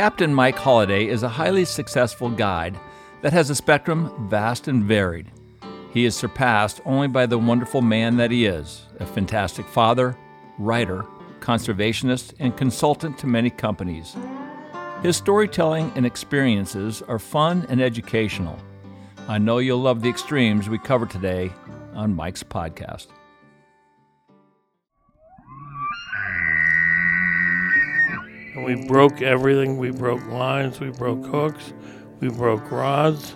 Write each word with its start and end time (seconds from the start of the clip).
Captain 0.00 0.32
Mike 0.32 0.56
Holliday 0.56 1.08
is 1.08 1.22
a 1.22 1.28
highly 1.28 1.66
successful 1.66 2.30
guide 2.30 2.74
that 3.20 3.34
has 3.34 3.50
a 3.50 3.54
spectrum 3.54 4.10
vast 4.30 4.66
and 4.66 4.82
varied. 4.82 5.30
He 5.92 6.06
is 6.06 6.16
surpassed 6.16 6.80
only 6.86 7.06
by 7.06 7.26
the 7.26 7.36
wonderful 7.36 7.82
man 7.82 8.16
that 8.16 8.30
he 8.30 8.46
is 8.46 8.86
a 8.98 9.04
fantastic 9.04 9.66
father, 9.66 10.16
writer, 10.56 11.04
conservationist, 11.40 12.32
and 12.38 12.56
consultant 12.56 13.18
to 13.18 13.26
many 13.26 13.50
companies. 13.50 14.16
His 15.02 15.18
storytelling 15.18 15.92
and 15.94 16.06
experiences 16.06 17.02
are 17.02 17.18
fun 17.18 17.66
and 17.68 17.82
educational. 17.82 18.58
I 19.28 19.36
know 19.36 19.58
you'll 19.58 19.82
love 19.82 20.00
the 20.00 20.08
extremes 20.08 20.70
we 20.70 20.78
cover 20.78 21.04
today 21.04 21.52
on 21.92 22.16
Mike's 22.16 22.42
podcast. 22.42 23.08
And 28.54 28.64
we 28.64 28.86
broke 28.86 29.22
everything. 29.22 29.78
We 29.78 29.90
broke 29.90 30.24
lines, 30.26 30.80
we 30.80 30.90
broke 30.90 31.24
hooks, 31.24 31.72
we 32.20 32.28
broke 32.28 32.70
rods, 32.70 33.34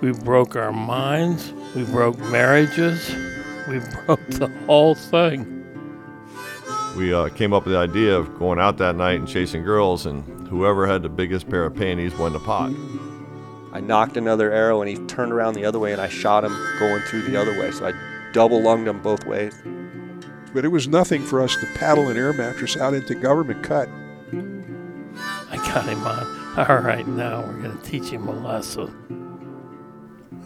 we 0.00 0.12
broke 0.12 0.56
our 0.56 0.72
minds, 0.72 1.52
we 1.74 1.84
broke 1.84 2.18
marriages, 2.18 3.14
we 3.68 3.78
broke 4.04 4.26
the 4.28 4.52
whole 4.66 4.94
thing. 4.94 5.56
We 6.96 7.14
uh, 7.14 7.28
came 7.28 7.52
up 7.52 7.64
with 7.64 7.74
the 7.74 7.78
idea 7.78 8.16
of 8.16 8.36
going 8.38 8.58
out 8.58 8.78
that 8.78 8.96
night 8.96 9.20
and 9.20 9.28
chasing 9.28 9.62
girls, 9.62 10.06
and 10.06 10.48
whoever 10.48 10.86
had 10.86 11.02
the 11.02 11.08
biggest 11.08 11.48
pair 11.48 11.64
of 11.64 11.76
panties 11.76 12.14
won 12.16 12.32
the 12.32 12.40
pot. 12.40 12.72
I 13.72 13.78
knocked 13.78 14.16
another 14.16 14.50
arrow 14.50 14.82
and 14.82 14.90
he 14.90 14.96
turned 15.06 15.32
around 15.32 15.54
the 15.54 15.64
other 15.64 15.78
way 15.78 15.92
and 15.92 16.00
I 16.02 16.08
shot 16.08 16.44
him 16.44 16.52
going 16.80 17.02
through 17.02 17.22
the 17.22 17.40
other 17.40 17.52
way. 17.60 17.70
So 17.70 17.86
I 17.86 17.92
double 18.32 18.60
lunged 18.60 18.88
him 18.88 19.00
both 19.00 19.24
ways. 19.26 19.54
But 20.52 20.64
it 20.64 20.68
was 20.68 20.88
nothing 20.88 21.22
for 21.22 21.40
us 21.40 21.54
to 21.54 21.66
paddle 21.76 22.08
an 22.08 22.16
air 22.16 22.32
mattress 22.32 22.76
out 22.76 22.94
into 22.94 23.14
government 23.14 23.62
cut. 23.62 23.88
I 25.70 25.74
got 25.74 25.88
him 25.88 26.04
on. 26.04 26.68
All 26.68 26.78
right, 26.78 27.06
now 27.06 27.42
we're 27.42 27.62
going 27.62 27.78
to 27.78 27.84
teach 27.84 28.10
him 28.10 28.26
a 28.26 28.32
lesson. 28.32 28.88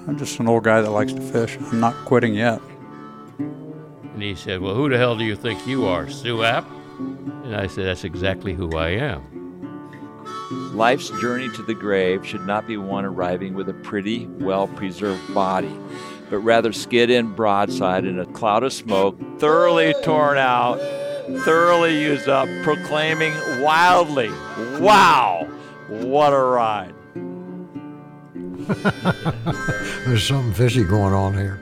I'm 0.06 0.18
just 0.18 0.38
an 0.38 0.48
old 0.48 0.64
guy 0.64 0.82
that 0.82 0.90
likes 0.90 1.14
to 1.14 1.20
fish. 1.20 1.56
I'm 1.58 1.80
not 1.80 1.94
quitting 2.04 2.34
yet. 2.34 2.60
And 3.38 4.22
he 4.22 4.34
said, 4.34 4.60
Well, 4.60 4.74
who 4.74 4.90
the 4.90 4.98
hell 4.98 5.16
do 5.16 5.24
you 5.24 5.34
think 5.34 5.66
you 5.66 5.86
are, 5.86 6.10
Sue 6.10 6.44
App? 6.44 6.70
And 6.98 7.56
I 7.56 7.66
said, 7.68 7.86
That's 7.86 8.04
exactly 8.04 8.52
who 8.52 8.76
I 8.76 8.90
am. 8.90 9.22
Life's 10.74 11.08
journey 11.20 11.48
to 11.50 11.62
the 11.62 11.74
grave 11.74 12.26
should 12.26 12.46
not 12.46 12.66
be 12.66 12.76
one 12.76 13.06
arriving 13.06 13.54
with 13.54 13.70
a 13.70 13.74
pretty, 13.74 14.26
well 14.26 14.68
preserved 14.68 15.32
body, 15.32 15.74
but 16.28 16.40
rather 16.40 16.72
skid 16.72 17.08
in 17.08 17.32
broadside 17.34 18.04
in 18.04 18.18
a 18.18 18.26
cloud 18.26 18.62
of 18.62 18.74
smoke, 18.74 19.18
thoroughly 19.38 19.94
torn 20.02 20.36
out, 20.36 20.78
thoroughly 21.44 22.00
used 22.00 22.28
up, 22.28 22.48
proclaiming 22.62 23.32
wildly, 23.60 24.30
Wow, 24.80 25.48
what 25.88 26.32
a 26.32 26.38
ride! 26.38 26.94
There's 30.06 30.26
something 30.26 30.52
fishy 30.52 30.84
going 30.84 31.12
on 31.12 31.34
here. 31.34 31.60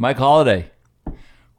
Mike 0.00 0.18
Holliday, 0.18 0.70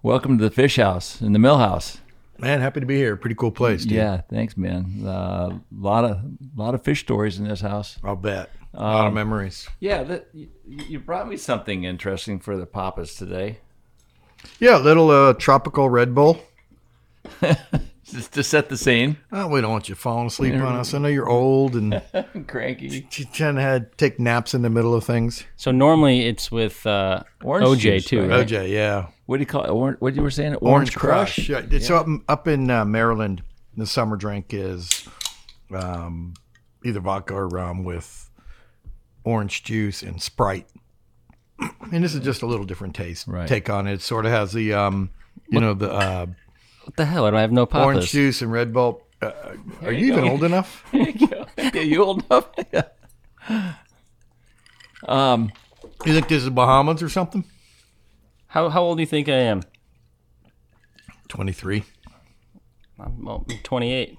welcome 0.01 0.37
to 0.37 0.43
the 0.45 0.51
fish 0.51 0.77
house 0.77 1.21
in 1.21 1.33
the 1.33 1.39
mill 1.39 1.57
house. 1.57 1.99
Man, 2.37 2.61
happy 2.61 2.79
to 2.79 2.85
be 2.85 2.95
here. 2.95 3.17
Pretty 3.17 3.35
cool 3.35 3.51
place, 3.51 3.83
dude. 3.83 3.97
Yeah, 3.97 4.21
thanks, 4.29 4.55
man. 4.55 5.01
A 5.03 5.09
uh, 5.09 5.57
lot 5.75 6.05
of 6.05 6.21
lot 6.55 6.73
of 6.73 6.81
fish 6.81 7.01
stories 7.01 7.37
in 7.37 7.45
this 7.45 7.59
house. 7.59 7.97
I'll 8.01 8.15
bet. 8.15 8.49
A 8.73 8.81
lot 8.81 8.99
of 9.01 9.07
Um, 9.07 9.13
memories. 9.15 9.67
Yeah, 9.79 10.03
that, 10.03 10.27
you, 10.33 10.49
you 10.65 10.99
brought 10.99 11.27
me 11.27 11.37
something 11.37 11.83
interesting 11.83 12.39
for 12.39 12.55
the 12.57 12.65
papas 12.65 13.15
today. 13.15 13.59
Yeah, 14.59 14.77
a 14.77 14.79
little 14.79 15.09
uh, 15.09 15.33
tropical 15.33 15.89
Red 15.89 16.13
Bull. 16.15 16.39
Just 18.05 18.33
to 18.33 18.43
set 18.43 18.69
the 18.69 18.77
scene. 18.77 19.17
Oh, 19.31 19.47
we 19.47 19.61
don't 19.61 19.71
want 19.71 19.87
you 19.87 19.93
falling 19.93 20.27
asleep 20.27 20.55
on 20.55 20.75
us. 20.77 20.95
I 20.95 20.97
know 20.97 21.09
you're 21.09 21.29
old 21.29 21.75
and 21.75 22.01
Cranky. 22.47 22.87
you 22.87 23.01
tend 23.25 23.57
to 23.57 23.61
had 23.61 23.95
take 23.99 24.19
naps 24.19 24.55
in 24.55 24.63
the 24.63 24.69
middle 24.69 24.95
of 24.95 25.03
things. 25.03 25.43
So 25.57 25.69
normally 25.71 26.25
it's 26.25 26.51
with 26.51 26.87
uh, 26.87 27.21
Orange 27.43 27.67
OJ 27.67 27.79
juice, 27.79 28.05
too, 28.05 28.21
right? 28.21 28.29
right? 28.29 28.47
OJ, 28.47 28.69
yeah. 28.71 29.07
What 29.27 29.37
do 29.37 29.41
you 29.41 29.45
call 29.45 29.63
it? 29.63 29.69
Or, 29.69 29.91
what 29.99 30.15
you 30.15 30.23
were 30.23 30.31
saying? 30.31 30.55
Orange, 30.55 30.95
Crush. 30.95 31.49
Yeah. 31.49 31.61
It's 31.69 31.91
up 31.91 32.07
up 32.27 32.47
in 32.47 32.71
uh, 32.71 32.83
Maryland. 32.83 33.43
The 33.77 33.85
summer 33.85 34.15
drink 34.17 34.47
is 34.55 35.07
um, 35.71 36.33
either 36.83 36.99
vodka 37.01 37.35
or 37.35 37.47
rum 37.47 37.83
with 37.83 38.28
orange 39.29 39.63
juice 39.63 40.01
and 40.03 40.21
Sprite. 40.21 40.67
And 41.91 42.03
this 42.03 42.13
is 42.15 42.21
just 42.21 42.41
a 42.41 42.45
little 42.45 42.65
different 42.65 42.95
taste 42.95 43.27
Right. 43.27 43.47
take 43.47 43.69
on 43.69 43.85
it. 43.87 43.93
It 43.93 44.01
sort 44.01 44.25
of 44.25 44.31
has 44.31 44.53
the 44.53 44.73
um, 44.73 45.09
you 45.49 45.59
know 45.59 45.73
the 45.73 45.91
uh, 45.91 46.25
What 46.85 46.95
the 46.95 47.05
hell? 47.05 47.25
I 47.25 47.31
don't 47.31 47.39
have 47.39 47.51
no 47.51 47.65
papas. 47.65 47.85
orange 47.85 48.11
juice 48.11 48.41
and 48.41 48.51
Red 48.51 48.71
Bull. 48.73 49.01
Uh, 49.21 49.31
are 49.83 49.91
you 49.91 50.13
even 50.13 50.23
old 50.23 50.43
enough? 50.45 50.83
yeah, 50.93 51.81
you 51.81 52.03
old 52.03 52.23
enough? 52.25 52.49
Yeah. 52.73 53.73
Um, 55.07 55.51
You 56.05 56.13
think 56.13 56.27
this 56.27 56.43
is 56.43 56.49
Bahamas 56.49 57.01
or 57.03 57.09
something? 57.09 57.43
How 58.47 58.69
how 58.69 58.81
old 58.83 58.97
do 58.97 59.01
you 59.01 59.07
think 59.07 59.27
I 59.29 59.33
am? 59.33 59.63
Twenty 61.27 61.51
three. 61.51 61.83
I'm, 62.99 63.23
well, 63.23 63.45
I'm 63.49 63.57
28. 63.63 64.18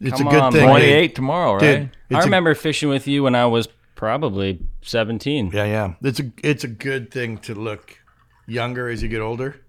It's 0.00 0.18
Come 0.18 0.26
a 0.28 0.30
good 0.30 0.42
on, 0.42 0.52
thing. 0.52 0.62
boy. 0.66 0.78
28 0.80 1.14
tomorrow, 1.14 1.52
right? 1.54 1.60
Dude, 1.60 1.90
I 2.10 2.16
it's 2.16 2.24
a- 2.24 2.28
remember 2.28 2.54
fishing 2.54 2.88
with 2.88 3.06
you 3.08 3.22
when 3.22 3.34
I 3.34 3.46
was 3.46 3.68
probably 3.94 4.60
17. 4.82 5.50
Yeah, 5.54 5.64
yeah. 5.64 5.94
It's 6.02 6.20
a 6.20 6.30
it's 6.42 6.64
a 6.64 6.68
good 6.68 7.10
thing 7.10 7.38
to 7.38 7.54
look 7.54 7.98
younger 8.46 8.88
as 8.88 9.02
you 9.02 9.08
get 9.08 9.20
older. 9.22 9.62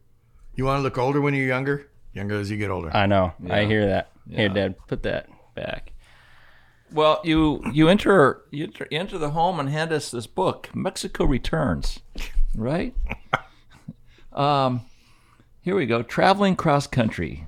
You 0.56 0.66
want 0.66 0.80
to 0.80 0.84
look 0.84 0.98
older 0.98 1.22
when 1.22 1.34
you're 1.34 1.48
younger. 1.48 1.88
Younger 2.14 2.40
as 2.40 2.50
you 2.52 2.58
get 2.58 2.70
older. 2.72 2.90
I 2.96 3.06
know. 3.06 3.34
I 3.50 3.66
hear 3.66 3.86
that. 3.88 4.12
Yeah. 4.28 4.38
Here, 4.38 4.50
Dad, 4.50 4.76
put 4.88 5.04
that 5.04 5.30
back. 5.56 5.94
Well, 6.92 7.22
you 7.24 7.62
you 7.74 7.88
enter 7.90 8.42
you 8.52 8.66
enter, 8.66 8.88
you 8.92 9.00
enter 9.00 9.18
the 9.18 9.30
home 9.32 9.60
and 9.60 9.70
hand 9.70 9.92
us 9.94 10.10
this 10.12 10.26
book, 10.28 10.70
Mexico 10.74 11.26
Returns, 11.26 12.00
right? 12.56 12.94
um, 14.34 14.82
here 15.62 15.76
we 15.76 15.86
go. 15.86 16.02
Traveling 16.02 16.56
cross 16.56 16.88
country. 16.88 17.46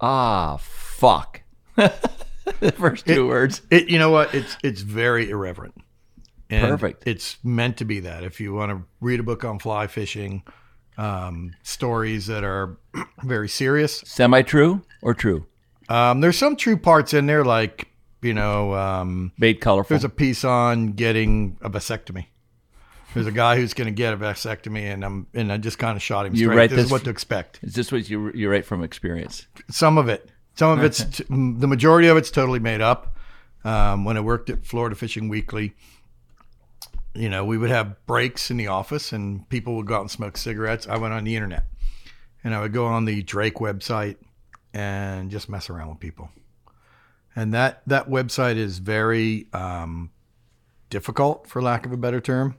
Ah, 0.00 0.56
fuck. 0.60 1.42
The 1.76 2.72
first 2.76 3.06
two 3.06 3.24
It- 3.24 3.28
words. 3.28 3.62
It, 3.70 3.88
you 3.88 3.98
know 3.98 4.10
what? 4.10 4.34
It's 4.34 4.56
it's 4.62 4.80
very 4.82 5.30
irreverent. 5.30 5.74
And 6.48 6.68
Perfect. 6.70 7.02
It's 7.06 7.38
meant 7.42 7.76
to 7.78 7.84
be 7.84 8.00
that. 8.00 8.22
If 8.22 8.40
you 8.40 8.54
want 8.54 8.70
to 8.70 8.82
read 9.00 9.18
a 9.18 9.24
book 9.24 9.44
on 9.44 9.58
fly 9.58 9.88
fishing, 9.88 10.44
um, 10.96 11.54
stories 11.64 12.26
that 12.28 12.44
are 12.44 12.76
very 13.24 13.48
serious. 13.48 14.02
Semi 14.06 14.42
true 14.42 14.82
or 15.02 15.12
true? 15.12 15.46
Um, 15.88 16.20
there's 16.20 16.38
some 16.38 16.54
true 16.56 16.76
parts 16.76 17.14
in 17.14 17.26
there, 17.26 17.44
like 17.44 17.88
you 18.22 18.32
know, 18.32 18.74
um, 18.74 19.32
Bait 19.38 19.60
colorful. 19.60 19.94
there's 19.94 20.04
a 20.04 20.08
piece 20.08 20.44
on 20.44 20.92
getting 20.92 21.58
a 21.62 21.70
vasectomy. 21.70 22.26
There's 23.14 23.26
a 23.26 23.32
guy 23.32 23.56
who's 23.56 23.72
going 23.72 23.86
to 23.86 23.92
get 23.94 24.12
a 24.12 24.16
vasectomy, 24.16 24.82
and 24.92 25.04
I'm 25.04 25.26
and 25.34 25.50
I 25.52 25.56
just 25.56 25.78
kind 25.78 25.96
of 25.96 26.02
shot 26.02 26.26
him 26.26 26.34
You 26.34 26.46
straight. 26.46 26.56
write 26.56 26.70
this, 26.70 26.76
this 26.76 26.86
is 26.86 26.92
what 26.92 27.04
to 27.04 27.10
expect. 27.10 27.58
Is 27.62 27.74
this 27.74 27.90
what 27.90 28.08
you 28.08 28.30
you 28.32 28.48
write 28.50 28.66
from 28.66 28.84
experience? 28.84 29.46
Some 29.70 29.98
of 29.98 30.08
it. 30.08 30.30
Some 30.58 30.78
of 30.78 30.84
it's 30.84 31.04
t- 31.04 31.24
the 31.28 31.66
majority 31.66 32.08
of 32.08 32.16
it's 32.16 32.30
totally 32.30 32.58
made 32.58 32.80
up. 32.80 33.16
Um, 33.64 34.04
when 34.04 34.16
I 34.16 34.20
worked 34.20 34.48
at 34.48 34.64
Florida 34.64 34.94
Fishing 34.94 35.28
Weekly, 35.28 35.74
you 37.14 37.28
know, 37.28 37.44
we 37.44 37.58
would 37.58 37.70
have 37.70 38.06
breaks 38.06 38.50
in 38.50 38.56
the 38.56 38.68
office, 38.68 39.12
and 39.12 39.48
people 39.48 39.76
would 39.76 39.86
go 39.86 39.96
out 39.96 40.02
and 40.02 40.10
smoke 40.10 40.36
cigarettes. 40.36 40.86
I 40.86 40.96
went 40.96 41.14
on 41.14 41.24
the 41.24 41.34
internet, 41.34 41.64
and 42.44 42.54
I 42.54 42.60
would 42.60 42.72
go 42.72 42.86
on 42.86 43.04
the 43.04 43.22
Drake 43.22 43.56
website 43.56 44.16
and 44.72 45.30
just 45.30 45.48
mess 45.48 45.68
around 45.68 45.88
with 45.88 46.00
people. 46.00 46.30
And 47.34 47.52
that 47.52 47.82
that 47.86 48.08
website 48.08 48.56
is 48.56 48.78
very 48.78 49.48
um, 49.52 50.10
difficult, 50.88 51.48
for 51.48 51.60
lack 51.60 51.84
of 51.84 51.92
a 51.92 51.96
better 51.96 52.20
term. 52.20 52.56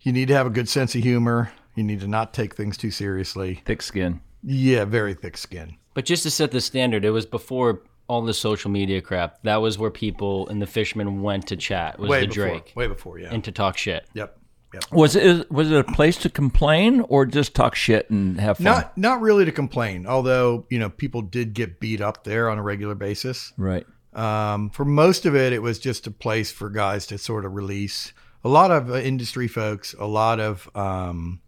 You 0.00 0.12
need 0.12 0.28
to 0.28 0.34
have 0.34 0.46
a 0.46 0.50
good 0.50 0.68
sense 0.68 0.94
of 0.94 1.02
humor. 1.02 1.52
You 1.76 1.84
need 1.84 2.00
to 2.00 2.08
not 2.08 2.32
take 2.32 2.56
things 2.56 2.76
too 2.76 2.90
seriously. 2.90 3.62
Thick 3.64 3.82
skin. 3.82 4.20
Yeah, 4.42 4.84
very 4.84 5.14
thick 5.14 5.36
skin. 5.36 5.76
But 5.94 6.04
just 6.04 6.22
to 6.22 6.30
set 6.30 6.50
the 6.50 6.60
standard, 6.60 7.04
it 7.04 7.10
was 7.10 7.26
before 7.26 7.82
all 8.06 8.22
the 8.22 8.34
social 8.34 8.70
media 8.70 9.00
crap. 9.00 9.42
That 9.42 9.56
was 9.56 9.78
where 9.78 9.90
people 9.90 10.48
and 10.48 10.60
the 10.60 10.66
fishermen 10.66 11.22
went 11.22 11.46
to 11.48 11.56
chat. 11.56 11.98
Was 11.98 12.10
way 12.10 12.20
the 12.22 12.26
before, 12.26 12.48
Drake 12.48 12.72
way 12.74 12.86
before, 12.86 13.18
yeah. 13.18 13.28
and 13.30 13.44
to 13.44 13.52
talk 13.52 13.76
shit. 13.76 14.06
Yep. 14.14 14.36
Yep. 14.72 14.84
Was 14.92 15.16
it 15.16 15.50
was 15.50 15.70
it 15.70 15.78
a 15.78 15.84
place 15.84 16.16
to 16.18 16.30
complain 16.30 17.00
or 17.08 17.26
just 17.26 17.54
talk 17.54 17.74
shit 17.74 18.08
and 18.10 18.40
have 18.40 18.58
fun? 18.58 18.64
Not 18.64 18.98
not 18.98 19.20
really 19.20 19.44
to 19.44 19.52
complain, 19.52 20.06
although 20.06 20.66
you 20.70 20.78
know 20.78 20.90
people 20.90 21.22
did 21.22 21.54
get 21.54 21.80
beat 21.80 22.00
up 22.00 22.24
there 22.24 22.48
on 22.48 22.58
a 22.58 22.62
regular 22.62 22.94
basis. 22.94 23.52
right. 23.56 23.86
Um, 24.12 24.70
for 24.70 24.84
most 24.84 25.24
of 25.24 25.36
it, 25.36 25.52
it 25.52 25.62
was 25.62 25.78
just 25.78 26.06
a 26.08 26.10
place 26.10 26.50
for 26.50 26.68
guys 26.68 27.06
to 27.06 27.18
sort 27.18 27.44
of 27.44 27.54
release. 27.54 28.12
A 28.42 28.48
lot 28.48 28.72
of 28.72 28.90
uh, 28.90 28.94
industry 28.94 29.46
folks, 29.46 29.94
a 29.98 30.06
lot 30.06 30.40
of 30.40 30.68
um, 30.74 31.40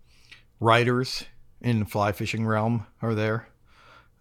writers 0.60 1.24
in 1.60 1.80
the 1.80 1.84
fly 1.84 2.12
fishing 2.12 2.46
realm 2.46 2.86
are 3.00 3.14
there, 3.14 3.48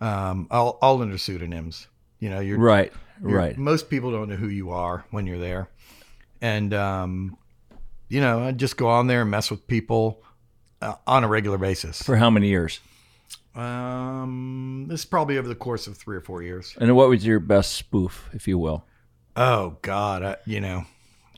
um, 0.01 0.47
all, 0.51 0.77
all 0.81 1.01
under 1.01 1.17
pseudonyms. 1.17 1.87
You 2.19 2.29
know, 2.29 2.39
you're 2.41 2.59
Right. 2.59 2.91
you're- 3.21 3.33
Right. 3.33 3.57
Most 3.57 3.89
people 3.89 4.11
don't 4.11 4.27
know 4.29 4.35
who 4.35 4.47
you 4.49 4.71
are 4.71 5.05
when 5.11 5.25
you're 5.27 5.39
there, 5.39 5.69
and 6.41 6.73
um, 6.73 7.37
you 8.09 8.19
know, 8.19 8.43
I 8.43 8.51
just 8.51 8.75
go 8.77 8.87
on 8.89 9.07
there 9.07 9.21
and 9.21 9.31
mess 9.31 9.49
with 9.49 9.65
people. 9.67 10.21
uh, 10.81 10.95
on 11.05 11.23
a 11.23 11.27
regular 11.27 11.59
basis. 11.59 12.01
For 12.01 12.15
how 12.15 12.29
many 12.31 12.47
years? 12.47 12.79
Um, 13.55 14.85
this 14.89 15.01
is 15.01 15.05
probably 15.05 15.37
over 15.37 15.47
the 15.47 15.53
course 15.55 15.85
of 15.85 15.95
three 15.97 16.17
or 16.17 16.21
four 16.21 16.41
years. 16.41 16.75
And 16.79 16.95
what 16.95 17.07
was 17.09 17.23
your 17.25 17.39
best 17.39 17.73
spoof, 17.73 18.27
if 18.33 18.47
you 18.47 18.57
will? 18.57 18.85
Oh 19.35 19.77
God, 19.83 20.23
I, 20.23 20.37
you 20.45 20.59
know, 20.59 20.85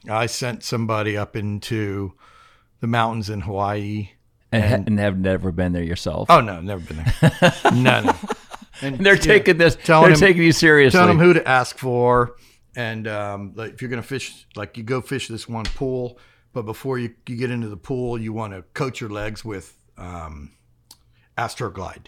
I 0.09 0.27
sent 0.27 0.63
somebody 0.63 1.17
up 1.17 1.35
into 1.35 2.13
the 2.79 2.87
mountains 2.87 3.29
in 3.29 3.41
Hawaii, 3.41 4.11
And, 4.51 4.87
and 4.87 4.99
have 4.99 5.17
never 5.19 5.51
been 5.51 5.73
there 5.73 5.83
yourself. 5.83 6.29
Oh 6.31 6.39
no, 6.41 6.61
never 6.61 6.81
been 6.81 7.03
there. 7.03 7.53
no, 7.73 8.01
no. 8.01 8.15
And 8.83 8.97
they're 9.05 9.15
taking 9.17 9.57
this- 9.57 9.75
they're 9.75 10.09
him- 10.09 10.15
taking 10.15 10.43
you 10.43 10.51
seriously. 10.51 10.97
Telling 10.97 11.17
them 11.17 11.25
who 11.25 11.33
to 11.33 11.47
ask 11.47 11.77
for, 11.77 12.35
and 12.75 13.07
um, 13.07 13.53
like 13.55 13.73
if 13.73 13.81
you're 13.81 13.89
gonna 13.89 14.01
fish, 14.03 14.45
like 14.55 14.77
you 14.77 14.83
go 14.83 15.01
fish 15.01 15.27
this 15.27 15.47
one 15.47 15.65
pool, 15.65 16.19
but 16.53 16.63
before 16.63 16.97
you, 16.99 17.13
you 17.27 17.35
get 17.35 17.49
into 17.51 17.69
the 17.69 17.77
pool, 17.77 18.19
you 18.19 18.33
want 18.33 18.53
to 18.53 18.63
coat 18.73 18.99
your 19.01 19.09
legs 19.09 19.43
with 19.45 19.75
um, 19.97 20.51
Astroglide. 21.37 22.07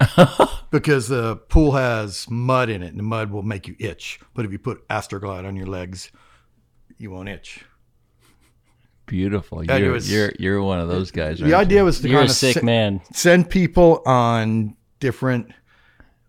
because 0.70 1.08
the 1.08 1.36
pool 1.36 1.72
has 1.72 2.28
mud 2.28 2.68
in 2.68 2.82
it, 2.82 2.88
and 2.88 2.98
the 2.98 3.02
mud 3.04 3.30
will 3.30 3.42
make 3.42 3.68
you 3.68 3.76
itch. 3.78 4.18
But 4.34 4.44
if 4.44 4.52
you 4.52 4.58
put 4.58 4.86
Astroglide 4.88 5.46
on 5.46 5.54
your 5.56 5.66
legs, 5.66 6.10
you 6.98 7.10
won't 7.10 7.28
itch. 7.28 7.64
Beautiful. 9.06 9.64
You're, 9.64 9.92
was- 9.92 10.10
you're 10.10 10.32
you're 10.38 10.62
one 10.62 10.80
of 10.80 10.88
those 10.88 11.10
guys. 11.10 11.38
The 11.38 11.54
idea 11.54 11.78
you? 11.80 11.84
was 11.84 12.00
to 12.00 12.08
kind 12.08 12.24
of 12.28 12.30
sick 12.34 12.58
se- 12.58 13.00
send 13.12 13.50
people 13.50 14.02
on 14.06 14.76
different 14.98 15.50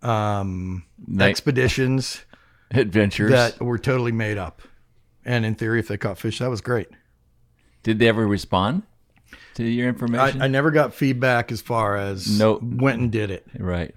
um, 0.05 0.85
Night- 1.07 1.29
expeditions, 1.29 2.21
Adventures. 2.71 3.31
that 3.31 3.59
were 3.61 3.77
totally 3.77 4.11
made 4.11 4.37
up. 4.37 4.61
And 5.23 5.45
in 5.45 5.55
theory, 5.55 5.79
if 5.79 5.87
they 5.87 5.97
caught 5.97 6.17
fish, 6.19 6.39
that 6.39 6.49
was 6.49 6.61
great. 6.61 6.87
Did 7.83 7.99
they 7.99 8.07
ever 8.07 8.27
respond 8.27 8.83
to 9.55 9.63
your 9.63 9.87
information? 9.89 10.41
I, 10.41 10.45
I 10.45 10.47
never 10.47 10.71
got 10.71 10.93
feedback 10.93 11.51
as 11.51 11.61
far 11.61 11.97
as 11.97 12.39
No. 12.39 12.59
went 12.61 12.99
and 13.01 13.11
did 13.11 13.31
it. 13.31 13.47
Right. 13.59 13.93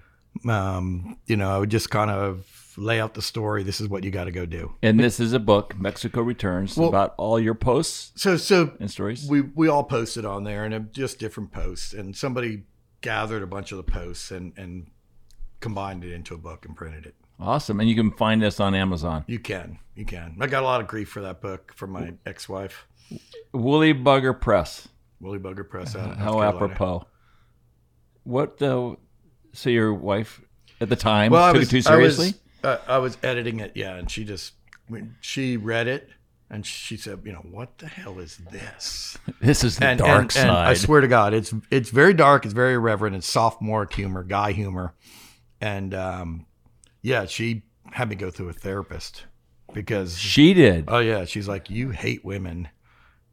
Um, 0.47 1.17
you 1.25 1.35
know, 1.35 1.49
I 1.51 1.57
would 1.59 1.69
just 1.69 1.89
kind 1.89 2.09
of 2.11 2.45
lay 2.77 2.99
out 2.99 3.13
the 3.13 3.21
story. 3.21 3.63
This 3.63 3.81
is 3.81 3.87
what 3.89 4.03
you 4.03 4.11
got 4.11 4.25
to 4.25 4.31
go 4.31 4.45
do. 4.45 4.73
and 4.81 4.99
this 4.99 5.19
is 5.19 5.33
a 5.33 5.39
book, 5.39 5.77
Mexico 5.79 6.21
Returns, 6.21 6.77
Well- 6.77 6.87
about 6.89 7.13
all 7.17 7.39
your 7.39 7.55
posts 7.55 8.11
So, 8.21 8.37
so 8.37 8.73
and 8.79 8.89
stories. 8.89 9.27
we 9.27 9.41
we 9.41 9.67
all 9.67 9.83
posted 9.83 10.25
on 10.25 10.43
there, 10.45 10.63
and 10.65 10.93
just 10.93 11.19
different 11.19 11.51
posts. 11.51 11.93
And 11.93 12.15
somebody 12.15 12.63
gathered 13.01 13.43
a 13.43 13.47
bunch 13.47 13.71
of 13.71 13.77
the 13.77 13.83
posts 13.83 14.31
and 14.31 14.53
and 14.57 14.87
combined 15.59 16.03
it 16.03 16.13
into 16.13 16.33
a 16.33 16.37
book 16.37 16.65
and 16.65 16.75
printed 16.75 17.05
it. 17.05 17.15
Awesome. 17.39 17.79
And 17.79 17.87
you 17.89 17.95
can 17.95 18.11
find 18.11 18.41
this 18.41 18.59
on 18.59 18.75
Amazon. 18.75 19.23
You 19.27 19.39
can, 19.39 19.79
you 19.95 20.05
can. 20.05 20.35
I 20.41 20.47
got 20.47 20.63
a 20.63 20.65
lot 20.65 20.81
of 20.81 20.87
grief 20.87 21.09
for 21.09 21.21
that 21.21 21.39
book 21.41 21.73
from 21.75 21.91
my 21.91 22.13
ex-wife, 22.25 22.85
Woolly 23.53 23.93
Bugger 23.93 24.39
Press. 24.39 24.87
Woolly 25.21 25.39
Bugger 25.39 25.67
Press. 25.67 25.95
Out 25.95 26.11
of 26.11 26.17
How 26.17 26.31
Carolina. 26.33 26.55
apropos. 26.55 27.07
What 28.23 28.61
uh, 28.61 28.95
so 29.53 29.69
your 29.69 29.93
wife 29.93 30.41
at 30.81 30.89
the 30.89 30.95
time 30.95 31.31
Well, 31.31 31.51
took 31.51 31.59
was, 31.59 31.67
it 31.69 31.71
too 31.71 31.81
seriously? 31.81 32.33
I 32.63 32.67
was, 32.67 32.79
uh, 32.79 32.81
I 32.87 32.97
was 32.99 33.17
editing 33.23 33.59
it, 33.59 33.71
yeah, 33.75 33.95
and 33.95 34.09
she 34.11 34.23
just 34.25 34.53
when 34.87 35.15
she 35.21 35.57
read 35.57 35.87
it 35.87 36.09
and 36.49 36.65
she 36.65 36.97
said, 36.97 37.21
you 37.23 37.31
know, 37.31 37.45
what 37.49 37.77
the 37.77 37.87
hell 37.87 38.19
is 38.19 38.37
this? 38.51 39.17
This 39.41 39.63
is 39.63 39.77
the 39.77 39.85
and, 39.87 39.99
dark 39.99 40.35
and- 40.35 40.49
and 40.49 40.51
I 40.51 40.73
swear 40.73 41.01
to 41.01 41.07
God, 41.07 41.33
it's 41.33 41.53
it's 41.71 41.89
very 41.89 42.13
dark, 42.13 42.43
it's 42.45 42.53
very 42.53 42.73
irreverent, 42.73 43.15
it's 43.15 43.27
sophomore 43.27 43.87
humor, 43.91 44.23
guy 44.23 44.51
humor, 44.51 44.93
and 45.61 45.93
um, 45.93 46.45
yeah, 47.01 47.25
she 47.25 47.63
had 47.91 48.09
me 48.09 48.15
go 48.15 48.29
through 48.31 48.49
a 48.49 48.53
therapist 48.53 49.25
because 49.73 50.17
She 50.17 50.53
did. 50.53 50.85
Oh 50.87 50.99
yeah, 50.99 51.25
she's 51.25 51.47
like, 51.47 51.69
you 51.69 51.89
hate 51.91 52.23
women, 52.25 52.69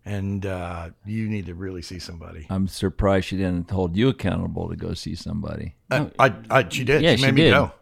and 0.05 0.45
uh, 0.47 0.91
you 1.05 1.29
need 1.29 1.47
to 1.47 1.55
really 1.55 1.83
see 1.83 1.99
somebody. 1.99 2.47
I'm 2.51 2.69
surprised 2.69 3.27
she 3.29 3.37
didn't 3.37 3.71
hold 3.71 3.97
you 3.97 4.09
accountable 4.09 4.69
to 4.69 4.77
go 4.77 4.95
see 4.95 5.15
somebody. 5.15 5.75
I, 5.91 6.11
I, 6.19 6.35
I 6.51 6.69
she 6.69 6.85
did. 6.85 7.03
Yeah, 7.03 7.13
she 7.13 7.17
she 7.19 7.23
made 7.27 7.35
me 7.35 7.43
did. 7.43 7.51
go. 7.51 7.73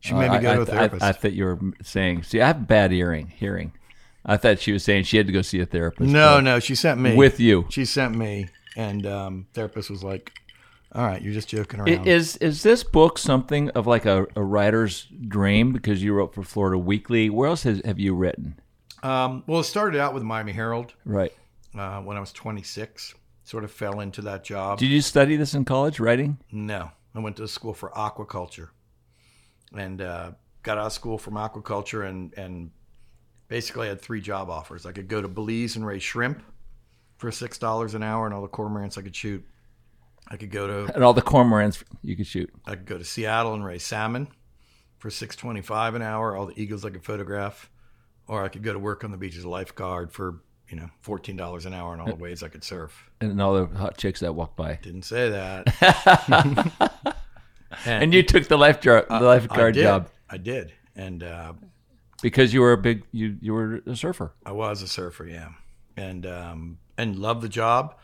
She 0.00 0.14
made 0.14 0.28
Oh, 0.28 0.32
me 0.32 0.38
I- 0.38 0.42
go 0.42 0.50
I, 0.50 0.54
to 0.54 0.60
a 0.60 0.62
I- 0.62 0.66
therapist. 0.66 1.02
I, 1.02 1.12
thought 1.12 1.32
you 1.32 1.44
were 1.44 1.58
saying. 1.82 2.22
See, 2.22 2.40
I 2.40 2.46
have 2.46 2.66
bad 2.66 2.90
hearing. 2.90 3.28
Hearing. 3.28 3.72
I 4.24 4.36
thought 4.36 4.58
she 4.58 4.72
was 4.72 4.84
saying 4.84 5.04
she 5.04 5.16
had 5.16 5.26
to 5.26 5.32
go 5.32 5.40
see 5.42 5.60
a 5.60 5.66
therapist. 5.66 6.10
No, 6.10 6.40
no, 6.40 6.60
she 6.60 6.74
sent 6.74 7.00
me 7.00 7.16
with 7.16 7.40
you. 7.40 7.66
She 7.70 7.84
sent 7.86 8.14
me, 8.14 8.48
and 8.76 9.06
um, 9.06 9.46
therapist 9.54 9.88
was 9.90 10.04
like, 10.04 10.32
"All 10.92 11.04
right, 11.04 11.20
you're 11.22 11.32
just 11.32 11.48
joking 11.48 11.80
around." 11.80 12.06
Is 12.06 12.36
is 12.38 12.62
this 12.62 12.82
book 12.84 13.18
something 13.18 13.70
of 13.70 13.86
like 13.86 14.06
a, 14.06 14.26
a 14.36 14.42
writer's 14.42 15.06
dream 15.28 15.72
because 15.72 16.02
you 16.02 16.12
wrote 16.14 16.34
for 16.34 16.42
Florida 16.42 16.78
Weekly? 16.78 17.30
Where 17.30 17.48
else 17.48 17.62
has, 17.64 17.80
have 17.84 17.98
you 17.98 18.14
written? 18.14 18.58
um, 19.02 19.42
well, 19.46 19.60
it 19.60 19.64
started 19.64 19.98
out 20.00 20.12
with 20.12 20.22
Miami 20.22 20.52
Herald 20.52 20.92
Right. 21.06 21.32
uh, 21.78 22.00
when 22.02 22.16
I 22.18 22.20
was 22.20 22.32
26. 22.32 23.14
Sort 23.44 23.64
of 23.64 23.70
fell 23.72 24.00
into 24.00 24.20
that 24.22 24.44
job. 24.44 24.78
Did 24.78 24.90
you 24.90 25.00
study 25.00 25.34
this 25.36 25.54
in 25.54 25.64
college, 25.64 25.98
writing? 25.98 26.38
No, 26.52 26.90
I 27.14 27.18
went 27.20 27.36
to 27.38 27.48
school 27.48 27.72
for 27.74 27.90
aquaculture, 27.90 28.68
and 29.76 30.00
uh, 30.02 30.32
got 30.62 30.78
out 30.78 30.86
of 30.86 30.92
school 30.92 31.18
from 31.18 31.34
aquaculture, 31.34 32.08
and 32.08 32.32
and 32.36 32.70
basically 33.48 33.88
had 33.88 34.00
three 34.00 34.20
job 34.20 34.50
offers. 34.50 34.86
I 34.86 34.92
could 34.92 35.08
go 35.08 35.20
to 35.20 35.26
Belize 35.28 35.74
and 35.76 35.84
raise 35.84 36.02
shrimp 36.02 36.42
for 37.16 37.32
six 37.32 37.58
dollars 37.58 37.94
an 37.94 38.02
hour, 38.02 38.26
and 38.26 38.34
all 38.34 38.42
the 38.42 38.48
cormorants 38.48 38.96
I 38.98 39.02
could 39.02 39.16
shoot. 39.16 39.44
I 40.30 40.36
could 40.36 40.50
go 40.50 40.66
to 40.86 40.94
And 40.94 41.02
all 41.02 41.12
the 41.12 41.22
cormorants 41.22 41.82
you 42.02 42.16
could 42.16 42.26
shoot. 42.26 42.50
I 42.66 42.70
could 42.76 42.86
go 42.86 42.96
to 42.98 43.04
Seattle 43.04 43.54
and 43.54 43.64
raise 43.64 43.82
salmon 43.82 44.28
for 44.98 45.10
six 45.10 45.34
twenty 45.36 45.60
five 45.62 45.94
an 45.94 46.02
hour. 46.02 46.36
All 46.36 46.46
the 46.46 46.60
eagles 46.60 46.84
I 46.84 46.90
could 46.90 47.04
photograph, 47.04 47.70
or 48.28 48.44
I 48.44 48.48
could 48.48 48.62
go 48.62 48.72
to 48.72 48.78
work 48.78 49.02
on 49.04 49.10
the 49.10 49.16
beach 49.18 49.36
as 49.36 49.44
a 49.44 49.48
lifeguard 49.48 50.12
for 50.12 50.40
you 50.68 50.76
know 50.76 50.88
fourteen 51.00 51.36
dollars 51.36 51.66
an 51.66 51.74
hour 51.74 51.92
and 51.92 52.00
all 52.00 52.08
the 52.08 52.14
ways 52.14 52.42
I 52.42 52.48
could 52.48 52.62
surf. 52.62 53.10
And 53.20 53.40
all 53.42 53.54
the 53.54 53.76
hot 53.76 53.96
chicks 53.96 54.20
that 54.20 54.34
walk 54.34 54.54
by. 54.56 54.78
Didn't 54.82 55.02
say 55.04 55.30
that. 55.30 57.16
And 57.86 58.12
you 58.12 58.22
took 58.24 58.48
the 58.48 58.58
lifeguard 58.58 59.06
the 59.08 59.14
I- 59.14 59.20
lifeguard 59.20 59.78
I 59.78 59.82
job 59.82 60.10
I 60.28 60.38
did, 60.38 60.72
and 60.96 61.22
uh, 61.22 61.52
because 62.20 62.52
you 62.52 62.60
were 62.62 62.72
a 62.72 62.76
big 62.78 63.04
you 63.12 63.36
you 63.40 63.52
were 63.52 63.80
a 63.86 63.94
surfer. 63.94 64.32
I 64.44 64.52
was 64.52 64.82
a 64.82 64.88
surfer, 64.88 65.24
yeah, 65.26 65.50
and 65.96 66.26
um, 66.26 66.78
and 66.98 67.16
loved 67.16 67.42
the 67.42 67.48
job. 67.48 67.96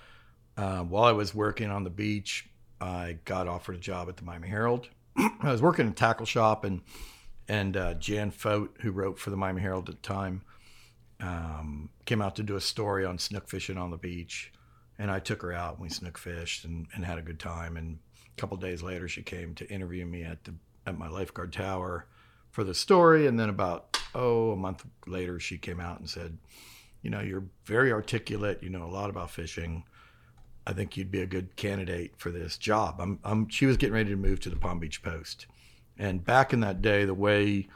Uh, 0.56 0.80
while 0.80 1.04
I 1.04 1.12
was 1.12 1.34
working 1.34 1.70
on 1.70 1.84
the 1.84 1.90
beach, 1.90 2.48
I 2.80 3.18
got 3.24 3.46
offered 3.46 3.76
a 3.76 3.78
job 3.78 4.08
at 4.08 4.16
the 4.16 4.24
Miami 4.24 4.48
Herald. 4.48 4.88
I 5.16 5.50
was 5.50 5.62
working 5.62 5.86
in 5.86 5.92
a 5.92 5.94
tackle 5.94 6.26
shop, 6.26 6.64
and 6.64 6.82
and 7.48 7.76
uh, 7.76 7.94
Jan 7.94 8.30
Fote, 8.30 8.76
who 8.80 8.90
wrote 8.90 9.18
for 9.18 9.30
the 9.30 9.36
Miami 9.36 9.60
Herald 9.60 9.88
at 9.88 9.96
the 9.96 10.08
time, 10.08 10.42
um, 11.20 11.90
came 12.04 12.20
out 12.20 12.36
to 12.36 12.42
do 12.42 12.56
a 12.56 12.60
story 12.60 13.04
on 13.04 13.18
snook 13.18 13.48
fishing 13.48 13.78
on 13.78 13.90
the 13.90 13.96
beach, 13.96 14.52
and 14.98 15.10
I 15.10 15.20
took 15.20 15.42
her 15.42 15.52
out 15.52 15.74
and 15.74 15.82
we 15.82 15.88
snook 15.88 16.18
fished 16.18 16.64
and, 16.64 16.86
and 16.94 17.04
had 17.04 17.18
a 17.18 17.22
good 17.22 17.38
time. 17.38 17.76
And 17.76 17.98
a 18.16 18.40
couple 18.40 18.56
days 18.56 18.82
later, 18.82 19.08
she 19.08 19.22
came 19.22 19.54
to 19.56 19.70
interview 19.70 20.06
me 20.06 20.22
at 20.22 20.44
the 20.44 20.54
at 20.86 20.98
my 20.98 21.08
lifeguard 21.08 21.52
tower 21.52 22.06
for 22.50 22.64
the 22.64 22.74
story, 22.74 23.26
and 23.26 23.38
then 23.38 23.48
about 23.48 23.98
oh 24.14 24.52
a 24.52 24.56
month 24.56 24.84
later, 25.06 25.38
she 25.38 25.58
came 25.58 25.80
out 25.80 26.00
and 26.00 26.08
said, 26.08 26.38
you 27.02 27.10
know, 27.10 27.20
you're 27.20 27.44
very 27.64 27.92
articulate. 27.92 28.62
You 28.62 28.70
know 28.70 28.84
a 28.84 28.90
lot 28.90 29.10
about 29.10 29.30
fishing. 29.30 29.84
I 30.66 30.72
think 30.72 30.96
you'd 30.96 31.10
be 31.10 31.20
a 31.20 31.26
good 31.26 31.54
candidate 31.56 32.14
for 32.16 32.30
this 32.30 32.58
job. 32.58 32.96
I'm, 32.98 33.18
I'm, 33.24 33.48
she 33.48 33.66
was 33.66 33.76
getting 33.76 33.94
ready 33.94 34.10
to 34.10 34.16
move 34.16 34.40
to 34.40 34.50
the 34.50 34.56
Palm 34.56 34.78
Beach 34.78 35.02
Post. 35.02 35.46
And 35.98 36.24
back 36.24 36.52
in 36.52 36.60
that 36.60 36.82
day, 36.82 37.04
the 37.04 37.14
way 37.14 37.68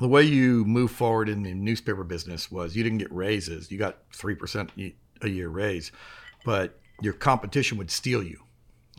the 0.00 0.08
way 0.08 0.22
you 0.22 0.64
move 0.64 0.92
forward 0.92 1.28
in 1.28 1.42
the 1.42 1.52
newspaper 1.52 2.04
business 2.04 2.52
was 2.52 2.76
you 2.76 2.84
didn't 2.84 2.98
get 2.98 3.12
raises. 3.12 3.70
You 3.72 3.78
got 3.78 4.08
3% 4.12 4.92
a 5.22 5.28
year 5.28 5.48
raise, 5.48 5.90
but 6.44 6.78
your 7.02 7.14
competition 7.14 7.78
would 7.78 7.90
steal 7.90 8.22
you. 8.22 8.44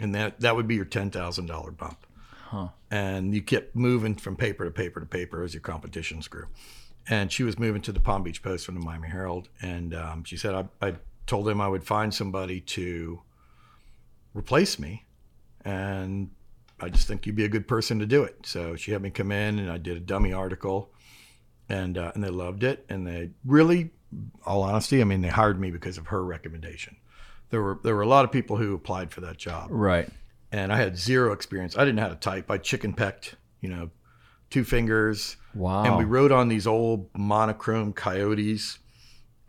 And 0.01 0.13
that, 0.15 0.41
that 0.41 0.57
would 0.57 0.67
be 0.67 0.75
your 0.75 0.83
$10,000 0.83 1.77
bump. 1.77 2.05
Huh. 2.47 2.69
And 2.91 3.33
you 3.33 3.41
kept 3.41 3.77
moving 3.77 4.15
from 4.15 4.35
paper 4.35 4.65
to 4.65 4.71
paper 4.71 4.99
to 4.99 5.05
paper 5.05 5.41
as 5.41 5.53
your 5.53 5.61
competitions 5.61 6.27
grew 6.27 6.47
and 7.09 7.31
she 7.31 7.43
was 7.43 7.57
moving 7.57 7.81
to 7.81 7.91
the 7.91 7.99
Palm 7.99 8.23
Beach 8.23 8.43
Post 8.43 8.65
from 8.65 8.75
the 8.75 8.81
Miami 8.81 9.09
Herald, 9.09 9.49
and 9.61 9.95
um, 9.95 10.23
she 10.23 10.37
said 10.37 10.53
I, 10.53 10.65
I 10.81 10.93
told 11.29 11.45
them 11.45 11.61
I 11.61 11.67
would 11.67 11.83
find 11.83 12.13
somebody 12.13 12.59
to 12.61 13.21
replace 14.33 14.79
me, 14.79 15.05
and 15.63 16.29
I 16.79 16.89
just 16.89 17.07
think 17.07 17.25
you'd 17.25 17.35
be 17.35 17.45
a 17.45 17.49
good 17.49 17.67
person 17.67 17.99
to 17.99 18.05
do 18.05 18.23
it. 18.23 18.37
So 18.45 18.75
she 18.75 18.91
had 18.91 19.01
me 19.01 19.09
come 19.09 19.31
in, 19.31 19.59
and 19.59 19.71
I 19.71 19.77
did 19.77 19.97
a 19.97 19.99
dummy 19.99 20.33
article, 20.33 20.91
and 21.69 21.97
uh, 21.97 22.11
and 22.15 22.23
they 22.23 22.29
loved 22.29 22.63
it, 22.63 22.85
and 22.89 23.05
they 23.05 23.29
really, 23.45 23.91
all 24.45 24.63
honesty, 24.63 25.01
I 25.01 25.03
mean, 25.03 25.21
they 25.21 25.29
hired 25.29 25.59
me 25.59 25.71
because 25.71 25.97
of 25.97 26.07
her 26.07 26.23
recommendation. 26.23 26.97
There 27.49 27.61
were 27.61 27.79
there 27.83 27.95
were 27.95 28.01
a 28.01 28.07
lot 28.07 28.25
of 28.25 28.31
people 28.31 28.57
who 28.57 28.73
applied 28.75 29.11
for 29.11 29.21
that 29.21 29.37
job, 29.37 29.67
Right. 29.71 30.09
and 30.51 30.71
I 30.73 30.77
had 30.77 30.97
zero 30.97 31.31
experience. 31.31 31.77
I 31.77 31.81
didn't 31.81 31.95
know 31.97 32.03
how 32.03 32.09
to 32.09 32.15
type. 32.15 32.49
I 32.51 32.57
chicken 32.57 32.93
pecked, 32.93 33.35
you 33.61 33.69
know, 33.69 33.89
two 34.49 34.63
fingers. 34.63 35.35
Wow. 35.55 35.83
And 35.83 35.97
we 35.97 36.03
wrote 36.05 36.31
on 36.31 36.47
these 36.47 36.67
old 36.67 37.09
monochrome 37.15 37.91
coyotes, 37.93 38.77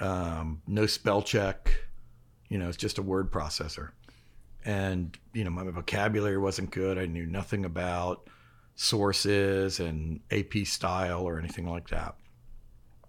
um, 0.01 0.63
no 0.67 0.87
spell 0.87 1.23
check. 1.23 1.73
You 2.49 2.59
know, 2.59 2.69
it's 2.69 2.77
just 2.77 2.99
a 2.99 3.03
word 3.03 3.31
processor. 3.31 3.91
And, 4.65 5.17
you 5.33 5.45
know, 5.45 5.51
my 5.51 5.65
vocabulary 5.65 6.37
wasn't 6.39 6.71
good. 6.71 6.99
I 6.99 7.07
knew 7.07 7.25
nothing 7.27 7.65
about 7.65 8.29
sources 8.75 9.79
and 9.81 10.21
AP 10.31 10.67
style 10.67 11.23
or 11.23 11.39
anything 11.39 11.69
like 11.69 11.89
that. 11.91 12.15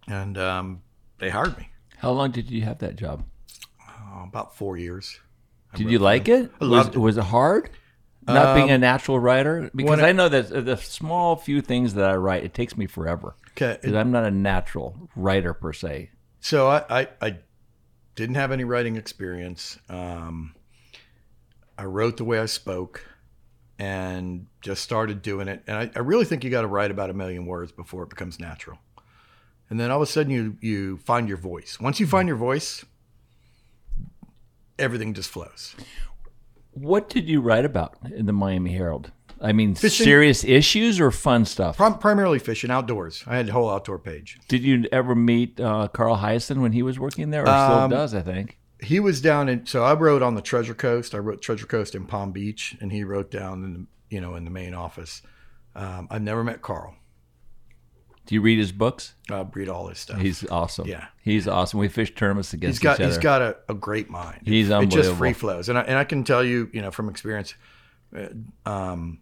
And 0.08 0.38
um, 0.38 0.82
they 1.20 1.30
hired 1.30 1.58
me 1.58 1.70
How 1.98 2.12
long 2.12 2.32
did 2.32 2.50
you 2.52 2.62
have 2.64 2.80
that 2.80 2.96
job? 2.98 3.24
oh, 3.90 4.24
about 4.24 4.56
four 4.56 4.78
years. 4.78 5.20
I 5.74 5.78
Did 5.78 5.90
you 5.90 6.00
like 6.00 6.26
them. 6.26 6.46
it? 6.46 6.52
I 6.62 6.66
was, 6.68 6.88
it. 6.88 6.98
was 6.98 7.18
it 7.18 7.24
hard? 7.24 7.70
Not 8.28 8.56
being 8.56 8.70
a 8.70 8.76
Um, 8.76 8.82
natural 8.82 9.20
writer? 9.20 9.72
Because 9.74 10.00
I- 10.00 10.10
I 10.10 10.12
know 10.12 10.30
that 10.30 10.50
the 10.66 10.78
small 10.78 11.36
few 11.36 11.62
things 11.62 11.96
that 11.96 12.10
I 12.10 12.16
write, 12.16 12.44
it 12.44 12.54
takes 12.54 12.78
me 12.78 12.86
forever. 12.86 13.36
'Kay. 13.56 13.78
Because 13.82 13.96
I'm 13.96 14.12
not 14.12 14.24
a 14.26 14.32
natural 14.32 15.10
writer 15.16 15.54
per 15.54 15.74
se. 15.74 16.12
So 16.42 16.68
I, 16.68 16.84
I, 16.90 17.08
I 17.22 17.38
didn't 18.16 18.36
have 18.36 18.52
any 18.52 18.64
writing 18.64 18.98
experience. 18.98 19.80
Um, 19.88 20.56
I 21.78 21.86
wrote 21.86 22.18
the 22.18 22.26
way 22.26 22.40
I 22.40 22.48
spoke 22.48 23.06
and 23.80 24.48
just 24.62 24.84
started 24.84 25.22
doing 25.22 25.48
it. 25.48 25.64
And 25.68 25.78
I, 25.78 25.92
I 25.96 26.00
really 26.00 26.26
think 26.26 26.44
you 26.44 26.50
got 26.50 26.62
to 26.62 26.68
write 26.68 26.92
about 26.92 27.10
a 27.10 27.14
million 27.14 27.46
words 27.46 27.72
before 27.72 28.04
it 28.04 28.10
becomes 28.10 28.40
natural. 28.40 28.80
And 29.70 29.80
then 29.80 29.90
all 29.90 30.02
of 30.02 30.08
a 30.08 30.12
sudden 30.12 30.32
you, 30.32 30.58
you 30.62 30.98
find 30.98 31.28
your 31.28 31.38
voice. 31.38 31.80
Once 31.80 32.00
you 32.00 32.08
find 32.08 32.28
your 32.28 32.38
voice, 32.38 32.84
everything 34.78 35.14
just 35.14 35.30
flows. 35.30 35.76
What 36.72 37.08
did 37.10 37.30
you 37.30 37.40
write 37.40 37.66
about 37.66 37.98
in 38.14 38.26
the 38.26 38.34
Miami 38.34 38.74
Herald? 38.74 39.12
I 39.42 39.54
mean, 39.54 39.74
Fishing. 39.76 40.04
serious 40.04 40.44
issues 40.44 41.00
or 41.00 41.10
fun 41.12 41.46
stuff? 41.46 41.78
Prim- 41.78 41.96
primarily 41.96 42.38
fishing 42.40 42.70
outdoors. 42.70 43.24
I 43.26 43.38
had 43.38 43.50
a 43.50 43.52
whole 43.52 43.70
outdoor 43.70 43.98
page. 43.98 44.38
Did 44.48 44.62
you 44.64 44.86
ever 44.92 45.16
meet 45.16 45.60
uh, 45.60 45.88
Carl 45.88 46.18
Hiaasen 46.18 46.62
when 46.62 46.72
he 46.74 46.84
was 46.84 47.00
working 47.00 47.32
there, 47.32 47.42
or 47.42 47.46
still 47.48 47.56
Um, 47.58 47.90
does? 47.90 48.14
I 48.14 48.22
think. 48.22 48.58
He 48.84 49.00
was 49.00 49.20
down 49.22 49.50
in 49.50 49.66
so 49.66 49.84
I 49.84 49.94
wrote 49.94 50.22
on 50.22 50.36
the 50.36 50.42
Treasure 50.42 50.74
Coast. 50.74 51.14
I 51.16 51.18
wrote 51.20 51.42
Treasure 51.42 51.66
Coast 51.66 51.96
in 51.96 52.06
Palm 52.06 52.32
Beach, 52.32 52.76
and 52.82 52.92
he 52.92 53.04
wrote 53.04 53.30
down 53.32 53.64
in 53.64 53.74
the 53.74 53.86
you 54.16 54.22
know 54.22 54.36
in 54.36 54.44
the 54.46 54.52
main 54.52 54.74
office. 54.74 55.22
Um, 55.76 56.08
I've 56.12 56.22
never 56.22 56.44
met 56.44 56.62
Carl. 56.62 56.96
Do 58.28 58.36
you 58.36 58.42
read 58.42 58.60
his 58.60 58.72
books? 58.72 59.16
I 59.30 59.46
read 59.54 59.68
all 59.70 59.88
his 59.88 59.98
stuff. 59.98 60.20
He's 60.22 60.48
awesome. 60.50 60.88
Yeah. 60.88 61.08
he's 61.24 61.48
awesome. 61.48 61.80
We 61.80 61.88
fished 61.90 62.16
tournaments 62.16 62.54
against 62.54 62.78
he's 62.78 62.84
got 62.84 62.94
each 63.00 63.02
other. 63.02 63.08
he's 63.10 63.18
got 63.18 63.42
a, 63.42 63.58
a 63.70 63.74
great 63.74 64.10
mind. 64.10 64.42
He's 64.46 64.70
unbelievable. 64.70 65.00
It 65.00 65.04
just 65.04 65.18
free 65.18 65.34
flows, 65.34 65.70
and 65.70 65.78
I, 65.78 65.82
and 65.82 65.98
I 65.98 66.04
can 66.04 66.24
tell 66.24 66.44
you, 66.44 66.70
you 66.72 66.82
know, 66.82 66.92
from 66.92 67.10
experience, 67.10 67.56
uh, 68.16 68.28
um, 68.70 69.20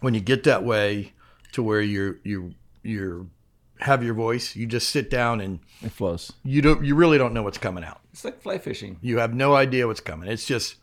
when 0.00 0.14
you 0.14 0.20
get 0.20 0.44
that 0.44 0.64
way 0.64 1.12
to 1.52 1.62
where 1.62 1.80
you 1.80 2.18
you 2.24 2.54
you 2.82 3.30
have 3.80 4.02
your 4.02 4.14
voice, 4.14 4.56
you 4.56 4.66
just 4.66 4.88
sit 4.88 5.08
down 5.10 5.40
and 5.40 5.60
it 5.82 5.92
flows. 5.92 6.32
You 6.44 6.62
don't 6.62 6.84
you 6.84 6.94
really 6.94 7.18
don't 7.18 7.34
know 7.34 7.42
what's 7.42 7.58
coming 7.58 7.84
out. 7.84 8.00
It's 8.12 8.24
like 8.24 8.40
fly 8.40 8.58
fishing. 8.58 8.98
You 9.00 9.18
have 9.18 9.34
no 9.34 9.54
idea 9.54 9.86
what's 9.86 10.00
coming. 10.00 10.28
It's 10.28 10.46
just 10.46 10.76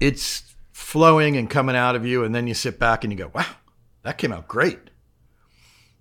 it's 0.00 0.54
flowing 0.72 1.36
and 1.36 1.50
coming 1.50 1.76
out 1.76 1.96
of 1.96 2.06
you, 2.06 2.24
and 2.24 2.34
then 2.34 2.46
you 2.46 2.54
sit 2.54 2.78
back 2.78 3.04
and 3.04 3.12
you 3.12 3.18
go, 3.18 3.30
"Wow, 3.34 3.46
that 4.02 4.18
came 4.18 4.32
out 4.32 4.48
great." 4.48 4.78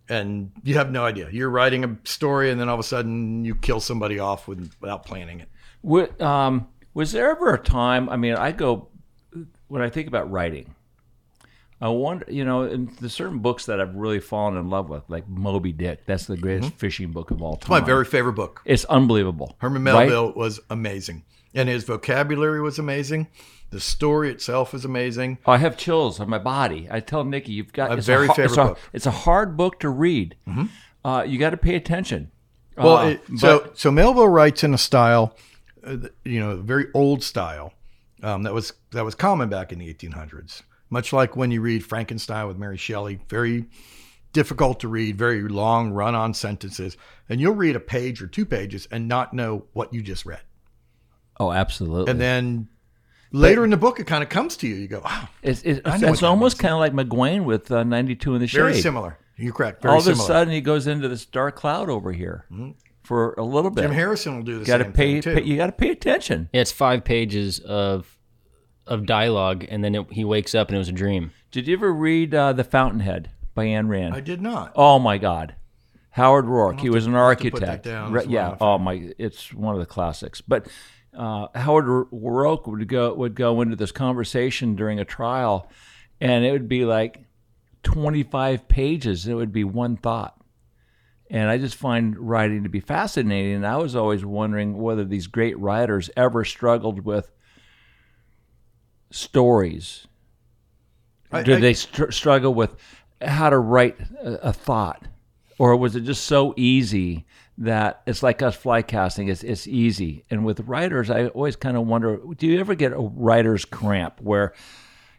And 0.10 0.52
you 0.64 0.76
have 0.76 0.90
no 0.90 1.04
idea. 1.04 1.30
You're 1.32 1.50
writing 1.50 1.84
a 1.84 1.98
story, 2.06 2.50
and 2.50 2.62
then 2.62 2.70
all 2.70 2.76
of 2.76 2.80
a 2.80 2.84
sudden 2.84 3.44
you 3.44 3.56
kill 3.56 3.82
somebody 3.82 4.20
off 4.20 4.48
with, 4.48 4.72
without 4.80 5.06
planning 5.06 5.42
it. 5.42 5.50
What, 5.82 6.22
um, 6.22 6.70
was 6.94 7.12
there 7.12 7.30
ever 7.30 7.54
a 7.54 7.60
time? 7.60 8.08
I 8.08 8.16
mean, 8.16 8.36
I 8.36 8.54
go 8.54 8.88
when 9.68 9.82
I 9.82 9.90
think 9.90 10.08
about 10.08 10.32
writing. 10.32 10.76
I 11.80 11.90
wonder, 11.90 12.26
you 12.30 12.44
know, 12.44 12.64
in 12.64 12.92
the 13.00 13.10
certain 13.10 13.40
books 13.40 13.68
that 13.68 13.80
I've 13.80 13.94
really 13.96 14.20
fallen 14.20 14.58
in 14.58 14.70
love 14.70 14.90
with, 14.90 15.04
like 15.10 15.28
Moby 15.30 15.72
Dick. 15.72 16.06
That's 16.08 16.26
the 16.26 16.36
greatest 16.38 16.74
fishing 16.76 17.12
book 17.12 17.30
of 17.30 17.42
all 17.44 17.54
time. 17.56 17.62
It's 17.62 17.70
my 17.70 17.80
very 17.82 18.04
favorite 18.06 18.34
book. 18.34 18.62
It's 18.66 18.84
unbelievable. 18.86 19.56
Herman 19.60 19.84
right? 19.84 20.10
Melville 20.10 20.34
was 20.34 20.60
amazing, 20.72 21.24
and 21.54 21.70
his 21.70 21.84
vocabulary 21.84 22.62
was 22.62 22.80
amazing. 22.80 23.28
The 23.70 23.80
story 23.80 24.32
itself 24.32 24.74
is 24.74 24.86
amazing. 24.86 25.38
Oh, 25.46 25.52
I 25.52 25.58
have 25.58 25.78
chills 25.78 26.20
on 26.20 26.30
my 26.30 26.40
body. 26.40 26.88
I 26.90 27.00
tell 27.00 27.24
Nikki, 27.24 27.52
you've 27.52 27.74
got 27.74 27.92
A 27.92 27.98
it's 27.98 28.08
very 28.08 28.26
har- 28.28 28.36
favorite 28.36 28.50
it's 28.52 28.58
a, 28.58 28.64
book. 28.66 28.80
It's 28.94 29.06
a 29.06 29.12
hard 29.12 29.56
book 29.58 29.80
to 29.82 29.90
read. 29.90 30.36
Uh, 31.06 31.24
you 31.28 31.38
got 31.38 31.52
to 31.52 31.58
pay 31.58 31.76
attention. 31.76 32.32
Well, 32.78 32.98
Uh, 32.98 33.08
it, 33.10 33.22
so 33.38 33.60
but- 33.60 33.78
so 33.78 33.92
Melville 33.92 34.30
writes 34.30 34.64
in 34.64 34.74
a 34.74 34.78
style, 34.78 35.36
uh, 35.86 35.98
you 36.24 36.40
know, 36.40 36.58
very 36.58 36.86
old 36.94 37.24
style 37.24 37.74
um, 38.24 38.44
that 38.44 38.54
was 38.54 38.74
that 38.92 39.04
was 39.06 39.14
common 39.16 39.50
back 39.50 39.72
in 39.72 39.80
the 39.80 39.94
1800s. 39.94 40.64
Much 40.90 41.12
like 41.14 41.36
when 41.36 41.52
you 41.52 41.62
read 41.62 41.84
Frankenstein 41.86 42.48
with 42.48 42.58
Mary 42.58 42.78
Shelley, 42.78 43.20
very 43.30 43.66
difficult 44.34 44.80
to 44.82 44.88
read, 44.88 45.18
very 45.18 45.42
long 45.48 45.92
run-on 45.92 46.34
sentences, 46.34 46.96
and 47.30 47.40
you'll 47.42 47.56
read 47.56 47.76
a 47.76 47.80
page 47.80 48.22
or 48.22 48.28
two 48.28 48.46
pages 48.46 48.88
and 48.92 49.08
not 49.08 49.34
know 49.34 49.66
what 49.74 49.94
you 49.94 50.02
just 50.02 50.26
read. 50.26 50.42
oh, 51.40 51.52
absolutely. 51.52 52.10
And 52.12 52.20
then 52.22 52.68
later 53.32 53.64
in 53.64 53.70
the 53.70 53.78
book, 53.78 54.00
it 54.00 54.08
kind 54.08 54.24
of 54.24 54.30
comes 54.30 54.56
to 54.58 54.68
you. 54.68 54.76
You 54.76 54.88
go, 54.88 55.02
"Wow, 55.04 55.28
It's, 55.44 55.62
it's, 55.64 55.82
I 55.86 55.98
know 55.98 56.12
it's 56.12 56.24
almost 56.24 56.58
kind 56.60 56.74
of 56.74 56.80
like 56.80 56.94
McGuane 56.94 57.44
with 57.46 57.70
uh, 57.72 57.84
92 57.84 58.36
in 58.36 58.42
the 58.42 58.48
Shade. 58.48 58.58
very 58.60 58.82
similar." 58.82 59.18
You're 59.40 59.54
correct. 59.54 59.82
Very 59.84 59.92
similar. 59.92 59.94
All 59.94 60.00
of 60.00 60.04
similar. 60.18 60.24
a 60.24 60.28
sudden, 60.28 60.54
he 60.54 60.62
goes 60.62 60.88
into 60.88 61.08
this 61.08 61.26
dark 61.26 61.56
cloud 61.56 61.90
over 61.92 62.12
here 62.12 62.46
for 63.04 63.34
a 63.34 63.44
little 63.44 63.70
bit. 63.70 63.84
Jim 63.84 63.92
Harrison 63.92 64.36
will 64.38 64.44
do 64.44 64.58
the 64.60 64.66
Gotta 64.66 64.86
same 64.86 64.94
pay, 64.94 65.14
thing 65.14 65.22
too. 65.22 65.42
pay- 65.42 65.46
you 65.48 65.58
got 65.58 65.68
to 65.68 65.72
pay 65.74 65.90
attention. 65.92 66.50
It's 66.54 66.72
five 66.72 67.04
pages 67.04 67.60
of 67.60 68.17
of 68.88 69.06
dialogue, 69.06 69.66
and 69.70 69.84
then 69.84 69.96
it, 69.96 70.08
he 70.12 70.24
wakes 70.24 70.56
up 70.56 70.70
and 70.70 70.76
it 70.76 70.80
was 70.80 70.90
a 70.90 70.94
dream. 70.94 71.32
Did 71.52 71.68
you 71.68 71.76
ever 71.76 71.94
read 71.94 72.34
uh, 72.34 72.54
The 72.54 72.64
Fountainhead 72.64 73.30
by 73.54 73.66
Ayn 73.66 73.88
Rand? 73.90 74.14
I 74.14 74.20
did 74.20 74.42
not. 74.42 74.72
Oh 74.76 75.00
my 75.00 75.18
God, 75.18 75.56
Howard 76.12 76.46
Roark. 76.46 76.80
He 76.80 76.90
was 76.90 77.06
an 77.06 77.16
I'll 77.16 77.30
have 77.30 77.38
to 77.40 77.52
put 77.52 77.64
architect. 77.64 77.84
that. 77.86 78.12
Re- 78.12 78.26
yeah. 78.28 78.58
Oh 78.60 78.78
my, 78.78 79.12
it's 79.18 79.54
one 79.54 79.74
of 79.74 79.80
the 79.80 79.86
classics. 79.86 80.42
But 80.42 80.68
uh, 81.16 81.48
Howard 81.56 81.88
R- 81.88 82.06
Roark 82.14 82.68
would 82.68 82.88
go 82.88 83.14
would 83.14 83.36
go 83.36 83.62
into 83.62 83.76
this 83.76 83.92
conversation 83.92 84.76
during 84.76 85.00
a 85.00 85.06
trial, 85.06 85.70
and 86.22 86.46
it 86.46 86.52
would 86.52 86.68
be 86.70 86.86
like 86.86 87.24
twenty 87.84 88.24
five 88.24 88.68
pages. 88.68 89.26
And 89.26 89.34
it 89.34 89.36
would 89.36 89.54
be 89.54 89.64
one 89.64 89.98
thought. 89.98 90.34
And 91.30 91.50
I 91.50 91.58
just 91.58 91.76
find 91.76 92.18
writing 92.18 92.64
to 92.64 92.70
be 92.70 92.80
fascinating. 92.80 93.56
And 93.56 93.68
I 93.68 93.76
was 93.78 93.98
always 93.98 94.24
wondering 94.24 94.78
whether 94.78 95.04
these 95.04 95.28
great 95.28 95.60
writers 95.60 96.10
ever 96.16 96.46
struggled 96.46 97.04
with 97.04 97.34
stories. 99.12 100.08
I- 101.32 101.44
Did 101.44 101.58
I- 101.58 101.62
they 101.62 101.74
str- 101.74 102.12
struggle 102.12 102.54
with 102.54 102.76
how 103.22 103.50
to 103.50 103.58
write 103.58 104.00
a, 104.22 104.50
a 104.50 104.54
thought, 104.54 105.04
or 105.58 105.76
was 105.76 105.96
it 105.96 106.02
just 106.02 106.26
so 106.26 106.54
easy 106.56 107.26
that 107.58 108.02
it's 108.06 108.22
like 108.22 108.42
us 108.42 108.56
fly 108.56 108.82
casting? 108.82 109.28
It's 109.28 109.44
it's 109.44 109.68
easy. 109.68 110.24
And 110.30 110.46
with 110.46 110.60
writers, 110.62 111.10
I 111.10 111.28
always 111.28 111.56
kind 111.56 111.76
of 111.78 111.88
wonder: 111.88 112.20
Do 112.38 112.48
you 112.48 112.60
ever 112.60 112.76
get 112.76 112.94
a 112.94 113.00
writer's 113.00 113.66
cramp 113.66 114.22
where 114.22 114.54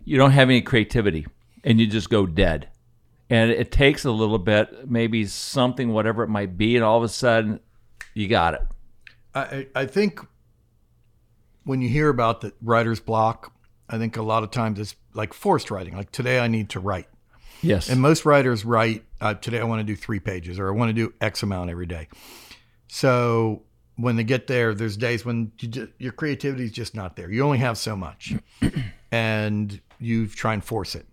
you 0.04 0.16
don't 0.16 0.30
have 0.30 0.48
any 0.48 0.62
creativity 0.62 1.26
and 1.64 1.80
you 1.80 1.86
just 1.86 2.08
go 2.10 2.24
dead? 2.26 2.68
And 3.30 3.50
it 3.50 3.70
takes 3.70 4.06
a 4.06 4.10
little 4.10 4.38
bit, 4.38 4.88
maybe 4.90 5.26
something, 5.26 5.92
whatever 5.92 6.22
it 6.22 6.28
might 6.28 6.56
be, 6.56 6.76
and 6.76 6.84
all 6.84 6.96
of 6.96 7.02
a 7.02 7.08
sudden, 7.10 7.60
you 8.14 8.26
got 8.26 8.54
it. 8.54 8.62
I, 9.34 9.40
I 9.40 9.66
I 9.82 9.86
think 9.86 10.20
when 11.64 11.82
you 11.82 11.88
hear 11.90 12.08
about 12.08 12.40
the 12.40 12.52
writer's 12.62 13.00
block, 13.00 13.52
I 13.88 13.98
think 13.98 14.16
a 14.16 14.22
lot 14.22 14.42
of 14.42 14.50
times 14.50 14.78
it's 14.78 14.94
like 15.14 15.32
forced 15.32 15.70
writing. 15.70 15.96
Like 15.96 16.12
today, 16.12 16.38
I 16.38 16.48
need 16.48 16.70
to 16.70 16.80
write. 16.80 17.08
Yes. 17.62 17.88
And 17.88 18.00
most 18.00 18.24
writers 18.24 18.64
write, 18.64 19.04
uh, 19.20 19.34
today 19.34 19.58
I 19.58 19.64
want 19.64 19.80
to 19.80 19.84
do 19.84 19.96
three 19.96 20.20
pages 20.20 20.58
or 20.58 20.68
I 20.68 20.70
want 20.72 20.90
to 20.90 20.92
do 20.92 21.12
X 21.20 21.42
amount 21.42 21.70
every 21.70 21.86
day. 21.86 22.08
So 22.86 23.62
when 23.96 24.16
they 24.16 24.24
get 24.24 24.46
there, 24.46 24.74
there's 24.74 24.96
days 24.96 25.24
when 25.24 25.52
you 25.58 25.68
ju- 25.68 25.92
your 25.98 26.12
creativity 26.12 26.64
is 26.64 26.70
just 26.70 26.94
not 26.94 27.16
there. 27.16 27.30
You 27.30 27.42
only 27.42 27.58
have 27.58 27.76
so 27.76 27.96
much. 27.96 28.34
and 29.10 29.80
you 29.98 30.26
try 30.26 30.54
and 30.54 30.64
force 30.64 30.94
it 30.94 31.06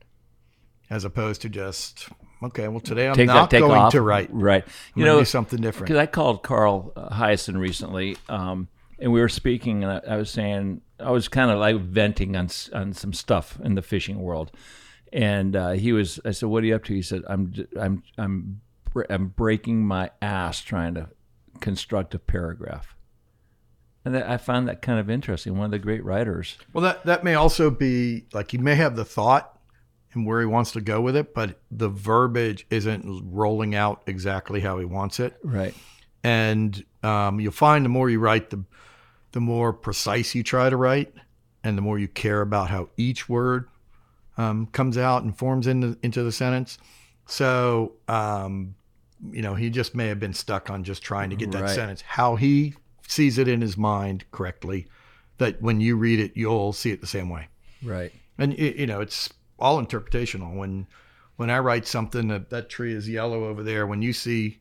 as 0.89 1.03
opposed 1.03 1.41
to 1.41 1.49
just, 1.49 2.09
okay, 2.43 2.67
well, 2.67 2.79
today 2.79 3.07
I'm 3.07 3.15
take 3.15 3.27
not 3.27 3.49
that, 3.49 3.59
going 3.59 3.79
off. 3.79 3.91
to 3.93 4.01
write. 4.01 4.29
Right. 4.31 4.63
I'm 4.95 5.01
gonna 5.01 5.19
do 5.19 5.25
something 5.25 5.59
different. 5.59 5.87
Because 5.87 5.99
I 5.99 6.05
called 6.05 6.43
Carl 6.43 6.93
uh, 6.95 7.09
Hiaasen 7.09 7.57
recently, 7.57 8.17
um, 8.29 8.67
and 8.99 9.11
we 9.11 9.19
were 9.19 9.29
speaking, 9.29 9.83
and 9.83 9.91
I, 9.91 10.13
I 10.13 10.17
was 10.17 10.29
saying 10.29 10.81
I 10.99 11.11
was 11.11 11.27
kind 11.27 11.51
of 11.51 11.59
like 11.59 11.77
venting 11.77 12.35
on 12.35 12.49
on 12.73 12.93
some 12.93 13.13
stuff 13.13 13.59
in 13.63 13.75
the 13.75 13.81
fishing 13.81 14.21
world, 14.21 14.51
and 15.11 15.55
uh, 15.55 15.71
he 15.71 15.91
was. 15.91 16.19
I 16.25 16.31
said, 16.31 16.49
"What 16.49 16.63
are 16.63 16.67
you 16.67 16.75
up 16.75 16.83
to?" 16.85 16.93
He 16.93 17.01
said, 17.01 17.23
"I'm 17.27 17.53
I'm 17.79 18.03
I'm 18.17 18.61
I'm 19.09 19.27
breaking 19.27 19.85
my 19.85 20.11
ass 20.21 20.61
trying 20.61 20.95
to 20.95 21.09
construct 21.59 22.15
a 22.15 22.19
paragraph." 22.19 22.95
And 24.05 24.13
that, 24.13 24.29
I 24.29 24.37
found 24.37 24.67
that 24.67 24.81
kind 24.81 24.99
of 24.99 25.09
interesting. 25.09 25.57
One 25.57 25.65
of 25.65 25.71
the 25.71 25.79
great 25.79 26.03
writers. 26.03 26.57
Well, 26.73 26.83
that 26.83 27.05
that 27.05 27.23
may 27.23 27.35
also 27.35 27.69
be 27.69 28.25
like 28.33 28.51
he 28.51 28.57
may 28.57 28.75
have 28.75 28.95
the 28.95 29.05
thought 29.05 29.55
and 30.13 30.25
where 30.25 30.39
he 30.39 30.45
wants 30.45 30.71
to 30.71 30.81
go 30.81 31.01
with 31.01 31.15
it, 31.15 31.33
but 31.33 31.59
the 31.69 31.89
verbiage 31.89 32.65
isn't 32.69 33.03
rolling 33.31 33.75
out 33.75 34.01
exactly 34.07 34.61
how 34.61 34.79
he 34.79 34.85
wants 34.85 35.19
it. 35.19 35.35
Right. 35.43 35.75
And 36.23 36.83
um, 37.03 37.39
you'll 37.39 37.51
find 37.51 37.83
the 37.83 37.89
more 37.89 38.09
you 38.09 38.19
write, 38.19 38.49
the 38.49 38.63
the 39.35 39.41
more 39.41 39.73
precise 39.73 40.33
you 40.33 40.41
try 40.43 40.69
to 40.69 40.77
write, 40.77 41.13
and 41.61 41.77
the 41.77 41.81
more 41.81 41.99
you 41.99 42.07
care 42.07 42.39
about 42.39 42.69
how 42.69 42.87
each 42.95 43.27
word 43.27 43.67
um, 44.37 44.65
comes 44.67 44.97
out 44.97 45.23
and 45.23 45.37
forms 45.37 45.67
into 45.67 45.97
into 46.01 46.23
the 46.23 46.31
sentence. 46.31 46.77
So, 47.27 47.91
um, 48.07 48.75
you 49.31 49.41
know, 49.41 49.55
he 49.55 49.69
just 49.69 49.93
may 49.93 50.07
have 50.07 50.19
been 50.21 50.33
stuck 50.33 50.69
on 50.69 50.85
just 50.85 51.03
trying 51.03 51.29
to 51.31 51.35
get 51.35 51.51
that 51.51 51.63
Right. 51.63 51.75
sentence 51.75 52.01
how 52.01 52.37
he 52.37 52.75
sees 53.09 53.37
it 53.37 53.47
in 53.49 53.59
his 53.59 53.75
mind 53.77 54.23
correctly. 54.31 54.87
That 55.37 55.61
when 55.61 55.81
you 55.81 55.97
read 55.97 56.19
it, 56.21 56.31
you'll 56.35 56.71
see 56.71 56.91
it 56.91 57.01
the 57.01 57.07
same 57.07 57.29
way. 57.29 57.49
Right. 57.83 58.13
And 58.37 58.53
y- 58.53 58.75
you 58.77 58.87
know, 58.87 59.01
it's 59.01 59.29
all 59.59 59.83
interpretational. 59.85 60.55
When 60.55 60.87
when 61.35 61.49
I 61.49 61.59
write 61.59 61.85
something 61.87 62.29
that 62.29 62.49
that 62.51 62.69
tree 62.69 62.93
is 62.93 63.09
yellow 63.09 63.43
over 63.49 63.63
there, 63.63 63.85
when 63.85 64.01
you 64.01 64.13
see 64.13 64.59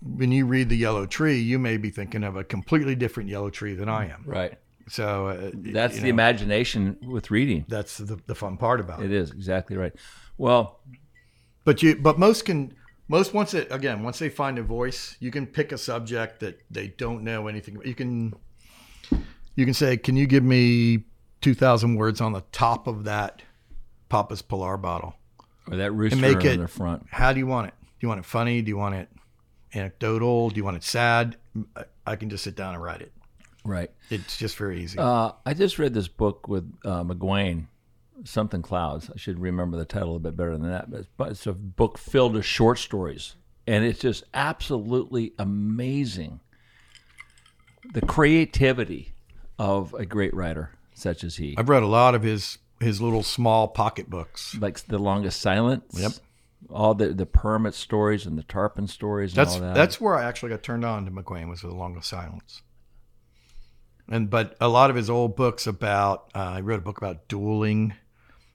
when 0.00 0.32
you 0.32 0.46
read 0.46 0.68
the 0.68 0.76
yellow 0.76 1.06
tree, 1.06 1.38
you 1.38 1.58
may 1.58 1.76
be 1.76 1.90
thinking 1.90 2.24
of 2.24 2.36
a 2.36 2.44
completely 2.44 2.94
different 2.94 3.28
yellow 3.28 3.50
tree 3.50 3.74
than 3.74 3.88
I 3.88 4.08
am. 4.08 4.22
Right. 4.26 4.58
So 4.88 5.28
uh, 5.28 5.50
That's 5.54 5.96
the 5.96 6.02
know, 6.02 6.08
imagination 6.08 6.98
with 7.02 7.30
reading. 7.30 7.64
That's 7.68 7.98
the, 7.98 8.18
the 8.26 8.34
fun 8.34 8.56
part 8.56 8.80
about 8.80 9.00
it. 9.00 9.06
It 9.06 9.12
is 9.12 9.30
exactly 9.30 9.76
right. 9.76 9.92
Well, 10.38 10.80
But 11.64 11.82
you, 11.82 11.96
but 11.96 12.18
most 12.18 12.44
can, 12.44 12.74
most 13.08 13.34
once 13.34 13.54
it 13.54 13.70
again, 13.70 14.02
once 14.02 14.18
they 14.18 14.28
find 14.30 14.58
a 14.58 14.62
voice, 14.62 15.16
you 15.20 15.30
can 15.30 15.46
pick 15.46 15.72
a 15.72 15.78
subject 15.78 16.40
that 16.40 16.60
they 16.70 16.88
don't 16.88 17.22
know 17.24 17.48
anything. 17.48 17.74
about. 17.74 17.86
You 17.86 17.94
can, 17.94 18.34
you 19.56 19.64
can 19.64 19.74
say, 19.74 19.96
"Can 19.96 20.16
you 20.16 20.26
give 20.26 20.44
me 20.44 21.04
two 21.40 21.54
thousand 21.54 21.96
words 21.96 22.20
on 22.20 22.32
the 22.32 22.44
top 22.52 22.86
of 22.86 23.04
that 23.04 23.42
Papa's 24.08 24.42
Pilar 24.42 24.76
bottle?" 24.76 25.14
or 25.70 25.76
that 25.76 25.92
rooster 25.92 26.14
and 26.14 26.22
make 26.22 26.36
on 26.36 26.46
it 26.46 26.56
the 26.58 26.68
front. 26.68 27.06
How 27.10 27.32
do 27.32 27.38
you 27.38 27.46
want 27.46 27.68
it? 27.68 27.74
Do 27.80 27.86
you 28.00 28.08
want 28.08 28.20
it 28.20 28.24
funny? 28.24 28.62
Do 28.62 28.68
you 28.68 28.76
want 28.76 28.94
it 28.94 29.08
anecdotal? 29.74 30.50
Do 30.50 30.56
you 30.56 30.64
want 30.64 30.76
it 30.76 30.84
sad? 30.84 31.36
I- 32.06 32.16
can 32.16 32.30
just 32.30 32.44
sit 32.44 32.56
down 32.56 32.74
and 32.74 32.82
write 32.82 33.02
it. 33.02 33.12
Right. 33.64 33.90
It's 34.10 34.36
just 34.38 34.56
very 34.56 34.82
easy. 34.82 34.98
Uh, 34.98 35.32
I 35.44 35.52
just 35.54 35.78
read 35.78 35.92
this 35.92 36.08
book 36.08 36.48
with 36.48 36.72
uh, 36.84 37.04
McGuane, 37.04 37.66
something 38.24 38.62
clouds. 38.62 39.10
I 39.14 39.18
should 39.18 39.38
remember 39.38 39.76
the 39.76 39.84
title 39.84 40.16
a 40.16 40.18
bit 40.18 40.36
better 40.36 40.56
than 40.56 40.70
that, 40.70 40.90
but, 40.90 41.04
but 41.18 41.30
it's 41.32 41.46
a 41.46 41.52
book 41.52 41.98
filled 41.98 42.34
with 42.34 42.44
short 42.46 42.78
stories, 42.78 43.34
and 43.66 43.84
it's 43.84 43.98
just 44.00 44.24
absolutely 44.32 45.32
amazing. 45.38 46.40
The 47.92 48.00
creativity 48.02 49.12
of 49.58 49.92
a 49.94 50.06
great 50.06 50.34
writer 50.34 50.70
such 50.94 51.22
as 51.22 51.36
he, 51.36 51.54
I've 51.58 51.68
read 51.68 51.82
a 51.82 51.86
lot 51.86 52.14
of 52.14 52.22
his 52.22 52.58
his 52.80 53.00
little 53.00 53.22
small 53.22 53.68
pocket 53.68 54.08
books. 54.08 54.56
like 54.60 54.78
the 54.86 54.98
longest 54.98 55.40
silence. 55.40 55.84
Yep. 55.98 56.12
All 56.70 56.94
the 56.94 57.08
the 57.08 57.26
permit 57.26 57.74
stories 57.74 58.26
and 58.26 58.36
the 58.36 58.42
tarpon 58.42 58.86
stories. 58.88 59.30
And 59.32 59.36
That's 59.38 59.54
all 59.54 59.60
that. 59.60 59.74
that's 59.74 60.00
where 60.00 60.16
I 60.16 60.24
actually 60.24 60.50
got 60.50 60.62
turned 60.62 60.84
on 60.84 61.04
to 61.04 61.10
McGuane 61.10 61.48
was 61.48 61.62
with 61.62 61.72
the 61.72 61.78
longest 61.78 62.08
silence. 62.08 62.62
And 64.10 64.28
but 64.30 64.56
a 64.60 64.68
lot 64.68 64.90
of 64.90 64.96
his 64.96 65.08
old 65.10 65.36
books 65.36 65.66
about 65.66 66.30
uh, 66.34 66.38
I 66.38 66.60
wrote 66.60 66.78
a 66.78 66.82
book 66.82 66.98
about 66.98 67.28
dueling. 67.28 67.94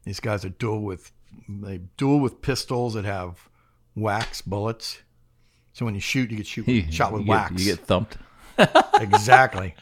These 0.03 0.19
guys 0.19 0.43
are 0.43 0.49
duel 0.49 0.81
with 0.81 1.11
they 1.47 1.79
duel 1.97 2.19
with 2.19 2.41
pistols 2.41 2.93
that 2.95 3.05
have 3.05 3.47
wax 3.95 4.41
bullets. 4.41 4.99
So 5.73 5.85
when 5.85 5.95
you 5.95 6.01
shoot, 6.01 6.29
you 6.29 6.37
get 6.37 6.47
shoot, 6.47 6.67
You- 6.67 6.91
shot 6.91 7.11
with 7.13 7.21
you 7.21 7.27
get- 7.27 7.31
wax. 7.31 7.51
you 7.65 7.75
get 7.75 7.85
thumped. 7.85 8.17
exactly. 8.99 9.75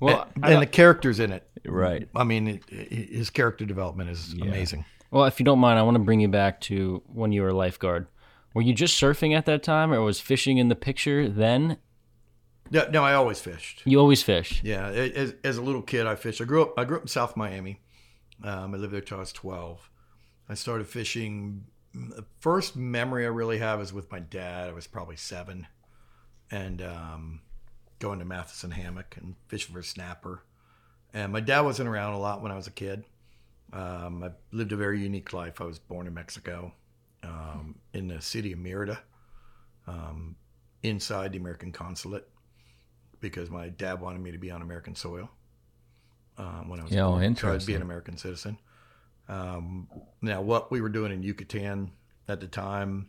Well, 0.00 0.28
and, 0.34 0.44
and 0.44 0.62
the 0.62 0.66
characters 0.66 1.20
in 1.20 1.32
it, 1.32 1.48
right? 1.64 2.08
I 2.14 2.24
mean, 2.24 2.48
it, 2.48 2.62
it- 2.68 3.08
his 3.10 3.30
character 3.30 3.64
development 3.64 4.10
is 4.10 4.32
amazing. 4.34 4.84
Well, 5.10 5.24
if 5.24 5.38
you 5.38 5.44
don't 5.44 5.58
mind, 5.58 5.78
I 5.78 5.82
want 5.82 5.96
to 5.96 6.02
bring 6.02 6.20
you 6.20 6.28
back 6.28 6.60
to 6.62 7.02
when 7.06 7.32
you 7.32 7.42
were 7.42 7.50
a 7.50 7.54
lifeguard. 7.54 8.06
Were 8.54 8.62
you 8.62 8.72
just 8.72 9.00
surfing 9.00 9.36
at 9.36 9.46
that 9.46 9.62
time, 9.62 9.92
or 9.92 10.00
was 10.00 10.18
fishing 10.18 10.58
in 10.58 10.68
the 10.68 10.74
picture 10.74 11.28
then? 11.28 11.76
Yeah, 12.70 12.86
no, 12.90 13.04
I 13.04 13.14
always 13.14 13.38
fished. 13.38 13.82
You 13.84 14.00
always 14.00 14.22
fish. 14.22 14.60
Yeah, 14.64 14.88
as, 14.88 15.34
as 15.44 15.56
a 15.56 15.62
little 15.62 15.82
kid, 15.82 16.06
I 16.06 16.16
fished. 16.16 16.40
I 16.40 16.44
grew 16.44 16.62
up. 16.62 16.74
I 16.78 16.84
grew 16.84 16.96
up 16.96 17.02
in 17.02 17.08
South 17.08 17.36
Miami. 17.36 17.80
Um, 18.42 18.74
I 18.74 18.78
lived 18.78 18.92
there 18.92 19.00
till 19.00 19.18
I 19.18 19.20
was 19.20 19.32
twelve. 19.32 19.88
I 20.48 20.54
started 20.54 20.86
fishing. 20.86 21.66
The 21.94 22.24
first 22.40 22.76
memory 22.76 23.24
I 23.24 23.28
really 23.28 23.58
have 23.58 23.80
is 23.80 23.92
with 23.92 24.10
my 24.10 24.20
dad. 24.20 24.68
I 24.70 24.72
was 24.72 24.86
probably 24.86 25.16
seven, 25.16 25.66
and 26.50 26.82
um, 26.82 27.40
going 27.98 28.18
to 28.18 28.24
Matheson 28.24 28.72
Hammock 28.72 29.16
and 29.16 29.36
fishing 29.48 29.74
for 29.74 29.82
snapper. 29.82 30.42
And 31.14 31.32
my 31.32 31.40
dad 31.40 31.60
wasn't 31.60 31.88
around 31.88 32.14
a 32.14 32.18
lot 32.18 32.42
when 32.42 32.52
I 32.52 32.56
was 32.56 32.66
a 32.66 32.72
kid. 32.72 33.04
Um, 33.72 34.22
I 34.22 34.30
lived 34.52 34.72
a 34.72 34.76
very 34.76 35.00
unique 35.00 35.32
life. 35.32 35.60
I 35.60 35.64
was 35.64 35.78
born 35.78 36.06
in 36.06 36.14
Mexico, 36.14 36.72
um, 37.22 37.76
in 37.92 38.08
the 38.08 38.20
city 38.20 38.52
of 38.52 38.58
Merida, 38.58 38.98
um, 39.86 40.36
inside 40.82 41.32
the 41.32 41.38
American 41.38 41.72
consulate 41.72 42.28
because 43.20 43.50
my 43.50 43.68
dad 43.68 44.00
wanted 44.00 44.20
me 44.20 44.30
to 44.30 44.38
be 44.38 44.50
on 44.50 44.62
American 44.62 44.94
soil 44.94 45.28
um, 46.38 46.68
when 46.68 46.80
I 46.80 46.84
was 46.84 46.92
Yeah, 46.92 47.04
born, 47.04 47.34
so 47.36 47.52
I'd 47.52 47.66
be 47.66 47.74
an 47.74 47.82
American 47.82 48.16
citizen. 48.16 48.58
Um, 49.28 49.88
now, 50.22 50.42
what 50.42 50.70
we 50.70 50.80
were 50.80 50.88
doing 50.88 51.12
in 51.12 51.22
Yucatan 51.22 51.90
at 52.28 52.40
the 52.40 52.46
time, 52.46 53.08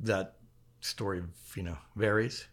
that 0.00 0.36
story, 0.80 1.22
you 1.54 1.62
know, 1.62 1.78
varies. 1.96 2.46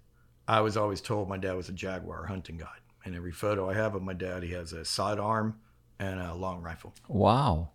I 0.47 0.62
was 0.62 0.77
always 0.77 1.01
told 1.01 1.29
my 1.29 1.38
dad 1.38 1.55
was 1.55 1.69
a 1.69 1.73
jaguar 1.73 2.25
hunting 2.25 2.57
guide, 2.57 2.81
and 3.05 3.15
every 3.15 3.31
photo 3.31 3.69
I 3.69 3.73
have 3.73 3.95
of 3.95 4.01
my 4.03 4.13
dad, 4.13 4.43
he 4.43 4.51
has 4.51 4.73
a 4.73 4.84
sidearm 4.86 5.60
and 6.01 6.19
a 6.19 6.33
long 6.33 6.61
rifle. 6.61 6.93
Wow. 7.07 7.69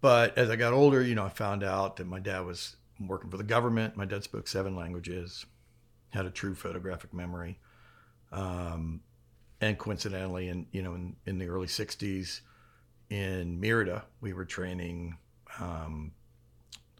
But 0.00 0.36
as 0.36 0.50
I 0.50 0.56
got 0.56 0.72
older, 0.72 1.00
you 1.00 1.14
know, 1.14 1.24
I 1.24 1.28
found 1.30 1.62
out 1.62 1.96
that 1.96 2.06
my 2.06 2.18
dad 2.18 2.44
was 2.44 2.76
working 3.00 3.30
for 3.30 3.36
the 3.36 3.44
government. 3.44 3.96
My 3.96 4.04
dad 4.04 4.24
spoke 4.24 4.48
seven 4.48 4.74
languages, 4.76 5.46
had 6.10 6.26
a 6.26 6.30
true 6.30 6.54
photographic 6.54 7.14
memory. 7.14 7.58
Um, 8.32 9.00
and 9.60 9.78
coincidentally, 9.78 10.48
in 10.48 10.66
you 10.72 10.82
know, 10.82 10.94
in, 10.94 11.16
in 11.24 11.38
the 11.38 11.46
early 11.46 11.68
'60s, 11.68 12.40
in 13.08 13.60
Merida, 13.60 14.04
we 14.20 14.32
were 14.32 14.44
training 14.44 15.16
um, 15.60 16.12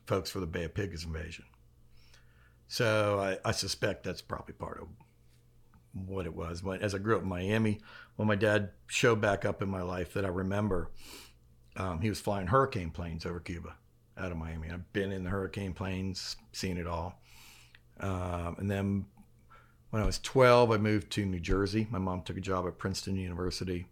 folks 0.07 0.31
for 0.31 0.39
the 0.39 0.47
Bay 0.47 0.65
of 0.65 0.75
Pigs 0.75 1.05
invasion. 1.05 1.45
So 2.69 3.19
I, 3.21 3.49
I 3.49 3.53
suspect 3.53 4.05
that's 4.05 4.23
probably 4.23 4.55
part 4.55 4.81
of 4.81 4.89
what 5.95 6.27
it 6.27 6.35
was. 6.35 6.63
When, 6.63 6.81
as 6.81 6.95
I 6.95 6.99
grew 6.99 7.17
up 7.17 7.23
in 7.23 7.29
Miami, 7.29 7.81
when 8.17 8.29
my 8.29 8.37
dad 8.37 8.71
showed 8.87 9.21
back 9.21 9.45
up 9.45 9.63
in 9.63 9.69
my 9.69 9.83
life 9.83 10.13
that 10.15 10.25
I 10.25 10.29
remember, 10.29 10.91
um, 11.77 12.01
he 12.01 12.09
was 12.09 12.21
flying 12.21 12.49
hurricane 12.49 12.91
planes 12.91 13.25
over 13.25 13.41
Cuba 13.41 13.75
out 14.17 14.31
of 14.31 14.39
Miami. 14.39 14.71
I've 14.71 14.93
been 14.93 15.13
in 15.13 15.25
the 15.25 15.31
hurricane 15.31 15.73
planes, 15.73 16.37
seen 16.53 16.79
it 16.79 16.87
all. 16.87 17.21
Um, 18.01 18.57
and 18.59 18.71
then 18.71 19.07
when 19.91 20.03
I 20.03 20.07
was 20.07 20.19
12, 20.19 20.71
I 20.71 20.77
moved 20.77 21.11
to 21.13 21.25
New 21.25 21.41
Jersey. 21.41 21.87
My 21.91 21.99
mom 21.99 22.23
took 22.23 22.37
a 22.37 22.41
job 22.41 22.67
at 22.67 22.79
Princeton 22.79 23.17
University. 23.17 23.87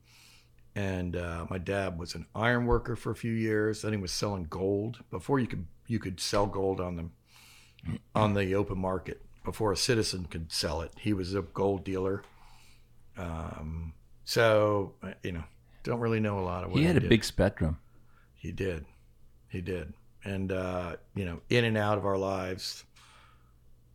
And 0.75 1.17
uh, 1.17 1.47
my 1.51 1.59
dad 1.59 1.99
was 1.99 2.15
an 2.15 2.27
iron 2.35 2.67
worker 2.67 2.97
for 2.97 3.11
a 3.11 3.17
few 3.17 3.33
years. 3.33 3.83
Then 3.83 3.93
he 3.93 3.99
was 3.99 4.11
selling 4.11 4.45
gold 4.45 5.01
before 5.11 5.39
you 5.39 5.47
could 5.47 5.67
you 5.87 5.99
could 5.99 6.21
sell 6.21 6.47
gold 6.47 6.81
on 6.81 6.97
the 6.97 7.99
on 8.15 8.33
the 8.33 8.55
open 8.55 8.79
market 8.79 9.21
before 9.45 9.73
a 9.73 9.77
citizen 9.77 10.27
could 10.27 10.53
sell 10.53 10.81
it. 10.83 10.93
He 10.99 11.13
was 11.13 11.35
a 11.35 11.43
gold 11.43 11.85
dealer. 11.85 12.23
Um, 13.17 13.93
so 14.25 14.95
you 15.23 15.33
know, 15.33 15.45
don't 15.83 16.01
really 16.01 16.21
know 16.21 16.39
a 16.39 16.45
lot 16.45 16.65
of 16.65 16.71
what 16.71 16.79
He 16.81 16.87
had 16.87 16.97
a 16.97 17.01
did. 17.01 17.09
big 17.11 17.25
spectrum. 17.25 17.79
He 18.35 18.53
did. 18.53 18.85
He 19.49 19.61
did. 19.61 19.93
And, 20.25 20.53
uh, 20.53 20.97
you 21.15 21.25
know, 21.25 21.41
in 21.51 21.65
and 21.65 21.77
out 21.77 21.99
of 21.99 22.07
our 22.07 22.17
lives, 22.17 22.85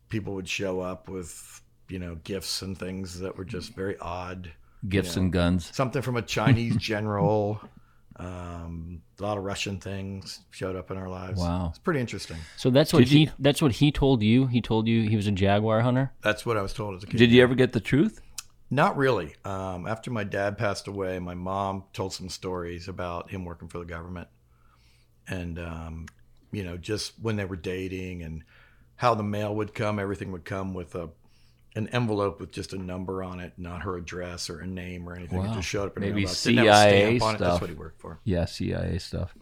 people 0.08 0.34
would 0.34 0.48
show 0.48 0.80
up 0.80 1.08
with, 1.08 1.62
you 1.88 1.98
know, 1.98 2.16
gifts 2.24 2.62
and 2.62 2.76
things 2.78 3.18
that 3.20 3.36
were 3.36 3.44
just 3.44 3.74
very 3.74 3.96
odd. 3.98 4.52
you 4.82 4.88
Gifts 4.90 5.16
know. 5.16 5.22
and 5.22 5.32
guns. 5.32 5.70
Something 5.74 6.02
from 6.02 6.16
a 6.16 6.22
Chinese 6.22 6.76
general. 6.78 7.60
Um, 8.18 9.02
a 9.18 9.22
lot 9.22 9.38
of 9.38 9.44
Russian 9.44 9.78
things 9.78 10.40
showed 10.50 10.74
up 10.74 10.90
in 10.90 10.96
our 10.96 11.08
lives. 11.08 11.38
Wow. 11.40 11.68
It's 11.70 11.78
pretty 11.78 12.00
interesting. 12.00 12.38
So 12.56 12.70
that's 12.70 12.92
what 12.92 13.00
Did 13.00 13.12
you- 13.12 13.18
he 13.26 13.32
that's 13.38 13.62
what 13.62 13.72
he 13.72 13.92
told 13.92 14.22
you. 14.22 14.46
He 14.46 14.60
told 14.60 14.88
you 14.88 15.08
he 15.08 15.14
was 15.16 15.26
a 15.26 15.32
jaguar 15.32 15.80
hunter. 15.82 16.12
That's 16.22 16.44
what 16.44 16.56
I 16.56 16.62
was 16.62 16.72
told 16.72 16.96
as 16.96 17.04
a 17.04 17.06
kid. 17.06 17.16
Did 17.18 17.30
you 17.30 17.42
ever 17.42 17.54
get 17.54 17.72
the 17.72 17.80
truth? 17.80 18.20
Not 18.70 18.96
really. 18.96 19.34
Um, 19.44 19.86
after 19.86 20.10
my 20.10 20.24
dad 20.24 20.58
passed 20.58 20.88
away, 20.88 21.18
my 21.20 21.34
mom 21.34 21.84
told 21.92 22.12
some 22.12 22.28
stories 22.28 22.86
about 22.88 23.30
him 23.30 23.44
working 23.44 23.68
for 23.68 23.78
the 23.78 23.84
government, 23.86 24.28
and 25.26 25.58
um, 25.58 26.06
you 26.52 26.64
know, 26.64 26.76
just 26.76 27.12
when 27.22 27.36
they 27.36 27.44
were 27.44 27.56
dating 27.56 28.22
and 28.22 28.42
how 28.96 29.14
the 29.14 29.22
mail 29.22 29.54
would 29.54 29.74
come. 29.74 29.98
Everything 29.98 30.32
would 30.32 30.44
come 30.44 30.74
with 30.74 30.94
a 30.96 31.08
an 31.78 31.88
envelope 31.88 32.40
with 32.40 32.50
just 32.52 32.72
a 32.72 32.78
number 32.78 33.22
on 33.22 33.40
it, 33.40 33.52
not 33.56 33.82
her 33.82 33.96
address 33.96 34.50
or 34.50 34.60
a 34.60 34.66
name 34.66 35.08
or 35.08 35.14
anything. 35.14 35.40
It 35.42 35.52
just 35.54 35.68
showed 35.68 35.86
up 35.86 35.96
in 35.96 36.02
Maybe 36.02 36.22
mailbox. 36.22 36.38
CIA 36.38 37.18
stamp 37.18 37.22
on 37.22 37.34
it. 37.34 37.38
stuff. 37.38 37.38
That's 37.38 37.60
what 37.60 37.70
he 37.70 37.76
worked 37.76 38.00
for. 38.00 38.20
Yeah, 38.24 38.44
CIA 38.44 38.98
stuff. 38.98 39.34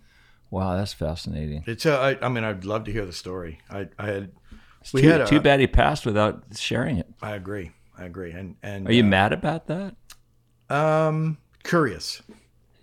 Wow, 0.51 0.77
that's 0.77 0.93
fascinating. 0.93 1.65
It's. 1.67 1.85
Uh, 1.87 1.99
I, 1.99 2.25
I 2.25 2.29
mean, 2.29 2.45
I'd 2.45 2.65
love 2.65 2.85
to 2.85 2.93
hear 2.93 3.05
the 3.05 3.13
story. 3.13 3.59
I, 3.69 3.89
I 3.99 4.07
had. 4.07 4.33
It's 4.81 4.93
we 4.93 5.03
too, 5.03 5.09
had 5.09 5.23
a, 5.23 5.27
too 5.27 5.41
bad 5.41 5.59
he 5.59 5.67
passed 5.67 6.07
without 6.07 6.45
sharing 6.55 6.99
it. 6.99 7.09
I 7.21 7.35
agree. 7.35 7.73
I 7.99 8.05
agree. 8.05 8.31
And 8.31 8.55
and 8.63 8.87
Are 8.89 8.93
you 8.93 9.03
uh, 9.03 9.07
mad 9.07 9.33
about 9.33 9.67
that? 9.67 9.97
Um, 10.71 11.39
curious. 11.65 12.23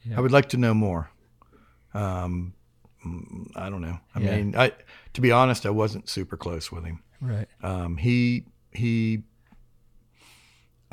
Yeah. 0.03 0.17
I 0.17 0.21
would 0.21 0.31
like 0.31 0.49
to 0.49 0.57
know 0.57 0.73
more. 0.73 1.09
Um, 1.93 2.53
mm, 3.05 3.49
I 3.55 3.69
don't 3.69 3.81
know. 3.81 3.99
I 4.15 4.19
Yeah. 4.19 4.35
mean, 4.35 4.55
I 4.57 4.71
to 5.13 5.21
be 5.21 5.31
honest, 5.31 5.65
I 5.65 5.69
wasn't 5.69 6.09
super 6.09 6.35
close 6.37 6.71
with 6.71 6.83
him. 6.83 7.01
Right. 7.21 7.47
Um, 7.61 7.97
he 7.97 8.45
he 8.73 9.23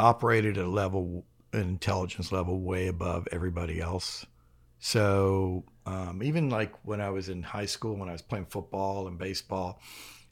operated 0.01 0.59
at 0.59 0.65
a 0.65 0.69
level, 0.69 1.25
an 1.53 1.61
intelligence 1.61 2.33
level, 2.33 2.61
way 2.61 2.89
above 2.89 3.29
everybody 3.31 3.81
else. 3.81 4.27
So 4.79 5.65
um, 5.87 6.23
even 6.23 6.49
like 6.49 6.73
when 6.85 7.01
I 7.01 7.11
was 7.11 7.29
in 7.29 7.43
high 7.43 7.67
school, 7.67 7.97
when 7.97 8.09
I 8.09 8.13
was 8.13 8.23
playing 8.23 8.47
football 8.47 9.07
and 9.09 9.19
baseball, 9.19 9.81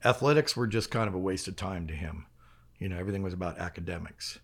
athletics 0.04 0.56
were 0.56 0.66
just 0.66 0.90
kind 0.90 1.08
of 1.08 1.14
a 1.14 1.18
waste 1.18 1.48
of 1.48 1.56
time 1.56 1.86
to 1.88 1.94
him. 1.94 2.26
You 2.78 2.88
know, 2.88 2.96
everything 2.96 3.22
was 3.22 3.34
about 3.34 3.58
academics. 3.58 4.38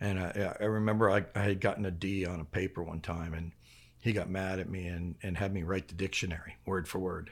And 0.00 0.18
I, 0.18 0.54
I 0.60 0.64
remember 0.64 1.10
I, 1.10 1.24
I 1.34 1.42
had 1.42 1.60
gotten 1.60 1.86
a 1.86 1.90
D 1.90 2.26
on 2.26 2.40
a 2.40 2.44
paper 2.44 2.82
one 2.82 3.00
time, 3.00 3.32
and 3.32 3.52
he 4.00 4.12
got 4.12 4.28
mad 4.28 4.58
at 4.58 4.68
me 4.68 4.86
and, 4.86 5.14
and 5.22 5.36
had 5.36 5.52
me 5.52 5.62
write 5.62 5.88
the 5.88 5.94
dictionary 5.94 6.56
word 6.66 6.86
for 6.86 6.98
word. 6.98 7.30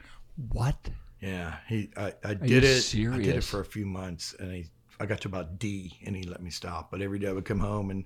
What? 0.53 0.91
Yeah, 1.21 1.57
he 1.69 1.91
I, 1.97 2.15
I 2.25 2.31
you 2.31 2.37
did 2.61 2.65
it. 2.65 2.95
I 2.95 3.19
did 3.19 3.37
it 3.37 3.45
for 3.45 3.61
a 3.61 3.65
few 3.65 3.87
months, 3.87 4.35
and 4.39 4.53
he 4.53 4.67
I 5.03 5.07
got 5.07 5.21
to 5.23 5.29
about 5.29 5.59
D, 5.59 5.99
and 6.07 6.15
he 6.15 6.23
let 6.23 6.41
me 6.41 6.51
stop. 6.51 6.93
But 6.93 7.03
every 7.03 7.19
day 7.19 7.27
I 7.27 7.33
would 7.33 7.45
come 7.45 7.59
home, 7.59 7.91
and 7.91 8.05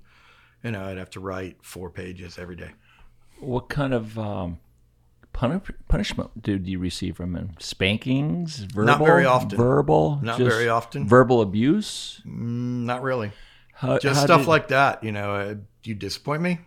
you 0.65 0.71
know 0.71 0.83
I'd 0.83 0.97
have 0.97 1.11
to 1.11 1.21
write 1.21 1.59
four 1.63 1.91
pages 1.91 2.39
every 2.39 2.57
day. 2.57 2.71
What 3.39 3.69
kind 3.69 3.93
of 3.93 4.19
um, 4.19 4.61
puni- 5.35 5.61
punishment 5.89 6.43
did 6.43 6.67
you 6.67 6.79
receive 6.79 7.19
from 7.19 7.37
him? 7.37 7.51
Spankings? 7.59 8.61
Verbal? 8.61 8.87
Not 8.87 8.99
very 9.05 9.27
often. 9.27 9.59
Verbal? 9.59 10.21
Not 10.23 10.39
Just 10.39 10.57
very 10.57 10.71
often. 10.71 11.07
Verbal 11.07 11.43
abuse? 11.43 12.23
Mm, 12.27 12.85
not 12.87 13.03
really. 13.03 13.31
How- 13.75 13.99
Just 13.99 14.21
how 14.21 14.25
stuff 14.25 14.41
did- 14.43 14.49
like 14.49 14.69
that. 14.69 15.05
You 15.05 15.13
know, 15.13 15.35
uh, 15.35 15.55
you 15.85 15.95
disappoint 15.95 16.41
me. 16.41 16.61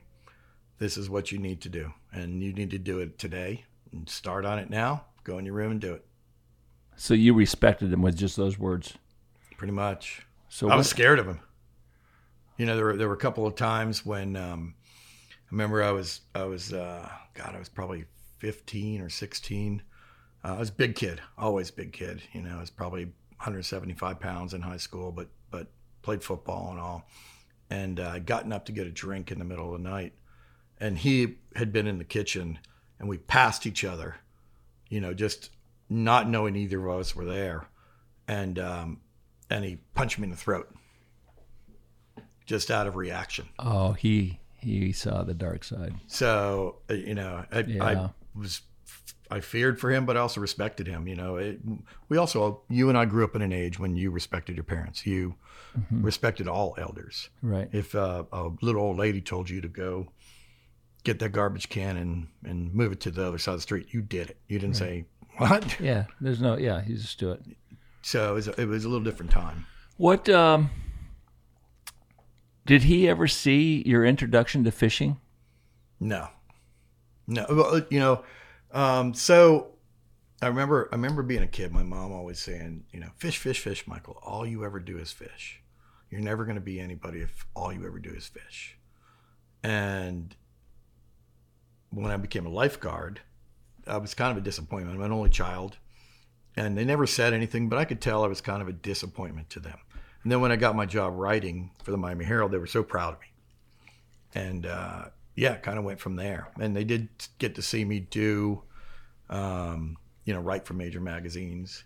This 0.78 0.96
is 0.96 1.10
what 1.10 1.32
you 1.32 1.40
need 1.40 1.60
to 1.62 1.70
do, 1.70 1.92
and 2.14 2.44
you 2.44 2.54
need 2.54 2.70
to 2.70 2.78
do 2.78 3.00
it 3.00 3.18
today. 3.18 3.66
And 3.92 4.08
start 4.08 4.46
on 4.46 4.60
it 4.60 4.70
now. 4.70 5.06
Go 5.24 5.40
in 5.40 5.46
your 5.46 5.56
room 5.56 5.72
and 5.72 5.82
do 5.82 5.94
it. 5.94 6.06
So 6.96 7.16
you 7.16 7.34
respected 7.34 7.92
him 7.92 8.04
with 8.04 8.16
just 8.16 8.38
those 8.38 8.60
words? 8.60 8.94
Pretty 9.60 9.74
much. 9.74 10.22
So 10.48 10.70
I 10.70 10.78
was 10.78 10.86
what- 10.86 10.90
scared 10.92 11.20
of 11.20 11.28
him. 11.28 11.42
You 12.58 12.66
know, 12.66 12.78
there 12.78 12.86
were 12.86 12.96
there 12.96 13.10
were 13.10 13.14
a 13.14 13.18
couple 13.18 13.46
of 13.46 13.56
times 13.56 14.06
when 14.06 14.38
um, 14.38 14.74
I 15.30 15.34
remember 15.52 15.84
I 15.84 15.92
was 15.92 16.22
I 16.34 16.46
was 16.46 16.72
uh, 16.74 17.10
God 17.34 17.56
I 17.56 17.60
was 17.60 17.68
probably 17.68 18.06
fifteen 18.38 19.02
or 19.02 19.10
sixteen. 19.10 19.82
Uh, 20.46 20.56
I 20.56 20.60
was 20.60 20.70
a 20.70 20.74
big 20.74 20.96
kid, 20.96 21.20
always 21.38 21.72
big 21.72 21.92
kid. 21.92 22.22
You 22.32 22.42
know, 22.42 22.56
I 22.56 22.60
was 22.62 22.70
probably 22.70 23.04
175 23.04 24.22
pounds 24.22 24.54
in 24.54 24.62
high 24.62 24.78
school, 24.78 25.12
but 25.12 25.28
but 25.52 25.68
played 26.04 26.24
football 26.24 26.72
and 26.72 26.80
all. 26.80 27.06
And 27.70 28.00
uh, 28.00 28.12
I'd 28.14 28.26
gotten 28.26 28.54
up 28.54 28.66
to 28.68 28.72
get 28.72 28.88
a 28.88 28.92
drink 28.92 29.30
in 29.30 29.40
the 29.40 29.46
middle 29.46 29.74
of 29.76 29.84
the 29.84 29.90
night, 29.90 30.14
and 30.80 30.98
he 30.98 31.36
had 31.58 31.74
been 31.74 31.86
in 31.86 31.98
the 31.98 32.06
kitchen, 32.06 32.60
and 32.98 33.10
we 33.10 33.18
passed 33.18 33.68
each 33.68 33.84
other. 33.84 34.16
You 34.88 35.02
know, 35.02 35.14
just 35.14 35.50
not 35.90 36.30
knowing 36.30 36.56
either 36.56 36.88
of 36.88 37.00
us 37.02 37.14
were 37.14 37.26
there, 37.26 37.68
and 38.26 38.58
um, 38.58 39.02
and 39.50 39.64
he 39.66 39.78
punched 39.96 40.18
me 40.20 40.26
in 40.26 40.30
the 40.32 40.36
throat, 40.38 40.74
just 42.46 42.72
out 42.72 42.88
of 42.88 42.96
reaction. 42.96 43.48
Oh, 43.60 43.94
he 43.94 44.40
he 44.58 44.92
saw 44.92 45.24
the 45.24 45.34
dark 45.34 45.64
side. 45.64 45.96
So 46.08 46.78
uh, 46.90 46.94
you 46.96 47.16
know, 47.16 47.46
I, 47.52 47.60
Yeah. 47.60 47.84
I 47.84 48.10
was 48.38 48.62
I 49.32 49.42
feared 49.42 49.80
for 49.80 49.92
him, 49.92 50.06
but 50.08 50.18
I 50.18 50.22
also 50.22 50.42
respected 50.42 50.88
him. 50.88 51.08
You 51.08 51.16
know, 51.16 51.36
it, 51.38 51.60
we 52.10 52.18
also 52.18 52.62
you 52.70 52.90
and 52.90 52.98
I 52.98 53.06
grew 53.06 53.24
up 53.24 53.36
in 53.36 53.42
an 53.42 53.54
age 53.54 53.80
when 53.80 53.96
you 53.96 54.12
respected 54.12 54.56
your 54.56 54.64
parents. 54.66 55.06
You 55.06 55.36
Mhm. 55.78 56.04
respected 56.04 56.48
all 56.48 56.74
elders. 56.80 57.30
Right. 57.44 57.70
If 57.72 57.94
uh, 57.94 58.24
a 58.32 58.50
little 58.62 58.82
old 58.82 58.98
lady 58.98 59.22
told 59.22 59.52
you 59.52 59.62
to 59.62 59.68
go 59.68 60.08
get 61.04 61.20
that 61.20 61.30
garbage 61.30 61.70
can 61.70 61.96
and 61.96 62.28
and 62.44 62.74
move 62.74 62.92
it 62.92 63.00
to 63.02 63.12
the 63.12 63.28
other 63.28 63.38
side 63.38 63.52
of 63.52 63.58
the 63.60 63.62
street, 63.62 63.94
you 63.94 64.02
did 64.02 64.32
it. 64.32 64.38
You 64.48 64.58
didn't 64.58 64.82
Right. 64.82 64.90
say 64.90 65.06
what. 65.38 65.80
Yeah, 65.80 66.06
there's 66.20 66.42
no. 66.42 66.58
Yeah, 66.58 66.84
you 66.88 66.96
just 66.98 67.20
do 67.20 67.32
it. 67.34 67.44
So 68.02 68.32
it 68.32 68.34
was, 68.34 68.48
it 68.48 68.66
was 68.66 68.86
a 68.86 68.90
little 68.90 69.04
different 69.04 69.32
time. 69.32 69.66
What 69.98 70.30
um, 70.30 70.70
did 72.66 72.84
he 72.84 73.10
ever 73.10 73.28
see 73.28 73.84
your 73.86 74.06
introduction 74.06 74.64
to 74.64 74.72
fishing? 74.72 75.20
No, 76.00 76.30
no. 77.28 77.46
Well, 77.50 77.82
you 77.90 78.00
know, 78.00 78.24
um, 78.72 79.14
so 79.14 79.74
I 80.42 80.48
remember 80.48 80.88
I 80.92 80.96
remember 80.96 81.24
being 81.24 81.44
a 81.44 81.48
kid. 81.48 81.74
My 81.74 81.84
mom 81.84 82.14
always 82.14 82.40
saying, 82.40 82.86
you 82.92 83.00
know, 83.00 83.10
fish, 83.18 83.38
fish, 83.38 83.60
fish, 83.60 83.86
Michael. 83.88 84.18
All 84.24 84.46
you 84.46 84.64
ever 84.64 84.80
do 84.80 84.98
is 84.98 85.12
fish. 85.12 85.62
You're 86.10 86.22
never 86.22 86.46
going 86.46 86.56
to 86.56 86.62
be 86.62 86.80
anybody 86.80 87.20
if 87.20 87.46
all 87.54 87.74
you 87.74 87.86
ever 87.86 88.00
do 88.00 88.10
is 88.12 88.28
fish. 88.28 88.78
And 89.62 90.36
when 91.90 92.12
I 92.12 92.18
became 92.18 92.46
a 92.46 92.50
lifeguard, 92.50 93.22
I 93.86 93.98
was 93.98 94.14
kind 94.14 94.32
of 94.32 94.38
a 94.38 94.46
disappointment. 94.46 94.96
I'm 94.96 95.04
an 95.04 95.12
only 95.12 95.30
child, 95.30 95.78
and 96.56 96.78
they 96.78 96.86
never 96.86 97.08
said 97.08 97.34
anything, 97.34 97.70
but 97.70 97.80
I 97.80 97.86
could 97.86 98.02
tell 98.02 98.24
I 98.24 98.28
was 98.28 98.42
kind 98.42 98.62
of 98.62 98.68
a 98.68 98.74
disappointment 98.74 99.50
to 99.52 99.60
them. 99.60 99.78
And 100.24 100.32
then 100.32 100.42
when 100.42 100.52
I 100.52 100.58
got 100.58 100.76
my 100.76 100.86
job 100.86 101.14
writing 101.16 101.72
for 101.84 101.92
the 101.92 101.98
Miami 101.98 102.26
Herald, 102.26 102.52
they 102.52 102.58
were 102.58 102.68
so 102.68 102.84
proud 102.84 103.14
of 103.14 103.22
me 103.22 103.28
and 104.34 104.66
uh, 104.66 105.06
yeah, 105.36 105.56
kind 105.56 105.78
of 105.78 105.84
went 105.84 106.00
from 106.00 106.16
there. 106.16 106.52
And 106.60 106.76
they 106.76 106.84
did 106.84 107.10
get 107.38 107.56
to 107.56 107.62
see 107.62 107.86
me 107.86 108.00
do, 108.00 108.64
um, 109.30 109.98
you 110.26 110.34
know, 110.34 110.40
write 110.40 110.66
for 110.66 110.74
major 110.74 111.00
magazines, 111.00 111.84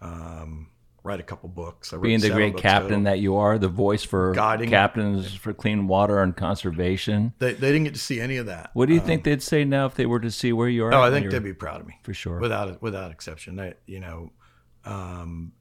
um, 0.00 0.70
write 1.02 1.20
a 1.20 1.22
couple 1.22 1.48
books. 1.48 1.92
Being 2.00 2.20
the 2.20 2.30
great 2.30 2.56
captain 2.56 2.88
total. 2.90 3.04
that 3.04 3.18
you 3.20 3.36
are, 3.36 3.58
the 3.58 3.68
voice 3.68 4.02
for 4.02 4.32
Guiding. 4.32 4.68
captains 4.68 5.34
for 5.34 5.52
clean 5.54 5.86
water 5.88 6.22
and 6.22 6.36
conservation. 6.36 7.32
They, 7.38 7.54
they 7.54 7.68
didn't 7.72 7.84
get 7.84 7.94
to 7.94 8.00
see 8.00 8.20
any 8.20 8.36
of 8.36 8.46
that. 8.46 8.70
What 8.74 8.86
do 8.86 8.94
you 8.94 9.00
Um, 9.00 9.06
think 9.06 9.24
they'd 9.24 9.42
say 9.42 9.64
now 9.64 9.86
if 9.86 9.94
they 9.94 10.06
were 10.06 10.20
to 10.20 10.30
see 10.30 10.52
where 10.52 10.68
you 10.68 10.84
are? 10.84 10.92
Oh, 10.94 11.02
I 11.02 11.10
think 11.10 11.30
they'd 11.30 11.42
be 11.42 11.54
proud 11.54 11.80
of 11.80 11.86
me 11.86 11.98
for 12.02 12.12
sure. 12.14 12.38
without 12.38 12.80
without 12.82 13.10
exception. 13.10 13.56
They, 13.56 13.74
you 13.86 14.00
know, 14.00 14.30
um, 14.84 15.52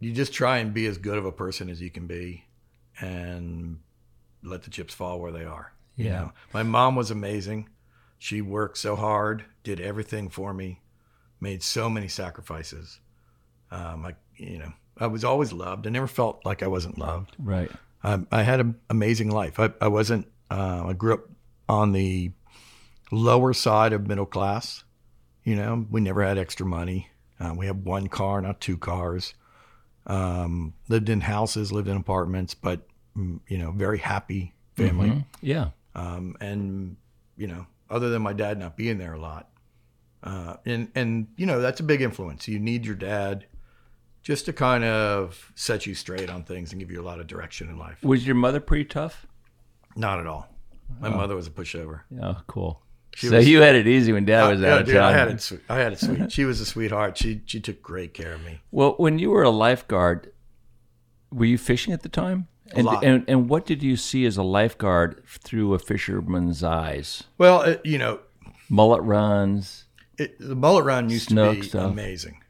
you 0.00 0.12
just 0.12 0.32
try 0.32 0.58
and 0.58 0.72
be 0.74 0.86
as 0.86 0.98
good 0.98 1.16
of 1.18 1.24
a 1.24 1.32
person 1.32 1.68
as 1.70 1.80
you 1.80 1.90
can 1.90 2.06
be, 2.06 2.44
and 3.00 3.78
let 4.42 4.62
the 4.62 4.70
chips 4.70 4.92
fall 4.94 5.20
where 5.20 5.32
they 5.32 5.44
are. 5.44 5.72
You 5.96 6.06
Yeah. 6.06 6.12
know? 6.20 6.32
my 6.52 6.62
mom 6.62 6.96
was 6.96 7.10
amazing. 7.10 7.68
She 8.18 8.40
worked 8.42 8.78
so 8.78 8.96
hard, 8.96 9.44
did 9.62 9.80
everything 9.80 10.28
for 10.28 10.52
me, 10.54 10.80
made 11.40 11.62
so 11.62 11.88
many 11.90 12.08
sacrifices. 12.08 13.00
Um, 13.70 14.06
I, 14.06 14.14
you 14.36 14.58
know, 14.58 14.72
I 14.98 15.06
was 15.06 15.24
always 15.24 15.52
loved. 15.52 15.86
I 15.86 15.90
never 15.90 16.06
felt 16.06 16.44
like 16.44 16.62
I 16.62 16.66
wasn't 16.66 16.98
loved. 16.98 17.34
Right. 17.38 17.70
Um, 18.02 18.26
I 18.30 18.42
had 18.42 18.60
an 18.60 18.76
amazing 18.90 19.30
life. 19.30 19.58
I, 19.58 19.70
I 19.80 19.88
wasn't. 19.88 20.28
Uh, 20.50 20.84
I 20.88 20.92
grew 20.92 21.14
up 21.14 21.24
on 21.68 21.92
the 21.92 22.30
lower 23.10 23.52
side 23.52 23.92
of 23.92 24.06
middle 24.06 24.26
class. 24.26 24.84
You 25.42 25.56
know, 25.56 25.86
we 25.90 26.00
never 26.00 26.22
had 26.22 26.38
extra 26.38 26.66
money. 26.66 27.08
Uh, 27.40 27.54
we 27.56 27.66
had 27.66 27.84
one 27.84 28.08
car, 28.08 28.40
not 28.40 28.60
two 28.60 28.76
cars. 28.78 29.34
Um, 30.06 30.74
lived 30.88 31.08
in 31.08 31.22
houses, 31.22 31.72
lived 31.72 31.88
in 31.88 31.96
apartments, 31.96 32.54
but 32.54 32.86
mm, 33.16 33.40
you 33.48 33.58
know, 33.58 33.72
very 33.72 33.98
happy 33.98 34.54
family. 34.76 35.08
Mhm. 35.10 35.24
Yeah. 35.40 35.70
Um, 35.94 36.36
and 36.40 36.96
you 37.36 37.46
know, 37.46 37.66
other 37.88 38.10
than 38.10 38.22
my 38.22 38.32
dad 38.34 38.58
not 38.58 38.76
being 38.76 38.98
there 38.98 39.14
a 39.14 39.20
lot, 39.20 39.48
uh, 40.22 40.56
and 40.66 40.90
and 40.94 41.28
you 41.36 41.46
know, 41.46 41.60
that's 41.60 41.80
a 41.80 41.84
big 41.84 42.02
influence. 42.02 42.46
You 42.48 42.58
need 42.58 42.84
your 42.84 42.96
dad 42.96 43.46
just 44.24 44.46
to 44.46 44.52
kind 44.52 44.82
of 44.82 45.52
set 45.54 45.86
you 45.86 45.94
straight 45.94 46.28
on 46.28 46.42
things 46.42 46.72
and 46.72 46.80
give 46.80 46.90
you 46.90 47.00
a 47.00 47.04
lot 47.04 47.20
of 47.20 47.28
direction 47.28 47.68
in 47.68 47.78
life. 47.78 48.02
Was 48.02 48.26
your 48.26 48.34
mother 48.34 48.58
pretty 48.58 48.86
tough? 48.86 49.26
Not 49.94 50.18
at 50.18 50.26
all. 50.26 50.48
My 51.00 51.08
Oh. 51.08 51.16
mother 51.16 51.36
was 51.36 51.46
a 51.46 51.50
pushover. 51.50 52.00
Oh, 52.20 52.38
cool. 52.48 52.82
She 53.14 53.28
so 53.28 53.36
was- 53.36 53.48
you 53.48 53.60
had 53.60 53.76
it 53.76 53.86
easy 53.86 54.12
when 54.12 54.24
Dad 54.24 54.44
Uh, 54.46 54.50
was 54.50 54.60
yeah, 54.60 54.72
out 54.74 54.80
of 54.80 54.86
dude, 54.86 54.94
town. 54.96 55.04
I 55.04 55.16
had 55.16 55.28
it. 55.28 55.40
Sweet. 55.40 55.60
I 55.68 55.76
had 55.78 55.92
it 55.92 56.00
sweet. 56.00 56.32
She 56.32 56.44
was 56.44 56.60
a 56.60 56.64
sweetheart. 56.66 57.16
She 57.16 57.42
she 57.46 57.60
took 57.60 57.80
great 57.80 58.12
care 58.12 58.32
of 58.34 58.44
me. 58.44 58.60
Well, 58.72 58.94
when 58.96 59.20
you 59.20 59.30
were 59.30 59.44
a 59.44 59.50
lifeguard, 59.50 60.32
were 61.30 61.44
you 61.44 61.56
fishing 61.58 61.92
at 61.92 62.02
the 62.02 62.08
time? 62.08 62.48
And, 62.74 62.88
and 63.04 63.24
and 63.28 63.48
what 63.48 63.66
did 63.66 63.82
you 63.84 63.96
see 63.96 64.24
as 64.26 64.36
a 64.36 64.42
lifeguard 64.42 65.22
through 65.26 65.74
a 65.74 65.78
fisherman's 65.78 66.64
eyes? 66.64 67.24
Well, 67.38 67.62
it, 67.62 67.82
you 67.84 67.98
know, 67.98 68.20
Mullet 68.68 69.02
runs. 69.02 69.84
it, 70.18 70.36
the 70.40 70.56
mullet 70.56 70.84
run 70.84 71.08
used 71.10 71.28
to 71.28 71.52
be 71.52 71.62
stuff. 71.62 71.92
amazing. 71.92 72.40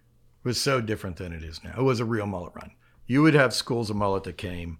Was 0.44 0.60
so 0.60 0.80
different 0.82 1.16
than 1.16 1.32
it 1.32 1.42
is 1.42 1.64
now. 1.64 1.74
It 1.78 1.82
was 1.82 2.00
a 2.00 2.04
real 2.04 2.26
mullet 2.26 2.52
run. 2.54 2.72
You 3.06 3.22
would 3.22 3.34
have 3.34 3.54
schools 3.54 3.90
of 3.90 3.96
mullet 3.96 4.24
that 4.24 4.36
came. 4.36 4.78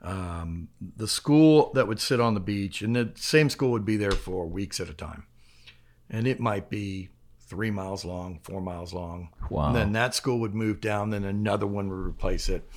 Um, 0.00 0.68
the 0.96 1.08
school 1.08 1.72
that 1.74 1.86
would 1.86 2.00
sit 2.00 2.20
on 2.20 2.34
the 2.34 2.40
beach, 2.40 2.82
and 2.82 2.94
the 2.94 3.12
same 3.14 3.50
school 3.50 3.70
would 3.72 3.84
be 3.84 3.96
there 3.96 4.12
for 4.12 4.46
weeks 4.46 4.80
at 4.80 4.88
a 4.88 4.94
time, 4.94 5.26
and 6.10 6.26
it 6.26 6.40
might 6.40 6.70
be 6.70 7.10
three 7.40 7.70
miles 7.70 8.04
long, 8.04 8.40
four 8.42 8.60
miles 8.60 8.92
long. 8.92 9.28
Wow. 9.50 9.66
And 9.68 9.76
then 9.76 9.92
that 9.92 10.14
school 10.14 10.40
would 10.40 10.54
move 10.54 10.80
down, 10.80 11.10
then 11.10 11.24
another 11.24 11.66
one 11.66 11.88
would 11.88 12.06
replace 12.08 12.48
it, 12.48 12.68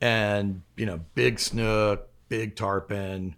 and 0.00 0.62
you 0.76 0.86
know, 0.86 1.00
big 1.14 1.38
snook, 1.38 2.08
big 2.28 2.56
tarpon, 2.56 3.36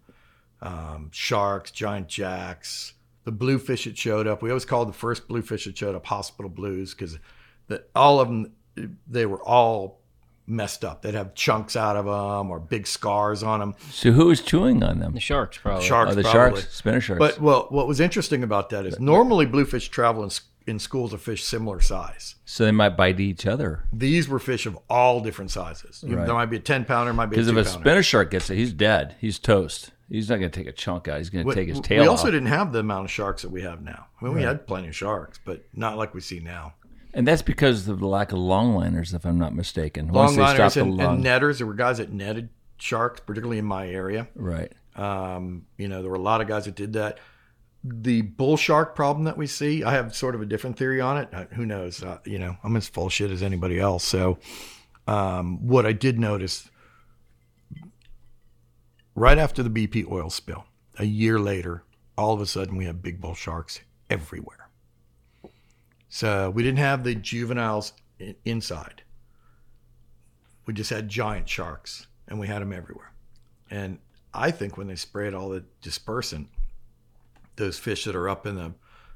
um, 0.62 1.10
sharks, 1.12 1.70
giant 1.70 2.08
jacks. 2.08 2.94
The 3.24 3.32
bluefish 3.32 3.84
that 3.84 3.98
showed 3.98 4.26
up, 4.26 4.40
we 4.40 4.50
always 4.50 4.64
called 4.64 4.88
the 4.88 4.94
first 4.94 5.26
bluefish 5.26 5.64
that 5.64 5.76
showed 5.76 5.94
up 5.94 6.06
hospital 6.06 6.48
blues 6.48 6.94
because 6.94 7.18
all 7.94 8.20
of 8.20 8.28
them, 8.28 8.52
they 9.06 9.26
were 9.26 9.42
all 9.42 10.00
messed 10.46 10.84
up. 10.84 11.02
They'd 11.02 11.14
have 11.14 11.34
chunks 11.34 11.74
out 11.74 11.96
of 11.96 12.04
them 12.04 12.50
or 12.50 12.60
big 12.60 12.86
scars 12.86 13.42
on 13.42 13.58
them. 13.60 13.74
So 13.90 14.12
who 14.12 14.26
was 14.26 14.40
chewing 14.40 14.82
on 14.82 15.00
them? 15.00 15.12
The 15.14 15.20
sharks, 15.20 15.58
probably. 15.58 15.84
Sharks, 15.84 16.12
Oh, 16.12 16.14
the 16.14 16.22
probably. 16.22 16.60
sharks, 16.60 16.76
spinner 16.76 17.00
sharks. 17.00 17.18
But 17.18 17.40
well, 17.40 17.66
what 17.70 17.88
was 17.88 17.98
interesting 18.00 18.42
about 18.44 18.70
that 18.70 18.86
is 18.86 19.00
normally 19.00 19.46
bluefish 19.46 19.88
travel 19.88 20.22
in, 20.22 20.30
in 20.68 20.78
schools 20.78 21.12
of 21.12 21.20
fish 21.20 21.42
similar 21.42 21.80
size. 21.80 22.36
so 22.44 22.64
they 22.64 22.70
might 22.70 22.96
bite 22.96 23.18
each 23.18 23.44
other. 23.46 23.82
These 23.92 24.28
were 24.28 24.38
fish 24.38 24.66
of 24.66 24.78
all 24.88 25.20
different 25.20 25.50
sizes. 25.50 26.04
Right. 26.06 26.24
There 26.26 26.34
might 26.34 26.46
be 26.46 26.58
a 26.58 26.60
ten 26.60 26.84
pounder, 26.84 27.12
might 27.12 27.26
be 27.26 27.34
a 27.36 27.38
Because 27.40 27.50
two 27.50 27.58
if 27.58 27.66
a 27.66 27.70
pounder. 27.70 27.82
spinner 27.84 28.02
shark 28.04 28.30
gets 28.30 28.48
it, 28.50 28.56
he's 28.56 28.72
dead. 28.72 29.16
He's 29.20 29.40
toast. 29.40 29.90
He's 30.08 30.30
not 30.30 30.36
going 30.36 30.52
to 30.52 30.56
take 30.56 30.68
a 30.68 30.72
chunk 30.72 31.08
out. 31.08 31.18
He's 31.18 31.30
going 31.30 31.44
to 31.44 31.52
take 31.52 31.66
his 31.68 31.80
tail. 31.80 32.02
we 32.02 32.06
also 32.06 32.28
off. 32.28 32.32
didn't 32.32 32.46
have 32.46 32.72
the 32.72 32.78
amount 32.78 33.06
of 33.06 33.10
sharks 33.10 33.42
that 33.42 33.50
we 33.50 33.62
have 33.62 33.82
now. 33.82 34.06
I 34.20 34.24
mean, 34.26 34.34
we 34.34 34.42
had 34.42 34.64
plenty 34.68 34.86
of 34.86 34.94
sharks, 34.94 35.40
but 35.44 35.64
not 35.74 35.96
like 35.98 36.14
we 36.14 36.20
see 36.20 36.38
now. 36.38 36.74
And 37.16 37.26
that's 37.26 37.40
because 37.40 37.88
of 37.88 37.98
the 37.98 38.06
lack 38.06 38.30
of 38.30 38.38
longliners, 38.38 39.14
if 39.14 39.24
I'm 39.24 39.38
not 39.38 39.54
mistaken. 39.54 40.08
Longliners 40.08 40.12
Once 40.12 40.36
they 40.36 40.42
liners 40.42 40.72
stopped 40.72 40.76
and, 40.76 40.96
long, 40.98 41.14
and 41.14 41.24
netters. 41.24 41.58
There 41.58 41.66
were 41.66 41.72
guys 41.74 41.96
that 41.96 42.12
netted 42.12 42.50
sharks, 42.76 43.20
particularly 43.20 43.58
in 43.58 43.64
my 43.64 43.88
area. 43.88 44.28
right? 44.34 44.70
Um, 44.94 45.64
you 45.78 45.88
know, 45.88 46.02
there 46.02 46.10
were 46.10 46.18
a 46.18 46.22
lot 46.22 46.42
of 46.42 46.46
guys 46.46 46.66
that 46.66 46.74
did 46.74 46.92
that. 46.92 47.18
The 47.82 48.20
bull 48.20 48.58
shark 48.58 48.94
problem 48.94 49.24
that 49.24 49.38
we 49.38 49.46
see, 49.46 49.82
I 49.82 49.92
have 49.92 50.14
sort 50.14 50.34
of 50.34 50.42
a 50.42 50.44
different 50.46 50.76
theory 50.76 51.00
on 51.00 51.16
it. 51.16 51.28
Uh, 51.32 51.44
who 51.54 51.64
knows? 51.64 52.02
Uh, 52.02 52.18
you 52.26 52.38
know, 52.38 52.56
I'm 52.62 52.76
as 52.76 52.86
full 52.88 53.08
shit 53.08 53.30
as 53.30 53.42
anybody 53.42 53.80
else. 53.80 54.04
So, 54.04 54.38
Um, 55.08 55.66
what 55.66 55.86
I 55.86 55.92
did 55.92 56.18
notice 56.18 56.68
right 59.14 59.38
after 59.38 59.62
the 59.62 59.70
BP 59.70 60.10
oil 60.10 60.28
spill, 60.30 60.66
a 60.98 61.04
year 61.04 61.38
later, 61.38 61.84
all 62.18 62.34
of 62.34 62.40
a 62.40 62.46
sudden 62.46 62.76
we 62.76 62.84
have 62.86 63.02
big 63.02 63.20
bull 63.20 63.34
sharks 63.34 63.80
everywhere. 64.10 64.65
So 66.08 66.50
we 66.50 66.62
didn't 66.62 66.78
have 66.78 67.04
the 67.04 67.14
juveniles 67.14 67.92
inside. 68.44 69.02
We 70.66 70.74
just 70.74 70.90
had 70.90 71.08
giant 71.08 71.48
sharks, 71.48 72.06
and 72.28 72.38
we 72.40 72.46
had 72.46 72.62
them 72.62 72.72
everywhere. 72.72 73.12
And 73.70 73.98
I 74.34 74.50
think 74.50 74.76
when 74.76 74.86
they 74.86 74.96
sprayed 74.96 75.34
all 75.34 75.50
the 75.50 75.64
dispersant, 75.82 76.46
those 77.56 77.78
fish 77.78 78.04
that 78.04 78.14
are 78.14 78.28
up 78.28 78.46
in 78.46 78.56
the, 78.56 78.72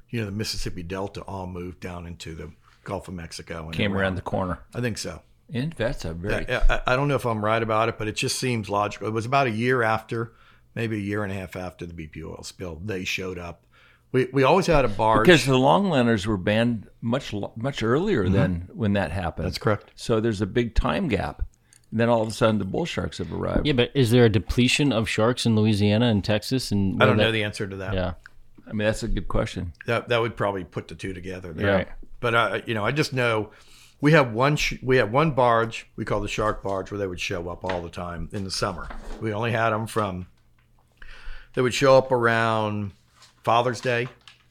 you 0.09 0.19
know, 0.19 0.25
the 0.25 0.31
Mississippi 0.31 0.83
Delta 0.83 1.21
all 1.21 1.47
moved 1.47 1.79
down 1.79 2.07
into 2.07 2.35
the 2.35 2.51
Gulf 2.83 3.07
of 3.07 3.13
Mexico 3.13 3.65
and 3.65 3.73
Came 3.73 3.95
around 3.95 4.15
the 4.15 4.21
corner. 4.21 4.59
I 4.73 4.81
think 4.81 4.97
so. 4.97 5.21
And 5.53 5.73
that's 5.73 6.05
a 6.05 6.13
very 6.13 6.47
I, 6.49 6.81
I 6.87 6.95
don't 6.95 7.07
know 7.07 7.15
if 7.15 7.25
I'm 7.25 7.43
right 7.43 7.61
about 7.61 7.89
it, 7.89 7.97
but 7.97 8.07
it 8.07 8.15
just 8.15 8.39
seems 8.39 8.69
logical. 8.69 9.07
It 9.07 9.11
was 9.11 9.25
about 9.25 9.47
a 9.47 9.51
year 9.51 9.83
after, 9.83 10.33
maybe 10.75 10.95
a 10.95 11.01
year 11.01 11.23
and 11.23 11.31
a 11.31 11.35
half 11.35 11.55
after 11.55 11.85
the 11.85 11.93
BP 11.93 12.23
oil 12.23 12.43
spill, 12.43 12.81
they 12.83 13.03
showed 13.03 13.37
up. 13.37 13.65
We, 14.11 14.27
we 14.33 14.43
always 14.43 14.67
had 14.67 14.83
a 14.83 14.89
barge. 14.89 15.25
because 15.25 15.45
the 15.45 15.53
longliners 15.53 16.25
were 16.25 16.37
banned 16.37 16.87
much 17.01 17.33
much 17.55 17.81
earlier 17.81 18.25
Mhm. 18.25 18.33
than 18.33 18.69
when 18.73 18.93
that 18.93 19.11
happened. 19.11 19.45
That's 19.47 19.57
correct. 19.57 19.91
So 19.95 20.19
there's 20.19 20.41
a 20.41 20.45
big 20.45 20.75
time 20.75 21.07
gap. 21.07 21.43
And 21.91 21.99
then 21.99 22.09
all 22.09 22.21
of 22.21 22.27
a 22.27 22.31
sudden 22.31 22.57
the 22.57 22.65
bull 22.65 22.85
sharks 22.85 23.17
have 23.19 23.31
arrived. 23.33 23.65
Yeah, 23.65 23.73
but 23.73 23.91
is 23.93 24.11
there 24.11 24.25
a 24.25 24.29
depletion 24.29 24.91
of 24.93 25.07
sharks 25.09 25.45
in 25.45 25.55
Louisiana 25.55 26.07
and 26.07 26.23
Texas? 26.23 26.71
And 26.71 27.01
I 27.01 27.05
don't 27.05 27.17
where 27.17 27.27
know 27.27 27.31
the 27.31 27.43
answer 27.43 27.67
to 27.67 27.75
that. 27.77 27.93
Yeah. 27.93 28.13
I 28.67 28.73
mean 28.73 28.85
that's 28.85 29.03
a 29.03 29.07
good 29.07 29.27
question. 29.27 29.73
that 29.87 30.07
that 30.09 30.21
would 30.21 30.35
probably 30.37 30.63
put 30.63 30.87
the 30.87 30.95
two 30.95 31.13
together. 31.13 31.51
There. 31.53 31.75
Right. 31.75 31.87
But 32.19 32.35
uh, 32.35 32.61
you 32.65 32.73
know, 32.73 32.85
I 32.85 32.91
just 32.91 33.13
know 33.13 33.51
we 34.01 34.11
have 34.13 34.31
one 34.33 34.55
sh- 34.57 34.75
we 34.81 34.97
have 34.97 35.11
one 35.11 35.31
barge 35.31 35.87
we 35.95 36.05
call 36.05 36.19
the 36.21 36.27
shark 36.27 36.63
barge 36.63 36.91
where 36.91 36.97
they 36.97 37.07
would 37.07 37.19
show 37.19 37.49
up 37.49 37.63
all 37.65 37.81
the 37.81 37.89
time 37.89 38.29
in 38.33 38.43
the 38.43 38.51
summer. 38.51 38.87
We 39.21 39.33
only 39.33 39.51
had 39.51 39.69
them 39.71 39.87
from 39.87 40.27
they 41.53 41.61
would 41.61 41.73
show 41.73 41.97
up 41.97 42.11
around 42.11 42.91
Father's 43.43 43.81
Day 43.81 44.07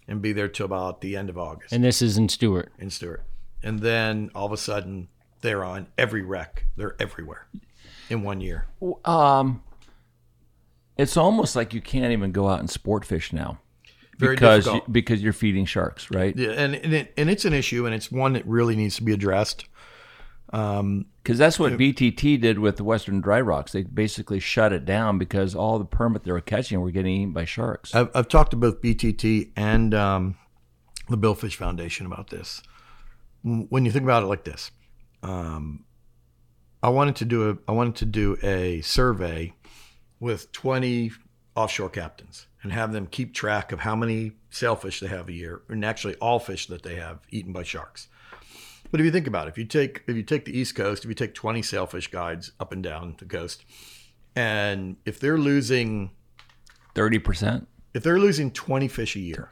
and 0.08 0.20
be 0.20 0.32
there 0.32 0.48
till 0.48 0.66
about 0.66 1.00
the 1.00 1.16
end 1.16 1.28
of 1.30 1.38
August 1.38 1.72
And 1.72 1.84
this 1.84 2.02
is 2.02 2.16
in 2.18 2.28
Stuart. 2.28 2.72
in 2.78 2.90
Stuart, 2.90 3.22
and 3.62 3.80
then 3.80 4.30
all 4.34 4.46
of 4.46 4.52
a 4.52 4.56
sudden 4.56 5.08
they're 5.40 5.64
on 5.64 5.86
every 5.96 6.22
wreck. 6.22 6.66
They're 6.76 6.96
everywhere 7.00 7.46
in 8.08 8.22
one 8.22 8.40
year. 8.40 8.66
Um, 9.04 9.62
it's 10.96 11.16
almost 11.16 11.56
like 11.56 11.72
you 11.72 11.80
can't 11.80 12.12
even 12.12 12.32
go 12.32 12.48
out 12.48 12.60
and 12.60 12.68
sport 12.68 13.04
fish 13.04 13.32
now 13.32 13.58
Very 14.18 14.34
because 14.36 14.64
difficult. 14.64 14.92
because 14.92 15.22
you're 15.22 15.32
feeding 15.32 15.64
sharks, 15.64 16.10
right? 16.10 16.36
Yeah, 16.36 16.50
and 16.50 16.74
and, 16.74 16.92
it, 16.92 17.14
and 17.16 17.30
it's 17.30 17.44
an 17.44 17.52
issue, 17.54 17.86
and 17.86 17.94
it's 17.94 18.10
one 18.12 18.32
that 18.34 18.46
really 18.46 18.76
needs 18.76 18.96
to 18.96 19.02
be 19.02 19.12
addressed. 19.12 19.66
Um, 20.52 21.06
Because 21.22 21.38
that's 21.38 21.58
what 21.58 21.72
BTT 21.74 22.40
did 22.40 22.58
with 22.58 22.76
the 22.76 22.84
Western 22.84 23.20
Dry 23.20 23.40
Rocks. 23.40 23.72
They 23.72 23.82
basically 23.82 24.40
shut 24.40 24.72
it 24.72 24.84
down 24.84 25.18
because 25.18 25.54
all 25.54 25.78
the 25.78 25.84
permit 25.84 26.24
they 26.24 26.32
were 26.32 26.40
catching 26.40 26.80
were 26.80 26.90
getting 26.90 27.14
eaten 27.22 27.32
by 27.32 27.44
sharks. 27.44 27.94
I've, 27.94 28.10
I've 28.14 28.28
talked 28.28 28.50
to 28.52 28.56
both 28.56 28.80
BTT 28.82 29.50
and 29.54 29.94
um, 29.94 30.36
the 31.08 31.18
Billfish 31.18 31.54
Foundation 31.54 32.06
about 32.06 32.30
this. 32.30 32.62
When 33.42 33.84
you 33.84 33.92
think 33.92 34.04
about 34.04 34.22
it 34.22 34.26
like 34.26 34.44
this, 34.44 34.70
um, 35.22 35.84
I 36.82 36.88
wanted 36.88 37.16
to 37.16 37.24
do 37.24 37.50
a 37.50 37.58
I 37.68 37.72
wanted 37.72 37.96
to 37.96 38.06
do 38.06 38.36
a 38.42 38.80
survey 38.80 39.54
with 40.18 40.50
20 40.52 41.12
offshore 41.54 41.90
captains 41.90 42.46
and 42.62 42.72
have 42.72 42.92
them 42.92 43.06
keep 43.06 43.34
track 43.34 43.72
of 43.72 43.80
how 43.80 43.96
many 43.96 44.32
sailfish 44.50 45.00
they 45.00 45.06
have 45.06 45.28
a 45.28 45.32
year, 45.32 45.62
and 45.68 45.84
actually 45.84 46.14
all 46.16 46.38
fish 46.38 46.66
that 46.66 46.82
they 46.82 46.96
have 46.96 47.20
eaten 47.30 47.52
by 47.52 47.62
sharks. 47.62 48.08
But 48.90 49.00
if 49.00 49.06
you 49.06 49.12
think 49.12 49.26
about 49.26 49.46
it, 49.46 49.50
if 49.50 49.58
you 49.58 49.64
take 49.64 50.02
if 50.06 50.16
you 50.16 50.22
take 50.22 50.44
the 50.44 50.56
East 50.56 50.74
Coast, 50.74 51.04
if 51.04 51.08
you 51.08 51.14
take 51.14 51.34
20 51.34 51.62
sailfish 51.62 52.08
guides 52.10 52.52
up 52.58 52.72
and 52.72 52.82
down 52.82 53.16
the 53.18 53.24
coast, 53.24 53.64
and 54.34 54.96
if 55.04 55.20
they're 55.20 55.38
losing 55.38 56.10
Thirty 56.94 57.18
percent 57.18 57.68
if 57.94 58.02
they're 58.02 58.18
losing 58.18 58.50
20 58.52 58.88
fish 58.88 59.16
a 59.16 59.20
year, 59.20 59.50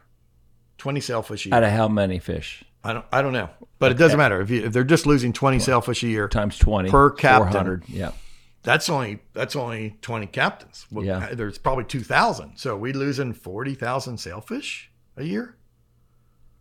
20 0.79 1.01
sailfish 1.01 1.47
a 1.47 1.49
year. 1.49 1.57
out 1.57 1.65
of 1.65 1.71
how 1.71 1.89
many 1.89 2.19
fish? 2.19 2.65
I 2.85 2.93
don't 2.93 3.05
I 3.13 3.23
don't 3.23 3.33
know. 3.33 3.51
But 3.79 3.93
it 3.93 3.99
doesn't 3.99 4.19
matter. 4.19 4.41
If 4.41 4.51
you, 4.51 4.65
if 4.67 4.73
they're 4.73 4.85
just 4.85 5.07
losing 5.07 5.33
20 5.33 5.59
sailfish 5.61 6.03
a 6.03 6.09
year 6.09 6.29
Times 6.29 6.59
twenty 6.59 6.91
per 6.91 7.11
captain, 7.11 7.53
400, 7.53 7.85
Yeah. 7.89 8.13
That's 8.63 8.89
only 8.89 9.21
that's 9.35 9.55
only 9.57 9.99
20 10.03 10.27
captains. 10.27 10.87
Well, 10.91 11.05
Yeah. 11.05 11.33
There's 11.35 11.59
probably 11.59 11.85
2,000. 11.85 12.57
So 12.57 12.75
are 12.75 12.79
we 12.79 12.93
losing 12.93 13.33
40,000 13.33 14.19
sailfish 14.19 14.91
a 15.17 15.25
year? 15.25 15.57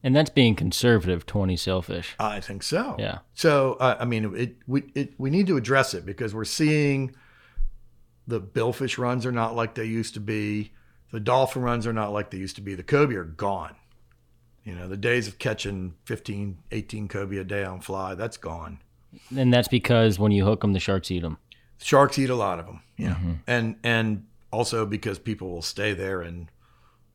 And 0.03 0.15
that's 0.15 0.29
being 0.29 0.55
conservative, 0.55 1.25
20 1.25 1.57
sailfish. 1.57 2.15
I 2.19 2.39
think 2.39 2.63
so. 2.63 2.95
Yeah. 2.99 3.19
So 3.33 3.73
uh, 3.79 3.97
I 3.99 4.05
mean, 4.05 4.36
it 4.36 4.55
we 4.67 4.83
it, 4.93 5.13
we 5.17 5.29
need 5.29 5.47
to 5.47 5.57
address 5.57 5.93
it 5.93 6.05
because 6.05 6.33
we're 6.33 6.45
seeing 6.45 7.15
the 8.27 8.39
billfish 8.39 8.97
runs 8.97 9.25
are 9.25 9.31
not 9.31 9.55
like 9.55 9.75
they 9.75 9.86
used 9.86 10.13
to 10.13 10.19
be. 10.19 10.71
The 11.12 11.19
dolphin 11.19 11.62
runs 11.62 11.88
are 11.88 11.93
not 11.93 12.12
like 12.12 12.31
they 12.31 12.38
used 12.38 12.57
to 12.57 12.62
be. 12.62 12.75
The 12.75 12.83
cobia 12.83 13.19
are 13.19 13.23
gone. 13.23 13.75
You 14.63 14.75
know, 14.75 14.89
the 14.89 14.97
days 14.97 15.29
of 15.29 15.39
catching 15.39 15.93
15, 16.03 16.57
18 16.71 17.07
cobia 17.07 17.39
a 17.41 17.43
day 17.45 17.63
on 17.63 17.79
fly, 17.79 18.15
that's 18.15 18.36
gone. 18.36 18.79
And 19.36 19.53
that's 19.53 19.69
because 19.69 20.19
when 20.19 20.33
you 20.33 20.43
hook 20.43 20.60
them, 20.60 20.73
the 20.73 20.79
sharks 20.81 21.10
eat 21.10 21.21
them. 21.21 21.38
Sharks 21.77 22.19
eat 22.19 22.29
a 22.29 22.36
lot 22.36 22.60
of 22.60 22.65
them. 22.65 22.81
Yeah. 22.97 23.15
Mhm. 23.15 23.39
And 23.47 23.75
and 23.83 24.25
also 24.51 24.86
because 24.86 25.19
people 25.19 25.49
will 25.49 25.62
stay 25.62 25.93
there 25.93 26.21
and 26.21 26.51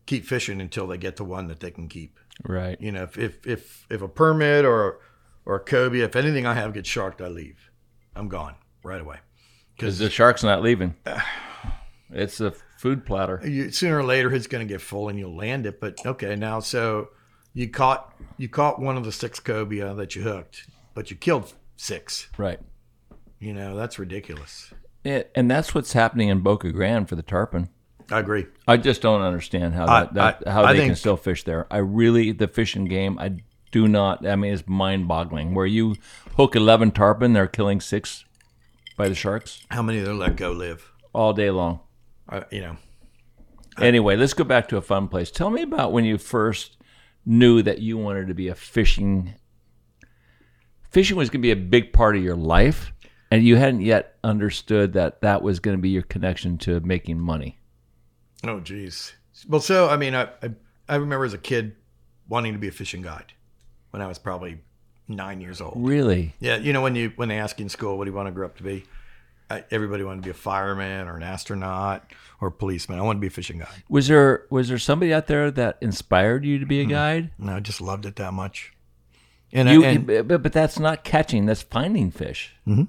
keep 0.06 0.24
fishing 0.24 0.60
until 0.60 0.86
they 0.86 0.96
get 0.96 1.16
the 1.16 1.24
one 1.24 1.46
that 1.48 1.60
they 1.60 1.70
can 1.70 1.88
keep. 1.88 2.18
Right. 2.44 2.80
You 2.80 2.92
know, 2.92 3.04
if 3.04 3.18
if 3.18 3.46
if, 3.46 3.86
if 3.90 4.02
a 4.02 4.08
permit 4.08 4.64
or 4.64 5.00
or 5.44 5.56
a 5.56 5.64
cobia, 5.64 6.04
if 6.04 6.16
anything 6.16 6.46
I 6.46 6.54
have 6.54 6.72
gets 6.72 6.88
sharked, 6.88 7.20
I 7.20 7.28
leave. 7.28 7.70
I'm 8.14 8.28
gone 8.28 8.54
right 8.82 9.00
away. 9.00 9.18
Because 9.76 9.98
the 9.98 10.10
shark's 10.10 10.42
not 10.42 10.62
leaving. 10.62 10.94
It's 12.14 12.42
a 12.42 12.52
food 12.76 13.06
platter. 13.06 13.40
you, 13.42 13.70
sooner 13.70 13.98
or 13.98 14.04
later 14.04 14.30
it's 14.34 14.46
going 14.46 14.68
to 14.68 14.70
get 14.70 14.82
full 14.82 15.08
and 15.08 15.18
you'll 15.18 15.34
land 15.34 15.64
it. 15.64 15.80
But 15.80 16.04
okay, 16.04 16.36
now 16.36 16.60
so 16.60 17.08
you 17.54 17.70
caught 17.70 18.14
you 18.36 18.50
caught 18.50 18.80
one 18.80 18.98
of 18.98 19.04
the 19.04 19.12
six 19.12 19.40
cobia 19.40 19.92
uh, 19.92 19.94
that 19.94 20.14
you 20.14 20.20
hooked, 20.20 20.68
but 20.92 21.10
you 21.10 21.16
killed 21.16 21.54
six. 21.76 22.28
Right. 22.36 22.60
You 23.38 23.54
know 23.54 23.76
that's 23.76 23.98
ridiculous. 23.98 24.74
It, 25.04 25.32
and 25.34 25.50
that's 25.50 25.74
what's 25.74 25.94
happening 25.94 26.28
in 26.28 26.40
Boca 26.40 26.70
Grande 26.70 27.08
for 27.08 27.16
the 27.16 27.22
tarpon. 27.22 27.70
I 28.10 28.18
agree. 28.20 28.46
I 28.66 28.76
just 28.76 29.02
don't 29.02 29.22
understand 29.22 29.74
how 29.74 29.86
I- 29.86 30.00
that, 30.04 30.14
that 30.14 30.42
I- 30.46 30.50
how 30.50 30.64
I 30.64 30.72
they 30.74 30.86
can 30.86 30.96
still 30.96 31.16
fish 31.16 31.44
there. 31.44 31.66
I 31.70 31.78
really 31.78 32.32
the 32.32 32.48
fishing 32.48 32.84
game. 32.86 33.18
I 33.18 33.36
do 33.70 33.88
not. 33.88 34.26
I 34.26 34.36
mean, 34.36 34.52
it's 34.52 34.66
mind-boggling. 34.66 35.54
Where 35.54 35.66
you 35.66 35.96
hook 36.36 36.54
eleven 36.56 36.90
tarpon, 36.90 37.32
they're 37.32 37.46
killing 37.46 37.80
six 37.80 38.24
by 38.96 39.08
the 39.08 39.14
sharks 39.14 39.64
How 39.70 39.80
many 39.82 39.98
of 40.00 40.04
them 40.06 40.18
let 40.18 40.36
go 40.36 40.52
live? 40.52 40.90
all 41.14 41.32
day 41.32 41.50
long. 41.50 41.80
I, 42.28 42.44
you 42.50 42.60
know, 42.60 42.76
Anyway, 43.80 44.16
let's 44.16 44.34
go 44.34 44.44
back 44.44 44.68
to 44.68 44.76
a 44.76 44.82
fun 44.82 45.08
place. 45.08 45.30
Tell 45.30 45.48
me 45.50 45.62
about 45.62 45.92
when 45.92 46.04
you 46.04 46.18
first 46.18 46.76
knew 47.24 47.62
that 47.62 47.78
you 47.78 47.96
wanted 47.96 48.28
to 48.28 48.34
be 48.34 48.48
a 48.48 48.54
fishing. 48.54 49.34
Fishing 50.90 51.16
was 51.16 51.30
going 51.30 51.40
to 51.40 51.46
be 51.46 51.50
a 51.52 51.56
big 51.56 51.92
part 51.94 52.16
of 52.16 52.22
your 52.22 52.36
life, 52.36 52.92
and 53.30 53.42
you 53.44 53.56
hadn't 53.56 53.80
yet 53.80 54.16
understood 54.22 54.92
that 54.92 55.22
that 55.22 55.40
was 55.42 55.58
going 55.58 55.76
to 55.76 55.80
be 55.80 55.88
your 55.88 56.02
connection 56.02 56.58
to 56.58 56.80
making 56.80 57.18
money. 57.18 57.58
Oh, 58.44 58.60
geez. 58.60 59.12
Well, 59.48 59.60
so 59.60 59.88
I 59.88 59.96
mean, 59.96 60.14
I, 60.14 60.24
I 60.42 60.50
I 60.88 60.96
remember 60.96 61.24
as 61.24 61.34
a 61.34 61.38
kid 61.38 61.76
wanting 62.28 62.52
to 62.52 62.58
be 62.58 62.68
a 62.68 62.72
fishing 62.72 63.02
guide 63.02 63.32
when 63.90 64.02
I 64.02 64.06
was 64.06 64.18
probably 64.18 64.58
nine 65.08 65.40
years 65.40 65.60
old. 65.60 65.74
Really? 65.76 66.34
Yeah, 66.40 66.56
you 66.56 66.72
know 66.72 66.82
when 66.82 66.94
you 66.94 67.12
when 67.16 67.28
they 67.28 67.38
ask 67.38 67.58
you 67.58 67.64
in 67.64 67.68
school 67.68 67.98
what 67.98 68.04
do 68.04 68.10
you 68.10 68.16
want 68.16 68.28
to 68.28 68.32
grow 68.32 68.46
up 68.46 68.56
to 68.58 68.62
be, 68.62 68.84
I, 69.50 69.64
everybody 69.70 70.04
wanted 70.04 70.22
to 70.22 70.26
be 70.26 70.30
a 70.30 70.34
fireman 70.34 71.08
or 71.08 71.16
an 71.16 71.22
astronaut 71.22 72.04
or 72.40 72.48
a 72.48 72.52
policeman. 72.52 72.98
I 72.98 73.02
wanted 73.02 73.18
to 73.18 73.20
be 73.22 73.26
a 73.28 73.30
fishing 73.30 73.58
guide. 73.58 73.82
Was 73.88 74.08
there 74.08 74.46
was 74.50 74.68
there 74.68 74.78
somebody 74.78 75.12
out 75.12 75.26
there 75.26 75.50
that 75.50 75.78
inspired 75.80 76.44
you 76.44 76.58
to 76.58 76.66
be 76.66 76.80
a 76.80 76.84
guide? 76.84 77.30
No, 77.38 77.56
I 77.56 77.60
just 77.60 77.80
loved 77.80 78.06
it 78.06 78.16
that 78.16 78.32
much. 78.32 78.72
And, 79.54 79.68
you, 79.68 79.84
and 79.84 80.06
but, 80.06 80.42
but 80.42 80.52
that's 80.52 80.78
not 80.78 81.04
catching. 81.04 81.44
That's 81.46 81.62
finding 81.62 82.10
fish. 82.10 82.54
Mhm. 82.66 82.88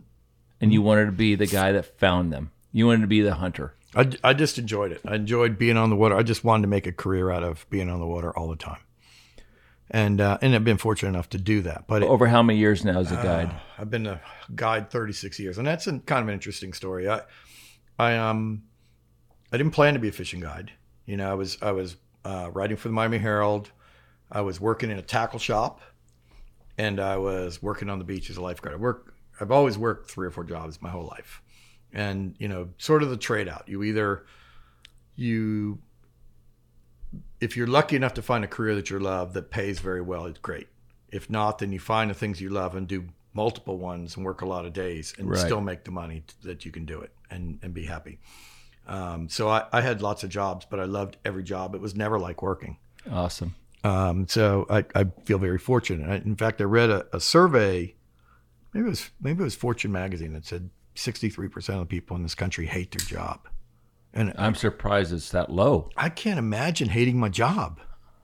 And 0.62 0.72
you 0.72 0.82
wanted 0.82 1.08
to 1.08 1.12
be 1.12 1.36
the 1.36 1.46
guy 1.48 1.74
that 1.74 2.00
found 2.00 2.32
them. 2.32 2.52
You 2.72 2.88
wanted 2.88 3.02
to 3.02 3.08
be 3.08 3.22
the 3.22 3.36
hunter. 3.36 3.74
I, 3.96 4.12
I 4.24 4.34
just 4.34 4.58
enjoyed 4.58 4.92
it. 4.92 5.02
I 5.06 5.16
enjoyed 5.16 5.58
being 5.58 5.78
on 5.78 5.90
the 5.90 5.96
water. 5.96 6.16
I 6.16 6.24
just 6.24 6.44
wanted 6.44 6.64
to 6.64 6.68
make 6.68 6.88
a 6.88 6.92
career 6.92 7.30
out 7.32 7.44
of 7.44 7.66
being 7.70 7.90
on 7.90 8.00
the 8.00 8.08
water 8.08 8.36
all 8.38 8.48
the 8.50 8.56
time. 8.56 8.80
And 9.92 10.20
uh, 10.22 10.38
and 10.42 10.56
I've 10.56 10.64
been 10.64 10.78
fortunate 10.78 11.10
enough 11.10 11.30
to 11.30 11.38
do 11.38 11.62
that. 11.62 11.86
But 11.88 12.02
it- 12.04 12.10
Over 12.10 12.28
how 12.28 12.42
many 12.42 12.58
years 12.58 12.84
now 12.84 13.00
as 13.00 13.12
a 13.12 13.16
guide? 13.16 13.50
Uh, 13.50 13.60
I've 13.82 13.90
been 13.92 14.08
a 14.08 14.20
guide 14.56 14.90
36 14.90 15.40
years, 15.40 15.58
and 15.58 15.68
that's 15.68 15.86
a, 15.88 16.00
kind 16.00 16.24
of 16.24 16.30
an 16.30 16.34
interesting 16.34 16.74
story. 16.74 17.08
I, 17.08 17.22
I 18.00 18.18
um, 18.18 18.64
I 19.52 19.58
didn't 19.58 19.74
plan 19.74 19.94
to 19.94 20.00
be 20.00 20.08
a 20.08 20.12
fishing 20.12 20.40
guide. 20.40 20.72
You 21.06 21.18
know, 21.18 21.30
I 21.30 21.36
was 21.36 21.58
I 21.62 21.74
was 21.74 21.98
uh, 22.26 22.50
writing 22.54 22.78
for 22.78 22.88
the 22.88 22.94
Miami 22.94 23.20
Herald. 23.20 23.72
I 24.32 24.42
was 24.42 24.60
working 24.60 24.90
in 24.90 24.98
a 24.98 25.02
tackle 25.04 25.38
shop, 25.38 25.82
and 26.80 27.00
I 27.00 27.18
was 27.18 27.62
working 27.62 27.90
on 27.90 28.00
the 28.00 28.06
beach 28.06 28.32
as 28.32 28.38
a 28.38 28.42
lifeguard. 28.42 28.74
I 28.76 28.80
work. 28.80 29.14
I've 29.40 29.52
always 29.52 29.78
worked 29.78 30.10
three 30.10 30.26
or 30.26 30.32
four 30.32 30.46
jobs 30.46 30.82
my 30.82 30.90
whole 30.90 31.06
life, 31.06 31.42
and 31.94 32.36
you 32.40 32.48
know, 32.48 32.70
sort 32.78 33.04
of 33.04 33.10
the 33.10 33.18
trade 33.18 33.48
out. 33.48 33.68
You 33.68 33.84
either 33.84 34.26
you 35.16 35.80
if 37.40 37.56
you're 37.58 37.68
lucky 37.68 37.96
enough 37.96 38.14
to 38.16 38.22
find 38.22 38.44
a 38.44 38.48
career 38.48 38.76
that 38.76 38.90
you 38.90 39.00
love 39.00 39.34
that 39.34 39.52
pays 39.52 39.80
very 39.80 40.02
well, 40.02 40.26
it's 40.26 40.40
great. 40.40 40.68
If 41.12 41.30
not, 41.30 41.60
then 41.60 41.72
you 41.72 41.80
find 41.80 42.10
the 42.10 42.16
things 42.16 42.42
you 42.42 42.50
love 42.50 42.76
and 42.76 42.88
do 42.88 43.06
multiple 43.34 43.78
ones 43.78 44.16
and 44.16 44.26
work 44.26 44.42
a 44.42 44.46
lot 44.46 44.66
of 44.66 44.74
days 44.74 45.14
and 45.18 45.30
Right. 45.30 45.40
still 45.40 45.62
make 45.62 45.84
the 45.84 45.92
money 45.92 46.24
that 46.44 46.66
you 46.66 46.72
can 46.72 46.86
do 46.86 47.02
it 47.02 47.12
and, 47.30 47.60
and 47.62 47.74
be 47.74 47.86
happy. 47.86 48.20
Um, 48.88 49.30
so 49.30 49.50
I, 49.50 49.66
I 49.72 49.82
had 49.82 50.02
lots 50.02 50.24
of 50.24 50.30
jobs, 50.30 50.66
but 50.70 50.80
I 50.80 50.86
loved 50.86 51.18
every 51.24 51.44
job. 51.44 51.76
It 51.76 51.82
was 51.82 51.96
never 51.96 52.18
like 52.20 52.42
working. 52.42 52.78
Awesome. 53.12 53.56
Um, 53.84 54.28
so 54.28 54.66
I, 54.70 54.86
I 54.96 55.06
feel 55.26 55.38
very 55.38 55.58
fortunate. 55.60 56.10
I, 56.10 56.16
in 56.16 56.36
fact, 56.36 56.62
I 56.62 56.66
read 56.66 56.90
a, 56.90 57.06
a 57.14 57.20
survey, 57.20 57.96
maybe 58.74 58.88
it 58.88 58.90
was 58.90 59.10
maybe 59.22 59.42
it 59.42 59.44
was 59.44 59.56
Fortune 59.56 59.92
magazine 59.92 60.34
that 60.34 60.46
said 60.46 60.70
63% 60.96 61.70
of 61.70 61.80
the 61.80 61.86
people 61.86 62.16
in 62.16 62.24
this 62.24 62.36
country 62.36 62.66
hate 62.66 62.92
their 62.92 63.06
job. 63.06 63.48
And 64.14 64.34
I'm 64.38 64.56
surprised 64.56 65.12
it's 65.12 65.30
that 65.32 65.52
low. 65.52 65.90
I 65.98 66.10
can't 66.10 66.38
imagine 66.40 66.90
hating 66.90 67.20
my 67.20 67.30
job. 67.30 67.80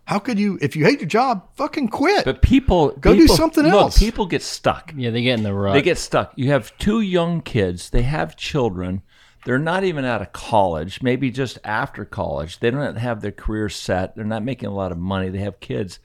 How 0.06 0.20
could 0.20 0.40
you, 0.40 0.58
if 0.62 0.76
you 0.76 0.86
hate 0.86 1.00
your 1.00 1.08
job, 1.08 1.50
fucking 1.56 1.90
quit? 1.90 2.26
But 2.26 2.42
people 2.42 2.90
Go 3.00 3.14
do 3.14 3.22
people- 3.22 3.36
something 3.36 3.64
look, 3.64 3.74
else. 3.74 4.00
people 4.00 4.26
get 4.26 4.42
stuck. 4.42 4.92
Yeah, 4.96 5.12
they 5.12 5.22
get 5.22 5.38
in 5.38 5.44
the 5.44 5.54
rut. 5.54 5.74
They 5.74 5.82
get 5.84 5.98
stuck. 6.00 6.34
You 6.36 6.50
have 6.52 6.76
two 6.80 7.02
young 7.02 7.42
kids. 7.42 7.90
They 7.92 8.02
have 8.04 8.36
children. 8.36 9.02
They're 9.46 9.60
not 9.60 9.84
even 9.84 10.06
out 10.06 10.22
of 10.22 10.32
college. 10.34 11.02
Maybe 11.04 11.30
just 11.32 11.60
after 11.64 12.06
college. 12.06 12.60
They 12.60 12.72
don't 12.72 12.96
have 12.98 13.22
their 13.22 13.32
career 13.32 13.70
set. 13.70 14.16
They're 14.16 14.26
not 14.26 14.44
making 14.44 14.70
a 14.70 14.74
lot 14.74 14.92
of 14.92 14.98
money. 14.98 15.30
They 15.30 15.40
have 15.40 15.60
kids. 15.60 16.00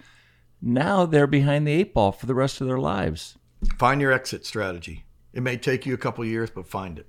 Now 0.62 1.05
they're 1.07 1.27
behind 1.27 1.66
the 1.66 1.72
eight 1.72 1.92
ball 1.94 2.12
for 2.12 2.27
the 2.27 2.35
rest 2.35 2.61
of 2.61 2.66
their 2.66 2.79
lives. 2.79 3.37
Find 3.79 4.00
your 4.00 4.12
exit 4.12 4.46
strategy. 4.46 5.05
It 5.35 5.42
may 5.42 5.57
take 5.57 5.85
you 5.85 5.92
a 5.94 5.99
couple 5.99 6.23
of 6.25 6.31
years, 6.31 6.51
but 6.51 6.66
find 6.66 6.99
it. 6.99 7.07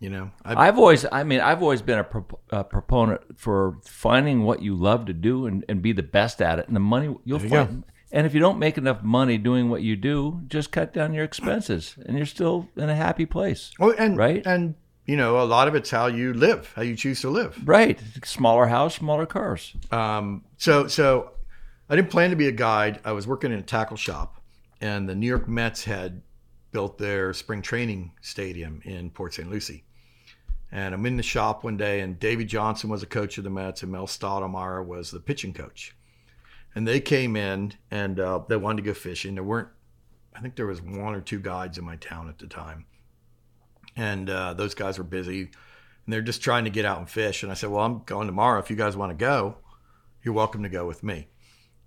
You 0.00 0.10
know, 0.10 0.30
I, 0.44 0.68
I've 0.68 0.78
always, 0.78 1.04
I 1.10 1.24
mean, 1.24 1.40
I've 1.40 1.60
always 1.60 1.82
been 1.82 1.98
a, 1.98 2.04
pro- 2.04 2.38
a 2.50 2.62
proponent 2.62 3.20
for 3.36 3.78
finding 3.84 4.44
what 4.44 4.62
you 4.62 4.76
love 4.76 5.06
to 5.06 5.12
do 5.12 5.46
and, 5.46 5.64
and 5.68 5.82
be 5.82 5.92
the 5.92 6.04
best 6.04 6.40
at 6.40 6.60
it. 6.60 6.68
And 6.68 6.76
the 6.76 6.80
money 6.80 7.16
you'll 7.24 7.42
you 7.42 7.48
find. 7.48 7.84
And 8.12 8.24
if 8.24 8.32
you 8.32 8.38
don't 8.38 8.60
make 8.60 8.78
enough 8.78 9.02
money 9.02 9.38
doing 9.38 9.70
what 9.70 9.82
you 9.82 9.96
do, 9.96 10.42
just 10.46 10.70
cut 10.70 10.92
down 10.94 11.14
your 11.14 11.24
expenses, 11.24 11.96
and 12.06 12.16
you're 12.16 12.26
still 12.26 12.68
in 12.76 12.88
a 12.88 12.94
happy 12.94 13.26
place. 13.26 13.72
oh, 13.80 13.90
and 13.92 14.16
right, 14.16 14.46
and 14.46 14.76
you 15.04 15.16
know, 15.16 15.42
a 15.42 15.44
lot 15.44 15.68
of 15.68 15.74
it's 15.74 15.90
how 15.90 16.06
you 16.06 16.32
live, 16.32 16.72
how 16.76 16.82
you 16.82 16.94
choose 16.94 17.20
to 17.22 17.30
live. 17.30 17.58
right. 17.64 17.98
Smaller 18.24 18.66
house, 18.66 18.94
smaller 18.96 19.26
cars. 19.26 19.74
Um, 19.90 20.44
so, 20.58 20.86
so 20.86 21.32
I 21.88 21.96
didn't 21.96 22.10
plan 22.10 22.30
to 22.30 22.36
be 22.36 22.46
a 22.46 22.52
guide. 22.52 23.00
I 23.04 23.12
was 23.12 23.26
working 23.26 23.50
in 23.50 23.58
a 23.58 23.62
tackle 23.62 23.96
shop, 23.96 24.40
and 24.80 25.08
the 25.08 25.14
New 25.14 25.26
York 25.26 25.48
Mets 25.48 25.84
had 25.84 26.22
built 26.70 26.98
their 26.98 27.32
spring 27.32 27.62
training 27.62 28.12
stadium 28.20 28.80
in 28.84 29.10
Port 29.10 29.34
St. 29.34 29.50
Lucie. 29.50 29.84
And 30.70 30.94
I'm 30.94 31.06
in 31.06 31.16
the 31.16 31.22
shop 31.22 31.64
one 31.64 31.78
day, 31.78 32.00
and 32.00 32.18
Davey 32.18 32.44
Johnson 32.44 32.90
was 32.90 33.02
a 33.02 33.06
coach 33.06 33.38
of 33.38 33.44
the 33.44 33.50
Mets, 33.50 33.82
and 33.82 33.90
Mel 33.90 34.06
Stottlemyre 34.06 34.84
was 34.84 35.10
the 35.10 35.20
pitching 35.20 35.54
coach. 35.54 35.96
And 36.74 36.86
they 36.86 37.00
came 37.00 37.36
in, 37.36 37.72
and 37.90 38.20
uh, 38.20 38.40
they 38.48 38.56
wanted 38.56 38.82
to 38.82 38.90
go 38.90 38.94
fishing. 38.94 39.34
There 39.34 39.44
weren't, 39.44 39.68
I 40.34 40.40
think 40.40 40.56
there 40.56 40.66
was 40.66 40.82
one 40.82 41.14
or 41.14 41.22
two 41.22 41.40
guides 41.40 41.78
in 41.78 41.84
my 41.84 41.96
town 41.96 42.28
at 42.28 42.38
the 42.38 42.46
time, 42.46 42.84
and 43.96 44.28
uh, 44.28 44.52
those 44.54 44.74
guys 44.74 44.98
were 44.98 45.04
busy, 45.04 45.40
and 45.40 46.12
they're 46.12 46.20
just 46.20 46.42
trying 46.42 46.64
to 46.64 46.70
get 46.70 46.84
out 46.84 46.98
and 46.98 47.08
fish. 47.08 47.42
And 47.42 47.50
I 47.50 47.54
said, 47.54 47.70
"Well, 47.70 47.84
I'm 47.84 48.02
going 48.04 48.26
tomorrow. 48.26 48.60
If 48.60 48.68
you 48.68 48.76
guys 48.76 48.96
want 48.96 49.10
to 49.10 49.16
go, 49.16 49.56
you're 50.22 50.34
welcome 50.34 50.62
to 50.62 50.68
go 50.68 50.86
with 50.86 51.02
me." 51.02 51.28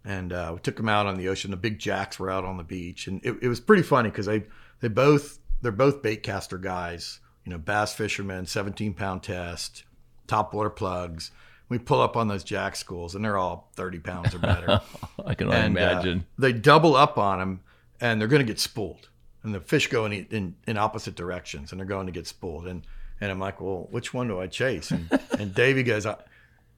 And 0.04 0.34
uh, 0.34 0.54
we 0.56 0.60
took 0.60 0.76
them 0.76 0.90
out 0.90 1.06
on 1.06 1.18
the 1.18 1.28
ocean. 1.28 1.52
The 1.52 1.58
big 1.58 1.78
jacks 1.78 2.20
were 2.20 2.32
out 2.32 2.44
on 2.44 2.58
the 2.58 2.64
beach, 2.64 3.06
and 3.06 3.24
it, 3.24 3.38
it 3.44 3.48
was 3.48 3.60
pretty 3.60 3.84
funny 3.84 4.10
because 4.10 4.26
they 4.26 4.44
they 4.82 4.88
both 4.88 5.40
they're 5.62 5.72
both 5.72 6.02
bait 6.02 6.24
caster 6.24 6.58
guys. 6.58 7.20
You 7.46 7.52
know, 7.52 7.58
bass 7.58 7.94
fishermen, 7.94 8.46
17 8.46 8.94
pound 8.94 9.24
test, 9.24 9.84
top 10.28 10.54
water 10.54 10.70
plugs. 10.70 11.32
We 11.70 11.80
pull 11.80 12.02
up 12.02 12.18
on 12.18 12.28
those 12.28 12.44
jack 12.44 12.76
schools, 12.76 13.16
and 13.16 13.24
they're 13.24 13.38
all 13.38 13.72
30 13.78 14.00
pounds 14.00 14.36
or 14.36 14.40
better. 14.40 14.82
I 15.26 15.34
can 15.36 15.48
only 15.48 15.60
And, 15.60 15.78
uh, 15.78 15.82
imagine. 15.82 16.26
they 16.38 16.52
double 16.52 16.96
up 16.96 17.18
on 17.18 17.40
them, 17.40 17.62
and 18.02 18.20
they're 18.20 18.28
going 18.28 18.42
to 18.42 18.48
get 18.48 18.60
spooled. 18.60 19.08
And 19.44 19.56
the 19.56 19.60
fish 19.62 19.88
go 19.88 20.06
in, 20.06 20.12
in 20.30 20.56
in 20.68 20.78
opposite 20.78 21.16
directions, 21.16 21.72
and 21.72 21.80
they're 21.80 21.88
going 21.88 22.06
to 22.08 22.12
get 22.12 22.28
spooled. 22.28 22.68
And 22.68 22.86
and 23.22 23.32
I'm 23.32 23.40
like, 23.40 23.60
well, 23.62 23.88
which 23.90 24.14
one 24.14 24.28
do 24.28 24.40
I 24.40 24.48
chase? 24.48 24.92
And 24.92 25.10
and 25.40 25.56
Davey 25.56 25.82
goes, 25.84 26.06
I, 26.06 26.16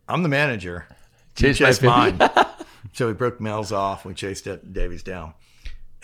I'm 0.08 0.24
the 0.24 0.30
manager. 0.30 0.86
Chase 1.36 1.58
chase 1.58 1.82
mine. 1.82 2.20
so 2.94 3.08
we 3.08 3.13
broke 3.13 3.42
Mel's 3.42 3.72
off. 3.72 4.06
We 4.06 4.13
chased 4.13 4.46
it, 4.48 4.72
Davey's 4.72 5.04
down, 5.04 5.34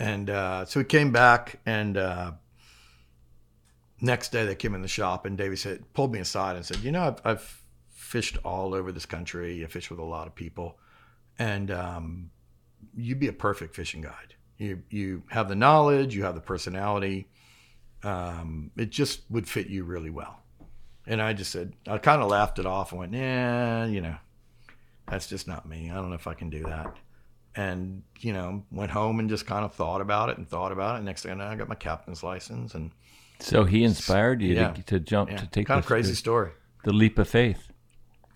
and 0.00 0.30
uh, 0.30 0.64
so 0.64 0.80
we 0.80 0.84
came 0.84 1.12
back. 1.12 1.60
And 1.66 1.96
uh, 1.96 2.32
next 4.00 4.32
day 4.32 4.46
they 4.46 4.56
came 4.56 4.74
in 4.74 4.82
the 4.82 4.88
shop, 4.88 5.26
and 5.26 5.38
Davey 5.38 5.56
said, 5.56 5.92
pulled 5.92 6.12
me 6.12 6.18
aside 6.18 6.56
and 6.56 6.64
said, 6.64 6.78
you 6.78 6.90
know, 6.90 7.02
I've, 7.02 7.20
I've 7.24 7.62
fished 7.90 8.38
all 8.44 8.74
over 8.74 8.90
this 8.90 9.06
country. 9.06 9.62
I 9.62 9.68
fished 9.68 9.90
with 9.90 10.00
a 10.00 10.04
lot 10.04 10.26
of 10.26 10.34
people, 10.34 10.78
and 11.38 11.70
um, 11.70 12.30
you'd 12.96 13.20
be 13.20 13.28
a 13.28 13.32
perfect 13.32 13.76
fishing 13.76 14.00
guide. 14.00 14.34
You 14.58 14.82
you 14.90 15.22
have 15.30 15.48
the 15.48 15.54
knowledge, 15.54 16.14
you 16.14 16.24
have 16.24 16.34
the 16.34 16.40
personality. 16.40 17.28
Um, 18.02 18.70
it 18.76 18.90
just 18.90 19.30
would 19.30 19.46
fit 19.46 19.68
you 19.68 19.84
really 19.84 20.10
well. 20.10 20.40
And 21.06 21.20
I 21.20 21.32
just 21.32 21.50
said, 21.50 21.74
I 21.86 21.98
kind 21.98 22.22
of 22.22 22.28
laughed 22.28 22.58
it 22.58 22.66
off 22.66 22.92
and 22.92 22.98
went, 22.98 23.12
yeah, 23.12 23.86
you 23.86 24.00
know, 24.00 24.16
that's 25.08 25.26
just 25.26 25.46
not 25.46 25.68
me. 25.68 25.90
I 25.90 25.94
don't 25.94 26.08
know 26.08 26.14
if 26.14 26.26
I 26.26 26.34
can 26.34 26.50
do 26.50 26.62
that. 26.64 26.96
And 27.56 28.02
you 28.20 28.32
know, 28.32 28.62
went 28.70 28.90
home 28.92 29.18
and 29.18 29.28
just 29.28 29.46
kind 29.46 29.64
of 29.64 29.74
thought 29.74 30.00
about 30.00 30.28
it 30.28 30.38
and 30.38 30.48
thought 30.48 30.70
about 30.72 31.00
it. 31.00 31.02
Next 31.02 31.22
thing 31.22 31.32
I 31.32 31.34
know, 31.34 31.44
I 31.46 31.56
got 31.56 31.68
my 31.68 31.74
captain's 31.74 32.22
license 32.22 32.74
and 32.74 32.92
So 33.40 33.64
he 33.64 33.82
inspired 33.82 34.40
you 34.40 34.54
Yeah. 34.54 34.72
to, 34.72 34.82
to 34.84 35.00
jump 35.00 35.30
Yeah. 35.30 35.38
to 35.38 35.46
take 35.48 35.66
Kind 35.66 35.80
of 35.80 35.86
crazy 35.86 36.10
the- 36.12 36.16
story. 36.16 36.52
the 36.84 36.92
leap 36.92 37.18
of 37.18 37.28
faith. 37.28 37.68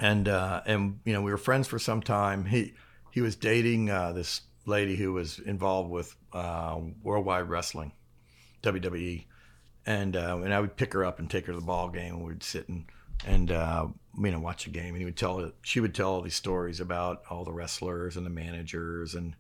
and 0.01 0.29
uh, 0.29 0.61
and 0.67 0.99
you 1.05 1.13
know 1.13 1.23
we 1.23 1.31
were 1.31 1.39
friends 1.39 1.69
for 1.69 1.79
some 1.79 2.03
time. 2.03 2.45
He 2.47 2.75
he 3.13 3.21
was 3.21 3.37
dating 3.37 3.91
uh, 3.91 4.13
this 4.13 4.41
lady 4.67 4.97
who 4.97 5.13
was 5.13 5.39
involved 5.39 5.91
with 5.91 6.17
uh, 6.33 6.81
Worldwide 7.05 7.49
Wrestling, 7.49 7.93
WWE, 8.63 9.27
and 9.87 10.17
uh, 10.17 10.41
and 10.43 10.53
I 10.53 10.59
would 10.61 10.77
pick 10.77 10.93
her 10.95 11.05
up 11.05 11.19
and 11.21 11.31
take 11.31 11.47
her 11.47 11.53
to 11.53 11.59
the 11.61 11.65
ball 11.65 11.89
game, 11.91 12.15
and 12.17 12.25
we'd 12.25 12.43
sit 12.43 12.69
and 12.69 12.87
and 13.27 13.51
uh, 13.51 13.87
you 14.19 14.31
know 14.31 14.39
watch 14.39 14.67
a 14.67 14.71
game, 14.71 14.95
and 14.95 14.99
he 14.99 15.05
would 15.05 15.17
tell 15.17 15.41
it 15.41 15.55
she 15.63 15.81
would 15.81 15.95
tell 15.95 16.11
all 16.11 16.23
these 16.23 16.35
stories 16.35 16.81
about 16.81 17.23
all 17.31 17.45
the 17.45 17.53
wrestlers 17.53 18.17
and 18.17 18.25
the 18.25 18.31
managers, 18.31 19.15
and 19.15 19.35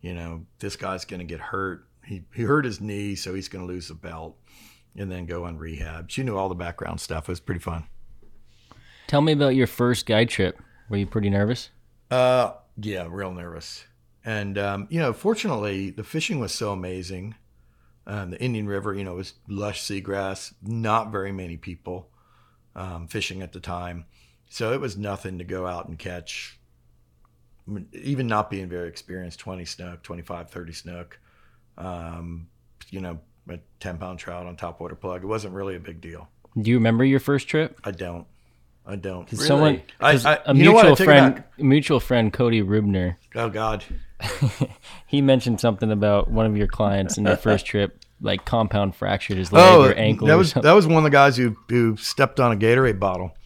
you 0.00 0.14
know 0.14 0.46
this 0.58 0.76
guy's 0.76 1.04
going 1.04 1.20
to 1.20 1.26
get 1.26 1.40
hurt. 1.40 1.86
He 2.04 2.24
he 2.34 2.42
hurt 2.42 2.64
his 2.64 2.80
knee, 2.80 3.14
so 3.14 3.34
he's 3.34 3.48
going 3.48 3.66
to 3.66 3.72
lose 3.72 3.88
the 3.88 3.94
belt, 3.94 4.36
and 4.96 5.10
then 5.10 5.26
go 5.26 5.44
on 5.44 5.58
rehab. 5.58 6.10
She 6.10 6.22
knew 6.22 6.36
all 6.36 6.48
the 6.48 6.54
background 6.54 7.00
stuff. 7.00 7.28
It 7.28 7.32
was 7.32 7.40
pretty 7.40 7.60
fun. 7.60 7.84
Tell 9.06 9.20
me 9.20 9.32
about 9.32 9.54
your 9.54 9.66
first 9.66 10.06
guide 10.06 10.28
trip. 10.28 10.58
Were 10.88 10.96
you 10.96 11.06
pretty 11.06 11.30
nervous? 11.30 11.70
Uh, 12.10 12.52
yeah, 12.76 13.06
real 13.08 13.32
nervous. 13.32 13.84
And 14.24 14.56
um, 14.56 14.86
you 14.90 15.00
know, 15.00 15.12
fortunately, 15.12 15.90
the 15.90 16.04
fishing 16.04 16.38
was 16.38 16.52
so 16.52 16.72
amazing. 16.72 17.34
Um, 18.06 18.30
the 18.32 18.40
Indian 18.40 18.66
River, 18.66 18.94
you 18.94 19.02
know, 19.02 19.14
was 19.14 19.34
lush 19.48 19.82
seagrass. 19.82 20.52
Not 20.62 21.10
very 21.10 21.32
many 21.32 21.56
people 21.56 22.10
um, 22.76 23.06
fishing 23.08 23.42
at 23.42 23.52
the 23.52 23.60
time, 23.60 24.04
so 24.48 24.72
it 24.72 24.80
was 24.80 24.96
nothing 24.96 25.38
to 25.38 25.44
go 25.44 25.66
out 25.66 25.88
and 25.88 25.98
catch. 25.98 26.58
Even 27.94 28.26
not 28.26 28.50
being 28.50 28.68
very 28.68 28.88
experienced, 28.88 29.38
20 29.40 29.64
snook, 29.64 30.02
25, 30.02 30.50
30 30.50 30.72
snook, 30.74 31.18
um, 31.78 32.46
you 32.90 33.00
know, 33.00 33.18
a 33.48 33.58
10 33.80 33.96
pound 33.96 34.18
trout 34.18 34.46
on 34.46 34.54
top 34.56 34.80
water 34.80 34.94
plug. 34.94 35.24
It 35.24 35.26
wasn't 35.26 35.54
really 35.54 35.74
a 35.76 35.80
big 35.80 36.00
deal. 36.02 36.28
Do 36.60 36.70
you 36.70 36.76
remember 36.76 37.04
your 37.04 37.20
first 37.20 37.48
trip? 37.48 37.80
I 37.82 37.90
don't. 37.90 38.26
I 38.86 38.96
don't. 38.96 39.26
'Cause 39.26 39.46
Someone, 39.46 39.80
I, 39.98 40.12
I, 40.12 40.40
a 40.44 40.54
you 40.54 40.64
know 40.64 40.72
what? 40.72 40.84
I 40.84 40.88
mutual 40.88 41.04
friend, 41.06 41.44
a 41.58 41.64
mutual 41.64 42.00
friend, 42.00 42.30
Cody 42.32 42.60
Rubner. 42.62 43.16
Oh 43.34 43.48
God. 43.48 43.82
he 45.06 45.22
mentioned 45.22 45.58
something 45.58 45.90
about 45.90 46.30
one 46.30 46.44
of 46.44 46.54
your 46.56 46.66
clients 46.66 47.16
in 47.16 47.24
their 47.24 47.36
first 47.48 47.64
trip, 47.64 48.03
like 48.24 48.44
compound 48.44 48.96
fractured 48.96 49.36
his 49.36 49.52
leg 49.52 49.62
or 49.78 49.94
ankle. 49.94 50.26
Oh, 50.26 50.30
That 50.30 50.36
was 50.38 50.52
that 50.54 50.72
was 50.72 50.86
one 50.86 50.98
of 50.98 51.04
the 51.04 51.10
guys 51.10 51.36
who 51.36 51.56
who 51.68 51.96
stepped 51.96 52.40
on 52.40 52.50
a 52.52 52.56
Gatorade 52.56 52.98
bottle, 52.98 53.36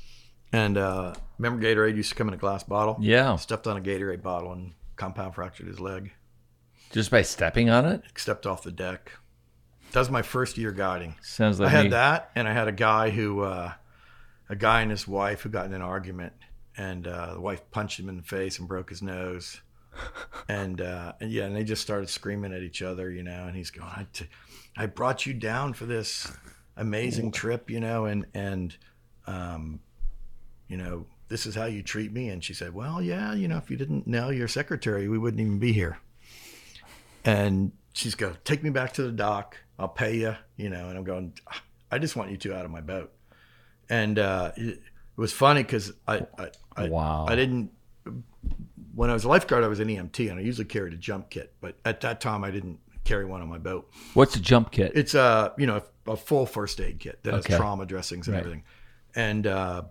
and 0.52 0.78
uh, 0.78 1.14
remember 1.38 1.62
Gatorade 1.64 1.96
used 1.96 2.10
to 2.10 2.14
come 2.14 2.28
in 2.28 2.34
a 2.34 2.38
glass 2.38 2.62
bottle. 2.62 2.96
Yeah. 3.00 3.36
stepped 3.36 3.66
on 3.66 3.76
a 3.76 3.80
Gatorade 3.80 4.22
bottle 4.22 4.52
and 4.52 4.72
compound 4.96 5.34
fractured 5.34 5.66
his 5.66 5.80
leg. 5.80 6.12
Just 6.90 7.10
by 7.10 7.22
stepping 7.22 7.68
on 7.68 7.84
it? 7.84 8.02
Stepped 8.16 8.46
off 8.46 8.62
the 8.62 8.72
deck. 8.72 9.12
That 9.92 10.00
was 10.00 10.10
my 10.10 10.22
first 10.22 10.56
year 10.58 10.72
guiding. 10.72 11.16
Sounds 11.22 11.60
like 11.60 11.68
I 11.68 11.72
had 11.72 11.84
me. 11.84 11.90
that, 11.90 12.30
and 12.34 12.48
I 12.48 12.52
had 12.52 12.68
a 12.68 12.72
guy 12.72 13.10
who, 13.10 13.40
uh, 13.42 13.72
a 14.48 14.56
guy 14.56 14.82
and 14.82 14.90
his 14.90 15.06
wife 15.08 15.42
who 15.42 15.48
got 15.50 15.66
in 15.66 15.72
an 15.74 15.82
argument, 15.82 16.32
and 16.76 17.06
uh, 17.06 17.34
the 17.34 17.40
wife 17.40 17.62
punched 17.70 17.98
him 17.98 18.08
in 18.08 18.16
the 18.16 18.22
face 18.22 18.58
and 18.58 18.68
broke 18.68 18.90
his 18.90 19.02
nose. 19.02 19.60
and, 20.48 20.80
uh, 20.80 21.12
and 21.20 21.30
yeah, 21.32 21.44
and 21.44 21.56
they 21.56 21.64
just 21.64 21.82
started 21.82 22.08
screaming 22.08 22.52
at 22.54 22.62
each 22.62 22.82
other, 22.82 23.10
you 23.10 23.22
know. 23.22 23.46
And 23.46 23.56
he's 23.56 23.70
going, 23.70 23.88
I, 23.88 24.06
t- 24.12 24.28
I 24.78 24.86
brought 24.86 25.26
you 25.26 25.34
down 25.34 25.74
for 25.74 25.86
this 25.86 26.30
amazing 26.76 27.32
trip, 27.32 27.68
you 27.68 27.80
know, 27.80 28.04
and 28.04 28.26
and 28.32 28.76
um, 29.26 29.80
you 30.68 30.76
know, 30.76 31.06
this 31.26 31.46
is 31.46 31.56
how 31.56 31.64
you 31.64 31.82
treat 31.82 32.12
me. 32.12 32.28
And 32.28 32.42
she 32.42 32.54
said, 32.54 32.72
Well, 32.72 33.02
yeah, 33.02 33.34
you 33.34 33.48
know, 33.48 33.56
if 33.56 33.70
you 33.70 33.76
didn't 33.76 34.06
know 34.06 34.30
your 34.30 34.46
secretary, 34.46 35.08
we 35.08 35.18
wouldn't 35.18 35.40
even 35.40 35.58
be 35.58 35.72
here. 35.72 35.98
And 37.24 37.72
she's 37.92 38.14
go, 38.14 38.36
Take 38.44 38.62
me 38.62 38.70
back 38.70 38.92
to 38.94 39.02
the 39.02 39.10
dock. 39.10 39.56
I'll 39.80 39.88
pay 39.88 40.16
you, 40.16 40.36
you 40.56 40.70
know. 40.70 40.88
And 40.88 40.96
I'm 40.96 41.04
going, 41.04 41.34
I 41.90 41.98
just 41.98 42.14
want 42.14 42.30
you 42.30 42.36
two 42.36 42.54
out 42.54 42.64
of 42.64 42.70
my 42.70 42.80
boat. 42.80 43.12
And 43.90 44.18
uh, 44.18 44.52
it, 44.56 44.68
it 44.68 44.80
was 45.16 45.32
funny 45.32 45.64
because 45.64 45.92
I, 46.06 46.26
I, 46.38 46.50
I, 46.76 46.88
Wow. 46.88 47.26
I 47.28 47.34
didn't 47.34 47.72
when 48.94 49.10
I 49.10 49.12
was 49.12 49.22
a 49.22 49.28
lifeguard, 49.28 49.62
I 49.62 49.68
was 49.68 49.78
an 49.78 49.88
EMT, 49.88 50.28
and 50.28 50.40
I 50.40 50.42
usually 50.42 50.64
carried 50.64 50.92
a 50.92 50.96
jump 50.96 51.30
kit. 51.30 51.54
But 51.60 51.76
at 51.84 52.00
that 52.00 52.20
time, 52.20 52.42
I 52.42 52.50
didn't 52.50 52.80
carry 53.08 53.24
one 53.24 53.40
on 53.42 53.48
my 53.48 53.58
boat. 53.58 53.90
What's 54.14 54.36
a 54.36 54.40
jump 54.40 54.70
kit? 54.70 54.92
It's 54.94 55.14
a 55.14 55.52
you 55.58 55.66
know 55.66 55.82
a 56.06 56.16
full 56.16 56.46
first 56.46 56.80
aid 56.80 57.00
kit 57.00 57.18
that 57.24 57.34
Okay. 57.34 57.52
has 57.54 57.58
trauma 57.58 57.86
dressings 57.86 58.28
and 58.28 58.34
Right. 58.34 58.40
everything, 58.40 58.64
and 59.14 59.46
uh, 59.46 59.82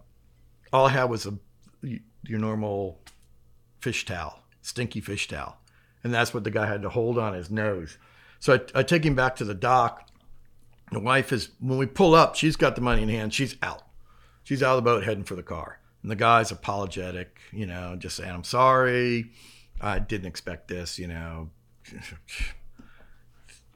all 0.72 0.86
I 0.86 0.90
had 0.92 1.06
was 1.06 1.26
a 1.26 1.34
your 2.24 2.40
normal 2.40 3.02
fish 3.80 4.06
towel, 4.06 4.40
stinky 4.62 5.00
fish 5.02 5.28
towel, 5.28 5.58
and 6.04 6.14
that's 6.14 6.34
what 6.34 6.44
the 6.44 6.52
guy 6.52 6.66
had 6.68 6.82
to 6.84 6.90
hold 6.90 7.18
on 7.18 7.34
his 7.34 7.50
nose. 7.50 7.98
So 8.40 8.54
I, 8.56 8.80
I 8.80 8.84
take 8.84 9.04
him 9.06 9.16
back 9.16 9.36
to 9.38 9.46
the 9.46 9.54
dock. 9.56 10.10
The 10.92 11.00
wife 11.00 11.32
is 11.34 11.50
when 11.60 11.78
we 11.78 11.86
pull 11.86 12.16
up, 12.16 12.36
she's 12.36 12.56
got 12.56 12.76
the 12.76 12.82
money 12.82 13.02
in 13.04 13.10
hand. 13.10 13.34
She's 13.34 13.56
out. 13.62 13.84
She's 14.44 14.62
out 14.64 14.78
of 14.78 14.84
the 14.84 14.90
boat 14.90 15.04
heading 15.04 15.24
for 15.24 15.36
the 15.36 15.44
car. 15.44 15.80
And 16.02 16.10
the 16.12 16.16
guy's 16.16 16.52
apologetic, 16.52 17.40
you 17.52 17.66
know, 17.66 17.96
just 17.98 18.16
saying, 18.16 18.30
I'm 18.32 18.44
sorry. 18.46 19.32
I 19.82 20.00
didn't 20.00 20.28
expect 20.28 20.68
this, 20.70 20.98
you 20.98 21.08
know. 21.08 21.50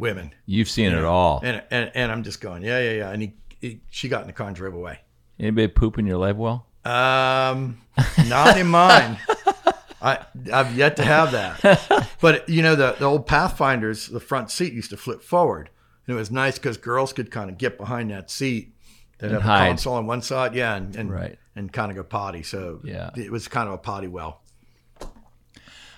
Women. 0.02 0.34
You've 0.45 0.68
seen 0.70 0.91
You 0.91 0.97
it 0.97 1.02
know? 1.04 1.10
all. 1.12 1.41
And, 1.43 1.64
and 1.72 1.91
and 1.93 2.12
I'm 2.12 2.24
just 2.24 2.41
going, 2.41 2.64
yeah, 2.64 2.80
yeah, 2.82 2.91
yeah. 2.91 3.12
And 3.12 3.22
he, 3.22 3.34
he 3.62 3.82
she 3.89 4.10
got 4.10 4.22
in 4.22 4.28
the 4.28 4.34
car 4.34 4.47
and 4.47 4.56
drove 4.56 4.74
away. 4.74 4.99
Anybody 5.39 5.68
poop 5.70 5.97
in 5.99 6.06
your 6.08 6.18
life 6.18 6.36
well? 6.36 6.66
Um, 6.84 7.80
not 8.28 8.58
in 8.58 8.68
mine. 8.68 9.18
I 10.02 10.18
I've 10.52 10.76
yet 10.76 10.97
to 10.97 11.04
have 11.06 11.32
that. 11.34 12.08
But 12.20 12.49
you 12.49 12.62
know 12.64 12.76
the 12.76 12.95
the 12.97 13.06
old 13.06 13.28
Pathfinders, 13.28 14.08
the 14.08 14.20
front 14.20 14.49
seat 14.52 14.74
used 14.74 14.89
to 14.89 14.97
flip 14.97 15.22
forward, 15.22 15.70
and 16.08 16.16
it 16.16 16.20
was 16.20 16.32
nice 16.32 16.58
because 16.58 16.78
girls 16.78 17.14
could 17.14 17.30
kind 17.30 17.49
of 17.52 17.58
get 17.60 17.78
behind 17.78 18.10
that 18.10 18.32
seat. 18.32 18.74
That 19.20 19.28
And 19.28 19.34
have 19.36 19.43
hide. 19.43 19.66
a 19.66 19.68
console 19.70 19.93
on 19.93 20.08
one 20.08 20.24
side, 20.24 20.56
yeah, 20.56 20.76
and 20.76 20.95
and, 20.95 21.12
Right. 21.12 21.38
and 21.56 21.72
kind 21.72 21.91
of 21.91 21.95
go 21.95 22.04
potty. 22.04 22.41
So 22.41 22.80
Yeah. 22.84 23.12
it 23.16 23.32
was 23.32 23.47
kind 23.47 23.68
of 23.68 23.76
a 23.76 23.78
potty 23.78 24.08
well. 24.08 24.41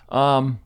Um, 0.09 0.59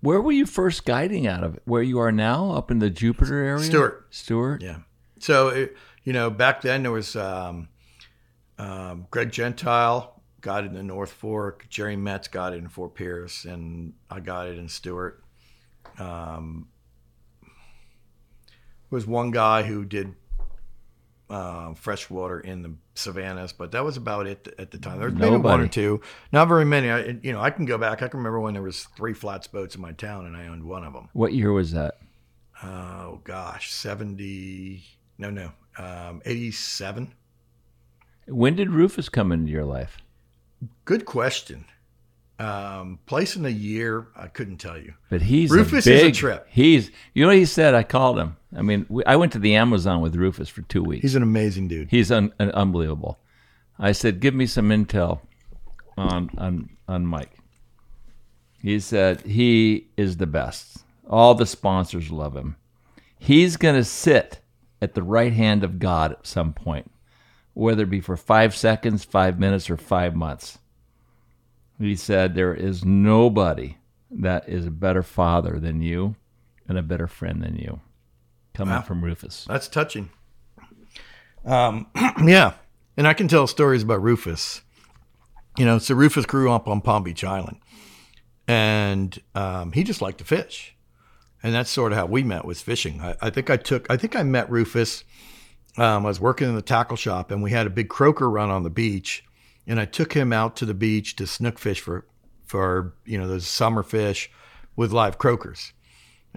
where 0.00 0.20
were 0.20 0.32
you 0.32 0.46
first 0.46 0.84
guiding 0.84 1.26
out 1.26 1.44
of? 1.44 1.58
Where 1.64 1.82
you 1.82 1.98
are 1.98 2.12
now, 2.12 2.52
up 2.52 2.70
in 2.70 2.78
the 2.78 2.90
Jupiter 2.90 3.42
area? 3.42 3.64
Stuart. 3.64 4.06
Stuart. 4.10 4.62
Yeah. 4.62 4.78
So 5.18 5.48
it, 5.48 5.76
you 6.04 6.12
know, 6.12 6.30
back 6.30 6.62
then 6.62 6.82
there 6.82 6.92
was 6.92 7.16
um, 7.16 7.68
um, 8.58 9.06
Greg 9.10 9.32
Gentile 9.32 10.22
got 10.40 10.64
it 10.64 10.68
in 10.68 10.74
the 10.74 10.82
North 10.82 11.10
Fork, 11.10 11.66
Jerry 11.68 11.96
Metz 11.96 12.28
got 12.28 12.52
it 12.52 12.58
in 12.58 12.68
Fort 12.68 12.94
Pierce, 12.94 13.44
and 13.44 13.94
I 14.08 14.20
got 14.20 14.48
it 14.48 14.58
in 14.58 14.68
Stuart. 14.68 15.22
Um, 15.98 16.68
was 18.90 19.06
one 19.06 19.30
guy 19.30 19.64
who 19.64 19.84
did 19.84 20.14
uh, 21.30 21.74
freshwater 21.74 22.40
in 22.40 22.62
the 22.62 22.74
savannas, 22.94 23.52
but 23.52 23.72
that 23.72 23.84
was 23.84 23.96
about 23.96 24.26
it 24.26 24.54
at 24.58 24.70
the 24.70 24.78
time. 24.78 24.98
There's 24.98 25.12
maybe 25.12 25.36
one 25.36 25.60
or 25.60 25.68
two, 25.68 26.00
not 26.32 26.48
very 26.48 26.64
many. 26.64 26.90
I, 26.90 27.18
you 27.22 27.32
know, 27.32 27.40
I 27.40 27.50
can 27.50 27.66
go 27.66 27.78
back. 27.78 28.02
I 28.02 28.08
can 28.08 28.18
remember 28.18 28.40
when 28.40 28.54
there 28.54 28.62
was 28.62 28.84
three 28.96 29.14
flats 29.14 29.46
boats 29.46 29.74
in 29.74 29.82
my 29.82 29.92
town, 29.92 30.26
and 30.26 30.36
I 30.36 30.46
owned 30.48 30.64
one 30.64 30.84
of 30.84 30.92
them. 30.92 31.08
What 31.12 31.34
year 31.34 31.52
was 31.52 31.72
that? 31.72 31.98
Oh 32.62 33.20
gosh, 33.24 33.70
seventy? 33.72 34.84
No, 35.18 35.30
no, 35.30 35.52
um, 35.76 36.22
eighty-seven. 36.24 37.12
When 38.26 38.56
did 38.56 38.70
Rufus 38.70 39.08
come 39.08 39.32
into 39.32 39.52
your 39.52 39.64
life? 39.64 39.98
Good 40.84 41.04
question. 41.04 41.66
Um, 42.40 43.00
place 43.06 43.36
in 43.36 43.44
a 43.44 43.50
year, 43.50 44.08
I 44.16 44.28
couldn't 44.28 44.58
tell 44.58 44.78
you. 44.78 44.94
But 45.10 45.22
he's 45.22 45.50
Rufus 45.50 45.86
a 45.86 45.92
is 45.92 46.02
a 46.04 46.12
trip. 46.12 46.46
He's 46.48 46.90
you 47.12 47.22
know 47.22 47.28
what 47.28 47.36
he 47.36 47.44
said. 47.44 47.74
I 47.74 47.82
called 47.82 48.18
him. 48.18 48.36
I 48.56 48.62
mean, 48.62 48.86
we, 48.88 49.04
I 49.04 49.16
went 49.16 49.32
to 49.32 49.38
the 49.38 49.54
Amazon 49.54 50.00
with 50.00 50.16
Rufus 50.16 50.48
for 50.48 50.62
two 50.62 50.82
weeks. 50.82 51.02
He's 51.02 51.14
an 51.14 51.22
amazing 51.22 51.68
dude. 51.68 51.88
He's 51.90 52.10
un, 52.10 52.32
un, 52.38 52.50
unbelievable. 52.52 53.18
I 53.78 53.92
said, 53.92 54.20
"Give 54.20 54.34
me 54.34 54.46
some 54.46 54.70
intel 54.70 55.20
on 55.96 56.30
on 56.38 56.70
on 56.86 57.06
Mike." 57.06 57.38
He 58.60 58.80
said 58.80 59.20
he 59.22 59.88
is 59.96 60.16
the 60.16 60.26
best. 60.26 60.84
All 61.08 61.34
the 61.34 61.46
sponsors 61.46 62.10
love 62.10 62.34
him. 62.34 62.56
He's 63.18 63.56
going 63.56 63.76
to 63.76 63.84
sit 63.84 64.40
at 64.80 64.94
the 64.94 65.02
right 65.02 65.32
hand 65.32 65.64
of 65.64 65.78
God 65.78 66.12
at 66.12 66.26
some 66.26 66.52
point, 66.52 66.90
whether 67.54 67.84
it 67.84 67.90
be 67.90 68.00
for 68.00 68.16
five 68.16 68.54
seconds, 68.54 69.04
five 69.04 69.38
minutes, 69.38 69.70
or 69.70 69.76
five 69.76 70.14
months. 70.14 70.58
He 71.78 71.96
said, 71.96 72.34
There 72.34 72.54
is 72.54 72.84
nobody 72.84 73.76
that 74.10 74.48
is 74.48 74.66
a 74.66 74.70
better 74.70 75.02
father 75.02 75.58
than 75.60 75.82
you 75.82 76.16
and 76.66 76.78
a 76.78 76.82
better 76.82 77.06
friend 77.06 77.42
than 77.42 77.56
you. 77.56 77.80
Coming 78.58 78.74
Wow. 78.74 78.82
from 78.82 79.04
Rufus. 79.04 79.44
That's 79.48 79.68
touching. 79.68 80.10
Um, 81.44 81.86
yeah, 82.24 82.54
and 82.96 83.06
I 83.06 83.14
can 83.14 83.28
tell 83.28 83.46
stories 83.46 83.84
about 83.84 84.02
Rufus. 84.02 84.62
You 85.56 85.64
know, 85.64 85.78
so 85.78 85.94
Rufus 85.94 86.26
grew 86.26 86.50
up 86.50 86.66
on 86.66 86.80
Palm 86.80 87.04
Beach 87.04 87.22
Island, 87.22 87.58
and 88.48 89.16
um, 89.36 89.70
he 89.70 89.84
just 89.84 90.02
liked 90.02 90.18
to 90.18 90.24
fish, 90.24 90.74
and 91.40 91.54
that's 91.54 91.70
sort 91.70 91.92
of 91.92 91.98
how 91.98 92.06
we 92.06 92.24
met 92.24 92.44
was 92.44 92.60
fishing. 92.60 93.00
I, 93.00 93.14
I 93.22 93.30
think 93.30 93.48
I 93.48 93.56
took, 93.56 93.88
I 93.88 93.96
think 93.96 94.16
I 94.16 94.24
met 94.24 94.50
Rufus. 94.50 95.04
Um, 95.76 96.04
I 96.04 96.08
was 96.08 96.18
working 96.18 96.48
in 96.48 96.56
the 96.56 96.60
tackle 96.62 96.96
shop, 96.96 97.30
and 97.30 97.40
we 97.44 97.52
had 97.52 97.64
a 97.68 97.70
big 97.70 97.88
croaker 97.88 98.28
run 98.28 98.50
on 98.50 98.64
the 98.64 98.70
beach, 98.70 99.22
and 99.68 99.78
I 99.78 99.84
took 99.84 100.14
him 100.14 100.32
out 100.32 100.56
to 100.56 100.66
the 100.66 100.74
beach 100.74 101.14
to 101.14 101.28
snook 101.28 101.60
fish 101.60 101.80
for, 101.80 102.08
for 102.44 102.94
you 103.04 103.18
know 103.18 103.28
those 103.28 103.46
summer 103.46 103.84
fish 103.84 104.28
with 104.74 104.90
live 104.92 105.16
croakers. 105.16 105.72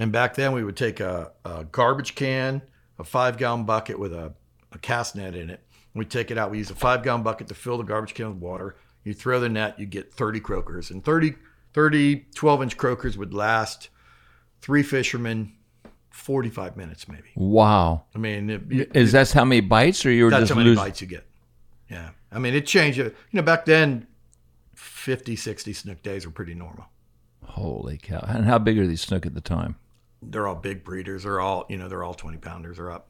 And 0.01 0.11
back 0.11 0.33
then, 0.33 0.51
we 0.53 0.63
would 0.63 0.75
take 0.75 0.99
a, 0.99 1.31
a 1.45 1.63
garbage 1.65 2.15
can, 2.15 2.63
a 2.97 3.03
five 3.03 3.37
gallon 3.37 3.65
bucket 3.65 3.99
with 3.99 4.11
a, 4.11 4.33
a 4.71 4.79
cast 4.79 5.15
net 5.15 5.35
in 5.35 5.51
it. 5.51 5.59
We'd 5.93 6.09
take 6.09 6.31
it 6.31 6.39
out. 6.39 6.49
We 6.49 6.57
use 6.57 6.71
a 6.71 6.75
five 6.75 7.03
gallon 7.03 7.21
bucket 7.21 7.47
to 7.49 7.53
fill 7.53 7.77
the 7.77 7.83
garbage 7.83 8.15
can 8.15 8.29
with 8.29 8.37
water. 8.37 8.75
You 9.03 9.13
throw 9.13 9.39
the 9.39 9.47
net, 9.47 9.79
you 9.79 9.85
get 9.85 10.11
30 10.11 10.39
croakers. 10.39 10.89
And 10.89 11.05
30, 11.05 11.35
30 11.73 12.25
12 12.33 12.63
inch 12.63 12.77
croakers 12.77 13.15
would 13.15 13.31
last 13.31 13.89
three 14.59 14.81
fishermen 14.81 15.53
45 16.09 16.77
minutes, 16.77 17.07
maybe. 17.07 17.29
Wow. 17.35 18.05
I 18.15 18.17
mean, 18.17 18.49
it, 18.49 18.95
Is 18.95 19.11
that 19.11 19.31
how 19.31 19.45
many 19.45 19.61
bites, 19.61 20.03
or 20.03 20.09
you 20.09 20.23
were 20.23 20.31
that's 20.31 20.41
just 20.41 20.53
how 20.53 20.57
many 20.57 20.69
losing? 20.71 20.83
bites 20.83 21.01
you 21.01 21.07
get. 21.07 21.27
Yeah. 21.91 22.09
I 22.31 22.39
mean, 22.39 22.55
it 22.55 22.65
changed. 22.65 22.97
You 22.97 23.13
know, 23.33 23.43
back 23.43 23.65
then, 23.65 24.07
50, 24.73 25.35
60 25.35 25.73
snook 25.73 26.01
days 26.01 26.25
were 26.25 26.31
pretty 26.31 26.55
normal. 26.55 26.87
Holy 27.45 27.99
cow! 27.99 28.23
And 28.27 28.45
how 28.45 28.57
big 28.57 28.79
are 28.79 28.87
these 28.87 29.01
snook 29.01 29.25
at 29.27 29.35
the 29.35 29.41
time? 29.41 29.75
They're 30.21 30.47
all 30.47 30.55
big 30.55 30.83
breeders. 30.83 31.23
They're 31.23 31.39
all, 31.39 31.65
you 31.69 31.77
know, 31.77 31.87
they're 31.87 32.03
all 32.03 32.13
20 32.13 32.37
pounders 32.37 32.79
or 32.79 32.91
up. 32.91 33.07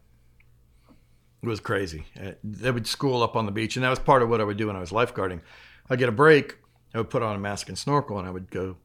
It 1.42 1.48
was 1.48 1.60
crazy. 1.60 2.06
Uh, 2.20 2.32
They 2.44 2.72
would 2.72 2.86
school 2.88 3.24
up 3.24 3.36
on 3.36 3.46
the 3.46 3.52
beach, 3.52 3.76
and 3.76 3.84
that 3.84 3.90
was 3.90 4.00
part 4.00 4.22
of 4.22 4.30
what 4.30 4.40
I 4.42 4.44
would 4.44 4.58
do 4.58 4.68
when 4.68 4.76
I 4.76 4.80
was 4.80 4.92
lifeguarding. 4.92 5.42
I'd 5.90 6.00
get 6.00 6.08
a 6.10 6.12
break, 6.14 6.58
I 6.94 7.00
would 7.00 7.10
put 7.10 7.24
on 7.24 7.36
a 7.36 7.40
mask 7.40 7.68
and 7.70 7.78
snorkel, 7.78 8.20
and 8.20 8.28
I 8.28 8.32
would 8.32 8.52
go 8.52 8.78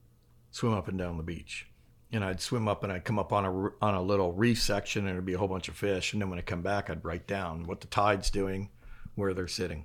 swim 0.51 0.73
up 0.73 0.89
and 0.89 0.97
down 0.99 1.17
the 1.19 1.23
beach. 1.23 1.67
And 2.13 2.25
I'd 2.25 2.41
swim 2.41 2.67
up 2.69 2.83
and 2.85 2.93
I'd 2.93 3.05
come 3.05 3.19
up 3.19 3.33
on 3.33 3.45
a 3.45 3.85
on 3.85 3.95
a 3.95 4.01
little 4.01 4.33
reef 4.33 4.63
section, 4.63 5.07
and 5.07 5.15
there'd 5.15 5.27
be 5.27 5.35
a 5.35 5.39
whole 5.39 5.49
bunch 5.49 5.69
of 5.69 5.77
fish. 5.77 6.13
And 6.13 6.23
then 6.23 6.31
when 6.31 6.39
I 6.39 6.43
come 6.43 6.63
back, 6.63 6.89
I'd 6.89 7.05
write 7.05 7.27
down 7.27 7.65
what 7.65 7.81
the 7.81 7.89
tide's 7.89 8.31
doing, 8.31 8.71
where 9.17 9.35
they're 9.35 9.49
sitting. 9.49 9.85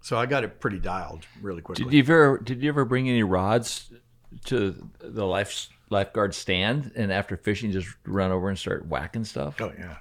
So 0.00 0.18
I 0.18 0.26
got 0.26 0.42
it 0.42 0.58
pretty 0.60 0.80
dialed 0.80 1.24
really 1.40 1.62
quickly. 1.62 1.84
Did 1.84 1.92
you 1.94 2.00
ever 2.02 2.38
did 2.38 2.62
you 2.62 2.68
ever 2.68 2.84
bring 2.84 3.08
any 3.08 3.22
rods 3.22 3.90
to 4.46 4.88
the 5.00 5.24
life 5.24 5.68
lifeguard 5.92 6.34
stand 6.34 6.90
and 6.96 7.12
after 7.12 7.36
fishing 7.36 7.70
just 7.70 7.88
run 8.04 8.32
over 8.32 8.48
and 8.48 8.58
start 8.58 8.86
whacking 8.86 9.24
stuff? 9.24 9.60
Oh 9.60 9.72
yeah, 9.78 9.96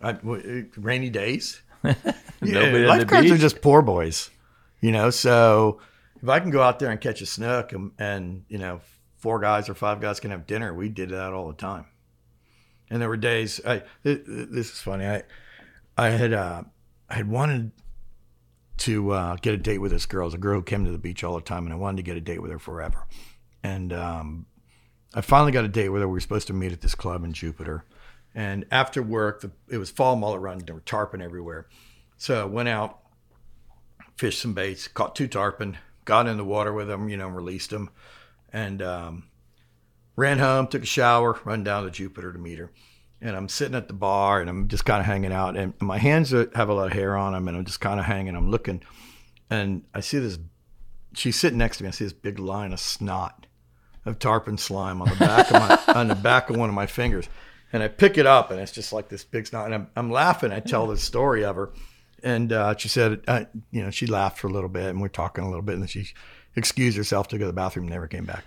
I, 0.00 0.12
w- 0.12 0.68
uh, 0.74 0.80
rainy 0.80 1.10
days. 1.10 1.60
Yeah, 2.42 2.60
lifeguards 2.88 3.30
are 3.30 3.38
just 3.38 3.62
poor 3.62 3.80
boys, 3.80 4.28
you 4.80 4.92
know. 4.92 5.08
So 5.10 5.80
if 6.22 6.28
I 6.28 6.40
can 6.40 6.50
go 6.50 6.60
out 6.62 6.78
there 6.78 6.90
and 6.90 7.00
catch 7.00 7.22
a 7.22 7.26
snook, 7.26 7.72
and, 7.72 7.92
and 7.98 8.44
you 8.48 8.58
know, 8.58 8.80
four 9.16 9.38
guys 9.40 9.68
or 9.70 9.74
five 9.74 10.00
guys 10.00 10.20
can 10.20 10.30
have 10.30 10.46
dinner, 10.46 10.74
we 10.74 10.90
did 10.90 11.08
that 11.10 11.32
all 11.32 11.48
the 11.48 11.54
time. 11.54 11.86
And 12.90 13.00
there 13.00 13.08
were 13.08 13.16
days. 13.16 13.60
I 13.64 13.78
th- 14.02 14.26
th- 14.26 14.48
this 14.50 14.72
is 14.72 14.80
funny. 14.80 15.06
I 15.06 15.22
I 15.96 16.10
had 16.10 16.34
uh, 16.34 16.64
I 17.08 17.14
had 17.14 17.28
wanted 17.28 17.70
to 18.78 19.10
uh, 19.12 19.36
get 19.36 19.54
a 19.54 19.58
date 19.58 19.78
with 19.78 19.92
this 19.92 20.04
girl. 20.04 20.24
It 20.24 20.26
was 20.26 20.34
a 20.34 20.38
girl 20.38 20.56
who 20.58 20.64
came 20.64 20.84
to 20.84 20.90
the 20.90 20.98
beach 20.98 21.24
all 21.24 21.34
the 21.36 21.40
time, 21.40 21.64
and 21.64 21.72
I 21.72 21.76
wanted 21.76 21.96
to 21.98 22.02
get 22.02 22.16
a 22.16 22.20
date 22.20 22.42
with 22.42 22.50
her 22.50 22.58
forever. 22.58 23.06
And 23.62 23.92
um, 23.92 24.46
I 25.14 25.20
finally 25.20 25.52
got 25.52 25.64
a 25.64 25.68
date 25.68 25.86
her. 25.86 25.92
We 25.92 26.06
were 26.06 26.20
supposed 26.20 26.48
to 26.48 26.52
meet 26.52 26.72
at 26.72 26.80
this 26.80 26.94
club 26.94 27.24
in 27.24 27.32
Jupiter. 27.32 27.84
And 28.34 28.66
after 28.70 29.02
work, 29.02 29.42
the, 29.42 29.52
it 29.68 29.78
was 29.78 29.90
fall 29.90 30.16
mullet 30.16 30.40
run. 30.40 30.58
There 30.58 30.74
were 30.74 30.80
tarpon 30.80 31.22
everywhere. 31.22 31.68
So 32.16 32.42
I 32.42 32.44
went 32.44 32.68
out, 32.68 32.98
fished 34.16 34.40
some 34.40 34.54
baits, 34.54 34.88
caught 34.88 35.14
two 35.14 35.28
tarpon, 35.28 35.78
got 36.04 36.26
in 36.26 36.36
the 36.36 36.44
water 36.44 36.72
with 36.72 36.88
them, 36.88 37.08
you 37.08 37.16
know, 37.16 37.28
released 37.28 37.70
them, 37.70 37.90
and 38.52 38.82
um, 38.82 39.24
ran 40.16 40.38
home, 40.38 40.66
took 40.66 40.82
a 40.82 40.86
shower, 40.86 41.38
run 41.44 41.62
down 41.62 41.84
to 41.84 41.90
Jupiter 41.90 42.32
to 42.32 42.38
meet 42.38 42.58
her. 42.58 42.72
And 43.20 43.36
I'm 43.36 43.48
sitting 43.48 43.76
at 43.76 43.88
the 43.88 43.94
bar 43.94 44.40
and 44.40 44.50
I'm 44.50 44.68
just 44.68 44.84
kind 44.84 45.00
of 45.00 45.06
hanging 45.06 45.32
out. 45.32 45.56
And 45.56 45.72
my 45.80 45.98
hands 45.98 46.30
have 46.30 46.68
a 46.68 46.74
lot 46.74 46.88
of 46.88 46.92
hair 46.92 47.16
on 47.16 47.32
them. 47.32 47.48
And 47.48 47.56
I'm 47.56 47.64
just 47.64 47.80
kind 47.80 47.98
of 47.98 48.04
hanging. 48.04 48.36
I'm 48.36 48.50
looking. 48.50 48.82
And 49.48 49.84
I 49.94 50.00
see 50.00 50.18
this, 50.18 50.38
she's 51.14 51.36
sitting 51.36 51.58
next 51.58 51.78
to 51.78 51.84
me. 51.84 51.88
I 51.88 51.92
see 51.92 52.04
this 52.04 52.12
big 52.12 52.38
line 52.38 52.72
of 52.72 52.80
snot 52.80 53.46
of 54.04 54.18
tarpon 54.18 54.58
slime 54.58 55.00
on 55.00 55.08
the 55.08 55.16
back 55.16 55.50
of 55.50 55.52
my, 55.52 55.94
on 55.94 56.08
the 56.08 56.14
back 56.14 56.50
of 56.50 56.56
one 56.56 56.68
of 56.68 56.74
my 56.74 56.86
fingers. 56.86 57.28
And 57.72 57.82
I 57.82 57.88
pick 57.88 58.18
it 58.18 58.26
up 58.26 58.50
and 58.50 58.60
it's 58.60 58.72
just 58.72 58.92
like 58.92 59.08
this 59.08 59.24
big 59.24 59.46
snot. 59.46 59.66
And 59.66 59.74
I'm, 59.74 59.86
I'm 59.96 60.10
laughing. 60.10 60.52
I 60.52 60.60
tell 60.60 60.86
the 60.86 60.96
story 60.96 61.44
of 61.44 61.56
her. 61.56 61.70
And 62.22 62.52
uh, 62.52 62.76
she 62.76 62.88
said, 62.88 63.22
uh, 63.26 63.44
you 63.70 63.82
know, 63.82 63.90
she 63.90 64.06
laughed 64.06 64.38
for 64.38 64.46
a 64.46 64.50
little 64.50 64.68
bit 64.68 64.86
and 64.86 65.00
we're 65.00 65.08
talking 65.08 65.44
a 65.44 65.48
little 65.48 65.62
bit. 65.62 65.72
And 65.72 65.82
then 65.82 65.88
she 65.88 66.06
excused 66.56 66.96
herself 66.96 67.28
to 67.28 67.38
go 67.38 67.42
to 67.42 67.46
the 67.46 67.52
bathroom 67.52 67.86
and 67.86 67.92
never 67.92 68.06
came 68.06 68.24
back. 68.24 68.44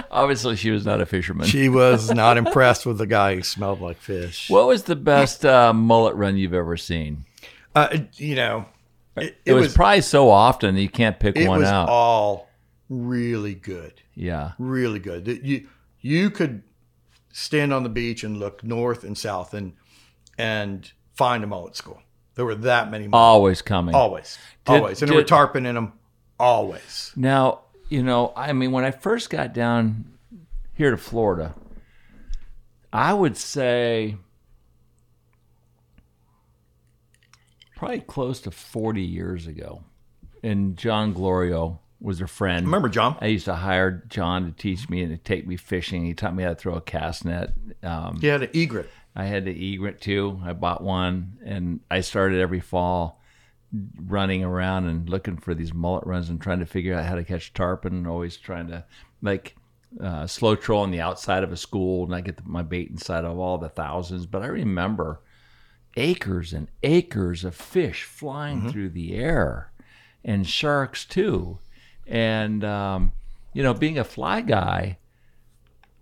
Obviously, 0.10 0.54
she 0.56 0.70
was 0.70 0.86
not 0.86 1.00
a 1.00 1.06
fisherman. 1.06 1.46
She 1.46 1.68
was 1.68 2.10
not 2.10 2.36
impressed 2.36 2.86
with 2.86 2.98
the 2.98 3.06
guy 3.06 3.34
who 3.34 3.42
smelled 3.42 3.80
like 3.80 3.98
fish. 3.98 4.48
What 4.48 4.66
was 4.66 4.84
the 4.84 4.96
best 4.96 5.44
uh, 5.44 5.72
mullet 5.72 6.14
run 6.14 6.36
you've 6.36 6.54
ever 6.54 6.76
seen? 6.76 7.24
Uh, 7.74 7.98
you 8.12 8.36
know, 8.36 8.66
it, 9.16 9.36
It, 9.44 9.52
was, 9.54 9.74
probably 9.74 10.02
so 10.02 10.30
often 10.30 10.76
you 10.76 10.88
can't 10.88 11.18
pick 11.18 11.36
it 11.36 11.48
one 11.48 11.60
was 11.60 11.68
out. 11.68 11.88
all 11.88 12.48
really 12.88 13.54
good, 13.54 14.02
yeah. 14.14 14.52
really 14.58 14.98
good. 14.98 15.24
That 15.24 15.42
You 15.44 15.68
you 16.00 16.30
could 16.30 16.62
stand 17.32 17.72
on 17.72 17.82
the 17.82 17.88
beach 17.88 18.22
and 18.24 18.38
look 18.38 18.62
north 18.62 19.04
and 19.04 19.16
south 19.16 19.54
and 19.54 19.72
and 20.38 20.90
find 21.14 21.42
a 21.44 21.46
mullet 21.46 21.76
school. 21.76 22.00
There 22.34 22.44
were 22.44 22.54
that 22.56 22.90
many. 22.90 23.06
Mullets. 23.08 23.22
Always 23.22 23.62
coming. 23.62 23.94
always, 23.94 24.38
Did- 24.64 24.72
always, 24.72 25.02
and 25.02 25.08
there 25.08 25.16
were 25.16 25.22
did- 25.22 25.28
tarpon 25.28 25.66
in 25.66 25.74
them. 25.76 25.92
Always. 26.38 27.12
Now, 27.14 27.60
you 27.88 28.02
know, 28.02 28.32
I 28.36 28.52
mean, 28.52 28.72
when 28.72 28.84
I 28.84 28.90
first 28.90 29.30
got 29.30 29.52
down 29.54 30.12
here 30.72 30.90
to 30.90 30.96
Florida, 30.96 31.54
I 32.92 33.14
would 33.14 33.36
say 33.36 34.16
probably 37.76 38.00
close 38.00 38.40
to 38.40 38.50
40 38.50 39.02
years 39.02 39.46
ago. 39.46 39.84
And 40.42 40.76
John 40.76 41.14
Glorio 41.14 41.78
was 42.04 42.20
a 42.20 42.26
friend. 42.26 42.66
Remember 42.66 42.88
John? 42.88 43.16
I 43.20 43.26
used 43.26 43.46
to 43.46 43.54
hire 43.54 44.04
John 44.08 44.44
to 44.44 44.52
teach 44.52 44.88
me 44.90 45.02
and 45.02 45.10
to 45.10 45.16
take 45.16 45.46
me 45.46 45.56
fishing. 45.56 46.04
He 46.04 46.14
taught 46.14 46.34
me 46.34 46.42
how 46.42 46.50
to 46.50 46.54
throw 46.54 46.74
a 46.74 46.80
cast 46.80 47.24
net. 47.24 47.54
Um, 47.82 48.18
He 48.20 48.26
had 48.26 48.42
an 48.42 48.50
egret. 48.54 48.90
I 49.16 49.24
had 49.24 49.44
the 49.44 49.74
egret 49.74 50.00
too. 50.00 50.40
I 50.44 50.52
bought 50.52 50.82
one, 50.82 51.38
and 51.44 51.80
I 51.90 52.00
started 52.00 52.40
every 52.40 52.60
fall 52.60 53.20
running 54.06 54.44
around 54.44 54.86
and 54.86 55.08
looking 55.08 55.36
for 55.36 55.54
these 55.54 55.72
mullet 55.74 56.06
runs 56.06 56.28
and 56.28 56.40
trying 56.40 56.60
to 56.60 56.66
figure 56.66 56.94
out 56.94 57.06
how 57.06 57.14
to 57.14 57.24
catch 57.24 57.52
tarpon. 57.54 58.06
Always 58.06 58.36
trying 58.36 58.68
to 58.68 58.84
like 59.22 59.56
uh, 60.00 60.26
slow 60.26 60.56
troll 60.56 60.82
on 60.82 60.90
the 60.90 61.00
outside 61.00 61.42
of 61.42 61.52
a 61.52 61.56
school, 61.56 62.04
and 62.04 62.14
I 62.14 62.20
get 62.20 62.36
the, 62.36 62.42
my 62.44 62.62
bait 62.62 62.90
inside 62.90 63.24
of 63.24 63.38
all 63.38 63.58
the 63.58 63.68
thousands. 63.68 64.26
But 64.26 64.42
I 64.42 64.46
remember 64.46 65.20
acres 65.96 66.52
and 66.52 66.68
acres 66.82 67.44
of 67.44 67.54
fish 67.54 68.02
flying 68.02 68.70
through 68.70 68.90
the 68.90 69.14
air, 69.14 69.72
and 70.24 70.46
sharks 70.46 71.04
too. 71.04 71.58
And 72.06 72.64
um, 72.64 73.12
you 73.52 73.62
know, 73.62 73.74
being 73.74 73.98
a 73.98 74.04
fly 74.04 74.40
guy. 74.40 74.98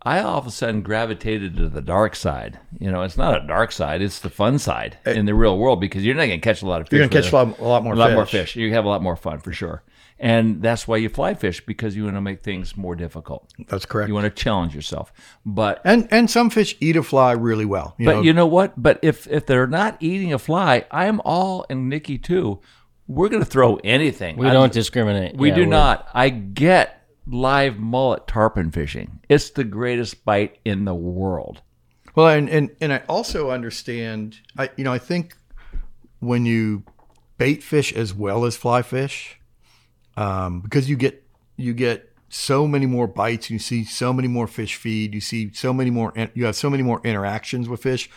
I 0.05 0.19
all 0.19 0.37
of 0.37 0.49
a 0.49 0.51
sudden 0.51 0.83
gravitated 0.83 1.57
to 1.59 1.69
the 1.69 1.81
dark 1.81 2.17
side. 2.17 2.59
You 2.81 2.91
know, 2.91 3.03
it's 3.03 3.17
not 3.17 3.41
a 3.41 3.47
dark 3.47 3.71
side; 3.71 4.03
it's 4.03 4.19
the 4.19 4.31
fun 4.31 4.59
side 4.59 4.99
in 5.07 5.27
the 5.27 5.35
real 5.35 5.57
world 5.57 5.81
because 5.81 6.05
you're 6.05 6.17
not 6.17 6.27
going 6.27 6.41
to 6.41 6.45
catch 6.45 6.61
a 6.61 6.67
lot 6.67 6.81
of 6.81 6.89
fish. 6.89 6.99
You're 6.99 7.07
gonna 7.09 7.23
catch 7.23 7.33
a 7.33 7.37
lot, 7.37 7.59
a 7.61 7.65
lot 7.65 7.85
more 7.85 7.93
a 7.93 7.97
lot 7.97 8.09
fish. 8.09 8.15
more 8.17 8.27
fish. 8.27 8.57
You 8.57 8.73
have 8.73 8.85
a 8.85 8.89
lot 8.89 9.01
more 9.01 9.15
fun 9.15 9.39
for 9.39 9.53
sure, 9.53 9.85
and 10.19 10.61
that's 10.61 10.89
why 10.89 10.97
you 10.97 11.09
fly 11.09 11.35
fish 11.35 11.65
because 11.65 11.95
you 11.95 12.05
want 12.05 12.17
to 12.17 12.21
make 12.21 12.43
things 12.43 12.77
more 12.77 12.97
difficult. 12.97 13.53
That's 13.69 13.87
correct. 13.87 14.09
You 14.09 14.15
want 14.15 14.25
to 14.25 14.31
challenge 14.31 14.75
yourself, 14.75 15.13
but 15.47 15.81
and 15.85 16.09
and 16.11 16.29
some 16.29 16.51
fish 16.51 16.77
eat 16.81 16.97
a 16.97 17.05
fly 17.05 17.31
really 17.33 17.65
well. 17.65 17.95
You 17.97 18.07
but 18.07 18.13
know, 18.17 18.23
you 18.23 18.33
know 18.33 18.47
what? 18.47 18.81
But 18.81 18.99
if 19.03 19.29
if 19.29 19.47
they're 19.47 19.69
not 19.69 19.99
eating 20.01 20.33
a 20.33 20.39
fly, 20.39 20.85
I 20.91 21.07
am 21.07 21.21
all 21.25 21.65
and 21.71 21.89
Nikki 21.89 22.19
too. 22.19 22.61
We're 23.09 23.29
going 23.29 23.43
to 23.43 23.49
throw 23.51 23.77
anything. 23.77 24.37
We 24.37 24.49
I- 24.49 24.53
don't 24.53 24.73
discriminate. 24.73 25.37
We 25.37 25.51
Yeah, 25.51 25.57
do 25.57 25.67
not. 25.67 26.09
I 26.15 26.29
get 26.31 27.07
live 27.27 27.79
mullet 27.79 28.27
tarpon 28.27 28.71
fishing. 28.71 29.21
It's 29.29 29.51
the 29.51 29.65
greatest 29.65 30.25
bite 30.25 30.59
in 30.65 30.85
the 30.85 30.95
world. 30.95 31.63
Well, 32.15 32.29
and, 32.29 32.49
and 32.49 32.71
and 32.81 32.93
I 32.93 33.03
also 33.09 33.51
understand. 33.51 34.39
I 34.59 34.71
you 34.77 34.85
know 34.85 34.93
I 34.93 34.99
think 34.99 35.35
when 36.21 36.45
you 36.45 36.85
bait 37.39 37.63
fish 37.63 37.93
as 37.93 38.13
well 38.13 38.45
as 38.45 38.57
fly 38.57 38.83
fish, 38.83 39.41
um, 40.17 40.61
because 40.61 40.91
you 40.91 40.97
get 40.97 41.25
you 41.57 41.73
get 41.73 42.13
so 42.29 42.67
many 42.67 42.87
more 42.87 43.07
bites, 43.07 43.51
you 43.51 43.59
see 43.59 43.85
so 43.85 44.13
many 44.13 44.29
more 44.29 44.47
fish 44.47 44.77
feed, 44.77 45.15
you 45.15 45.21
see 45.21 45.53
so 45.53 45.73
many 45.73 45.91
more, 45.91 46.13
you 46.35 46.47
have 46.47 46.57
so 46.57 46.71
many 46.71 46.83
more 46.83 47.01
interactions 47.05 47.69
with 47.69 47.83
fish. 47.83 48.09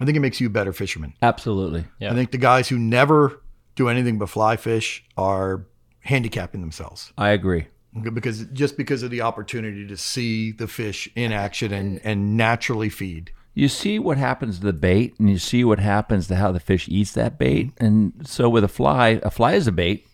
I 0.00 0.04
think 0.04 0.16
it 0.16 0.20
makes 0.20 0.40
you 0.40 0.48
a 0.48 0.50
better 0.50 0.72
fisherman. 0.72 1.14
Absolutely. 1.22 1.84
Yeah. 1.98 2.12
I 2.12 2.14
think 2.14 2.30
the 2.30 2.38
guys 2.38 2.68
who 2.68 2.78
never 2.78 3.40
do 3.74 3.88
anything 3.88 4.18
but 4.18 4.28
fly 4.28 4.56
fish 4.56 5.04
are 5.16 5.66
handicapping 6.00 6.60
themselves 6.60 7.12
I 7.16 7.30
agree. 7.30 7.66
because 8.12 8.44
just 8.46 8.76
because 8.76 9.02
of 9.02 9.10
the 9.10 9.20
opportunity 9.22 9.86
to 9.86 9.96
see 9.96 10.52
the 10.52 10.68
fish 10.68 11.08
in 11.14 11.32
action 11.32 11.72
and 11.72 12.00
and 12.04 12.36
naturally 12.36 12.88
feed. 12.90 13.32
You 13.56 13.68
see 13.68 14.00
what 14.00 14.18
happens 14.18 14.58
to 14.58 14.66
the 14.66 14.72
bait, 14.72 15.14
and 15.20 15.30
you 15.30 15.38
see 15.38 15.62
what 15.64 15.78
happens 15.78 16.26
to 16.26 16.34
how 16.34 16.50
the 16.50 16.58
fish 16.58 16.88
eats 16.88 17.12
that 17.12 17.38
bait. 17.38 17.70
And 17.78 18.12
so, 18.26 18.48
with 18.48 18.64
a 18.64 18.68
fly, 18.68 19.20
a 19.22 19.30
fly 19.30 19.52
is 19.52 19.68
a 19.68 19.72
bait. 19.72 20.08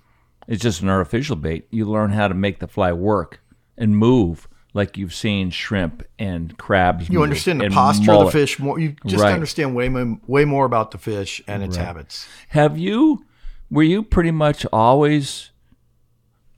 It's 0.47 0.61
just 0.63 0.83
an 0.83 0.91
artificial 0.91 1.37
bait. 1.37 1.67
You 1.71 1.87
learn 1.87 2.11
how 2.11 2.29
to 2.29 2.35
make 2.35 2.59
the 2.59 2.69
fly 2.69 2.93
work 2.93 3.41
and 3.79 3.97
move, 3.97 4.47
like 4.75 4.99
you've 4.99 5.15
seen 5.15 5.49
shrimp 5.49 6.03
and 6.19 6.59
crabs. 6.59 7.09
You 7.09 7.23
understand 7.23 7.63
the 7.63 7.71
posture 7.71 8.13
of 8.13 8.27
the 8.27 8.31
fish 8.31 8.59
more. 8.59 8.79
You 8.79 8.95
just 9.07 9.23
Right. 9.23 9.33
understand 9.33 9.75
way 9.75 9.89
more, 9.89 10.19
way 10.27 10.45
more 10.45 10.67
about 10.67 10.91
the 10.91 10.99
fish 10.99 11.41
and 11.49 11.63
its 11.63 11.77
habits. 11.77 12.29
Have 12.49 12.77
you? 12.77 13.25
Were 13.71 13.83
you 13.83 14.03
pretty 14.03 14.31
much 14.31 14.67
always 14.73 15.51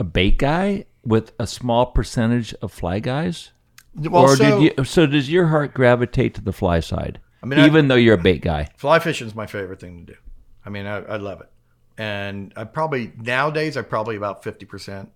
a 0.00 0.04
bait 0.04 0.38
guy 0.38 0.86
with 1.04 1.32
a 1.38 1.46
small 1.46 1.86
percentage 1.86 2.54
of 2.62 2.72
fly 2.72 3.00
guys? 3.00 3.52
Well, 3.94 4.22
or 4.22 4.36
so- 4.36 4.60
did 4.60 4.78
you? 4.78 4.84
So 4.84 5.06
does 5.06 5.30
your 5.30 5.48
heart 5.48 5.74
gravitate 5.74 6.34
to 6.34 6.40
the 6.40 6.52
fly 6.52 6.80
side? 6.80 7.20
I 7.42 7.46
mean, 7.46 7.58
I- 7.58 7.66
even 7.66 7.88
though 7.88 7.96
you're 7.96 8.14
a 8.14 8.22
bait 8.22 8.40
guy. 8.40 8.68
Fly 8.76 8.98
fishing 8.98 9.26
is 9.26 9.34
my 9.34 9.46
favorite 9.46 9.80
thing 9.80 10.06
to 10.06 10.12
do. 10.14 10.18
I 10.64 10.70
mean, 10.70 10.86
I, 10.86 10.98
I 11.02 11.16
love 11.16 11.40
it, 11.40 11.50
and 11.98 12.52
I 12.56 12.64
probably 12.64 13.12
nowadays 13.18 13.76
I 13.76 13.82
probably 13.82 14.16
about 14.16 14.42
fifty 14.44 14.64
percent 14.64 15.10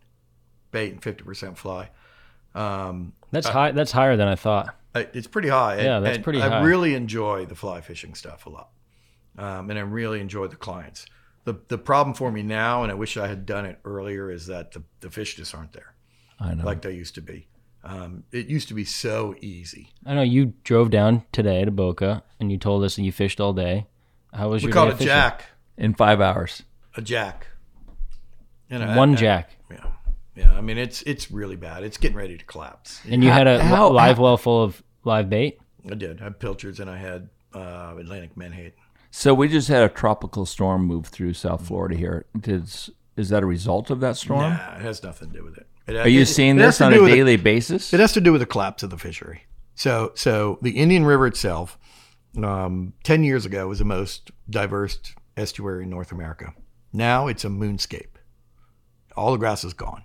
bait 0.73 0.93
and 0.93 1.03
fifty 1.03 1.25
percent 1.25 1.57
fly. 1.57 1.89
Um, 2.55 3.13
That's 3.31 3.47
I- 3.47 3.53
high. 3.53 3.71
That's 3.73 3.93
higher 3.93 4.17
than 4.17 4.29
I 4.29 4.35
thought. 4.35 4.75
It's 4.95 5.27
pretty 5.29 5.49
high. 5.49 5.77
Yeah, 5.81 5.97
and- 5.99 6.07
that's 6.07 6.17
and 6.17 6.25
pretty 6.25 6.43
I 6.43 6.49
high. 6.49 6.63
really 6.63 6.95
enjoy 6.95 7.47
the 7.47 7.55
fly 7.55 7.81
fishing 7.81 8.15
stuff 8.15 8.45
a 8.47 8.51
lot, 8.51 8.69
um, 9.39 9.71
and 9.71 9.79
I 9.79 9.83
really 9.83 10.21
enjoy 10.21 10.49
the 10.49 10.57
clients. 10.57 11.07
The 11.47 11.59
The 11.69 11.79
problem 11.79 12.15
for 12.15 12.31
me 12.31 12.43
now, 12.43 12.83
and 12.83 12.93
I 12.93 12.95
wish 12.95 13.17
I 13.17 13.27
had 13.27 13.47
done 13.47 13.65
it 13.65 13.79
earlier, 13.85 14.31
is 14.31 14.47
that 14.49 14.73
the, 14.73 14.83
the 15.01 15.11
fish 15.11 15.37
just 15.37 15.55
aren't 15.55 15.73
there 15.73 15.95
I 16.39 16.53
know. 16.55 16.65
like 16.65 16.83
they 16.83 16.93
used 16.93 17.15
to 17.15 17.23
be. 17.23 17.49
Um, 17.83 18.25
it 18.33 18.47
used 18.49 18.69
to 18.69 18.75
be 18.75 18.85
so 18.85 19.35
easy. 19.41 19.93
I 20.05 20.15
know 20.15 20.23
you 20.23 20.55
drove 20.65 20.91
down 20.91 21.23
today 21.33 21.65
to 21.65 21.71
Boca 21.71 22.25
and 22.41 22.51
you 22.53 22.59
told 22.59 22.83
us 22.85 22.97
that 22.97 23.03
you 23.03 23.13
fished 23.13 23.41
all 23.41 23.53
day. 23.53 23.87
How 24.35 24.49
was 24.51 24.63
We 24.63 24.69
your 24.69 24.75
caught 24.75 24.85
day 24.87 24.91
a 24.91 24.97
fishing? 24.97 25.07
jack, 25.07 25.45
in 25.79 25.95
five 25.95 26.21
hours. 26.21 26.63
a 26.97 27.01
jack, 27.03 27.47
and 28.69 28.83
I- 28.83 28.97
One 28.97 29.13
I- 29.13 29.17
jack. 29.17 29.51
Yeah, 29.71 29.87
yeah. 30.35 30.53
I 30.53 30.61
mean, 30.61 30.79
it's 30.79 31.03
it's 31.03 31.31
really 31.31 31.57
bad. 31.57 31.85
It's 31.85 31.97
getting 31.97 32.17
ready 32.17 32.37
to 32.37 32.45
collapse. 32.45 33.01
And 33.09 33.23
you 33.23 33.31
had 33.31 33.47
a 33.47 33.63
How- 33.63 33.89
live 33.91 34.17
how- 34.17 34.23
well 34.25 34.37
full 34.37 34.63
of 34.63 34.83
live 35.05 35.31
bait. 35.31 35.59
I 35.91 35.95
did. 35.95 36.21
I 36.21 36.25
had 36.25 36.41
pilchards 36.41 36.81
and 36.81 36.91
I 36.91 36.97
had 36.99 37.29
uh, 37.55 37.95
Atlantic 37.99 38.37
menhaden. 38.37 38.73
So 39.19 39.33
we 39.33 39.49
just 39.49 39.69
had 39.69 39.83
a 39.83 39.89
tropical 39.89 40.45
storm 40.45 40.85
move 40.85 41.07
through 41.07 41.33
South 41.33 41.67
Florida 41.67 41.97
here. 41.97 42.27
Did, 42.39 42.65
is 43.17 43.31
that 43.31 43.43
a 43.43 43.47
result 43.47 43.89
of 43.89 44.01
that 44.01 44.19
storm? 44.19 44.41
Nah, 44.43 44.75
it 44.77 44.83
has 44.83 45.03
nothing 45.03 45.31
to 45.31 45.39
do 45.39 45.43
with 45.43 45.57
it. 45.57 45.67
it 45.87 45.97
Are 45.97 46.07
you 46.07 46.21
it- 46.21 46.27
seeing 46.27 46.57
it 46.59 46.63
this 46.63 46.83
on 46.83 46.93
a 46.93 47.01
with 47.01 47.09
the- 47.09 47.17
daily 47.17 47.37
basis? 47.39 47.95
It 47.95 48.01
has 48.01 48.13
to 48.13 48.21
do 48.21 48.31
with 48.31 48.43
the 48.43 48.47
collapse 48.47 48.83
of 48.83 48.91
the 48.91 48.99
fishery. 48.99 49.45
So, 49.75 50.13
so 50.17 50.59
the 50.61 50.73
Indian 50.73 51.07
River 51.07 51.27
itself, 51.27 51.79
um, 52.37 52.93
ten 53.05 53.25
years 53.25 53.47
ago, 53.47 53.69
was 53.69 53.79
the 53.79 53.87
most 53.87 54.33
diverse 54.51 54.99
estuary 55.35 55.85
in 55.85 55.91
North 55.91 56.13
America. 56.13 56.53
Now 56.93 57.27
it's 57.27 57.47
a 57.47 57.49
moonscape. 57.49 58.19
All 59.17 59.33
the 59.33 59.39
grass 59.39 59.65
is 59.65 59.73
gone, 59.73 60.05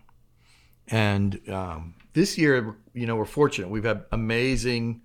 and 0.88 1.38
um, 1.50 1.96
this 2.14 2.38
year, 2.38 2.78
you 2.94 3.06
know, 3.08 3.18
we're 3.18 3.26
fortunate. 3.26 3.70
We've 3.70 3.84
had 3.84 4.06
amazing 4.14 5.02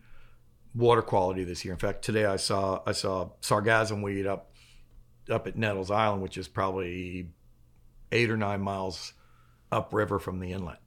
water 0.76 1.02
quality 1.02 1.42
this 1.44 1.64
year. 1.64 1.72
In 1.74 1.78
fact, 1.80 2.02
today 2.04 2.26
I 2.26 2.36
saw 2.36 2.82
I 2.86 2.92
saw 2.92 3.30
sargassum 3.40 4.02
weed 4.02 4.26
up 4.26 4.52
up 5.30 5.46
at 5.46 5.56
Nettles 5.56 5.90
Island, 5.90 6.22
which 6.22 6.36
is 6.38 6.46
probably 6.48 7.28
eight 8.12 8.30
or 8.30 8.36
nine 8.36 8.60
miles 8.60 9.12
upriver 9.72 10.18
from 10.18 10.38
the 10.38 10.52
inlet. 10.52 10.78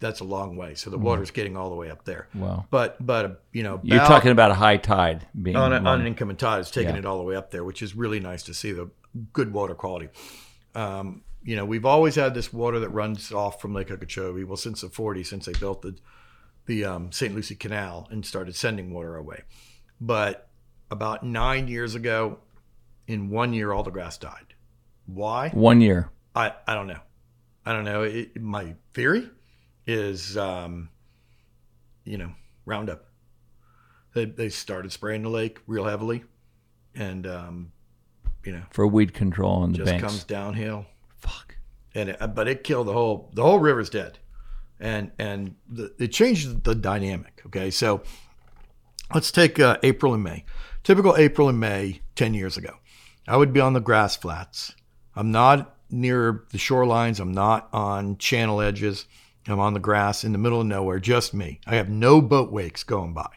That's 0.00 0.18
a 0.20 0.24
long 0.24 0.56
way. 0.56 0.74
So 0.74 0.90
the 0.90 0.98
water's 0.98 1.30
getting 1.30 1.56
all 1.56 1.70
the 1.70 1.76
way 1.76 1.88
up 1.88 2.04
there. 2.04 2.26
Wow. 2.34 2.66
But 2.70 3.04
but 3.04 3.44
you 3.52 3.62
know, 3.62 3.80
You're 3.84 4.00
talking 4.00 4.32
about 4.32 4.50
a 4.50 4.54
high 4.54 4.76
tide 4.76 5.26
being 5.40 5.56
on, 5.56 5.72
a, 5.72 5.76
on 5.76 6.00
an 6.00 6.06
incoming 6.08 6.36
tide, 6.36 6.60
it's 6.60 6.70
taking 6.72 6.94
Yeah. 6.94 6.98
it 7.00 7.06
all 7.06 7.18
the 7.18 7.24
way 7.24 7.36
up 7.36 7.52
there, 7.52 7.62
which 7.62 7.82
is 7.82 7.94
really 7.94 8.18
nice 8.18 8.42
to 8.44 8.54
see 8.54 8.72
the 8.72 8.90
good 9.32 9.52
water 9.52 9.74
quality. 9.74 10.08
Um, 10.74 11.22
you 11.44 11.54
know, 11.54 11.64
we've 11.64 11.84
always 11.84 12.16
had 12.16 12.34
this 12.34 12.52
water 12.52 12.80
that 12.80 12.88
runs 12.88 13.30
off 13.32 13.60
from 13.60 13.74
Lake 13.74 13.90
Okeechobee. 13.90 14.44
Well, 14.44 14.56
since 14.56 14.80
the 14.80 14.88
40s, 14.88 15.26
since 15.26 15.46
they 15.46 15.52
built 15.52 15.82
the 15.82 15.94
the 16.66 16.84
um, 16.84 17.12
St. 17.12 17.34
Lucie 17.34 17.54
Canal 17.54 18.08
and 18.10 18.24
started 18.24 18.54
sending 18.54 18.92
water 18.92 19.16
away. 19.16 19.42
But 20.00 20.48
about 20.90 21.24
nine 21.24 21.68
years 21.68 21.94
ago, 21.94 22.38
in 23.06 23.30
one 23.30 23.52
year, 23.52 23.72
all 23.72 23.82
the 23.82 23.90
grass 23.90 24.18
died. 24.18 24.54
Why? 25.06 25.48
One 25.50 25.80
year. 25.80 26.10
I, 26.34 26.52
I 26.66 26.74
don't 26.74 26.86
know. 26.86 27.00
I 27.64 27.72
don't 27.72 27.84
know. 27.84 28.02
It, 28.02 28.40
my 28.40 28.74
theory 28.94 29.28
is, 29.86 30.36
um, 30.36 30.88
you 32.04 32.18
know, 32.18 32.32
Roundup. 32.64 33.06
They, 34.14 34.26
they 34.26 34.48
started 34.48 34.92
spraying 34.92 35.22
the 35.22 35.30
lake 35.30 35.60
real 35.66 35.84
heavily, 35.84 36.24
and 36.94 37.26
um, 37.26 37.72
you 38.44 38.52
know, 38.52 38.62
for 38.70 38.86
weed 38.86 39.14
control 39.14 39.62
on 39.62 39.72
the 39.72 39.78
just 39.78 39.90
banks. 39.90 40.02
comes 40.04 40.24
downhill. 40.24 40.86
Fuck. 41.16 41.56
And 41.94 42.10
it, 42.10 42.34
but 42.34 42.46
it 42.46 42.62
killed 42.62 42.88
the 42.88 42.92
whole 42.92 43.30
the 43.32 43.42
whole 43.42 43.58
river's 43.58 43.88
dead, 43.88 44.18
and 44.82 45.12
and 45.18 45.54
the, 45.68 45.94
it 45.98 46.08
changed 46.08 46.64
the 46.64 46.74
dynamic. 46.74 47.40
Okay, 47.46 47.70
so 47.70 48.02
let's 49.14 49.30
take 49.30 49.58
uh, 49.58 49.78
April 49.82 50.12
and 50.12 50.22
May. 50.22 50.44
Typical 50.82 51.16
April 51.16 51.48
and 51.48 51.58
May 51.58 52.02
ten 52.16 52.34
years 52.34 52.58
ago, 52.58 52.76
I 53.26 53.38
would 53.38 53.52
be 53.52 53.60
on 53.60 53.72
the 53.72 53.80
grass 53.80 54.16
flats. 54.16 54.74
I'm 55.14 55.30
not 55.30 55.76
near 55.88 56.44
the 56.50 56.58
shorelines. 56.58 57.20
I'm 57.20 57.32
not 57.32 57.68
on 57.72 58.18
channel 58.18 58.60
edges. 58.60 59.06
I'm 59.46 59.60
on 59.60 59.74
the 59.74 59.80
grass 59.80 60.24
in 60.24 60.32
the 60.32 60.38
middle 60.38 60.60
of 60.60 60.66
nowhere, 60.66 60.98
just 60.98 61.34
me. 61.34 61.60
I 61.66 61.76
have 61.76 61.88
no 61.88 62.20
boat 62.20 62.52
wakes 62.52 62.84
going 62.84 63.12
by. 63.12 63.28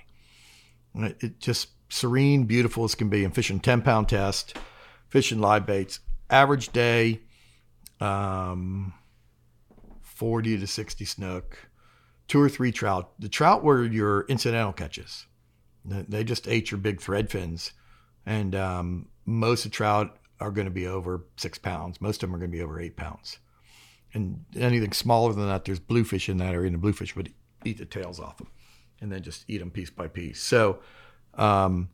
It, 0.96 1.40
just 1.40 1.70
serene, 1.90 2.46
beautiful 2.46 2.84
as 2.84 2.96
can 2.96 3.10
be. 3.10 3.24
I'm 3.24 3.32
fishing 3.32 3.60
10 3.60 3.82
pound 3.82 4.10
test, 4.10 4.58
fishing 5.10 5.40
live 5.40 5.66
baits. 5.66 6.00
Average 6.30 6.72
day, 6.72 7.22
um, 8.00 8.94
40 10.16 10.58
to 10.58 10.68
60 10.68 11.06
snook, 11.06 11.70
two 12.28 12.42
or 12.42 12.50
three 12.50 12.72
trout. 12.72 13.12
The 13.20 13.30
trout 13.30 13.64
were 13.64 13.86
your 13.86 14.26
incidental 14.28 14.74
catches. 14.74 15.28
They 15.86 16.24
just 16.24 16.48
ate 16.48 16.72
your 16.72 16.80
big 16.80 17.00
thread 17.00 17.30
fins. 17.30 17.74
And 18.26 18.56
um, 18.56 19.10
most 19.26 19.66
of 19.66 19.72
trout 19.72 20.18
are 20.40 20.52
going 20.52 20.66
to 20.66 20.72
be 20.72 20.88
over 20.88 21.26
six 21.38 21.58
pounds. 21.58 22.02
Most 22.02 22.24
of 22.24 22.30
them 22.30 22.36
are 22.36 22.40
going 22.40 22.52
to 22.52 22.58
be 22.58 22.64
over 22.64 22.80
eight 22.80 22.96
pounds. 22.96 23.38
And 24.14 24.46
anything 24.56 24.94
smaller 24.94 25.34
than 25.34 25.48
that, 25.48 25.66
there's 25.66 25.80
bluefish 25.80 26.30
in 26.30 26.38
that 26.38 26.54
area, 26.54 26.68
and 26.68 26.76
the 26.76 26.80
bluefish 26.80 27.16
would 27.16 27.34
eat 27.66 27.78
the 27.78 27.86
tails 27.86 28.20
off 28.20 28.38
them 28.38 28.48
and 29.02 29.12
then 29.12 29.22
just 29.22 29.44
eat 29.48 29.58
them 29.58 29.70
piece 29.70 29.90
by 29.90 30.08
piece. 30.08 30.42
So, 30.42 30.80
um, 31.36 31.90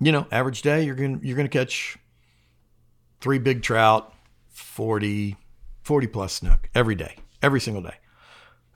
you 0.00 0.12
know, 0.12 0.26
average 0.30 0.62
day, 0.62 0.84
you're 0.84 0.94
going 0.94 1.20
you're 1.22 1.36
going 1.36 1.48
to 1.48 1.58
catch 1.58 1.98
three 3.20 3.38
big 3.38 3.62
trout, 3.62 4.14
40, 4.50 5.36
40 5.88 6.06
plus 6.08 6.34
snook 6.34 6.68
every 6.74 6.94
day, 6.94 7.16
every 7.40 7.62
single 7.62 7.82
day. 7.82 7.94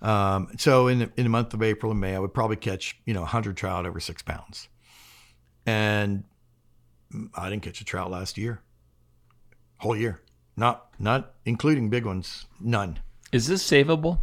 Um, 0.00 0.48
so 0.56 0.88
in 0.88 1.00
the, 1.00 1.12
in 1.18 1.24
the 1.24 1.28
month 1.28 1.52
of 1.52 1.62
April 1.62 1.92
and 1.92 2.00
May, 2.00 2.16
I 2.16 2.18
would 2.18 2.32
probably 2.32 2.56
catch, 2.56 2.98
you 3.04 3.12
know, 3.12 3.20
100 3.20 3.54
trout 3.54 3.84
over 3.84 4.00
six 4.00 4.22
pounds. 4.22 4.70
And 5.66 6.24
I 7.34 7.50
didn't 7.50 7.64
catch 7.64 7.82
a 7.82 7.84
trout 7.84 8.10
last 8.10 8.38
year, 8.38 8.62
whole 9.76 9.94
year. 9.94 10.22
Not 10.56 10.88
not 10.98 11.34
including 11.44 11.90
big 11.90 12.06
ones, 12.06 12.46
none. 12.58 12.98
Is 13.30 13.46
this 13.46 13.62
savable? 13.62 14.20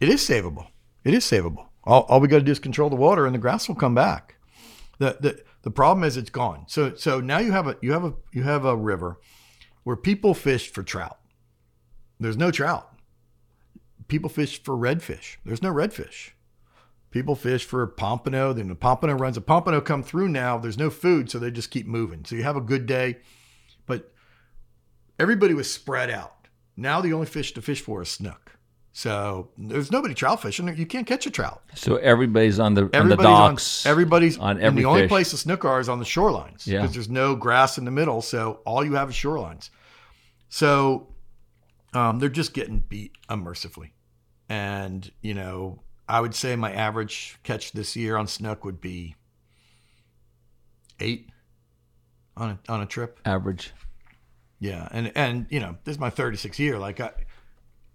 It 0.00 0.08
is 0.08 0.26
savable. 0.26 0.68
It 1.04 1.12
is 1.12 1.26
savable. 1.26 1.66
All, 1.84 2.04
all 2.04 2.20
we 2.20 2.28
got 2.28 2.38
to 2.38 2.44
do 2.44 2.52
is 2.52 2.58
control 2.58 2.88
the 2.88 2.96
water, 2.96 3.26
and 3.26 3.34
the 3.34 3.38
grass 3.38 3.68
will 3.68 3.74
come 3.74 3.94
back. 3.94 4.36
the 4.98 5.18
the 5.20 5.42
The 5.60 5.70
problem 5.70 6.04
is 6.04 6.16
it's 6.16 6.30
gone. 6.30 6.64
So 6.68 6.94
so 6.94 7.20
now 7.20 7.38
you 7.38 7.52
have 7.52 7.66
a 7.66 7.76
you 7.82 7.92
have 7.92 8.04
a 8.04 8.14
you 8.32 8.44
have 8.44 8.64
a 8.64 8.74
river 8.74 9.18
where 9.82 9.96
people 9.96 10.32
fish 10.32 10.72
for 10.72 10.82
trout. 10.82 11.18
There's 12.20 12.36
no 12.36 12.50
trout. 12.50 12.90
People 14.08 14.30
fish 14.30 14.62
for 14.62 14.76
redfish. 14.76 15.36
There's 15.44 15.62
no 15.62 15.72
redfish. 15.72 16.30
People 17.10 17.34
fish 17.36 17.64
for 17.64 17.86
pompano. 17.86 18.52
Then 18.52 18.68
the 18.68 18.74
pompano 18.74 19.14
runs. 19.14 19.36
A 19.36 19.40
pompano 19.40 19.80
come 19.80 20.02
through 20.02 20.28
now. 20.28 20.58
There's 20.58 20.78
no 20.78 20.90
food, 20.90 21.30
so 21.30 21.38
they 21.38 21.50
just 21.50 21.70
keep 21.70 21.86
moving. 21.86 22.24
So 22.24 22.34
you 22.36 22.42
have 22.42 22.56
a 22.56 22.60
good 22.60 22.86
day, 22.86 23.18
but 23.86 24.12
everybody 25.18 25.54
was 25.54 25.70
spread 25.70 26.10
out. 26.10 26.48
Now 26.76 27.00
the 27.00 27.12
only 27.12 27.26
fish 27.26 27.52
to 27.54 27.62
fish 27.62 27.80
for 27.80 28.02
is 28.02 28.08
snook. 28.10 28.52
So 28.92 29.50
there's 29.58 29.90
nobody 29.90 30.14
trout 30.14 30.40
fishing. 30.42 30.68
You 30.76 30.86
can't 30.86 31.06
catch 31.06 31.26
a 31.26 31.30
trout. 31.30 31.62
So 31.74 31.96
everybody's 31.96 32.60
on 32.60 32.74
the 32.74 32.82
on 32.82 32.88
the 32.90 32.96
Everybody's 32.96 33.24
docks. 33.24 33.86
On, 33.86 33.90
everybody's 33.90 34.38
on 34.38 34.50
and 34.56 34.60
every 34.60 34.82
the 34.82 34.88
only 34.88 35.02
fish. 35.02 35.08
place 35.08 35.30
the 35.32 35.36
snook 35.36 35.64
are 35.64 35.80
is 35.80 35.88
on 35.88 35.98
the 35.98 36.04
shorelines 36.04 36.64
Yeah. 36.66 36.82
because 36.82 36.94
there's 36.94 37.08
no 37.08 37.34
grass 37.34 37.76
in 37.78 37.84
the 37.84 37.90
middle. 37.90 38.22
So 38.22 38.60
all 38.64 38.84
you 38.84 38.94
have 38.94 39.08
is 39.10 39.16
shorelines. 39.16 39.70
So 40.48 41.08
um, 41.94 42.18
they're 42.18 42.28
just 42.28 42.52
getting 42.54 42.80
beat 42.80 43.12
unmercifully. 43.28 43.94
And 44.48 45.10
you 45.22 45.34
know, 45.34 45.80
I 46.08 46.20
would 46.20 46.34
say 46.34 46.54
my 46.56 46.72
average 46.72 47.38
catch 47.42 47.72
this 47.72 47.96
year 47.96 48.16
on 48.16 48.26
snook 48.26 48.64
would 48.64 48.80
be 48.80 49.14
eight 51.00 51.28
on 52.36 52.50
a, 52.68 52.72
on 52.72 52.80
a 52.82 52.86
trip. 52.86 53.20
average. 53.24 53.72
Yeah, 54.60 54.88
and 54.92 55.12
and 55.14 55.46
you 55.50 55.60
know, 55.60 55.76
this 55.84 55.94
is 55.96 55.98
my 56.00 56.10
36th 56.10 56.58
year. 56.58 56.78
Like 56.78 57.00
I, 57.00 57.10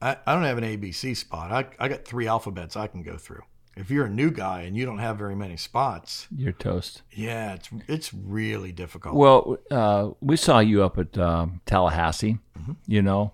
I, 0.02 0.18
I 0.26 0.34
don't 0.34 0.44
have 0.44 0.58
an 0.58 0.64
ABC 0.64 1.16
spot. 1.16 1.52
I 1.52 1.68
I 1.84 1.88
got 1.88 2.06
three 2.06 2.28
alphabets 2.28 2.76
I 2.76 2.88
can 2.88 3.02
go 3.04 3.18
through. 3.18 3.42
If 3.76 3.90
you're 3.90 4.06
a 4.06 4.10
new 4.10 4.30
guy 4.30 4.64
and 4.64 4.76
you 4.76 4.86
don't 4.86 4.98
have 4.98 5.18
very 5.18 5.36
many 5.36 5.56
spots, 5.56 6.28
You're 6.36 6.52
toast. 6.52 7.02
yeah, 7.12 7.54
it's 7.54 7.70
it's 7.88 8.14
really 8.14 8.72
difficult. 8.72 9.16
Well, 9.16 9.58
uh, 9.72 10.10
we 10.20 10.36
saw 10.36 10.60
you 10.60 10.84
up 10.84 10.98
at 10.98 11.18
um, 11.18 11.62
Tallahassee. 11.66 12.40
Mm-hmm. 12.60 12.74
You 12.88 13.02
know, 13.02 13.32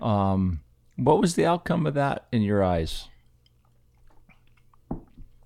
um, 0.00 0.60
what 0.96 1.20
was 1.20 1.34
the 1.34 1.44
outcome 1.46 1.86
of 1.86 1.94
that 1.94 2.26
in 2.32 2.42
your 2.42 2.62
eyes? 2.64 3.08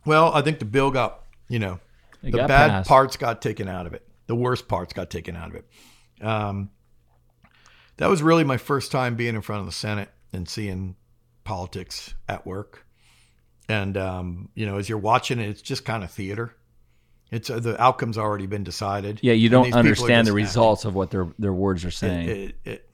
Well, 0.07 0.33
I 0.33 0.43
think 0.43 0.59
the 0.59 0.65
bill 0.65 0.91
got, 0.91 1.21
you 1.49 1.59
know, 1.59 1.79
It 2.23 2.33
the 2.33 2.39
bad 2.39 2.71
passed. 2.71 2.89
parts 2.89 3.17
got 3.17 3.43
taken 3.43 3.69
out 3.69 3.87
of 3.87 3.95
it. 3.95 4.07
The 4.27 4.35
worst 4.35 4.69
parts 4.69 4.93
got 4.93 5.11
taken 5.11 5.37
out 5.37 5.49
of 5.49 5.55
it. 5.57 5.67
Um, 6.25 6.71
that 7.97 8.09
was 8.09 8.23
really 8.23 8.45
my 8.45 8.57
first 8.57 8.93
time 8.93 9.17
being 9.17 9.35
in 9.35 9.43
front 9.43 9.61
of 9.61 9.67
the 9.67 9.73
Senate 9.73 10.09
and 10.33 10.49
seeing 10.49 10.97
politics 11.45 12.15
at 12.29 12.47
work. 12.47 12.87
And 13.69 13.97
um, 13.97 14.49
you 14.55 14.67
know, 14.67 14.79
as 14.79 14.89
you're 14.89 14.99
watching 14.99 15.39
it, 15.39 15.49
it's 15.49 15.63
just 15.63 15.85
kind 15.85 16.03
of 16.03 16.11
theater. 16.11 16.55
It's 17.31 17.51
uh, 17.51 17.61
the 17.61 17.81
outcome's 17.81 18.19
already 18.19 18.47
been 18.47 18.65
decided. 18.65 19.21
Yeah, 19.23 19.35
you 19.35 19.49
don't 19.49 19.65
these 19.65 19.69
people 19.71 19.77
are 19.77 19.81
understand 19.81 20.27
the 20.27 20.31
acting. 20.33 20.45
results 20.45 20.85
of 20.85 20.95
what 20.95 21.11
their 21.11 21.29
their 21.39 21.53
words 21.53 21.85
are 21.85 21.91
saying. 21.91 22.29
It, 22.29 22.39
it, 22.39 22.55
it, 22.65 22.91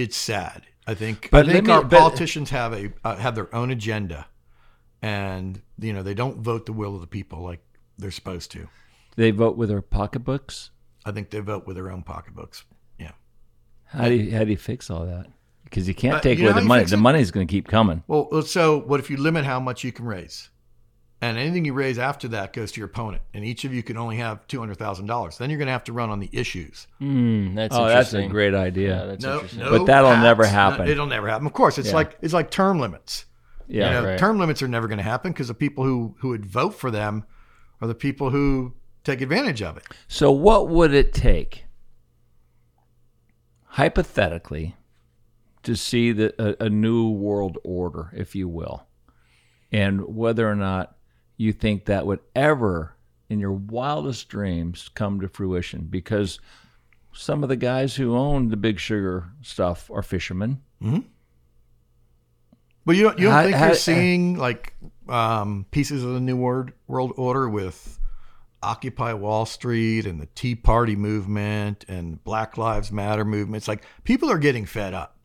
it's 0.00 0.16
sad. 0.16 0.62
I 0.86 0.94
think. 0.94 1.28
But 1.30 1.48
I 1.48 1.52
think 1.52 1.66
me- 1.66 1.72
our 1.72 1.82
but- 1.84 1.98
politicians 1.98 2.50
have 2.50 2.72
a 2.72 2.92
uh, 3.04 3.16
have 3.16 3.34
their 3.34 3.54
own 3.54 3.70
agenda, 3.70 4.26
and 5.02 5.60
you 5.78 5.92
know 5.92 6.02
they 6.02 6.14
don't 6.14 6.38
vote 6.38 6.66
the 6.66 6.72
will 6.72 6.94
of 6.94 7.00
the 7.00 7.06
people 7.06 7.40
like 7.42 7.60
they're 7.98 8.10
supposed 8.10 8.50
to. 8.52 8.68
they 9.16 9.30
vote 9.30 9.56
with 9.56 9.68
their 9.68 9.82
pocketbooks. 9.82 10.70
I 11.04 11.12
think 11.12 11.30
they 11.30 11.40
vote 11.40 11.66
with 11.66 11.76
their 11.76 11.90
own 11.90 12.02
pocketbooks. 12.02 12.64
Yeah. 12.98 13.12
How 13.86 14.08
do 14.08 14.14
you, 14.14 14.36
how 14.36 14.44
do 14.44 14.50
you 14.50 14.56
fix 14.56 14.90
all 14.90 15.06
that? 15.06 15.26
Because 15.64 15.86
you 15.88 15.94
can't 15.94 16.16
Uh, 16.16 16.20
take 16.20 16.38
you 16.38 16.48
away 16.48 16.60
the 16.60 16.66
money. 16.66 16.84
The 16.84 16.96
money 16.96 17.20
is 17.20 17.30
going 17.30 17.46
to 17.46 17.50
keep 17.50 17.68
coming. 17.68 18.02
Well, 18.06 18.42
so 18.42 18.78
what 18.80 19.00
if 19.00 19.08
you 19.10 19.16
limit 19.16 19.44
how 19.44 19.60
much 19.60 19.84
you 19.84 19.92
can 19.92 20.04
raise? 20.06 20.48
And 21.22 21.36
anything 21.36 21.66
you 21.66 21.74
raise 21.74 21.98
after 21.98 22.28
that 22.28 22.54
goes 22.54 22.72
to 22.72 22.80
your 22.80 22.86
opponent, 22.86 23.22
and 23.34 23.44
each 23.44 23.66
of 23.66 23.74
you 23.74 23.82
can 23.82 23.98
only 23.98 24.16
have 24.16 24.46
two 24.46 24.58
hundred 24.58 24.78
thousand 24.78 25.04
dollars. 25.04 25.36
Then 25.36 25.50
you're 25.50 25.58
going 25.58 25.66
to 25.66 25.72
have 25.72 25.84
to 25.84 25.92
run 25.92 26.08
on 26.08 26.18
the 26.18 26.30
issues. 26.32 26.86
Mm, 27.00 27.54
that's 27.54 27.76
oh, 27.76 27.86
that's 27.86 28.14
a 28.14 28.26
great 28.26 28.54
idea. 28.54 28.96
Yeah, 29.00 29.04
that's 29.04 29.22
No, 29.24 29.34
interesting. 29.34 29.60
no 29.60 29.70
But 29.70 29.84
that'll 29.84 30.10
caps. 30.12 30.22
never 30.22 30.42
No, 30.44 30.48
happen. 30.48 30.88
it'll 30.88 31.06
never 31.06 31.28
happen. 31.28 31.46
Of 31.46 31.52
course, 31.52 31.76
it's 31.76 31.88
Yeah. 31.88 31.94
like 31.96 32.16
it's 32.22 32.32
like 32.32 32.50
term 32.50 32.80
limits. 32.80 33.26
Yeah, 33.68 33.86
you 33.88 34.00
know, 34.00 34.08
right. 34.08 34.18
term 34.18 34.38
limits 34.38 34.62
are 34.62 34.68
never 34.68 34.88
going 34.88 34.96
to 34.98 35.04
happen 35.04 35.30
because 35.32 35.48
the 35.48 35.54
people 35.54 35.84
who 35.84 36.16
who 36.20 36.28
would 36.30 36.46
vote 36.46 36.74
for 36.74 36.90
them 36.90 37.24
are 37.82 37.86
the 37.88 37.94
people 37.94 38.30
who 38.30 38.72
take 39.04 39.20
advantage 39.20 39.60
of 39.62 39.76
it. 39.76 39.84
So, 40.08 40.30
what 40.32 40.68
would 40.70 40.94
it 40.94 41.12
take, 41.12 41.64
hypothetically, 43.64 44.76
to 45.62 45.76
see 45.76 46.12
the, 46.12 46.34
a, 46.62 46.66
a 46.66 46.70
new 46.70 47.10
world 47.10 47.58
order, 47.64 48.10
if 48.16 48.34
you 48.34 48.48
will, 48.48 48.86
and 49.70 50.14
whether 50.16 50.48
or 50.50 50.56
not 50.56 50.96
you 51.40 51.52
think 51.52 51.86
that 51.86 52.06
would 52.06 52.20
ever, 52.34 52.94
in 53.28 53.38
your 53.40 53.52
wildest 53.52 54.28
dreams, 54.28 54.90
come 54.94 55.20
to 55.20 55.28
fruition? 55.28 55.86
Because 55.90 56.38
some 57.12 57.42
of 57.42 57.48
the 57.48 57.56
guys 57.56 57.96
who 57.96 58.16
own 58.16 58.48
the 58.48 58.56
big 58.56 58.78
sugar 58.78 59.30
stuff 59.42 59.90
are 59.92 60.02
fishermen. 60.02 60.60
But 62.86 62.96
you 62.96 63.02
don't 63.02 63.18
you 63.18 63.26
don't 63.26 63.34
How- 63.34 63.42
think 63.44 63.56
how- 63.56 63.66
you're 63.66 63.74
seeing 63.74 64.36
like 64.36 64.74
um, 65.08 65.66
pieces 65.70 66.02
of 66.04 66.14
the 66.14 66.20
new 66.20 66.36
world 66.36 66.72
world 66.86 67.12
order 67.16 67.48
with 67.48 67.98
Occupy 68.62 69.12
Wall 69.14 69.46
Street 69.46 70.06
and 70.06 70.20
the 70.20 70.26
Tea 70.34 70.54
Party 70.54 70.96
movement 70.96 71.84
and 71.88 72.22
Black 72.24 72.56
Lives 72.56 72.90
Matter 72.90 73.24
movements. 73.24 73.68
Like 73.68 73.84
people 74.04 74.30
are 74.30 74.38
getting 74.38 74.66
fed 74.66 74.94
up, 74.94 75.16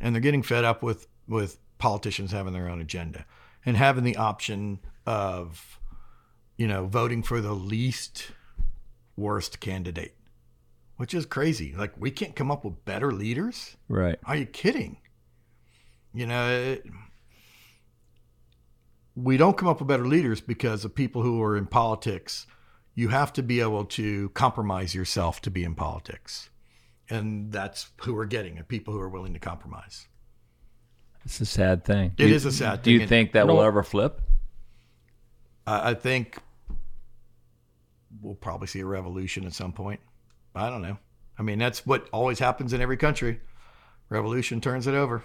and 0.00 0.14
they're 0.14 0.20
getting 0.22 0.42
fed 0.42 0.64
up 0.64 0.82
with 0.82 1.06
with 1.26 1.58
politicians 1.78 2.32
having 2.32 2.52
their 2.52 2.68
own 2.68 2.80
agenda 2.80 3.24
and 3.66 3.76
having 3.76 4.04
the 4.04 4.16
option 4.16 4.78
of 5.06 5.78
you 6.56 6.66
know 6.66 6.86
voting 6.86 7.22
for 7.22 7.40
the 7.40 7.52
least 7.52 8.32
worst 9.16 9.60
candidate, 9.60 10.14
which 10.96 11.14
is 11.14 11.26
crazy. 11.26 11.74
Like 11.76 11.92
we 11.98 12.10
can't 12.10 12.36
come 12.36 12.50
up 12.50 12.64
with 12.64 12.84
better 12.84 13.12
leaders. 13.12 13.76
Right. 13.88 14.18
Are 14.24 14.36
you 14.36 14.46
kidding? 14.46 14.98
You 16.12 16.26
know, 16.26 16.50
it, 16.50 16.86
we 19.16 19.36
don't 19.36 19.56
come 19.56 19.68
up 19.68 19.80
with 19.80 19.88
better 19.88 20.06
leaders 20.06 20.40
because 20.40 20.84
of 20.84 20.94
people 20.94 21.22
who 21.22 21.42
are 21.42 21.56
in 21.56 21.66
politics. 21.66 22.46
You 22.94 23.08
have 23.08 23.32
to 23.34 23.42
be 23.42 23.60
able 23.60 23.84
to 23.86 24.28
compromise 24.30 24.94
yourself 24.94 25.40
to 25.42 25.50
be 25.50 25.64
in 25.64 25.74
politics. 25.74 26.50
And 27.10 27.52
that's 27.52 27.90
who 27.98 28.14
we're 28.14 28.26
getting, 28.26 28.58
are 28.58 28.64
people 28.64 28.94
who 28.94 29.00
are 29.00 29.08
willing 29.08 29.34
to 29.34 29.40
compromise. 29.40 30.06
It's 31.24 31.40
a 31.40 31.46
sad 31.46 31.84
thing. 31.84 32.14
It 32.16 32.26
It 32.26 32.30
is 32.30 32.46
is 32.46 32.54
a 32.54 32.58
sad 32.58 32.84
thing. 32.84 32.96
Do 32.96 33.02
you 33.02 33.06
think 33.06 33.32
that 33.32 33.46
will 33.46 33.62
ever 33.62 33.82
flip? 33.82 34.20
I, 35.66 35.90
I 35.90 35.94
think 35.94 36.38
we'll 38.20 38.34
probably 38.34 38.66
see 38.66 38.80
a 38.80 38.86
revolution 38.86 39.44
at 39.46 39.52
some 39.52 39.72
point. 39.72 40.00
I 40.54 40.70
don't 40.70 40.82
know. 40.82 40.98
I 41.38 41.42
mean, 41.42 41.58
that's 41.58 41.84
what 41.84 42.08
always 42.12 42.38
happens 42.38 42.72
in 42.72 42.80
every 42.80 42.96
country. 42.96 43.40
Revolution 44.08 44.60
turns 44.60 44.86
it 44.86 44.94
over. 44.94 45.24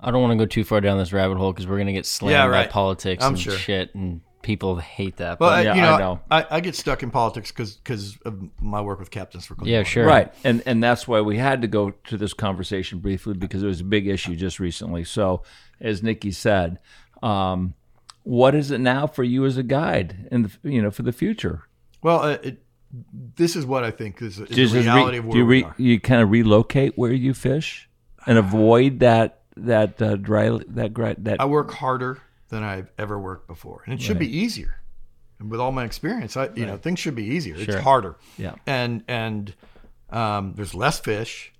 I 0.00 0.10
don't 0.10 0.20
want 0.20 0.32
to 0.32 0.36
go 0.36 0.46
too 0.46 0.64
far 0.64 0.80
down 0.80 0.98
this 0.98 1.12
rabbit 1.12 1.38
hole 1.38 1.52
because 1.52 1.66
we're 1.66 1.78
gonna 1.78 1.92
get 1.92 2.04
slammed 2.06 2.32
Yeah, 2.32 2.48
by 2.48 2.66
politics 2.66 3.24
I'm 3.24 3.32
and 3.34 3.40
sure. 3.40 3.54
shit, 3.56 3.94
and 3.94 4.20
people 4.42 4.76
hate 4.76 5.16
that. 5.18 5.40
Well, 5.40 5.50
but 5.50 5.58
I, 5.60 5.62
yeah, 5.62 5.74
you 5.74 5.80
know, 5.80 5.94
I 5.94 5.98
know. 5.98 6.20
I, 6.30 6.46
I 6.56 6.60
get 6.60 6.74
stuck 6.74 7.02
in 7.02 7.10
politics 7.10 7.50
because 7.50 8.18
of 8.26 8.42
my 8.60 8.80
work 8.82 8.98
with 8.98 9.10
Captains 9.10 9.46
for 9.46 9.54
Clean 9.54 9.70
Yeah, 9.72 9.78
Water. 9.78 9.88
sure. 9.88 10.06
Right. 10.06 10.34
And 10.44 10.62
and 10.66 10.82
that's 10.82 11.08
why 11.08 11.20
we 11.22 11.38
had 11.38 11.62
to 11.62 11.68
go 11.68 11.90
to 11.90 12.16
this 12.18 12.34
conversation 12.34 12.98
briefly 12.98 13.34
because 13.34 13.62
it 13.62 13.66
was 13.66 13.80
a 13.80 13.84
big 13.84 14.06
issue 14.06 14.36
just 14.36 14.60
recently. 14.60 15.04
So, 15.04 15.42
as 15.80 16.02
Nikki 16.02 16.30
said, 16.32 16.78
um, 17.22 17.72
what 18.26 18.56
is 18.56 18.72
it 18.72 18.80
now 18.80 19.06
for 19.06 19.22
you 19.22 19.44
as 19.46 19.56
a 19.56 19.62
guide 19.62 20.26
and 20.32 20.50
you 20.64 20.82
know 20.82 20.90
for 20.90 21.04
the 21.04 21.12
future? 21.12 21.62
Well, 22.02 22.22
uh, 22.22 22.38
it, 22.42 22.62
this 23.36 23.54
is 23.54 23.64
what 23.64 23.84
I 23.84 23.92
think 23.92 24.20
is, 24.20 24.40
is 24.40 24.48
the 24.48 24.62
as 24.62 24.74
re- 24.74 24.80
reality 24.80 25.18
of 25.18 25.24
do 25.24 25.28
where 25.28 25.38
you, 25.38 25.46
we 25.46 25.64
are. 25.64 25.74
you 25.78 26.00
kind 26.00 26.20
of 26.20 26.30
relocate 26.30 26.98
where 26.98 27.12
you 27.12 27.34
fish 27.34 27.88
and 28.26 28.36
avoid 28.36 28.98
that 28.98 29.42
that 29.56 30.02
uh, 30.02 30.16
dry 30.16 30.58
that 30.70 30.92
dry, 30.92 31.14
that 31.18 31.40
I 31.40 31.44
work 31.44 31.70
harder 31.70 32.20
than 32.48 32.64
I've 32.64 32.90
ever 32.98 33.16
worked 33.16 33.46
before, 33.46 33.84
and 33.86 33.94
it 33.94 34.02
should 34.02 34.18
be 34.18 34.36
easier. 34.36 34.80
And 35.38 35.48
with 35.48 35.60
all 35.60 35.70
my 35.70 35.84
experience, 35.84 36.36
I 36.36 36.50
you 36.56 36.66
know 36.66 36.76
things 36.76 36.98
should 36.98 37.14
be 37.14 37.26
easier. 37.26 37.56
Sure. 37.56 37.76
It's 37.76 37.84
harder. 37.84 38.16
Yeah. 38.36 38.56
And 38.66 39.04
and 39.06 39.54
um, 40.10 40.54
there's 40.56 40.74
less 40.74 40.98
fish. 40.98 41.52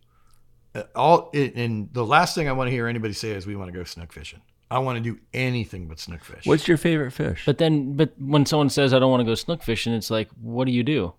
Uh, 0.74 0.82
All 0.96 1.30
and 1.32 1.90
the 1.92 2.04
last 2.04 2.34
thing 2.34 2.48
I 2.48 2.52
want 2.52 2.68
to 2.68 2.72
hear 2.72 2.88
anybody 2.88 3.14
say 3.14 3.30
is 3.30 3.46
we 3.46 3.54
want 3.54 3.72
to 3.72 3.78
go 3.78 3.84
snook 3.84 4.12
fishing. 4.12 4.42
I 4.70 4.78
want 4.80 4.96
to 4.98 5.02
do 5.02 5.18
anything 5.32 5.86
but 5.88 6.00
snook 6.00 6.24
fish. 6.24 6.44
What's 6.44 6.66
your 6.66 6.76
favorite 6.76 7.12
fish? 7.12 7.44
But 7.46 7.58
then, 7.58 7.94
but 7.96 8.12
when 8.18 8.44
someone 8.46 8.68
says 8.68 8.92
I 8.92 8.98
don't 8.98 9.10
want 9.10 9.20
to 9.20 9.24
go 9.24 9.34
snook 9.36 9.62
fishing, 9.62 9.92
it's 9.92 10.10
like, 10.10 10.28
what 10.40 10.64
do 10.64 10.72
you 10.72 10.82
do? 10.82 11.14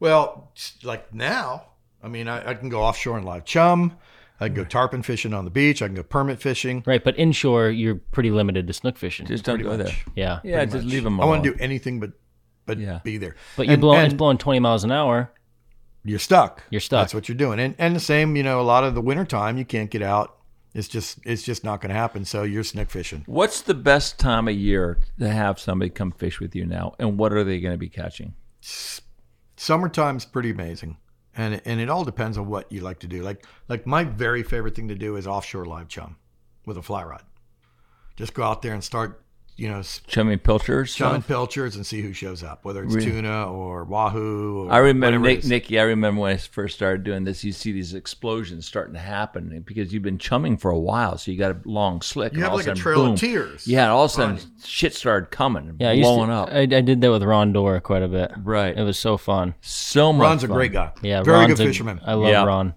Well, 0.00 0.52
like 0.82 1.12
now, 1.12 1.64
I 2.02 2.08
mean, 2.08 2.28
I, 2.28 2.50
I 2.50 2.54
can 2.54 2.68
go 2.68 2.80
offshore 2.82 3.16
and 3.18 3.26
live 3.26 3.44
chum. 3.44 3.96
I 4.40 4.46
can 4.46 4.54
go 4.54 4.64
tarpon 4.64 5.02
fishing 5.02 5.34
on 5.34 5.44
the 5.44 5.50
beach. 5.50 5.82
I 5.82 5.86
can 5.86 5.96
go 5.96 6.02
permit 6.04 6.40
fishing. 6.40 6.82
Right, 6.86 7.02
but 7.02 7.18
inshore 7.18 7.70
you're 7.70 7.96
pretty 7.96 8.30
limited 8.30 8.66
to 8.68 8.72
snook 8.72 8.96
fishing. 8.96 9.26
Just 9.26 9.44
don't 9.44 9.56
Pretty 9.56 9.68
go 9.68 9.76
much. 9.76 9.86
there. 9.86 9.96
yeah, 10.14 10.40
Yeah, 10.44 10.64
just 10.64 10.76
much. 10.76 10.84
leave 10.84 11.02
them 11.04 11.20
I 11.20 11.24
alone. 11.24 11.30
want 11.40 11.44
to 11.44 11.50
do 11.54 11.56
anything 11.60 11.98
but 12.00 12.12
but 12.64 12.78
Yeah. 12.78 13.00
be 13.02 13.18
there. 13.18 13.34
but 13.56 13.66
you're 13.66 13.72
And- 13.74 13.80
blowing, 13.82 14.04
it's 14.04 14.14
blowing 14.14 14.38
20 14.38 14.60
miles 14.60 14.84
an 14.84 14.92
hour. 14.92 15.32
You're 16.04 16.18
stuck. 16.20 16.62
You're 16.70 16.80
stuck. 16.80 17.02
That's 17.02 17.14
what 17.14 17.28
you're 17.28 17.36
doing. 17.36 17.58
And 17.58 17.74
and 17.78 17.96
the 17.96 18.00
same, 18.00 18.36
you 18.36 18.42
know, 18.44 18.60
a 18.60 18.62
lot 18.62 18.84
of 18.84 18.94
the 18.94 19.00
winter 19.00 19.24
time 19.24 19.58
you 19.58 19.64
can't 19.64 19.90
get 19.90 20.02
out. 20.02 20.36
It's 20.74 20.88
just 20.88 21.18
it's 21.24 21.42
just 21.42 21.64
not 21.64 21.80
going 21.80 21.90
to 21.90 21.98
happen. 21.98 22.24
So 22.24 22.42
you're 22.42 22.64
snook 22.64 22.90
fishing. 22.90 23.24
What's 23.26 23.62
the 23.62 23.74
best 23.74 24.18
time 24.18 24.48
of 24.48 24.54
year 24.54 24.98
to 25.18 25.28
have 25.28 25.58
somebody 25.58 25.90
come 25.90 26.12
fish 26.12 26.40
with 26.40 26.54
you 26.54 26.66
now, 26.66 26.94
and 26.98 27.18
what 27.18 27.32
are 27.32 27.44
they 27.44 27.60
going 27.60 27.74
to 27.74 27.78
be 27.78 27.88
catching? 27.88 28.34
Summertime's 29.56 30.24
pretty 30.24 30.50
amazing. 30.50 30.98
And 31.36 31.62
and 31.64 31.80
it 31.80 31.88
all 31.88 32.04
depends 32.04 32.36
on 32.36 32.48
what 32.48 32.70
you 32.70 32.80
like 32.80 32.98
to 33.00 33.06
do. 33.06 33.22
Like 33.22 33.46
like 33.68 33.86
my 33.86 34.04
very 34.04 34.42
favorite 34.42 34.74
thing 34.74 34.88
to 34.88 34.94
do 34.94 35.16
is 35.16 35.26
offshore 35.26 35.66
live 35.66 35.88
chum 35.88 36.16
with 36.66 36.76
a 36.76 36.82
fly 36.82 37.04
rod. 37.04 37.22
Just 38.16 38.34
go 38.34 38.42
out 38.42 38.62
there 38.62 38.74
and 38.74 38.82
start, 38.82 39.22
you 39.58 39.68
know, 39.68 39.80
s- 39.80 40.00
Chumming 40.06 40.38
pilchards. 40.38 40.94
chumming 40.94 41.20
stuff? 41.20 41.26
pilchards 41.28 41.74
and 41.76 41.84
see 41.84 42.00
who 42.00 42.12
shows 42.12 42.42
up, 42.44 42.64
whether 42.64 42.84
it's 42.84 42.94
Really? 42.94 43.10
tuna 43.10 43.50
or 43.52 43.84
wahoo. 43.84 44.66
Or 44.68 44.72
I 44.72 44.78
remember 44.78 45.18
whatever 45.18 45.24
Nick, 45.34 45.38
is. 45.44 45.50
Nikki. 45.50 45.78
I 45.78 45.82
remember 45.82 46.20
when 46.22 46.32
I 46.32 46.36
first 46.36 46.76
started 46.76 47.02
doing 47.02 47.24
this. 47.24 47.42
You 47.42 47.50
see 47.52 47.72
these 47.72 47.92
explosions 47.92 48.66
starting 48.66 48.94
to 48.94 49.00
happen 49.00 49.62
because 49.66 49.92
you've 49.92 50.04
been 50.04 50.16
chumming 50.18 50.56
for 50.56 50.70
a 50.70 50.78
while, 50.78 51.18
so 51.18 51.30
you 51.32 51.38
got 51.38 51.50
a 51.50 51.58
long 51.64 52.00
slick. 52.02 52.32
You 52.32 52.36
and 52.36 52.42
have 52.44 52.52
all 52.52 52.58
like 52.58 52.66
of 52.68 52.72
a 52.74 52.76
sudden, 52.76 52.82
trail 52.82 53.12
of 53.12 53.18
tears 53.18 53.66
Yeah, 53.66 53.90
all 53.90 54.04
of 54.04 54.10
a 54.12 54.14
sudden 54.14 54.36
running. 54.36 54.50
shit 54.64 54.94
started 54.94 55.30
coming, 55.32 55.68
and 55.70 55.80
Yeah, 55.80 55.90
I 55.90 56.00
blowing 56.00 56.28
to, 56.28 56.34
up. 56.34 56.48
I, 56.52 56.60
I 56.60 56.66
did 56.66 57.00
that 57.00 57.10
with 57.10 57.24
Ron 57.24 57.52
Dora 57.52 57.80
quite 57.80 58.02
a 58.02 58.08
bit. 58.08 58.30
Right. 58.42 58.74
It 58.78 58.82
was 58.84 58.98
so 58.98 59.16
fun. 59.16 59.54
so 59.60 60.12
much. 60.12 60.22
Ron's 60.24 60.44
a 60.44 60.48
great 60.48 60.72
guy. 60.72 60.92
Yeah, 61.02 61.22
very 61.24 61.38
Ron's 61.40 61.54
good 61.54 61.64
a- 61.64 61.68
fisherman. 61.68 62.00
I 62.06 62.14
love 62.14 62.30
Yeah. 62.30 62.44
Ron. 62.44 62.74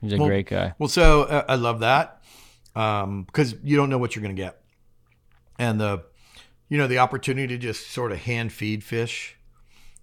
He's 0.00 0.12
a 0.12 0.16
Well- 0.18 0.28
great 0.28 0.46
guy. 0.46 0.74
Well, 0.78 0.88
so 0.88 1.22
uh, 1.24 1.44
I 1.48 1.56
love 1.56 1.80
that 1.80 2.22
because 2.74 3.56
you 3.64 3.76
don't 3.76 3.90
know 3.90 3.98
what 3.98 4.14
you're 4.14 4.22
going 4.22 4.34
to 4.36 4.40
get, 4.42 4.60
and 5.58 5.80
the 5.80 6.04
you 6.72 6.78
know 6.78 6.86
the 6.86 6.96
opportunity 6.96 7.48
to 7.48 7.58
just 7.58 7.90
sort 7.90 8.12
of 8.12 8.18
hand 8.18 8.50
feed 8.50 8.82
fish. 8.82 9.36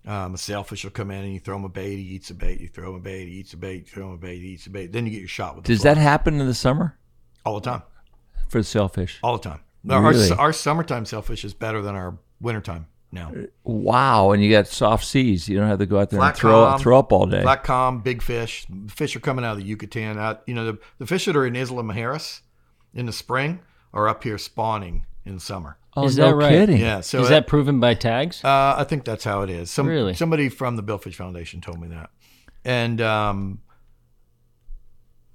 Um, 0.06 0.36
a 0.36 0.38
sailfish 0.38 0.84
will 0.84 0.92
come 0.92 1.10
in 1.10 1.24
and 1.24 1.34
you 1.34 1.40
throw 1.40 1.56
him 1.56 1.64
a 1.64 1.70
bait, 1.70 1.96
he 1.96 2.04
eats 2.04 2.30
a 2.30 2.36
bait. 2.36 2.62
You 2.62 2.68
throw 2.68 2.90
him 2.92 2.96
a 2.98 3.00
bait, 3.00 3.26
he 3.26 3.40
eats 3.40 3.54
a 3.54 3.58
bait. 3.58 3.78
You 3.78 3.86
throw 3.86 4.10
him 4.10 4.14
a 4.14 4.18
bait, 4.18 4.38
he 4.38 4.50
eats 4.50 4.68
a 4.68 4.70
bait. 4.70 4.92
Then 4.92 5.08
you 5.08 5.12
get 5.12 5.18
your 5.18 5.28
shot 5.28 5.56
with. 5.56 5.66
the 5.66 5.74
Does 5.74 5.82
that 5.82 5.98
happen 5.98 6.40
in 6.40 6.46
the 6.46 6.54
summer 6.54 6.96
all 7.44 7.56
the 7.60 7.68
time? 7.68 7.82
for 8.50 8.60
the 8.60 8.64
sailfish? 8.64 9.18
All 9.24 9.36
the 9.36 9.50
time. 9.50 9.62
Our, 9.90 10.12
Really? 10.12 10.30
our 10.32 10.54
summertime 10.54 11.06
sailfish 11.06 11.44
is 11.44 11.56
better 11.56 11.82
than 11.82 11.96
our 11.96 12.20
wintertime 12.40 12.86
now. 13.12 13.34
Wow, 13.64 14.30
and 14.30 14.44
you 14.44 14.52
got 14.52 14.68
soft 14.68 15.06
seas. 15.06 15.50
You 15.50 15.58
don't 15.58 15.70
have 15.70 15.80
to 15.80 15.88
go 15.88 16.00
out 16.00 16.12
there 16.12 16.20
Flat 16.20 16.30
and 16.30 16.38
throw 16.38 16.66
calm, 16.66 16.80
throw 16.80 17.00
up 17.00 17.12
all 17.12 17.26
day. 17.26 17.42
Flat 17.42 17.64
calm, 17.64 18.02
big 18.02 18.22
fish. 18.22 18.68
Fish 18.90 19.16
are 19.16 19.20
coming 19.20 19.44
out 19.44 19.54
of 19.54 19.58
the 19.58 19.64
Yucatan. 19.64 20.20
Out, 20.20 20.44
you 20.46 20.54
know, 20.54 20.66
the, 20.74 20.78
the 21.00 21.08
fish 21.08 21.26
that 21.26 21.36
are 21.36 21.48
in 21.48 21.56
Isla 21.56 21.82
Mujeres 21.82 22.42
in 22.94 23.08
the 23.08 23.14
spring 23.14 23.62
are 23.92 24.08
up 24.08 24.24
here 24.24 24.38
spawning 24.38 25.08
in 25.26 25.34
the 25.34 25.42
summer. 25.42 25.79
Oh, 25.96 26.06
Is 26.06 26.18
no 26.18 26.28
that 26.30 26.36
right? 26.36 26.50
kidding. 26.52 26.78
Yeah. 26.82 27.02
So 27.02 27.22
Is 27.22 27.30
that 27.30 27.48
proven 27.48 27.80
by 27.80 27.94
tags? 27.94 28.44
Uh, 28.44 28.76
I 28.78 28.84
think 28.84 29.06
that's 29.06 29.24
how 29.24 29.42
it 29.42 29.50
is. 29.50 29.70
Some, 29.72 29.88
Really? 29.88 30.14
Somebody 30.14 30.50
from 30.50 30.76
the 30.76 30.84
Billfish 30.84 31.16
Foundation 31.16 31.62
told 31.62 31.80
me 31.82 31.88
that. 31.90 32.10
And 32.66 33.00
um, 33.02 33.62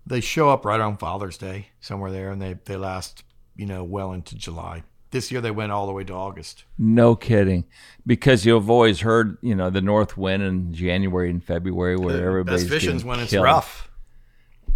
they 0.07 0.21
show 0.21 0.51
up 0.51 0.65
right 0.65 0.81
on 0.81 0.97
Father's 0.97 1.39
Day, 1.39 1.69
somewhere 1.81 2.11
there, 2.11 2.31
and 2.31 2.41
they, 2.41 2.55
they 2.65 2.77
last, 2.77 3.25
you 3.57 3.67
know, 3.67 3.83
well 3.85 4.13
into 4.13 4.37
July. 4.37 4.83
This 5.11 5.31
year 5.31 5.41
they 5.41 5.53
went 5.53 5.71
all 5.71 5.87
the 5.87 5.93
way 5.93 6.03
to 6.05 6.13
August. 6.13 6.65
No 6.77 7.15
kidding. 7.15 7.65
Because 8.05 8.45
you've 8.45 8.69
always 8.69 9.01
heard, 9.01 9.39
you 9.43 9.55
know, 9.55 9.71
the 9.71 9.81
north 9.81 10.17
wind 10.17 10.43
in 10.43 10.73
January 10.75 11.31
and 11.31 11.43
February 11.43 11.97
where 11.97 12.17
The 12.17 12.23
everybody's 12.23 12.63
best 12.65 12.73
fishing's 12.73 12.95
getting 13.03 13.09
when 13.09 13.21
it's 13.21 13.31
killed. 13.31 13.45
rough. 13.45 13.91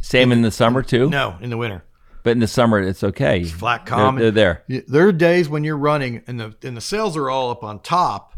Same 0.01 0.31
in 0.31 0.43
the 0.43 0.53
summer 0.53 0.83
too. 0.83 1.11
No, 1.11 1.37
in 1.41 1.51
the 1.51 1.57
winter. 1.57 1.83
But 2.23 2.31
in 2.31 2.41
the 2.41 2.47
summer, 2.49 2.81
it's 2.81 3.03
okay. 3.05 3.41
It's 3.41 3.51
flat 3.51 3.87
They're- 3.87 3.95
calm. 3.97 4.17
They're, 4.17 4.31
there. 4.31 4.65
There 4.69 5.07
are 5.09 5.13
days 5.13 5.49
when 5.49 5.65
you're 5.65 5.77
running 5.79 6.23
and 6.27 6.39
the 6.41 6.55
and 6.63 6.77
the 6.77 6.81
sails 6.81 7.17
are 7.17 7.31
all 7.31 7.51
up 7.51 7.63
on 7.65 7.81
top, 7.81 8.35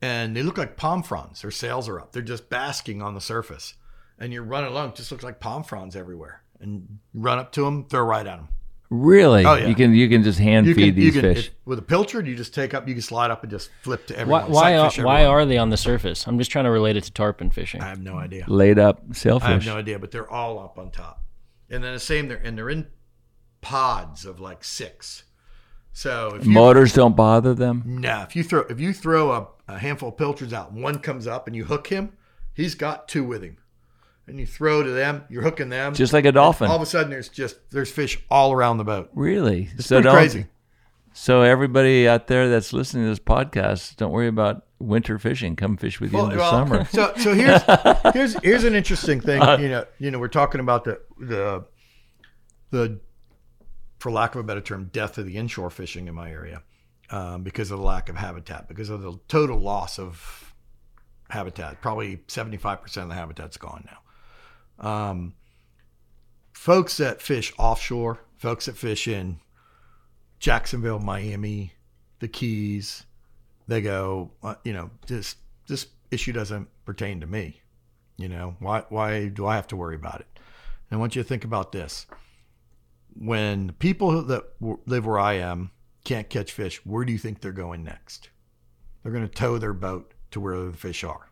and 0.00 0.36
they 0.36 0.42
look 0.42 0.58
like 0.58 0.76
palm 0.76 1.02
fronds. 1.02 1.42
Their 1.42 1.50
sails 1.50 1.88
are 1.88 1.98
up. 2.00 2.12
They're 2.12 2.22
just 2.22 2.48
basking 2.48 3.02
on 3.02 3.14
the 3.14 3.20
surface, 3.20 3.74
and 4.18 4.32
you're 4.32 4.44
running 4.44 4.70
along. 4.70 4.90
It 4.90 4.94
just 4.96 5.10
looks 5.12 5.24
like 5.24 5.40
palm 5.40 5.64
fronds 5.64 5.96
everywhere. 5.96 6.42
And 6.60 6.98
run 7.14 7.38
up 7.38 7.52
to 7.52 7.62
them, 7.64 7.84
throw 7.88 8.02
right 8.02 8.26
at 8.26 8.36
them. 8.36 8.48
Really? 8.90 9.44
Oh, 9.44 9.54
yeah. 9.54 9.66
You 9.68 9.74
can 9.74 9.92
you 9.94 10.08
can 10.08 10.22
just 10.22 10.38
hand 10.38 10.66
You 10.66 10.74
feed 10.74 10.94
can, 10.94 11.02
you 11.02 11.10
these 11.12 11.20
can 11.20 11.34
fish. 11.34 11.46
if- 11.48 11.54
with 11.66 11.78
a 11.78 11.82
pilchard. 11.82 12.26
You 12.26 12.34
just 12.34 12.54
take 12.54 12.72
up. 12.74 12.88
You 12.88 12.94
can 12.94 13.02
slide 13.02 13.30
up 13.30 13.42
and 13.42 13.50
just 13.50 13.70
flip 13.82 14.06
to 14.06 14.18
everyone. 14.18 14.50
why 14.50 14.76
sight 14.76 14.98
are, 14.98 15.04
why 15.04 15.24
are 15.26 15.44
they 15.44 15.58
on 15.58 15.68
the 15.70 15.76
surface? 15.76 16.26
I'm 16.26 16.38
just 16.38 16.50
trying 16.50 16.64
to 16.64 16.70
relate 16.70 16.96
it 16.96 17.04
to 17.04 17.12
tarpon 17.12 17.50
fishing. 17.50 17.80
I 17.82 17.88
have 17.88 18.00
no 18.02 18.16
idea. 18.16 18.44
Laid 18.48 18.78
up 18.78 19.02
sailfish. 19.12 19.46
I 19.46 19.52
have 19.52 19.66
no 19.66 19.76
idea, 19.76 19.98
but 19.98 20.10
they're 20.10 20.28
all 20.30 20.58
up 20.58 20.78
on 20.78 20.90
top. 20.90 21.22
And 21.70 21.84
then 21.84 21.92
the 21.92 22.00
same, 22.00 22.28
they're 22.28 22.38
and 22.42 22.56
they're 22.56 22.70
in 22.70 22.86
pods 23.60 24.24
of 24.24 24.40
like 24.40 24.64
six. 24.64 25.24
So 25.92 26.34
if 26.36 26.46
you, 26.46 26.52
Motors 26.52 26.92
don't 26.92 27.16
bother 27.16 27.54
them. 27.54 27.82
No, 27.84 28.22
if 28.22 28.36
you 28.36 28.44
throw 28.44 28.60
if 28.60 28.78
you 28.78 28.92
throw 28.92 29.32
a, 29.32 29.48
a 29.66 29.78
handful 29.78 30.10
of 30.10 30.16
pilchards 30.16 30.52
out, 30.52 30.72
one 30.72 31.00
comes 31.00 31.26
up 31.26 31.46
and 31.46 31.56
you 31.56 31.64
hook 31.64 31.88
him, 31.88 32.16
he's 32.54 32.74
got 32.74 33.08
two 33.08 33.24
with 33.24 33.42
him. 33.42 33.56
And 34.26 34.38
you 34.38 34.46
throw 34.46 34.82
to 34.82 34.90
them, 34.90 35.24
you're 35.30 35.42
hooking 35.42 35.70
them. 35.70 35.94
Just 35.94 36.12
like 36.12 36.26
a 36.26 36.32
dolphin. 36.32 36.68
All 36.68 36.76
of 36.76 36.82
a 36.82 36.86
sudden 36.86 37.10
there's 37.10 37.28
just 37.28 37.70
there's 37.70 37.90
fish 37.90 38.22
all 38.30 38.52
around 38.52 38.78
the 38.78 38.84
boat. 38.84 39.10
Really? 39.14 39.70
It's 39.74 39.86
so 39.86 40.00
don't, 40.00 40.14
crazy. 40.14 40.46
So 41.14 41.42
everybody 41.42 42.06
out 42.06 42.28
there 42.28 42.48
that's 42.48 42.72
listening 42.72 43.04
to 43.04 43.08
this 43.08 43.18
podcast, 43.18 43.96
don't 43.96 44.12
worry 44.12 44.28
about 44.28 44.66
winter 44.78 45.18
fishing. 45.18 45.56
Come 45.56 45.76
fish 45.76 46.00
with 46.00 46.12
you 46.12 46.20
in 46.20 46.30
the 46.30 46.36
well, 46.36 46.50
summer. 46.50 46.84
So 46.92 47.12
so 47.16 47.34
here's 47.34 47.62
here's 48.14 48.40
here's 48.40 48.64
an 48.64 48.76
interesting 48.76 49.20
thing. 49.20 49.42
Uh, 49.42 49.56
you 49.58 49.68
know, 49.68 49.84
you 49.98 50.10
know, 50.12 50.20
we're 50.20 50.28
talking 50.28 50.60
about 50.60 50.84
the 50.84 51.00
the 51.18 51.64
the 52.70 53.00
for 53.98 54.10
lack 54.10 54.34
of 54.34 54.40
a 54.40 54.44
better 54.44 54.60
term, 54.60 54.90
death 54.92 55.18
of 55.18 55.26
the 55.26 55.36
inshore 55.36 55.70
fishing 55.70 56.08
in 56.08 56.14
my 56.14 56.30
area 56.30 56.62
um, 57.10 57.42
because 57.42 57.70
of 57.70 57.78
the 57.78 57.84
lack 57.84 58.08
of 58.08 58.16
habitat, 58.16 58.68
because 58.68 58.90
of 58.90 59.02
the 59.02 59.18
total 59.28 59.58
loss 59.58 59.98
of 59.98 60.54
habitat. 61.30 61.80
Probably 61.80 62.18
75% 62.28 63.02
of 63.02 63.08
the 63.08 63.14
habitat's 63.14 63.56
gone 63.56 63.86
now. 63.86 64.90
Um, 64.90 65.34
folks 66.52 66.96
that 66.98 67.20
fish 67.20 67.52
offshore, 67.58 68.20
folks 68.36 68.66
that 68.66 68.76
fish 68.76 69.08
in 69.08 69.40
Jacksonville, 70.38 71.00
Miami, 71.00 71.72
the 72.20 72.28
Keys, 72.28 73.04
they 73.66 73.80
go, 73.80 74.30
uh, 74.42 74.54
you 74.64 74.72
know, 74.72 74.90
this 75.06 75.36
this 75.66 75.88
issue 76.10 76.32
doesn't 76.32 76.68
pertain 76.84 77.20
to 77.20 77.26
me. 77.26 77.60
You 78.16 78.28
know, 78.28 78.56
why 78.60 78.84
why 78.88 79.28
do 79.28 79.46
I 79.46 79.56
have 79.56 79.66
to 79.68 79.76
worry 79.76 79.96
about 79.96 80.20
it? 80.20 80.26
And 80.90 80.96
I 80.96 81.00
want 81.00 81.16
you 81.16 81.22
to 81.22 81.28
think 81.28 81.44
about 81.44 81.72
this 81.72 82.06
when 83.18 83.72
people 83.72 84.22
that 84.22 84.44
live 84.60 85.06
where 85.06 85.18
I 85.18 85.34
am 85.34 85.70
can't 86.04 86.30
catch 86.30 86.52
fish, 86.52 86.84
where 86.84 87.04
do 87.04 87.12
you 87.12 87.18
think 87.18 87.40
they're 87.40 87.52
going 87.52 87.84
next? 87.84 88.30
They're 89.02 89.12
going 89.12 89.28
to 89.28 89.34
tow 89.34 89.58
their 89.58 89.72
boat 89.72 90.14
to 90.30 90.40
where 90.40 90.58
the 90.64 90.72
fish 90.72 91.04
are. 91.04 91.30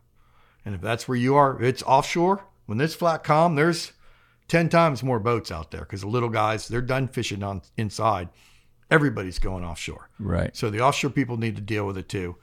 And 0.65 0.75
if 0.75 0.81
that's 0.81 1.07
where 1.07 1.17
you 1.17 1.37
are, 1.37 1.63
it's 1.63 1.83
offshore. 1.85 2.45
When 2.67 2.81
it's 2.81 2.95
flat 2.95 3.23
calm, 3.23 3.55
there's 3.55 3.93
10 4.49 4.69
times 4.69 5.03
more 5.03 5.21
boats 5.21 5.53
out 5.53 5.71
there 5.71 5.83
because 5.83 6.01
the 6.01 6.09
little 6.09 6.29
guys, 6.29 6.67
they're 6.67 6.81
done 6.81 7.09
fishing 7.09 7.43
on 7.43 7.63
inside. 7.77 8.29
Everybody's 8.91 9.39
going 9.39 9.65
offshore. 9.65 10.09
Right. 10.19 10.57
So 10.57 10.71
the 10.71 10.81
offshore 10.81 11.11
people 11.11 11.37
need 11.37 11.57
to 11.57 11.63
deal 11.63 11.87
with 11.87 11.97
it 11.97 12.09
too. 12.09 12.37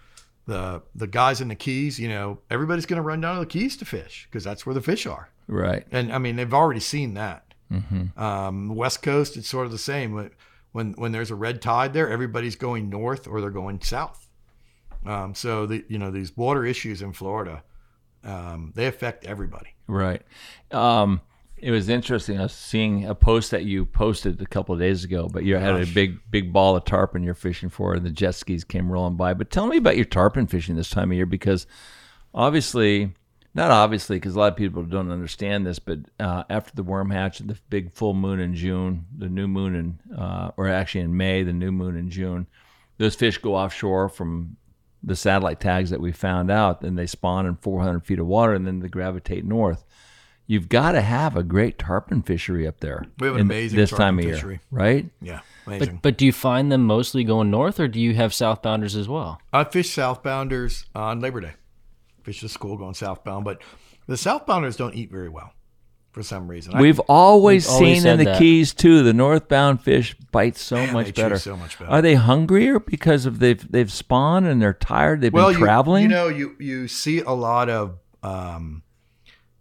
The 0.46 0.82
the 0.94 1.08
guys 1.08 1.40
in 1.40 1.48
the 1.48 1.56
Keys, 1.56 1.98
you 1.98 2.10
know, 2.10 2.40
everybody's 2.50 2.86
going 2.86 2.98
to 2.98 3.04
run 3.04 3.22
down 3.22 3.36
to 3.36 3.40
the 3.42 3.46
Keys 3.46 3.78
to 3.78 3.86
fish 3.86 4.28
because 4.30 4.44
that's 4.44 4.66
where 4.66 4.74
the 4.74 4.82
fish 4.82 5.06
are. 5.06 5.30
Right. 5.48 5.86
And 5.92 6.12
I 6.12 6.18
mean, 6.18 6.36
they've 6.36 6.54
already 6.54 6.82
seen 6.82 7.14
that. 7.14 7.43
Mhm. 7.72 8.18
Um, 8.18 8.76
West 8.76 9.02
Coast, 9.02 9.38
it's 9.38 9.48
sort 9.50 9.66
of 9.66 9.72
the 9.72 9.78
same. 9.78 10.14
When- 10.14 10.32
When 10.72 10.94
when 10.94 11.12
there's 11.12 11.30
a 11.30 11.36
red 11.36 11.62
tide 11.62 11.94
there, 11.94 12.10
everybody's 12.10 12.56
going 12.56 12.90
north 12.90 13.28
or 13.28 13.42
they're 13.42 13.52
going 13.52 13.80
south. 13.82 14.28
Um, 15.06 15.36
so 15.36 15.68
the 15.68 15.86
you 15.88 16.00
know 16.00 16.10
these 16.10 16.36
water 16.36 16.66
issues 16.66 17.04
in 17.04 17.14
Florida, 17.14 17.62
um, 18.24 18.72
they 18.74 18.88
affect 18.88 19.24
everybody. 19.26 19.76
Right. 19.86 20.24
Um, 20.72 21.22
it 21.58 21.70
was 21.70 21.90
interesting. 21.90 22.40
I 22.40 22.44
was 22.44 22.54
seeing 22.54 23.06
a 23.06 23.14
post 23.14 23.52
that 23.52 23.66
you 23.66 23.86
posted 23.86 24.42
a 24.42 24.48
couple 24.48 24.74
of 24.74 24.80
days 24.82 25.04
ago, 25.04 25.30
but 25.32 25.44
you 25.44 25.58
had 25.58 25.80
a 25.80 25.86
big, 25.86 26.18
big 26.32 26.52
ball 26.52 26.76
of 26.76 26.86
tarpon 26.86 27.22
you're 27.22 27.36
fishing 27.36 27.70
for, 27.70 27.94
and 27.94 28.04
the 28.04 28.10
jet 28.10 28.34
skis 28.34 28.64
came 28.64 28.92
rolling 28.92 29.16
by. 29.16 29.36
But 29.36 29.52
tell 29.52 29.68
me 29.68 29.78
about 29.78 29.96
your 29.96 30.06
tarpon 30.06 30.48
fishing 30.48 30.76
this 30.76 30.90
time 30.90 31.12
of 31.12 31.16
year, 31.18 31.28
because 31.28 31.68
obviously, 32.34 33.14
not 33.56 33.72
obviously, 33.72 34.18
because 34.18 34.36
a 34.36 34.40
lot 34.40 34.52
of 34.52 34.58
people 34.58 34.84
don't 34.84 35.12
understand 35.12 35.66
this, 35.66 35.80
but 35.80 36.00
uh, 36.20 36.44
after 36.50 36.72
the 36.76 36.84
worm 36.84 37.12
hatch, 37.12 37.40
the 37.40 37.58
big 37.70 37.92
full 37.92 38.14
moon 38.14 38.40
in 38.40 38.56
June, 38.56 39.06
the 39.16 39.30
new 39.30 39.48
moon 39.48 39.76
in, 39.76 40.18
uh, 40.18 40.52
or 40.58 40.68
actually 40.68 41.02
in 41.02 41.16
May, 41.16 41.44
the 41.44 41.54
new 41.54 41.72
moon 41.72 41.96
in 41.96 42.10
June, 42.10 42.48
those 42.98 43.16
fish 43.16 43.38
go 43.38 43.56
offshore 43.56 44.10
from 44.10 44.58
the 45.04 45.16
satellite 45.16 45.60
tags 45.60 45.90
that 45.92 46.02
we 46.02 46.12
found 46.12 46.50
out, 46.50 46.82
and 46.82 46.98
they 46.98 47.06
spawn 47.06 47.46
in 47.46 47.56
400 47.58 48.06
feet 48.06 48.20
of 48.20 48.26
water, 48.26 48.54
and 48.54 48.66
then 48.66 48.80
they 48.80 48.88
gravitate 48.88 49.46
north. 49.46 49.84
You've 50.48 50.70
got 50.70 50.94
to 50.94 51.02
have 51.02 51.38
a 51.38 51.44
great 51.44 51.78
tarpon 51.78 52.22
fishery 52.22 52.68
up 52.68 52.80
there. 52.80 53.06
We 53.20 53.28
have 53.28 53.36
an 53.36 53.42
amazing 53.42 53.78
this 53.78 53.92
tarpon 53.92 54.06
time 54.06 54.20
of 54.20 54.26
year, 54.26 54.34
fishery. 54.36 54.60
right? 54.72 55.10
Yeah, 55.22 55.42
amazing. 55.68 55.96
But 55.96 56.02
but 56.02 56.18
do 56.18 56.26
you 56.26 56.34
find 56.34 56.72
them 56.72 56.86
mostly 56.86 57.24
going 57.24 57.52
north, 57.52 57.80
or 57.80 57.88
do 57.88 58.00
you 58.00 58.14
have 58.16 58.32
southbounders 58.32 58.98
as 58.98 59.08
well? 59.08 59.42
I 59.54 59.64
fish 59.64 59.96
southbounders 59.96 60.86
on 60.96 61.22
Labor 61.22 61.42
Day. 61.42 61.54
Fish 62.24 62.42
the 62.42 62.50
school 62.50 62.78
going 62.78 62.94
southbound, 62.94 63.46
but 63.46 63.62
the 64.08 64.16
southbounders 64.16 64.78
don't 64.78 64.96
eat 64.96 65.12
very 65.12 65.30
well 65.30 65.54
for 66.12 66.24
some 66.24 66.48
reason. 66.48 66.78
We've 66.78 67.00
always 67.02 67.66
We've 67.66 67.74
always 67.74 68.02
seen 68.02 68.08
in 68.08 68.18
the 68.20 68.26
that. 68.26 68.38
Keys 68.40 68.74
too. 68.74 69.04
The 69.04 69.14
northbound 69.14 69.82
fish 69.82 70.16
bite 70.32 70.56
so 70.56 70.76
Man, 70.78 70.94
much 70.94 71.06
they 71.08 71.12
better. 71.12 71.38
so 71.40 71.58
much 71.58 71.78
better. 71.80 71.90
Are 71.92 72.02
they 72.02 72.16
hungrier 72.16 72.80
because 72.80 73.26
of 73.26 73.40
they've 73.40 73.72
they've 73.72 73.92
spawned 73.92 74.46
and 74.46 74.62
they're 74.62 74.74
tired? 74.74 75.22
They've 75.22 75.34
well, 75.34 75.48
been 75.50 75.60
you- 75.60 75.66
traveling. 75.66 76.04
You, 76.04 76.10
know, 76.10 76.28
you 76.28 76.56
you 76.60 76.88
see 76.88 77.20
a 77.20 77.32
lot 77.32 77.70
of 77.70 77.98
um, 78.22 78.84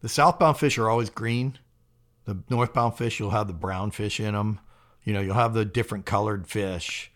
the 0.01 0.09
southbound 0.09 0.59
fish 0.59 0.79
are 0.79 0.89
always 0.89 1.11
green. 1.11 1.59
The 2.25 2.39
northbound 2.49 2.97
fish, 2.97 3.19
you'll 3.19 3.31
have 3.31 3.49
the 3.49 3.53
brown 3.53 3.91
fish 3.91 4.21
in 4.21 4.35
them. 4.35 4.61
You 5.05 5.13
know, 5.13 5.21
you'll 5.21 5.35
have 5.35 5.55
the 5.55 5.65
different 5.65 6.07
colored 6.07 6.47
fish 6.47 7.11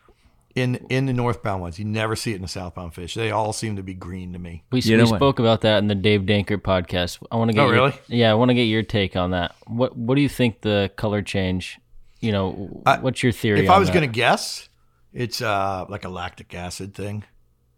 in 0.57 0.75
in 0.91 1.07
the 1.07 1.13
northbound 1.13 1.61
ones. 1.63 1.79
You 1.79 1.85
never 1.85 2.17
see 2.17 2.33
it 2.33 2.37
in 2.37 2.43
the 2.43 2.49
southbound 2.49 2.95
fish. 2.95 3.15
They 3.15 3.31
all 3.31 3.53
seem 3.53 3.77
to 3.77 3.83
be 3.85 3.95
green 3.95 4.33
to 4.33 4.39
me. 4.41 4.65
We, 4.73 4.81
You 4.81 4.97
we 4.97 5.05
know 5.05 5.11
what? 5.11 5.19
spoke 5.19 5.39
about 5.39 5.61
that 5.61 5.79
in 5.79 5.87
the 5.87 5.95
Dave 5.95 6.23
Dankert 6.23 6.63
podcast. 6.63 7.23
I 7.31 7.37
want 7.37 7.51
to 7.51 7.55
get 7.55 7.61
Oh, 7.63 7.67
your- 7.67 7.75
really? 7.75 7.95
yeah, 8.09 8.31
I 8.31 8.35
want 8.35 8.49
to 8.49 8.55
get 8.55 8.65
your 8.65 8.83
take 8.83 9.15
on 9.15 9.31
that. 9.31 9.55
What 9.69 9.97
what 9.97 10.17
do 10.17 10.23
you 10.23 10.29
think 10.29 10.63
the 10.63 10.91
color 10.97 11.23
change? 11.23 11.79
You 12.21 12.33
know, 12.33 12.83
I- 12.87 12.99
what's 12.99 13.23
your 13.23 13.31
theory? 13.33 13.61
If 13.63 13.71
on 13.71 13.77
I 13.77 13.79
was 13.79 13.91
going 13.91 14.01
to 14.01 14.07
guess, 14.13 14.69
it's 15.13 15.41
uh, 15.43 15.85
like 15.89 16.05
a 16.05 16.09
lactic 16.09 16.53
acid 16.55 16.95
thing. 16.95 17.23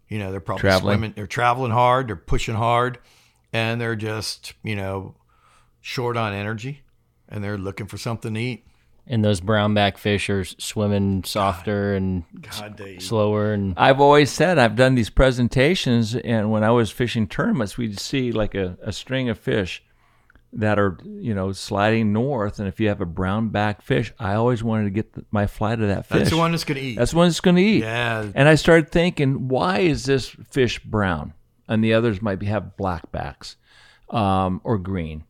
You 0.07 0.17
know, 0.17 0.31
they're 0.31 0.39
probably 0.39 0.61
Traveling. 0.61 0.93
swimming. 0.95 1.13
They're 1.15 1.27
traveling 1.27 1.71
hard. 1.71 2.07
They're 2.07 2.15
pushing 2.15 2.55
hard, 2.55 2.97
and 3.53 3.79
they're 3.79 3.95
just 3.97 4.53
you 4.63 4.75
know 4.75 5.15
short 5.81 6.15
on 6.17 6.33
energy, 6.33 6.81
and 7.27 7.43
they're 7.43 7.57
looking 7.57 7.85
for 7.87 7.97
something 7.97 8.33
to 8.33 8.39
eat. 8.39 8.65
And 9.09 9.25
those 9.25 9.41
brownback 9.41 9.97
fish 9.97 10.29
are 10.29 10.45
swimming 10.45 11.23
softer 11.23 11.95
and 11.95 12.23
God, 12.41 12.77
they 12.77 12.93
eat. 12.93 13.01
slower, 13.01 13.51
and 13.53 13.73
I've 13.75 13.99
always 13.99 14.29
said 14.31 14.59
I've 14.59 14.75
done 14.75 14.95
these 14.95 15.09
presentations, 15.09 16.15
and 16.15 16.51
when 16.51 16.63
I 16.63 16.69
was 16.69 16.91
fishing 16.91 17.27
tournaments, 17.27 17.77
we'd 17.77 17.99
see 17.99 18.31
like 18.31 18.53
a, 18.53 18.77
a 18.81 18.93
string 18.93 19.27
of 19.27 19.39
fish 19.39 19.83
that 20.53 20.79
are 20.79 20.97
you 21.03 21.33
know 21.33 21.51
sliding 21.51 22.13
north, 22.13 22.59
and 22.59 22.67
if 22.67 22.79
you 22.79 22.87
have 22.87 23.01
a 23.01 23.05
brown 23.05 23.49
back 23.49 23.81
fish, 23.81 24.13
I 24.19 24.35
always 24.35 24.63
wanted 24.63 24.85
to 24.85 24.89
get 24.91 25.13
the, 25.13 25.25
my 25.31 25.47
fly 25.47 25.75
to 25.75 25.87
that 25.87 26.05
fish. 26.05 26.19
That's 26.19 26.29
the 26.29 26.37
one 26.37 26.51
that's 26.51 26.63
going 26.63 26.77
to 26.79 26.83
eat. 26.83 26.95
That's 26.97 27.11
the 27.11 27.17
one 27.17 27.27
that's 27.27 27.41
going 27.41 27.55
to 27.55 27.61
eat. 27.61 27.81
Yeah. 27.81 28.27
And 28.35 28.47
I 28.47 28.55
started 28.55 28.91
thinking, 28.91 29.47
why 29.47 29.79
is 29.79 30.05
this 30.05 30.27
fish 30.27 30.79
brown, 30.79 31.33
and 31.67 31.83
the 31.83 31.95
others 31.95 32.21
might 32.21 32.37
be, 32.37 32.45
have 32.45 32.77
black 32.77 33.11
backs 33.11 33.57
um, 34.11 34.61
or 34.63 34.77
green? 34.77 35.23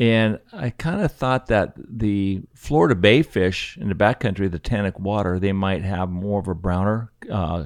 And 0.00 0.38
I 0.50 0.70
kind 0.70 1.02
of 1.02 1.12
thought 1.12 1.46
that 1.48 1.74
the 1.76 2.40
Florida 2.54 2.94
Bay 2.94 3.22
fish 3.22 3.76
in 3.78 3.88
the 3.90 3.94
backcountry, 3.94 4.50
the 4.50 4.58
tannic 4.58 4.98
water, 4.98 5.38
they 5.38 5.52
might 5.52 5.82
have 5.82 6.08
more 6.08 6.40
of 6.40 6.48
a 6.48 6.54
browner 6.54 7.12
uh, 7.30 7.64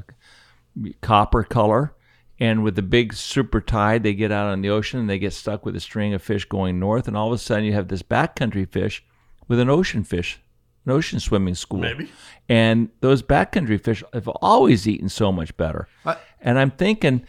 copper 1.00 1.44
color. 1.44 1.94
And 2.40 2.64
with 2.64 2.74
the 2.74 2.82
big 2.82 3.14
super 3.14 3.60
tide, 3.60 4.02
they 4.02 4.14
get 4.14 4.32
out 4.32 4.48
on 4.48 4.60
the 4.62 4.70
ocean 4.70 4.98
and 4.98 5.08
they 5.08 5.20
get 5.20 5.32
stuck 5.32 5.64
with 5.64 5.76
a 5.76 5.80
string 5.80 6.12
of 6.12 6.22
fish 6.22 6.44
going 6.44 6.80
north. 6.80 7.06
And 7.06 7.16
all 7.16 7.28
of 7.28 7.32
a 7.32 7.38
sudden, 7.38 7.64
you 7.64 7.72
have 7.74 7.86
this 7.86 8.02
backcountry 8.02 8.68
fish 8.68 9.04
with 9.46 9.60
an 9.60 9.70
ocean 9.70 10.02
fish, 10.02 10.40
an 10.84 10.90
ocean 10.90 11.20
swimming 11.20 11.54
school. 11.54 11.78
Maybe. 11.78 12.10
And 12.48 12.88
those 13.00 13.22
backcountry 13.22 13.80
fish 13.80 14.02
have 14.12 14.26
always 14.26 14.88
eaten 14.88 15.08
so 15.08 15.30
much 15.30 15.56
better. 15.56 15.86
I- 16.04 16.16
and 16.40 16.58
I'm 16.58 16.72
thinking 16.72 17.24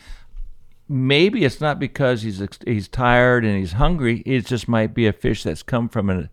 maybe 0.87 1.43
it's 1.45 1.61
not 1.61 1.79
because 1.79 2.21
he's 2.21 2.41
he's 2.65 2.87
tired 2.87 3.45
and 3.45 3.57
he's 3.57 3.73
hungry. 3.73 4.21
It 4.25 4.45
just 4.45 4.67
might 4.67 4.93
be 4.93 5.07
a 5.07 5.13
fish 5.13 5.43
that's 5.43 5.63
come 5.63 5.89
from 5.89 6.09
a 6.09 6.29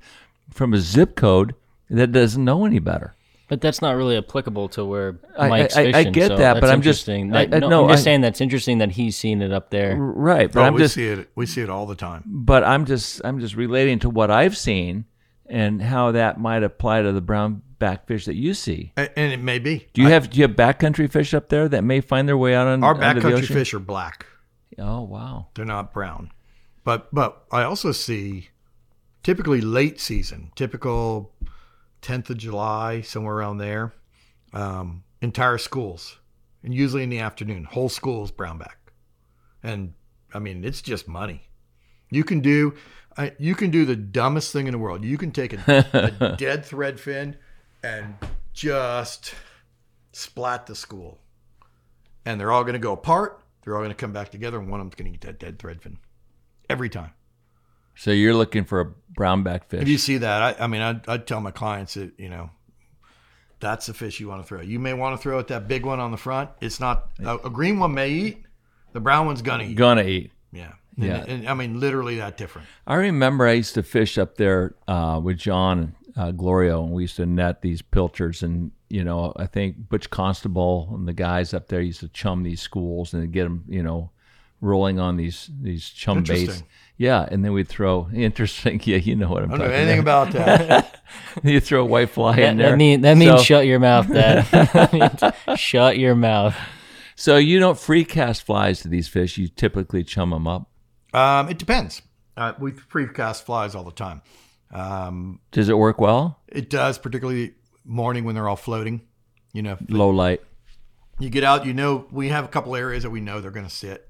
from 0.50 0.72
a 0.74 0.78
zip 0.78 1.16
code 1.16 1.54
that 1.90 2.12
doesn't 2.12 2.44
know 2.44 2.64
any 2.64 2.78
better. 2.78 3.14
but 3.48 3.60
that's 3.60 3.82
not 3.82 3.94
really 3.96 4.16
applicable 4.16 4.66
to 4.66 4.82
where 4.82 5.18
I- 5.38 5.48
Mike's 5.50 5.76
I- 5.76 5.82
I 5.82 5.92
fishing. 5.92 6.12
get 6.12 6.28
so 6.28 6.36
that, 6.38 6.54
but 6.58 6.70
I'm 6.70 6.80
just- 6.80 7.06
interesting. 7.06 7.34
I- 7.36 7.44
That- 7.44 7.56
I- 7.56 7.58
no, 7.58 7.68
no, 7.68 7.82
I'm 7.84 7.90
just 7.90 8.00
I- 8.00 8.04
saying 8.04 8.20
that's 8.22 8.40
interesting 8.40 8.78
that 8.78 8.92
he's 8.92 9.14
seen 9.14 9.42
it 9.42 9.52
up 9.52 9.68
there. 9.68 9.94
Right, 9.94 10.50
but 10.50 10.60
oh, 10.60 10.64
I'm 10.64 10.72
we 10.74 10.80
just 10.80 10.94
see 10.94 11.06
it. 11.06 11.28
We 11.34 11.44
see 11.44 11.60
it 11.60 11.68
all 11.68 11.84
the 11.84 11.94
time. 11.94 12.22
but 12.26 12.64
I'm 12.64 12.86
just 12.86 13.20
I'm 13.24 13.40
just 13.40 13.54
relating 13.54 13.98
to 14.00 14.08
what 14.10 14.30
I've 14.30 14.56
seen 14.56 15.04
and 15.50 15.82
how 15.82 16.12
that 16.12 16.40
might 16.40 16.62
apply 16.62 17.02
to 17.02 17.12
the 17.12 17.20
brown 17.20 17.60
backfish 17.78 18.24
that 18.24 18.36
you 18.36 18.54
see. 18.54 18.92
And 18.96 19.10
it 19.32 19.40
may 19.42 19.58
be. 19.58 19.86
Do 19.92 20.00
you 20.00 20.08
I- 20.08 20.12
have 20.12 20.30
do 20.30 20.38
you 20.40 20.46
have 20.46 20.56
backcountry 20.56 21.10
fish 21.10 21.34
up 21.34 21.50
there 21.50 21.68
that 21.68 21.84
may 21.84 22.00
find 22.00 22.26
their 22.26 22.38
way 22.38 22.54
out 22.54 22.68
on 22.68 22.82
our 22.82 22.94
onto 22.94 23.20
the 23.20 23.28
backcountry 23.28 23.46
fish 23.52 23.74
are 23.74 23.78
black? 23.80 24.24
Oh 24.78 25.02
wow. 25.02 25.48
They're 25.54 25.64
not 25.64 25.92
brown. 25.92 26.30
But 26.84 27.12
but 27.14 27.44
I 27.50 27.62
also 27.62 27.92
see 27.92 28.48
typically 29.22 29.60
late 29.60 30.00
season, 30.00 30.50
typical 30.56 31.32
10th 32.02 32.30
of 32.30 32.38
July, 32.38 33.00
somewhere 33.00 33.36
around 33.36 33.58
there, 33.58 33.94
um, 34.52 35.04
entire 35.20 35.58
schools, 35.58 36.18
and 36.64 36.74
usually 36.74 37.04
in 37.04 37.10
the 37.10 37.20
afternoon, 37.20 37.64
whole 37.64 37.88
schools 37.88 38.32
brownback. 38.32 38.76
And 39.62 39.94
I 40.34 40.40
mean, 40.40 40.64
it's 40.64 40.82
just 40.82 41.06
money. 41.06 41.48
You 42.10 42.24
can 42.24 42.40
do 42.40 42.74
you 43.38 43.54
can 43.54 43.70
do 43.70 43.84
the 43.84 43.96
dumbest 43.96 44.52
thing 44.52 44.66
in 44.66 44.72
the 44.72 44.78
world. 44.78 45.04
You 45.04 45.18
can 45.18 45.32
take 45.32 45.52
a, 45.52 46.14
a 46.20 46.36
dead 46.36 46.64
thread 46.64 46.98
fin 46.98 47.36
and 47.82 48.14
just 48.52 49.34
splat 50.12 50.66
the 50.66 50.74
school. 50.74 51.18
And 52.24 52.40
they're 52.40 52.52
all 52.52 52.62
going 52.62 52.74
to 52.74 52.78
go 52.78 52.92
apart. 52.92 53.41
They're 53.62 53.74
all 53.74 53.80
going 53.80 53.90
to 53.90 53.96
come 53.96 54.12
back 54.12 54.30
together, 54.30 54.58
and 54.58 54.68
one 54.68 54.80
of 54.80 54.86
them's 54.86 54.94
going 54.96 55.10
to 55.10 55.14
eat 55.14 55.20
that 55.22 55.38
dead 55.38 55.58
threadfin 55.58 55.96
every 56.68 56.88
time. 56.88 57.12
So 57.94 58.10
you're 58.10 58.34
looking 58.34 58.64
for 58.64 58.80
a 58.80 58.92
brownback 59.18 59.64
fish. 59.66 59.82
If 59.82 59.88
you 59.88 59.98
see 59.98 60.18
that, 60.18 60.60
I, 60.60 60.64
I 60.64 60.66
mean, 60.66 60.80
I'd, 60.80 61.08
I'd 61.08 61.26
tell 61.26 61.40
my 61.40 61.50
clients 61.50 61.94
that 61.94 62.12
you 62.18 62.28
know 62.28 62.50
that's 63.60 63.86
the 63.86 63.94
fish 63.94 64.18
you 64.18 64.28
want 64.28 64.42
to 64.42 64.48
throw. 64.48 64.60
You 64.60 64.78
may 64.78 64.94
want 64.94 65.16
to 65.16 65.22
throw 65.22 65.38
at 65.38 65.48
that 65.48 65.68
big 65.68 65.84
one 65.84 66.00
on 66.00 66.10
the 66.10 66.16
front. 66.16 66.50
It's 66.60 66.80
not 66.80 67.10
a, 67.22 67.36
a 67.38 67.50
green 67.50 67.78
one 67.78 67.94
may 67.94 68.10
eat, 68.10 68.44
the 68.92 69.00
brown 69.00 69.26
one's 69.26 69.42
gonna 69.42 69.64
eat. 69.64 69.76
Gonna 69.76 70.04
eat. 70.04 70.32
Yeah, 70.52 70.72
Yeah. 70.96 71.20
And, 71.20 71.28
and, 71.28 71.48
I 71.48 71.54
mean, 71.54 71.80
literally 71.80 72.16
that 72.16 72.36
different. 72.36 72.68
I 72.86 72.96
remember 72.96 73.46
I 73.46 73.52
used 73.52 73.74
to 73.74 73.82
fish 73.82 74.18
up 74.18 74.36
there 74.36 74.74
uh, 74.86 75.20
with 75.22 75.38
John 75.38 75.94
uh, 76.16 76.32
Glorio, 76.32 76.84
and 76.84 76.92
we 76.92 77.02
used 77.02 77.16
to 77.16 77.26
net 77.26 77.62
these 77.62 77.82
pilchards. 77.82 78.42
And 78.42 78.72
you 78.88 79.04
know, 79.04 79.32
I 79.36 79.46
think 79.46 79.88
Butch 79.88 80.10
Constable 80.10 80.90
and 80.94 81.06
the 81.08 81.12
guys 81.12 81.54
up 81.54 81.68
there 81.68 81.80
used 81.80 82.00
to 82.00 82.08
chum 82.08 82.42
these 82.42 82.60
schools 82.60 83.14
and 83.14 83.32
get 83.32 83.44
them, 83.44 83.64
you 83.68 83.82
know, 83.82 84.10
rolling 84.60 84.98
on 85.00 85.16
these 85.16 85.50
these 85.60 85.88
chum 85.88 86.22
baits. 86.22 86.62
Yeah, 86.98 87.26
and 87.30 87.44
then 87.44 87.52
we'd 87.52 87.68
throw 87.68 88.08
interesting. 88.14 88.80
Yeah, 88.84 88.98
you 88.98 89.16
know 89.16 89.28
what 89.28 89.42
I'm 89.44 89.48
I 89.52 89.56
don't 89.56 89.58
talking 89.60 89.72
know 89.72 89.76
anything 89.78 90.00
about 90.00 90.32
that. 90.32 91.00
you 91.42 91.58
throw 91.60 91.82
a 91.82 91.84
white 91.86 92.10
fly 92.10 92.36
That, 92.36 92.50
in 92.50 92.56
there. 92.58 92.70
that, 92.70 92.76
mean, 92.76 93.00
that 93.00 93.16
means 93.16 93.38
So- 93.40 93.42
shut 93.44 93.66
your 93.66 93.80
mouth, 93.80 94.08
Dad. 94.08 94.44
That 94.52 95.34
shut 95.58 95.98
your 95.98 96.14
mouth. 96.14 96.54
So 97.16 97.36
you 97.36 97.58
don't 97.58 97.78
free 97.78 98.04
cast 98.04 98.42
flies 98.42 98.80
to 98.82 98.88
these 98.88 99.08
fish. 99.08 99.36
You 99.38 99.48
typically 99.48 100.02
chum 100.04 100.30
them 100.30 100.46
up. 100.46 100.68
um, 101.14 101.48
it 101.48 101.58
depends. 101.58 102.02
Uh, 102.36 102.52
we 102.58 102.72
cast 103.14 103.44
flies 103.46 103.74
all 103.74 103.84
the 103.84 103.90
time. 103.92 104.22
Um, 104.72 105.40
Does 105.50 105.68
it 105.68 105.76
work 105.76 106.00
well? 106.00 106.40
it 106.48 106.70
does, 106.70 106.98
particularly 106.98 107.54
morning 107.84 108.24
when 108.24 108.34
they're 108.34 108.48
all 108.48 108.56
floating. 108.56 109.02
You 109.52 109.62
know, 109.62 109.76
Low 109.88 110.08
light. 110.10 110.40
you 111.20 111.28
get 111.30 111.44
out, 111.44 111.66
you 111.66 111.74
know, 111.74 112.06
we 112.10 112.28
have 112.28 112.44
a 112.44 112.48
couple 112.48 112.74
areas 112.74 113.02
that 113.02 113.10
we 113.10 113.20
know 113.20 113.40
they're 113.40 113.50
going 113.50 113.66
to 113.66 113.74
sit. 113.74 114.08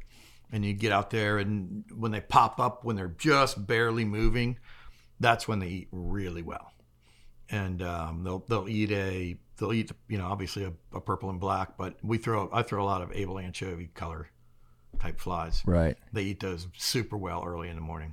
And 0.53 0.65
you 0.65 0.75
get 0.75 0.93
out 0.93 1.09
there, 1.11 1.39
and 1.39 1.83
when 1.97 2.11
they 2.13 2.21
pop 2.21 2.61
up, 2.61 2.85
when 2.85 2.95
they're 2.95 3.09
just 3.17 3.67
barely 3.67 4.05
moving, 4.05 4.59
that's 5.19 5.49
when 5.49 5.61
they 5.61 5.69
eat 5.69 5.89
really 5.91 6.43
well. 6.43 6.73
And 7.49 7.81
um, 7.83 8.23
they'll 8.23 8.45
they'll 8.49 8.69
eat 8.69 8.91
a 8.93 9.37
they'll 9.57 9.73
eat 9.73 9.91
you 10.09 10.19
know 10.19 10.27
obviously 10.27 10.65
a, 10.65 10.73
a 10.95 11.01
purple 11.01 11.31
and 11.31 11.41
black, 11.41 11.79
but 11.79 11.97
we 12.03 12.19
throw 12.19 12.51
I 12.53 12.63
throw 12.63 12.83
a 12.83 12.85
lot 12.85 13.01
of 13.01 13.11
able 13.13 13.39
anchovy 13.39 13.87
color 13.95 14.29
type 15.01 15.19
flies. 15.19 15.63
Right. 15.65 15.97
They 16.13 16.23
eat 16.25 16.41
those 16.41 16.69
super 16.77 17.17
well 17.17 17.43
early 17.47 17.69
in 17.71 17.77
the 17.77 17.83
morning. 17.83 18.13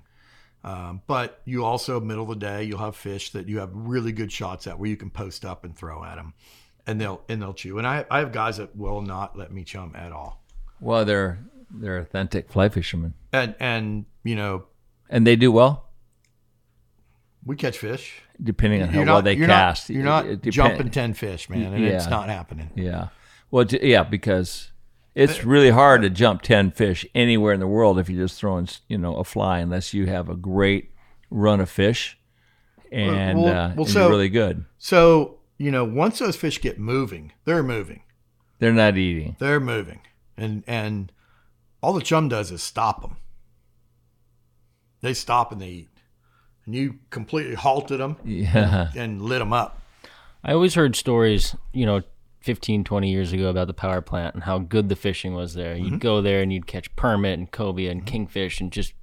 Um, 0.64 1.02
but 1.08 1.42
you 1.46 1.64
also 1.64 2.00
middle 2.02 2.24
of 2.24 2.30
the 2.40 2.46
day 2.46 2.64
you'll 2.64 2.80
have 2.80 2.96
fish 2.96 3.32
that 3.32 3.48
you 3.48 3.60
have 3.60 3.70
really 3.74 4.12
good 4.12 4.32
shots 4.32 4.68
at 4.68 4.78
where 4.78 4.90
you 4.90 4.98
can 4.98 5.10
post 5.10 5.46
up 5.46 5.64
and 5.64 5.76
throw 5.76 6.04
at 6.04 6.16
them, 6.16 6.34
and 6.86 7.00
they'll 7.00 7.22
and 7.30 7.42
they'll 7.42 7.54
chew. 7.54 7.78
And 7.78 7.88
I 7.88 8.06
I 8.12 8.20
have 8.20 8.32
guys 8.34 8.58
that 8.58 8.76
will 8.76 9.02
not 9.02 9.38
let 9.38 9.52
me 9.54 9.64
chum 9.64 9.94
at 9.96 10.12
all. 10.12 10.44
Well, 10.82 11.06
they're 11.06 11.40
they're 11.72 11.98
authentic 12.00 12.52
fly 12.52 12.68
fishermen, 12.70 13.14
And 13.32 13.56
and 13.60 14.06
you 14.24 14.36
know 14.36 14.66
and 15.10 15.26
they 15.26 15.36
do 15.38 15.52
well 15.52 15.86
we 17.46 17.56
catch 17.56 17.78
fish. 17.78 18.22
depending 18.44 18.82
on 18.82 18.90
how 18.90 18.96
You're 19.00 19.06
well 19.06 19.16
not- 19.16 19.24
they 19.24 19.34
you're 19.36 19.48
not- 19.48 19.54
cast. 19.54 19.90
you're 19.90 20.04
not 20.04 20.26
It 20.26 20.42
depend- 20.42 20.54
jumping 20.54 20.90
ten 20.92 21.14
fish, 21.14 21.50
man, 21.50 21.74
and 21.74 21.84
it's 21.86 22.08
not 22.10 22.28
happening. 22.30 22.70
Yeah. 22.76 23.08
Well, 23.50 23.66
yeah, 23.66 24.04
because 24.04 24.69
it's 25.20 25.44
really 25.44 25.70
hard 25.70 26.02
to 26.04 26.10
jump 26.10 26.42
10 26.42 26.72
fish 26.72 27.06
anywhere 27.14 27.54
in 27.54 27.60
the 27.60 27.68
world 27.68 28.00
if 28.00 28.10
you're 28.10 28.26
just 28.26 28.40
throwing, 28.40 28.68
you 28.88 28.98
know, 28.98 29.16
a 29.16 29.24
fly 29.24 29.60
unless 29.60 29.94
you 29.94 30.06
have 30.08 30.30
a 30.30 30.36
great 30.36 30.92
run 31.30 31.60
of 31.60 31.70
fish 31.70 32.18
and, 32.92 33.40
well- 33.42 33.48
uh, 33.48 33.70
well, 33.76 33.86
and 33.86 33.90
so- 33.90 34.10
really 34.10 34.30
good. 34.30 34.66
So 34.78 35.36
you 35.58 35.72
know 35.72 35.84
once 35.84 36.20
those 36.20 36.36
fish 36.38 36.62
get 36.62 36.80
moving, 36.80 37.34
they're 37.46 37.64
moving. 37.64 38.02
They're 38.60 38.74
not 38.74 38.98
eating. 38.98 39.36
They're 39.40 39.60
moving, 39.60 40.00
and 40.38 40.64
and 40.68 41.12
all 41.82 41.94
the 41.94 42.02
chum 42.02 42.28
does 42.30 42.52
is 42.52 42.62
stop 42.64 43.02
them. 43.02 43.18
They 45.02 45.14
stop 45.14 45.52
and 45.52 45.62
they 45.62 45.70
eat, 45.70 45.90
and 46.66 46.76
you 46.76 47.00
completely 47.10 47.56
halted 47.56 48.00
them 48.00 48.18
Yeah. 48.26 48.92
and 48.96 49.22
lit 49.22 49.40
them 49.40 49.54
up. 49.54 49.82
I 50.44 50.54
always 50.54 50.74
heard 50.76 50.96
stories, 50.96 51.56
you 51.74 51.86
know, 51.86 52.02
15, 52.42 52.84
20 52.84 53.12
years 53.12 53.34
ago 53.34 53.50
about 53.50 53.68
the 53.68 53.74
power 53.74 54.02
plant 54.02 54.34
and 54.36 54.44
how 54.44 54.60
good 54.60 54.90
the 54.90 54.96
fishing 54.96 55.34
was 55.34 55.54
there. 55.56 55.76
You'd 55.76 55.86
Mm-hmm. 55.88 55.98
go 55.98 56.22
there 56.22 56.42
and 56.42 56.52
you'd 56.54 56.68
catch 56.68 56.94
permit 56.96 57.38
and 57.38 57.52
cobia 57.52 57.92
and 57.92 58.06
kingfish 58.06 58.62
and 58.62 58.72
just 58.72 58.94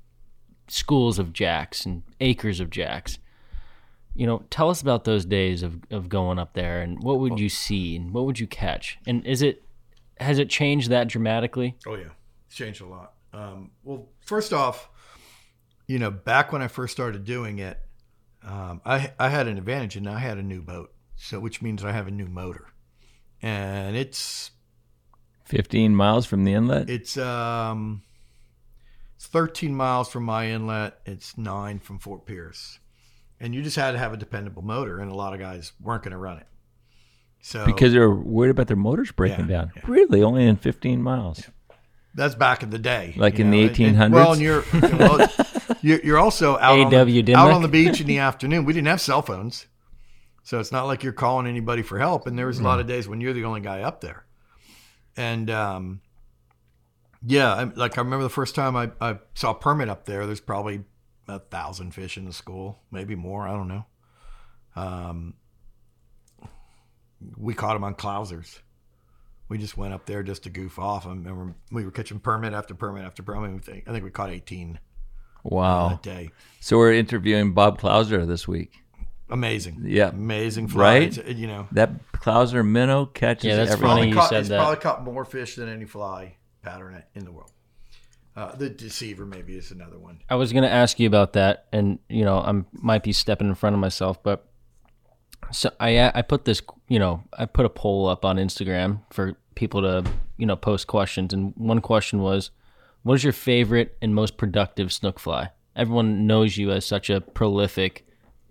schools 0.68 1.18
of 1.18 1.32
jacks 1.32 1.84
and 1.86 2.02
acres 2.20 2.60
of 2.60 2.70
jacks. 2.70 3.18
You 4.14 4.26
know, 4.26 4.44
tell 4.48 4.70
us 4.70 4.80
about 4.80 5.04
those 5.04 5.24
days 5.26 5.62
of, 5.62 5.80
of 5.90 6.08
going 6.08 6.38
up 6.38 6.54
there 6.54 6.80
and 6.80 7.02
what 7.02 7.18
would 7.20 7.38
you 7.38 7.48
see 7.50 7.94
and 7.96 8.12
what 8.14 8.24
would 8.24 8.40
you 8.40 8.46
catch? 8.46 8.98
And 9.06 9.24
is 9.26 9.42
it 9.42 9.62
has 10.18 10.38
it 10.38 10.48
changed 10.48 10.88
that 10.90 11.08
dramatically? 11.08 11.76
Oh 11.86 11.94
yeah, 11.94 12.08
it's 12.46 12.56
changed 12.56 12.80
a 12.80 12.86
lot. 12.86 13.12
Um, 13.34 13.72
well, 13.84 14.08
first 14.20 14.54
off, 14.54 14.88
you 15.86 15.98
know, 15.98 16.10
back 16.10 16.52
when 16.52 16.62
I 16.62 16.68
first 16.68 16.92
started 16.94 17.24
doing 17.24 17.58
it, 17.58 17.78
um, 18.42 18.80
I 18.86 19.12
I 19.18 19.28
had 19.28 19.46
an 19.46 19.58
advantage, 19.58 19.94
and 19.96 20.08
I 20.08 20.18
had 20.20 20.38
a 20.38 20.42
new 20.42 20.62
boat, 20.62 20.94
so 21.16 21.38
which 21.38 21.60
means 21.60 21.84
I 21.84 21.92
have 21.92 22.06
a 22.08 22.10
new 22.10 22.26
motor, 22.26 22.68
and 23.42 23.96
it's 23.96 24.50
15 25.44 25.94
miles 25.94 26.26
from 26.26 26.44
the 26.44 26.52
inlet. 26.54 26.90
it's 26.90 27.16
um 27.16 28.02
it's 29.16 29.26
13 29.26 29.74
miles 29.74 30.08
from 30.10 30.24
my 30.24 30.50
inlet. 30.50 30.98
It's 31.06 31.38
nine 31.38 31.78
from 31.78 31.98
Fort 31.98 32.26
Pierce, 32.26 32.78
and 33.40 33.54
you 33.54 33.62
just 33.62 33.76
had 33.76 33.92
to 33.92 33.98
have 33.98 34.12
a 34.12 34.16
dependable 34.16 34.62
motor, 34.62 34.98
and 35.00 35.10
a 35.10 35.14
lot 35.14 35.32
of 35.32 35.40
guys 35.40 35.72
weren't 35.80 36.02
going 36.02 36.12
to 36.12 36.18
run 36.18 36.36
it. 36.38 36.46
So 37.40 37.64
because 37.64 37.92
they're 37.92 38.10
worried 38.10 38.50
about 38.50 38.66
their 38.66 38.76
motors 38.76 39.12
breaking 39.12 39.48
Yeah, 39.48 39.56
down. 39.56 39.70
Really? 39.86 40.22
Only 40.22 40.46
in 40.46 40.56
15 40.56 41.00
miles. 41.02 41.42
That's 42.14 42.34
back 42.34 42.62
in 42.62 42.70
the 42.70 42.78
day, 42.78 43.14
Like 43.16 43.38
in 43.38 43.50
the 43.50 43.62
and- 43.66 43.78
and- 43.80 43.96
1800s? 43.96 44.12
well, 44.12 44.32
and 44.32 44.40
you're 44.42 44.64
well, 44.72 45.28
you're, 45.82 46.00
you're 46.04 46.18
also 46.18 46.58
out 46.58 46.78
on, 46.78 46.90
the, 46.90 47.34
out 47.34 47.50
on 47.52 47.62
the 47.62 47.68
beach 47.68 48.00
in 48.00 48.06
the 48.06 48.18
afternoon. 48.18 48.64
We 48.64 48.72
didn't 48.72 48.88
have 48.88 49.00
cell 49.00 49.22
phones, 49.22 49.66
so 50.46 50.60
it's 50.60 50.70
not 50.70 50.86
like 50.86 51.02
you're 51.02 51.12
calling 51.12 51.46
anybody 51.46 51.82
for 51.82 51.98
help. 51.98 52.26
And 52.26 52.38
there 52.38 52.46
was 52.46 52.60
a 52.60 52.62
lot 52.62 52.78
of 52.78 52.86
days 52.86 53.08
when 53.08 53.20
you're 53.20 53.32
the 53.32 53.44
only 53.44 53.60
guy 53.60 53.80
up 53.82 54.00
there. 54.00 54.24
And 55.16 55.50
um, 55.50 56.00
yeah, 57.26 57.52
I, 57.52 57.64
like 57.64 57.98
I 57.98 58.02
remember 58.02 58.22
the 58.22 58.30
first 58.30 58.54
time 58.54 58.76
I, 58.76 58.92
I 59.00 59.18
saw 59.34 59.52
permit 59.52 59.88
up 59.88 60.04
there. 60.04 60.24
There's 60.24 60.40
probably 60.40 60.84
a 61.26 61.40
thousand 61.40 61.94
fish 61.94 62.16
in 62.16 62.26
the 62.26 62.32
school, 62.32 62.78
maybe 62.92 63.16
more. 63.16 63.48
I 63.48 63.52
don't 63.54 63.66
know. 63.66 63.86
Um, 64.76 65.34
we 67.36 67.52
caught 67.52 67.74
them 67.74 67.82
on 67.84 67.94
clousers 67.94 68.60
we 69.48 69.58
just 69.58 69.76
went 69.76 69.94
up 69.94 70.06
there 70.06 70.22
just 70.22 70.42
to 70.42 70.50
goof 70.50 70.78
off. 70.78 71.06
I 71.06 71.10
remember 71.10 71.54
we 71.70 71.84
were 71.84 71.90
catching 71.90 72.18
permit 72.18 72.52
after 72.52 72.74
permit 72.74 73.04
after 73.04 73.22
permit. 73.22 73.50
I 73.54 73.58
think, 73.58 73.84
I 73.88 73.92
think 73.92 74.04
we 74.04 74.10
caught 74.10 74.30
18 74.30 74.78
Wow. 75.44 75.90
that 75.90 76.02
day. 76.02 76.30
So 76.60 76.78
we're 76.78 76.92
interviewing 76.92 77.52
Bob 77.54 77.80
Clouser 77.80 78.26
this 78.26 78.48
week. 78.48 78.72
Amazing. 79.28 79.82
Yeah. 79.84 80.08
Amazing 80.10 80.68
fly. 80.68 80.82
Right? 80.98 81.18
It's, 81.18 81.38
You 81.38 81.46
know, 81.48 81.68
That 81.72 82.12
Clouser 82.12 82.64
minnow 82.64 83.06
catches 83.06 83.44
Yeah, 83.44 83.56
that's 83.56 83.72
everything. 83.72 83.88
funny 83.88 84.00
probably 84.02 84.08
you 84.10 84.14
caught, 84.14 84.28
said 84.28 84.40
it's 84.40 84.48
that. 84.50 84.58
probably 84.58 84.76
caught 84.80 85.04
more 85.04 85.24
fish 85.24 85.56
than 85.56 85.68
any 85.68 85.84
fly 85.84 86.36
pattern 86.62 87.02
in 87.14 87.24
the 87.24 87.32
world. 87.32 87.50
Uh, 88.36 88.54
the 88.54 88.68
deceiver 88.68 89.24
maybe 89.24 89.56
is 89.56 89.70
another 89.70 89.98
one. 89.98 90.20
I 90.28 90.34
was 90.34 90.52
going 90.52 90.62
to 90.64 90.70
ask 90.70 91.00
you 91.00 91.06
about 91.06 91.32
that, 91.32 91.66
and 91.72 91.98
you 92.08 92.22
know, 92.24 92.38
I 92.38 92.52
might 92.72 93.02
be 93.02 93.12
stepping 93.14 93.48
in 93.48 93.54
front 93.54 93.72
of 93.74 93.80
myself, 93.80 94.22
but 94.22 94.46
so 95.52 95.70
I 95.80 96.10
I 96.14 96.22
put 96.22 96.44
this, 96.44 96.60
you 96.88 96.98
know, 96.98 97.22
I 97.32 97.46
put 97.46 97.64
a 97.64 97.70
poll 97.70 98.06
up 98.08 98.24
on 98.26 98.36
Instagram 98.36 99.00
for 99.10 99.36
people 99.54 99.80
to 99.82 100.04
you 100.36 100.44
know 100.44 100.54
post 100.56 100.86
questions, 100.86 101.32
and 101.32 101.54
one 101.56 101.80
question 101.80 102.20
was, 102.20 102.50
"What 103.04 103.14
is 103.14 103.24
your 103.24 103.32
favorite 103.32 103.96
and 104.02 104.14
most 104.14 104.36
productive 104.36 104.92
snook 104.92 105.18
fly?" 105.18 105.50
Everyone 105.74 106.26
knows 106.26 106.56
you 106.58 106.70
as 106.72 106.84
such 106.84 107.08
a 107.08 107.20
prolific 107.22 108.05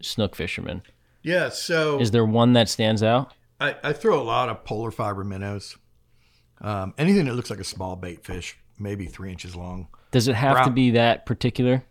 snook 0.06 0.36
fishermen. 0.36 0.82
Yeah. 1.22 1.50
So 1.50 2.00
Is 2.00 2.12
there 2.12 2.26
one 2.26 2.54
that 2.54 2.70
stands 2.70 3.02
out? 3.04 3.34
I, 3.60 3.76
I 3.84 3.94
throw 3.94 4.22
a 4.22 4.24
lot 4.24 4.50
of 4.50 4.64
polar 4.64 4.92
fiber 4.92 5.24
minnows. 5.24 5.78
Um, 6.62 6.94
anything 6.98 7.26
that 7.26 7.34
looks 7.34 7.50
like 7.50 7.60
a 7.60 7.66
small 7.66 7.96
bait 7.96 8.24
fish, 8.24 8.58
maybe 8.80 9.06
three 9.06 9.32
inches 9.32 9.56
long. 9.56 9.88
Does 10.12 10.28
it 10.28 10.36
have 10.36 10.66
to 10.66 10.72
be 10.72 10.92
that 10.92 11.26
particular? 11.26 11.84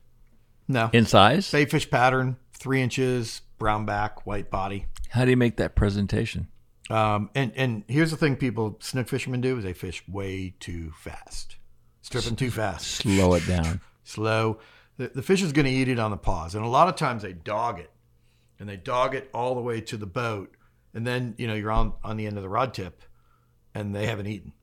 No. 0.68 0.88
In 0.92 1.04
size? 1.04 1.50
Bait 1.50 1.70
fish 1.70 1.90
pattern, 1.90 2.36
three 2.54 2.80
inches, 2.80 3.42
brown 3.58 3.84
back, 3.84 4.26
white 4.26 4.50
body. 4.50 4.86
How 5.10 5.24
do 5.24 5.30
you 5.30 5.36
make 5.36 5.56
that 5.56 5.74
presentation? 5.74 6.48
Um, 6.90 7.30
and 7.34 7.52
and 7.56 7.84
here's 7.88 8.10
the 8.10 8.16
thing: 8.16 8.36
people 8.36 8.76
snook 8.80 9.08
fishermen 9.08 9.40
do 9.40 9.56
is 9.58 9.64
they 9.64 9.72
fish 9.72 10.06
way 10.08 10.54
too 10.60 10.92
fast, 10.98 11.56
stripping 12.02 12.36
too 12.36 12.50
fast, 12.50 12.86
Slow 12.86 13.34
it 13.34 13.46
down. 13.46 13.80
slow. 14.04 14.58
The, 14.96 15.08
the 15.14 15.22
fish 15.22 15.42
is 15.42 15.52
going 15.52 15.64
to 15.64 15.72
eat 15.72 15.88
it 15.88 15.98
on 15.98 16.10
the 16.10 16.16
pause, 16.16 16.54
and 16.54 16.64
a 16.64 16.68
lot 16.68 16.88
of 16.88 16.96
times 16.96 17.22
they 17.22 17.32
dog 17.32 17.80
it, 17.80 17.90
and 18.64 18.70
they 18.70 18.78
dog 18.78 19.14
it 19.14 19.28
all 19.34 19.54
the 19.54 19.60
way 19.60 19.82
to 19.82 19.98
the 19.98 20.06
boat, 20.06 20.56
and 20.94 21.06
then 21.06 21.34
you 21.36 21.46
know 21.46 21.52
you're 21.54 21.70
on 21.70 21.92
on 22.02 22.16
the 22.16 22.26
end 22.26 22.38
of 22.38 22.42
the 22.42 22.48
rod 22.48 22.72
tip, 22.72 23.02
and 23.74 23.94
they 23.94 24.06
haven't 24.06 24.26
eaten, 24.26 24.54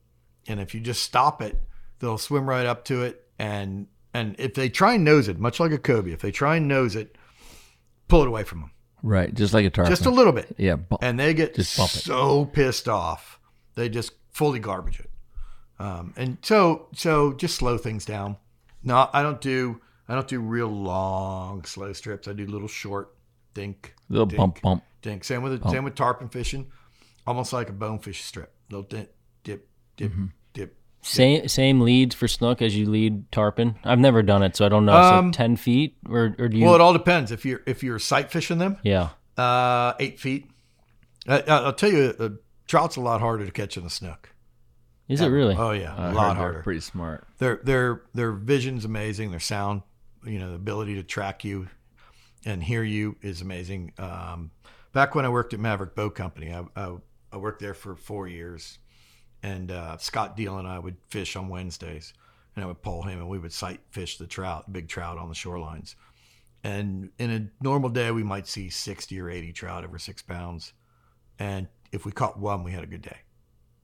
and 0.48 0.60
if 0.60 0.74
you 0.74 0.80
just 0.82 1.04
stop 1.04 1.40
it, 1.40 1.56
they'll 2.00 2.18
swim 2.18 2.50
right 2.50 2.66
up 2.66 2.84
to 2.86 3.04
it, 3.04 3.24
and 3.38 3.86
and 4.12 4.36
if 4.40 4.56
they 4.56 4.70
try 4.70 4.96
and 4.96 5.04
nose 5.06 5.28
it, 5.28 5.38
much 5.40 5.60
like 5.60 5.72
a 5.72 5.78
cobia, 5.78 6.14
if 6.14 6.22
they 6.22 6.32
try 6.32 6.56
and 6.56 6.68
nose 6.68 6.96
it, 6.96 7.16
pull 8.08 8.24
it 8.24 8.28
away 8.28 8.44
from 8.44 8.62
them, 8.62 8.72
Right. 9.04 9.32
Just 9.34 9.54
like 9.54 9.66
a 9.66 9.70
tarpon. 9.70 9.92
just 9.92 10.06
a 10.08 10.10
little 10.10 10.34
bit, 10.34 10.54
Yeah. 10.58 10.78
bu- 10.78 10.98
and 11.02 11.20
they 11.20 11.34
get 11.36 11.54
Just 11.56 11.78
bump 11.78 11.92
it. 11.94 12.00
so 12.00 12.46
pissed 12.46 12.90
off 12.90 13.40
they 13.76 13.88
just 13.88 14.14
fully 14.32 14.60
garbage 14.60 15.00
it 15.00 15.10
um, 15.80 16.14
and 16.18 16.38
so 16.42 16.88
so 16.94 17.34
just 17.34 17.56
slow 17.56 17.78
things 17.78 18.04
down 18.06 18.36
no 18.84 19.10
i 19.14 19.22
don't 19.24 19.40
do 19.42 19.80
i 20.10 20.14
don't 20.14 20.28
do 20.28 20.40
real 20.42 20.68
long 20.68 21.64
slow 21.64 21.94
strips 21.94 22.28
i 22.28 22.34
do 22.34 22.46
little 22.46 22.68
short 22.68 23.16
dink 23.54 23.94
Little 24.10 24.26
dink, 24.26 24.38
bump, 24.38 24.62
bump. 24.62 24.84
dink 25.02 25.24
same 25.24 25.42
with 25.44 25.62
Bump. 25.62 25.74
same 25.74 25.84
with 25.84 25.96
tarpon 25.96 26.30
fishing 26.30 26.72
almost 27.28 27.54
like 27.54 27.70
a 27.70 27.74
bonefish 27.74 28.24
strip 28.24 28.54
little 28.70 28.84
dip 28.84 29.16
dip 29.44 29.68
dip 29.98 30.12
Mm-hmm. 30.12 30.26
dip 30.54 30.76
Same 31.04 31.48
same 31.48 31.82
leads 31.82 32.14
for 32.16 32.28
snook 32.28 32.62
as 32.62 32.76
you 32.76 32.88
lead 32.90 33.32
tarpon. 33.32 33.76
I've 33.84 33.98
never 34.00 34.22
done 34.22 34.44
it, 34.44 34.56
so 34.56 34.66
I 34.66 34.70
don't 34.70 34.86
know. 34.86 34.96
Um, 34.96 35.34
so 35.34 35.38
ten 35.38 35.56
feet, 35.56 35.98
or 36.08 36.36
or 36.38 36.48
do 36.48 36.58
you? 36.58 36.66
well 36.66 36.76
it 36.76 36.82
all 36.82 36.94
depends 36.94 37.32
if 37.32 37.44
you're 37.46 37.62
if 37.66 37.82
you're 37.84 37.98
sight 38.00 38.32
fishing 38.32 38.58
them 38.60 38.78
yeah. 38.84 39.10
uh 39.38 39.94
eight 40.00 40.20
feet 40.20 40.50
I, 41.28 41.42
i'll 41.48 41.74
tell 41.74 41.92
you 41.92 42.14
a 42.20 42.32
trout's 42.68 42.96
a 42.98 43.02
lot 43.02 43.20
harder 43.22 43.46
to 43.46 43.52
catch 43.52 43.76
than 43.76 43.86
a 43.86 43.90
snook 43.90 44.30
Is 45.08 45.22
it 45.22 45.28
really? 45.28 45.56
oh 45.58 45.72
yeah 45.72 45.94
I 45.96 46.04
a 46.04 46.08
heard 46.08 46.16
lot 46.16 46.38
harder 46.38 46.62
Pretty 46.64 46.80
smart. 46.82 47.28
their 47.40 47.60
their 47.64 48.04
their 48.14 48.32
vision's 48.32 48.86
amazing. 48.86 49.32
Their 49.32 49.40
sound, 49.40 49.82
you 50.26 50.38
know, 50.40 50.50
the 50.50 50.56
ability 50.56 50.96
to 50.96 51.04
track 51.04 51.44
you 51.44 51.68
and 52.46 52.64
hear 52.64 52.84
you 52.84 53.16
is 53.22 53.42
amazing. 53.42 53.94
Um, 53.98 54.52
back 54.94 55.16
when 55.16 55.26
I 55.26 55.30
worked 55.30 55.54
at 55.54 55.60
Maverick 55.60 55.96
Boat 55.96 56.16
Company, 56.16 56.54
I, 56.54 56.66
I, 56.76 56.96
I 57.32 57.38
worked 57.38 57.62
there 57.62 57.74
for 57.74 57.96
four 57.96 58.28
years, 58.28 58.80
and 59.44 59.72
uh, 59.72 59.98
Scott 59.98 60.36
Deal 60.36 60.58
and 60.58 60.68
I 60.68 60.80
would 60.80 60.98
fish 61.10 61.36
on 61.36 61.50
Wednesdays, 61.50 62.14
and 62.56 62.64
I 62.64 62.68
would 62.68 62.82
pull 62.82 63.04
him, 63.04 63.20
and 63.20 63.30
we 63.30 63.40
would 63.40 63.54
sight 63.54 63.80
fish 63.90 64.18
the 64.18 64.28
trout, 64.28 64.72
big 64.72 64.88
trout 64.88 65.18
on 65.18 65.30
the 65.30 65.36
shorelines. 65.36 65.96
And 66.64 67.10
in 67.18 67.32
a 67.32 67.64
normal 67.64 67.90
day, 67.90 68.12
we 68.12 68.24
might 68.24 68.48
see 68.48 68.70
sixty 68.70 69.20
or 69.20 69.30
eighty 69.30 69.52
trout 69.52 69.84
over 69.84 69.98
six 69.98 70.22
pounds, 70.22 70.74
and 71.40 71.68
if 71.92 72.06
we 72.06 72.12
caught 72.12 72.40
one, 72.40 72.64
we 72.64 72.72
had 72.72 72.84
a 72.84 72.88
good 72.88 73.02
day. 73.02 73.18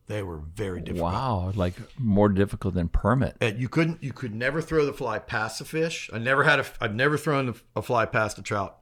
They 0.07 0.23
were 0.23 0.37
very 0.37 0.81
difficult. 0.81 1.13
Wow. 1.13 1.51
Like 1.55 1.75
more 1.97 2.29
difficult 2.29 2.73
than 2.73 2.87
permit. 2.87 3.35
Uh, 3.41 3.51
you 3.57 3.69
couldn't 3.69 4.01
you 4.01 4.13
could 4.13 4.33
never 4.33 4.61
throw 4.61 4.85
the 4.85 4.93
fly 4.93 5.19
past 5.19 5.59
the 5.59 5.65
fish 5.65 6.09
i 6.13 6.17
never 6.17 6.43
had 6.43 6.59
a 6.59 6.65
i've 6.81 6.95
never 6.95 7.17
thrown 7.17 7.53
a 7.75 7.81
fly 7.81 8.05
past 8.05 8.37
a 8.37 8.41
trout 8.41 8.77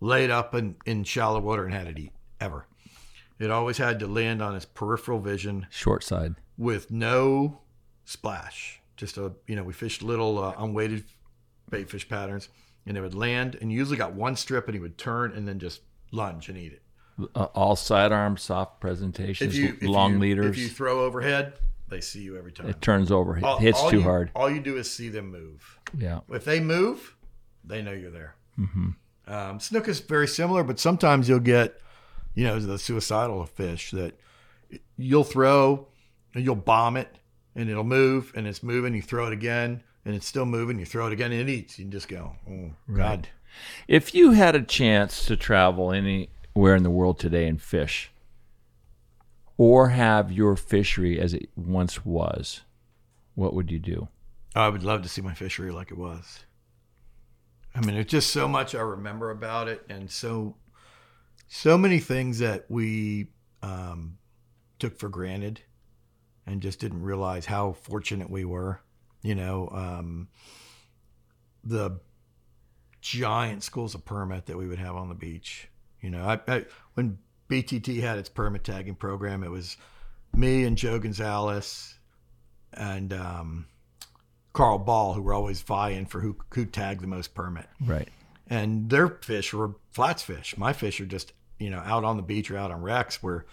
laid 0.00 0.30
up 0.30 0.54
in, 0.54 0.76
in 0.84 1.04
shallow 1.04 1.40
water 1.40 1.64
and 1.64 1.72
had 1.72 1.86
it 1.86 1.98
eat 1.98 2.12
ever 2.40 2.66
it 3.38 3.50
always 3.50 3.78
had 3.78 3.98
to 4.00 4.06
land 4.06 4.42
on 4.42 4.54
its 4.54 4.64
peripheral 4.64 5.20
vision 5.20 5.66
Short 5.70 6.02
side. 6.02 6.34
with 6.58 6.90
no 6.90 7.60
splash 8.04 8.80
just 8.96 9.16
a 9.16 9.32
you 9.46 9.56
know 9.56 9.64
we 9.64 9.72
fished 9.72 10.02
little 10.02 10.38
uh, 10.38 10.54
unweighted 10.58 11.04
bait 11.70 11.88
fish 11.88 12.08
patterns 12.08 12.48
and 12.86 12.96
it 12.96 13.00
would 13.00 13.14
land, 13.14 13.56
and 13.60 13.72
you 13.72 13.78
usually 13.78 13.96
got 13.96 14.12
one 14.12 14.36
strip, 14.36 14.66
and 14.66 14.74
he 14.74 14.80
would 14.80 14.98
turn 14.98 15.32
and 15.32 15.48
then 15.48 15.58
just 15.58 15.80
lunge 16.10 16.48
and 16.48 16.58
eat 16.58 16.72
it. 16.72 16.82
Uh, 17.34 17.44
all 17.54 17.76
sidearm, 17.76 18.36
soft 18.36 18.80
presentations, 18.80 19.54
If 19.56 19.60
you 19.60 19.76
if 19.80 19.82
long 19.88 20.14
you, 20.14 20.18
leaders. 20.18 20.46
if 20.56 20.58
you 20.58 20.68
throw 20.68 21.04
overhead, 21.04 21.52
they 21.88 22.00
see 22.00 22.20
you 22.22 22.36
every 22.36 22.50
time. 22.50 22.68
it 22.68 22.80
turns 22.82 23.12
over, 23.12 23.38
All- 23.42 23.58
hits 23.58 23.78
all 23.80 23.90
too 23.90 23.98
you- 23.98 24.02
hard. 24.02 24.30
All 24.34 24.50
you 24.50 24.60
do 24.60 24.76
is 24.76 24.90
see 24.90 25.08
them 25.10 25.30
move. 25.30 25.78
Yeah. 25.96 26.20
If 26.28 26.44
they 26.44 26.58
move, 26.58 27.14
they 27.62 27.82
know 27.82 27.92
you're 27.92 28.10
there. 28.10 28.34
hmm 28.56 28.90
Um, 29.28 29.60
snook 29.60 29.86
is 29.88 30.00
very 30.00 30.26
similar, 30.26 30.64
but 30.64 30.80
sometimes 30.80 31.28
you'll 31.28 31.38
get, 31.38 31.80
you 32.34 32.44
know, 32.44 32.58
the 32.58 32.78
suicidal 32.78 33.46
fish 33.46 33.92
that 33.92 34.18
you'll 34.96 35.24
throw 35.24 35.86
and 36.34 36.44
you'll 36.44 36.56
bomb 36.56 36.96
it 36.96 37.16
and 37.54 37.70
it'll 37.70 37.84
move 37.84 38.32
and 38.34 38.46
it's 38.48 38.62
moving. 38.62 38.92
You 38.94 39.02
throw 39.02 39.26
it 39.28 39.32
again 39.32 39.82
and 40.04 40.14
it's 40.16 40.26
still 40.26 40.46
moving. 40.46 40.78
You 40.80 40.84
throw 40.84 41.06
it 41.06 41.12
again 41.12 41.30
and 41.32 41.48
it 41.48 41.52
eats. 41.52 41.78
You 41.78 41.84
just 41.86 42.08
go, 42.08 42.32
oh, 42.50 42.72
God. 42.92 43.28
If 43.86 44.14
you 44.16 44.32
had 44.32 44.56
a 44.56 44.62
chance 44.62 45.24
to 45.26 45.36
travel 45.36 45.92
anywhere 46.54 46.76
in 46.76 46.82
the 46.84 46.90
world 46.90 47.18
today 47.18 47.48
and 47.48 47.60
fish, 47.60 48.12
or 49.56 49.88
have 49.88 50.30
your 50.30 50.56
fishery 50.56 51.20
as 51.20 51.34
it 51.34 51.48
once 51.56 52.04
was, 52.04 52.62
what 53.34 53.54
would 53.54 53.70
you 53.70 53.78
do? 53.78 54.08
I 54.54 54.68
would 54.68 54.84
love 54.84 55.02
to 55.02 55.08
see 55.08 55.20
my 55.20 55.34
fishery 55.34 55.72
like 55.72 55.90
it 55.90 55.98
was. 55.98 56.44
I 57.74 57.80
mean, 57.80 57.94
there's 57.94 58.06
just 58.06 58.30
so 58.30 58.46
much 58.46 58.74
I 58.74 58.80
remember 58.80 59.30
about 59.30 59.66
it, 59.66 59.84
and 59.88 60.08
so 60.08 60.54
so 61.48 61.76
many 61.76 61.98
things 61.98 62.38
that 62.38 62.66
we 62.68 63.28
um, 63.62 64.18
took 64.78 64.96
for 64.96 65.08
granted, 65.08 65.60
and 66.46 66.62
just 66.62 66.78
didn't 66.78 67.02
realize 67.02 67.46
how 67.46 67.72
fortunate 67.72 68.30
we 68.30 68.44
were. 68.44 68.80
You 69.22 69.34
know, 69.34 69.68
um, 69.72 70.28
the 71.64 71.98
giant 73.00 73.64
schools 73.64 73.94
of 73.96 74.04
permit 74.04 74.46
that 74.46 74.56
we 74.56 74.68
would 74.68 74.78
have 74.78 74.94
on 74.94 75.08
the 75.08 75.14
beach. 75.16 75.68
You 76.04 76.10
know, 76.10 76.22
I, 76.24 76.38
I 76.46 76.64
when 76.94 77.16
BTT 77.48 78.00
had 78.00 78.18
its 78.18 78.28
permit 78.28 78.62
tagging 78.62 78.94
program, 78.94 79.42
it 79.42 79.50
was 79.50 79.78
me 80.34 80.64
and 80.64 80.76
Joe 80.76 80.98
Gonzalez 80.98 81.94
and 82.74 83.12
um, 83.14 83.66
Carl 84.52 84.78
Ball 84.78 85.14
who 85.14 85.22
were 85.22 85.32
always 85.32 85.62
vying 85.62 86.04
for 86.04 86.20
who 86.20 86.36
who 86.52 86.66
tagged 86.66 87.00
the 87.00 87.06
most 87.06 87.34
permit. 87.34 87.66
Right. 87.80 88.08
And 88.48 88.90
their 88.90 89.08
fish 89.08 89.54
were 89.54 89.76
flats 89.92 90.22
fish. 90.22 90.58
My 90.58 90.74
fish 90.74 91.00
are 91.00 91.06
just 91.06 91.32
you 91.58 91.70
know 91.70 91.78
out 91.78 92.04
on 92.04 92.18
the 92.18 92.22
beach 92.22 92.50
or 92.50 92.58
out 92.58 92.70
on 92.70 92.82
wrecks 92.82 93.22
where 93.22 93.46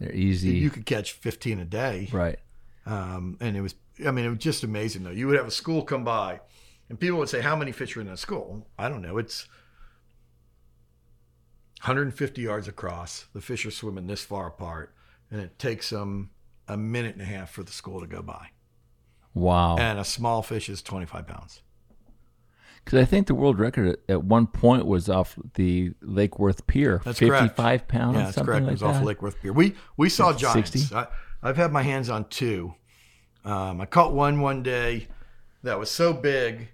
They're 0.00 0.10
easy. 0.10 0.52
you 0.52 0.70
could 0.70 0.86
catch 0.86 1.12
15 1.12 1.60
a 1.60 1.64
day. 1.66 2.08
Right. 2.10 2.38
Um, 2.86 3.36
and 3.40 3.54
it 3.54 3.60
was, 3.60 3.74
I 4.06 4.12
mean, 4.12 4.24
it 4.24 4.30
was 4.30 4.38
just 4.38 4.64
amazing 4.64 5.02
though. 5.02 5.10
You 5.10 5.26
would 5.26 5.36
have 5.36 5.46
a 5.46 5.50
school 5.50 5.82
come 5.82 6.04
by 6.04 6.40
and 6.88 6.98
people 6.98 7.18
would 7.18 7.28
say, 7.28 7.42
How 7.42 7.54
many 7.54 7.70
fish 7.70 7.94
are 7.98 8.00
in 8.00 8.06
that 8.06 8.18
school? 8.18 8.66
I 8.78 8.88
don't 8.88 9.02
know. 9.02 9.18
It's 9.18 9.46
150 11.80 12.42
yards 12.42 12.68
across. 12.68 13.26
The 13.34 13.40
fish 13.40 13.64
are 13.66 13.70
swimming 13.70 14.06
this 14.06 14.24
far 14.24 14.46
apart. 14.48 14.94
And 15.30 15.40
it 15.40 15.58
takes 15.58 15.90
them 15.90 16.30
a 16.66 16.76
minute 16.76 17.14
and 17.14 17.22
a 17.22 17.26
half 17.26 17.50
for 17.50 17.62
the 17.62 17.72
school 17.72 18.00
to 18.00 18.06
go 18.06 18.22
by. 18.22 18.48
Wow. 19.34 19.76
And 19.76 19.98
a 19.98 20.04
small 20.04 20.42
fish 20.42 20.68
is 20.68 20.82
25 20.82 21.26
pounds. 21.26 21.62
Because 22.84 23.00
I 23.00 23.04
think 23.04 23.26
the 23.26 23.34
world 23.34 23.58
record 23.58 23.98
at, 24.08 24.24
one 24.24 24.46
point 24.46 24.86
was 24.86 25.10
off 25.10 25.38
the 25.54 25.92
Lake 26.00 26.38
Worth 26.38 26.66
Pier, 26.66 27.02
That's 27.04 27.18
fifty-five 27.18 27.56
correct. 27.56 27.88
pounds, 27.88 28.16
Yeah, 28.16 28.22
that's 28.24 28.34
something 28.36 28.46
correct. 28.46 28.62
like 28.64 28.70
it 28.70 28.72
was 28.72 28.80
that. 28.80 28.86
off 29.00 29.02
Lake 29.04 29.20
Worth 29.20 29.40
Pier. 29.42 29.52
We 29.52 29.74
we 29.98 30.08
saw 30.08 30.32
giants. 30.32 30.70
60? 30.72 30.94
I, 30.94 31.06
I've 31.42 31.58
had 31.58 31.70
my 31.70 31.82
hands 31.82 32.08
on 32.08 32.24
two. 32.30 32.74
Um, 33.44 33.82
I 33.82 33.84
caught 33.86 34.14
one 34.14 34.40
one 34.40 34.62
day 34.62 35.08
that 35.62 35.78
was 35.78 35.90
so 35.90 36.14
big, 36.14 36.68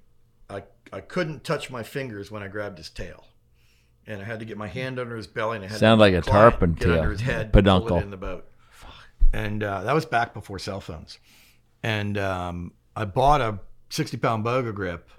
I 0.49 0.63
I 0.93 1.01
couldn't 1.01 1.43
touch 1.43 1.69
my 1.71 1.83
fingers 1.83 2.31
when 2.31 2.45
I 2.45 2.49
grabbed 2.49 2.79
his 2.79 2.91
tail, 2.91 3.25
and 4.07 4.21
I 4.21 4.25
had 4.25 4.41
to 4.41 4.45
get 4.45 4.57
my 4.57 4.69
hand 4.69 4.99
under 4.99 5.17
his 5.17 5.27
belly 5.27 5.57
and 5.57 5.65
I 5.65 5.69
had 5.69 5.79
Sound 5.79 5.99
to 5.99 6.01
like 6.01 6.15
a 6.15 6.21
tarpon 6.21 6.75
get 6.75 6.91
under 6.91 7.11
his 7.11 7.21
head, 7.21 7.53
pull 7.53 7.97
it 7.97 8.03
in 8.03 8.11
the 8.11 8.17
boat, 8.17 8.47
and 9.33 9.63
uh, 9.63 9.83
that 9.85 9.95
was 9.95 10.05
back 10.05 10.35
before 10.35 10.59
cell 10.59 10.81
phones. 10.81 11.19
And 11.83 12.17
um, 12.19 12.73
I 12.97 13.05
bought 13.05 13.41
a 13.41 13.61
sixty 13.91 14.17
pound 14.17 14.45
boga 14.45 14.75
grip 14.75 15.11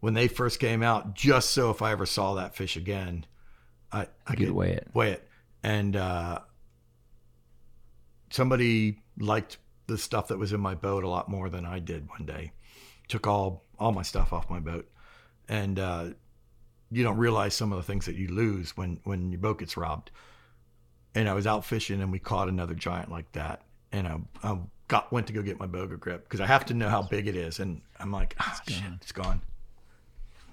when 0.00 0.14
they 0.14 0.28
first 0.28 0.60
came 0.60 0.82
out, 0.82 1.14
just 1.14 1.50
so 1.50 1.70
if 1.70 1.82
I 1.82 1.92
ever 1.92 2.06
saw 2.06 2.34
that 2.34 2.54
fish 2.54 2.76
again, 2.76 3.26
I 3.92 4.08
I 4.26 4.34
could 4.34 4.46
could 4.46 4.50
weigh 4.50 4.72
it. 4.72 4.88
Weigh 4.94 5.12
it, 5.12 5.28
and 5.62 5.96
uh, 5.96 6.40
somebody 8.30 9.00
liked 9.18 9.58
the 9.86 9.98
stuff 9.98 10.28
that 10.28 10.38
was 10.38 10.52
in 10.52 10.60
my 10.60 10.74
boat 10.74 11.04
a 11.04 11.08
lot 11.08 11.28
more 11.28 11.48
than 11.48 11.64
I 11.64 11.78
did 11.78 12.08
one 12.08 12.26
day. 12.26 12.52
Took 13.08 13.26
all 13.26 13.64
all 13.78 13.92
my 13.92 14.02
stuff 14.02 14.32
off 14.32 14.50
my 14.50 14.60
boat, 14.60 14.90
and 15.48 15.78
uh, 15.78 16.08
you 16.90 17.02
don't 17.02 17.16
realize 17.16 17.54
some 17.54 17.72
of 17.72 17.78
the 17.78 17.82
things 17.82 18.06
that 18.06 18.16
you 18.16 18.28
lose 18.28 18.76
when 18.76 19.00
when 19.04 19.30
your 19.30 19.40
boat 19.40 19.58
gets 19.58 19.76
robbed. 19.76 20.10
And 21.14 21.28
I 21.28 21.34
was 21.34 21.46
out 21.46 21.64
fishing, 21.64 22.02
and 22.02 22.12
we 22.12 22.18
caught 22.18 22.48
another 22.48 22.74
giant 22.74 23.10
like 23.10 23.32
that, 23.32 23.62
and 23.90 24.06
I, 24.06 24.18
I 24.42 24.58
got 24.88 25.10
went 25.12 25.26
to 25.28 25.32
go 25.32 25.42
get 25.42 25.58
my 25.58 25.66
boga 25.66 25.98
grip 25.98 26.24
because 26.24 26.40
I 26.40 26.46
have 26.46 26.66
to 26.66 26.74
know 26.74 26.88
how 26.88 27.02
big 27.02 27.26
it 27.26 27.36
is, 27.36 27.58
and 27.58 27.80
I'm 27.98 28.12
like, 28.12 28.36
ah, 28.38 28.60
shit, 28.68 28.82
it's 29.00 29.12
gone. 29.12 29.40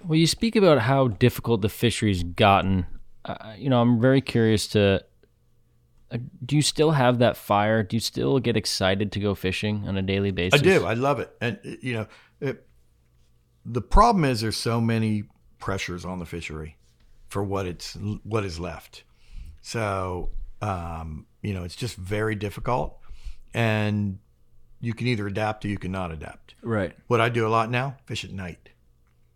Well, 0.04 0.18
you 0.18 0.26
speak 0.26 0.56
about 0.56 0.80
how 0.80 1.08
difficult 1.08 1.62
the 1.62 1.68
fishery's 1.68 2.22
gotten. 2.22 2.86
Uh, 3.24 3.54
you 3.56 3.70
know, 3.70 3.80
I'm 3.80 4.00
very 4.00 4.20
curious 4.20 4.66
to. 4.68 5.04
Uh, 6.10 6.18
do 6.44 6.56
you 6.56 6.62
still 6.62 6.92
have 6.92 7.18
that 7.18 7.36
fire? 7.36 7.82
Do 7.82 7.96
you 7.96 8.00
still 8.00 8.38
get 8.38 8.56
excited 8.56 9.12
to 9.12 9.20
go 9.20 9.34
fishing 9.34 9.88
on 9.88 9.96
a 9.96 10.02
daily 10.02 10.30
basis? 10.30 10.60
I 10.60 10.62
do. 10.62 10.84
I 10.84 10.94
love 10.94 11.20
it. 11.20 11.30
And 11.40 11.58
you 11.80 11.94
know, 11.94 12.06
it, 12.40 12.66
the 13.64 13.80
problem 13.80 14.24
is 14.24 14.40
there's 14.40 14.56
so 14.56 14.80
many 14.80 15.24
pressures 15.64 16.04
on 16.04 16.18
the 16.18 16.26
fishery 16.26 16.76
for 17.28 17.42
what 17.42 17.64
it's 17.64 17.96
what 18.22 18.44
is 18.44 18.60
left. 18.60 19.02
So 19.62 20.28
um, 20.60 21.24
you 21.40 21.54
know, 21.54 21.64
it's 21.64 21.74
just 21.74 21.96
very 21.96 22.34
difficult, 22.34 22.98
and 23.54 24.18
you 24.80 24.92
can 24.92 25.06
either 25.06 25.26
adapt 25.26 25.64
or 25.64 25.68
you 25.68 25.78
cannot 25.78 26.12
adapt. 26.12 26.54
Right. 26.60 26.94
What 27.06 27.22
I 27.22 27.30
do 27.30 27.46
a 27.46 27.48
lot 27.48 27.70
now, 27.70 27.96
fish 28.04 28.24
at 28.24 28.30
night 28.30 28.68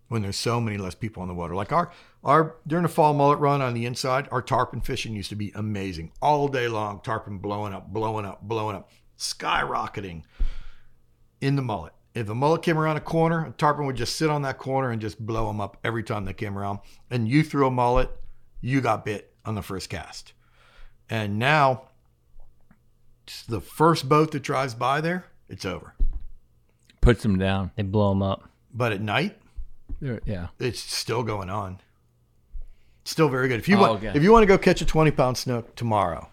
when 0.09 0.21
there's 0.21 0.37
so 0.37 0.61
many 0.61 0.77
less 0.77 0.95
people 0.95 1.23
on 1.23 1.29
the 1.29 1.35
water. 1.35 1.55
Like 1.55 1.73
our 1.73 1.91
our 2.23 2.57
during 2.67 2.83
the 2.83 2.91
fall 2.91 3.15
mullet 3.15 3.39
run 3.39 3.63
on 3.63 3.73
the 3.73 3.87
inside, 3.87 4.29
our 4.31 4.43
tarpon 4.43 4.83
fishing 4.83 5.15
used 5.15 5.31
to 5.31 5.37
be 5.37 5.51
amazing 5.55 6.13
all 6.21 6.47
day 6.49 6.69
long. 6.69 7.01
Tarpon 7.01 7.39
blowing 7.39 7.73
up, 7.73 7.91
blowing 7.91 8.27
up, 8.27 8.43
blowing 8.43 8.77
up, 8.77 8.91
skyrocketing 9.19 10.25
in 11.41 11.57
the 11.57 11.63
mullet. 11.63 11.95
If 12.19 12.29
a 12.29 12.35
mullet 12.35 12.63
came 12.63 12.77
around 12.79 12.97
a 12.97 13.01
corner, 13.01 13.47
a 13.47 13.51
tarpon 13.53 13.87
would 13.87 13.95
just 13.97 14.17
sit 14.17 14.29
on 14.29 14.43
that 14.43 14.59
corner 14.59 14.91
and 14.91 15.01
just 15.01 15.25
blow 15.25 15.47
them 15.47 15.61
up 15.61 15.77
every 15.85 16.03
time 16.03 16.25
they 16.25 16.33
came 16.33 16.59
around. 16.59 16.81
And 17.11 17.29
you 17.29 17.45
threw 17.45 17.67
a 17.69 17.71
mullet, 17.71 18.11
you 18.61 18.81
got 18.81 19.05
bit 19.05 19.33
on 19.45 19.55
the 19.55 19.63
first 19.63 19.89
cast. 19.89 20.33
And 21.09 21.39
now, 21.39 21.83
the 23.49 23.61
first 23.61 24.09
boat 24.09 24.33
that 24.33 24.43
drives 24.43 24.75
by 24.75 25.01
there, 25.01 25.27
it's 25.49 25.65
over. 25.65 25.95
Puts 27.01 27.23
them 27.23 27.39
down. 27.39 27.71
They 27.77 27.85
blow 27.85 28.09
them 28.11 28.23
up. 28.23 28.49
But 28.75 28.93
at 28.93 29.01
night, 29.01 29.39
They're- 30.01 30.21
yeah. 30.27 30.49
it's 30.59 30.81
still 30.81 31.23
going 31.23 31.51
on. 31.51 31.79
Still 33.05 33.29
very 33.29 33.47
good. 33.49 33.61
If 33.61 33.69
you 33.69 33.77
Oh, 33.77 33.81
want, 33.81 33.93
okay. 34.05 34.13
if 34.17 34.23
you 34.25 34.33
want 34.33 34.43
to 34.43 34.47
go 34.47 34.59
catch 34.59 34.83
a 34.83 34.85
twenty 34.85 35.11
pound 35.13 35.39
snook 35.39 35.75
tomorrow, 35.77 36.29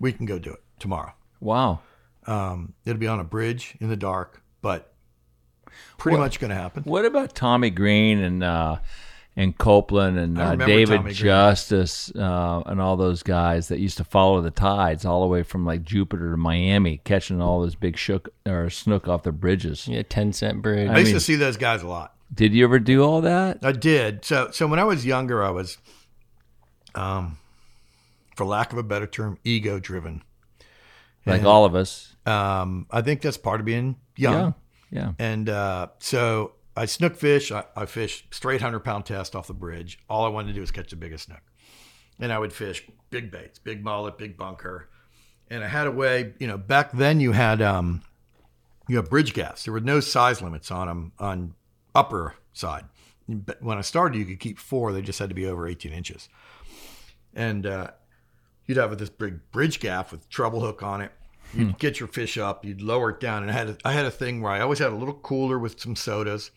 we 0.00 0.12
can 0.12 0.26
go 0.26 0.38
do 0.38 0.50
it 0.52 0.62
tomorrow. 0.80 1.14
Wow. 1.40 1.78
Um, 2.26 2.74
it'll 2.84 2.98
be 2.98 3.06
on 3.06 3.20
a 3.20 3.24
bridge 3.24 3.76
in 3.80 3.88
the 3.88 3.96
dark, 3.96 4.42
but 4.60 4.92
pretty 5.98 6.16
What- 6.16 6.24
much 6.24 6.40
going 6.40 6.50
to 6.50 6.56
happen. 6.56 6.82
What 6.84 7.04
about 7.04 7.34
Tommy 7.34 7.70
Green 7.70 8.18
and 8.18 8.42
uh, 8.42 8.76
and 9.36 9.56
Copeland 9.58 10.18
and 10.18 10.38
uh, 10.38 10.56
David 10.56 10.96
Tommy 10.98 11.12
Justice 11.12 12.10
uh, 12.16 12.62
and 12.64 12.80
all 12.80 12.96
those 12.96 13.22
guys 13.22 13.68
that 13.68 13.78
used 13.78 13.98
to 13.98 14.04
follow 14.04 14.40
the 14.40 14.50
tides 14.50 15.04
all 15.04 15.20
the 15.20 15.26
way 15.26 15.42
from 15.42 15.66
like 15.66 15.82
Jupiter 15.82 16.30
to 16.30 16.36
Miami, 16.38 17.00
catching 17.04 17.40
all 17.42 17.60
those 17.60 17.74
big 17.74 17.98
shook 17.98 18.30
or 18.46 18.70
snook 18.70 19.08
off 19.08 19.24
the 19.24 19.32
bridges? 19.32 19.86
Yeah, 19.86 20.02
ten 20.02 20.32
cent 20.32 20.62
bridge. 20.62 20.88
I, 20.88 20.98
used 21.00 21.12
to 21.12 21.20
see 21.20 21.34
those 21.36 21.56
guys 21.58 21.82
a 21.82 21.86
lot. 21.86 22.14
Did 22.34 22.54
you 22.54 22.64
ever 22.64 22.78
do 22.78 23.04
all 23.04 23.20
that? 23.20 23.58
I 23.62 23.72
did. 23.72 24.24
So 24.24 24.50
so 24.52 24.66
when 24.66 24.78
I 24.78 24.84
was 24.84 25.04
younger, 25.04 25.44
I 25.44 25.50
was, 25.50 25.76
um, 26.94 27.38
for 28.36 28.44
lack 28.46 28.72
of 28.72 28.78
a 28.78 28.82
better 28.82 29.06
term, 29.06 29.38
ego 29.44 29.78
driven. 29.78 30.22
Like 31.26 31.42
all 31.42 31.64
of 31.64 31.74
us. 31.74 32.14
Um, 32.24 32.86
I 32.90 33.02
think 33.02 33.20
that's 33.20 33.36
part 33.36 33.58
of 33.60 33.66
being 33.66 33.96
young. 34.16 34.34
Yeah, 34.34 34.52
yeah. 34.90 35.12
And 35.18 35.48
uh, 35.48 35.88
so 35.98 36.52
I 36.76 36.86
snook 36.86 37.16
fish. 37.16 37.50
I, 37.52 37.64
I 37.74 37.86
fish 37.86 38.26
straight 38.30 38.60
hundred 38.60 38.80
pound 38.80 39.06
test 39.06 39.34
off 39.34 39.46
the 39.46 39.54
bridge. 39.54 39.98
All 40.08 40.24
I 40.24 40.28
wanted 40.28 40.48
to 40.48 40.54
do 40.54 40.60
was 40.60 40.70
catch 40.70 40.90
the 40.90 40.96
biggest 40.96 41.24
snook, 41.24 41.42
and 42.18 42.32
I 42.32 42.38
would 42.38 42.52
fish 42.52 42.86
big 43.10 43.30
baits, 43.30 43.58
big 43.58 43.82
mullet, 43.82 44.18
big 44.18 44.36
bunker. 44.36 44.88
And 45.48 45.62
I 45.62 45.68
had 45.68 45.86
a 45.86 45.92
way. 45.92 46.34
You 46.38 46.46
know, 46.46 46.58
back 46.58 46.92
then 46.92 47.20
you 47.20 47.32
had 47.32 47.62
um, 47.62 48.02
you 48.88 48.96
have 48.96 49.10
bridge 49.10 49.32
gaffs. 49.32 49.64
There 49.64 49.72
were 49.72 49.80
no 49.80 50.00
size 50.00 50.42
limits 50.42 50.70
on 50.70 50.88
them 50.88 51.12
on 51.18 51.54
upper 51.94 52.34
side. 52.52 52.84
But 53.28 53.60
when 53.62 53.78
I 53.78 53.80
started, 53.80 54.18
you 54.18 54.24
could 54.24 54.40
keep 54.40 54.58
four. 54.58 54.92
They 54.92 55.02
just 55.02 55.18
had 55.18 55.28
to 55.30 55.34
be 55.34 55.46
over 55.46 55.66
18 55.66 55.92
inches. 55.92 56.28
And 57.34 57.66
uh, 57.66 57.90
you'd 58.66 58.78
have 58.78 58.96
this 58.98 59.10
big 59.10 59.50
bridge 59.50 59.80
gaff 59.80 60.12
with 60.12 60.28
treble 60.28 60.60
hook 60.60 60.82
on 60.82 61.00
it. 61.00 61.12
You'd 61.54 61.78
get 61.78 62.00
your 62.00 62.08
fish 62.08 62.36
up, 62.36 62.64
you'd 62.64 62.82
lower 62.82 63.10
it 63.10 63.20
down, 63.20 63.42
and 63.42 63.50
I 63.50 63.54
had 63.54 63.68
a, 63.68 63.76
I 63.84 63.92
had 63.92 64.04
a 64.04 64.10
thing 64.10 64.42
where 64.42 64.52
I 64.52 64.60
always 64.60 64.78
had 64.78 64.92
a 64.92 64.96
little 64.96 65.14
cooler 65.14 65.58
with 65.58 65.80
some 65.80 65.96
sodas, 65.96 66.50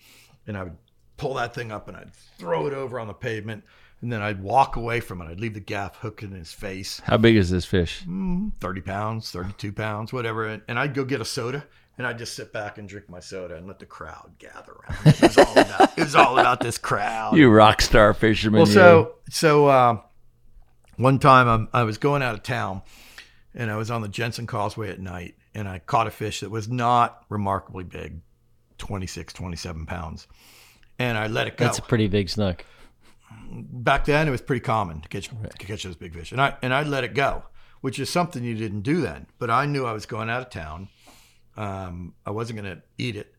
and 0.46 0.58
I 0.58 0.64
would 0.64 0.78
pull 1.18 1.36
that 1.36 1.54
thing 1.54 1.72
up 1.72 1.88
and 1.88 1.96
I'd 1.98 2.14
throw 2.14 2.68
it 2.68 2.74
over 2.74 3.00
on 3.00 3.08
the 3.08 3.14
pavement, 3.14 3.64
and 4.02 4.12
then 4.12 4.22
I'd 4.22 4.42
walk 4.42 4.76
away 4.76 5.00
from 5.00 5.22
it. 5.22 5.26
I'd 5.26 5.40
leave 5.40 5.54
the 5.54 5.60
gaff 5.60 5.98
hooked 5.98 6.24
in 6.24 6.32
his 6.32 6.52
face. 6.52 7.02
How 7.04 7.18
big 7.18 7.36
is 7.36 7.50
this 7.50 7.66
fish? 7.66 8.04
Mm, 8.08 8.54
30 8.60 8.82
pounds, 8.82 9.32
32 9.32 9.74
pounds, 9.74 10.14
whatever. 10.14 10.48
And, 10.48 10.62
and 10.68 10.80
I'd 10.80 10.94
go 10.94 11.04
get 11.04 11.22
a 11.22 11.26
soda 11.26 11.66
and 12.00 12.08
I'd 12.08 12.18
just 12.18 12.34
sit 12.34 12.54
back 12.54 12.78
and 12.78 12.88
drink 12.88 13.10
my 13.10 13.20
soda 13.20 13.56
and 13.58 13.68
let 13.68 13.78
the 13.78 13.86
crowd 13.86 14.32
gather 14.40 14.72
around. 14.72 15.06
It 15.06 15.22
was 15.22 15.38
all 15.38 15.52
about, 15.52 15.98
it 15.98 16.04
was 16.04 16.16
all 16.16 16.40
about 16.40 16.62
this 16.62 16.78
crowd. 16.78 17.36
You 17.36 17.50
rock 17.50 17.82
star 17.82 18.14
fisherman. 18.14 18.62
Well, 18.62 18.68
you. 18.70 18.74
so 18.74 19.16
so 19.30 19.68
uh, 19.68 20.02
one 20.96 21.20
time 21.20 21.50
I'm, 21.50 21.68
I 21.74 21.84
was 21.84 21.98
going 21.98 22.24
out 22.24 22.36
of 22.36 22.42
town, 22.42 22.84
and 23.54 23.72
I 23.72 23.76
was 23.76 23.90
on 23.92 24.02
the 24.02 24.08
Jensen 24.08 24.48
Causeway 24.48 24.90
at 24.90 25.00
night, 25.00 25.36
and 25.54 25.68
I 25.68 25.80
caught 25.80 26.08
a 26.08 26.12
fish 26.12 26.42
that 26.42 26.50
was 26.50 26.70
not 26.70 27.24
remarkably 27.30 27.84
big, 27.84 28.22
26, 28.78 29.34
27 29.34 29.86
pounds, 29.86 30.28
and 30.98 31.18
I 31.18 31.28
let 31.28 31.48
it 31.48 31.58
go. 31.58 31.66
That's 31.66 31.80
a 31.80 31.84
pretty 31.84 32.08
big 32.08 32.30
snook. 32.30 32.66
Back 33.52 34.06
then, 34.06 34.28
it 34.28 34.32
was 34.32 34.42
pretty 34.42 34.62
common 34.62 35.02
to 35.02 35.10
catch 35.10 35.30
to 35.30 35.66
catch 35.66 35.84
those 35.84 35.96
big 35.96 36.14
fish, 36.14 36.32
and 36.32 36.42
I 36.42 36.56
and 36.62 36.74
I 36.74 36.84
let 36.84 37.04
it 37.04 37.14
go, 37.14 37.44
which 37.82 38.00
is 38.00 38.10
something 38.10 38.44
you 38.44 38.56
didn't 38.56 38.82
do 38.82 39.02
then. 39.02 39.28
But 39.38 39.50
I 39.50 39.66
knew 39.66 39.86
I 39.86 39.94
was 39.94 40.06
going 40.06 40.30
out 40.30 40.42
of 40.42 40.50
town. 40.50 40.90
Um, 41.58 42.14
I 42.26 42.32
wasn't 42.32 42.62
going 42.62 42.76
to 42.76 42.82
eat 42.98 43.16
it, 43.16 43.34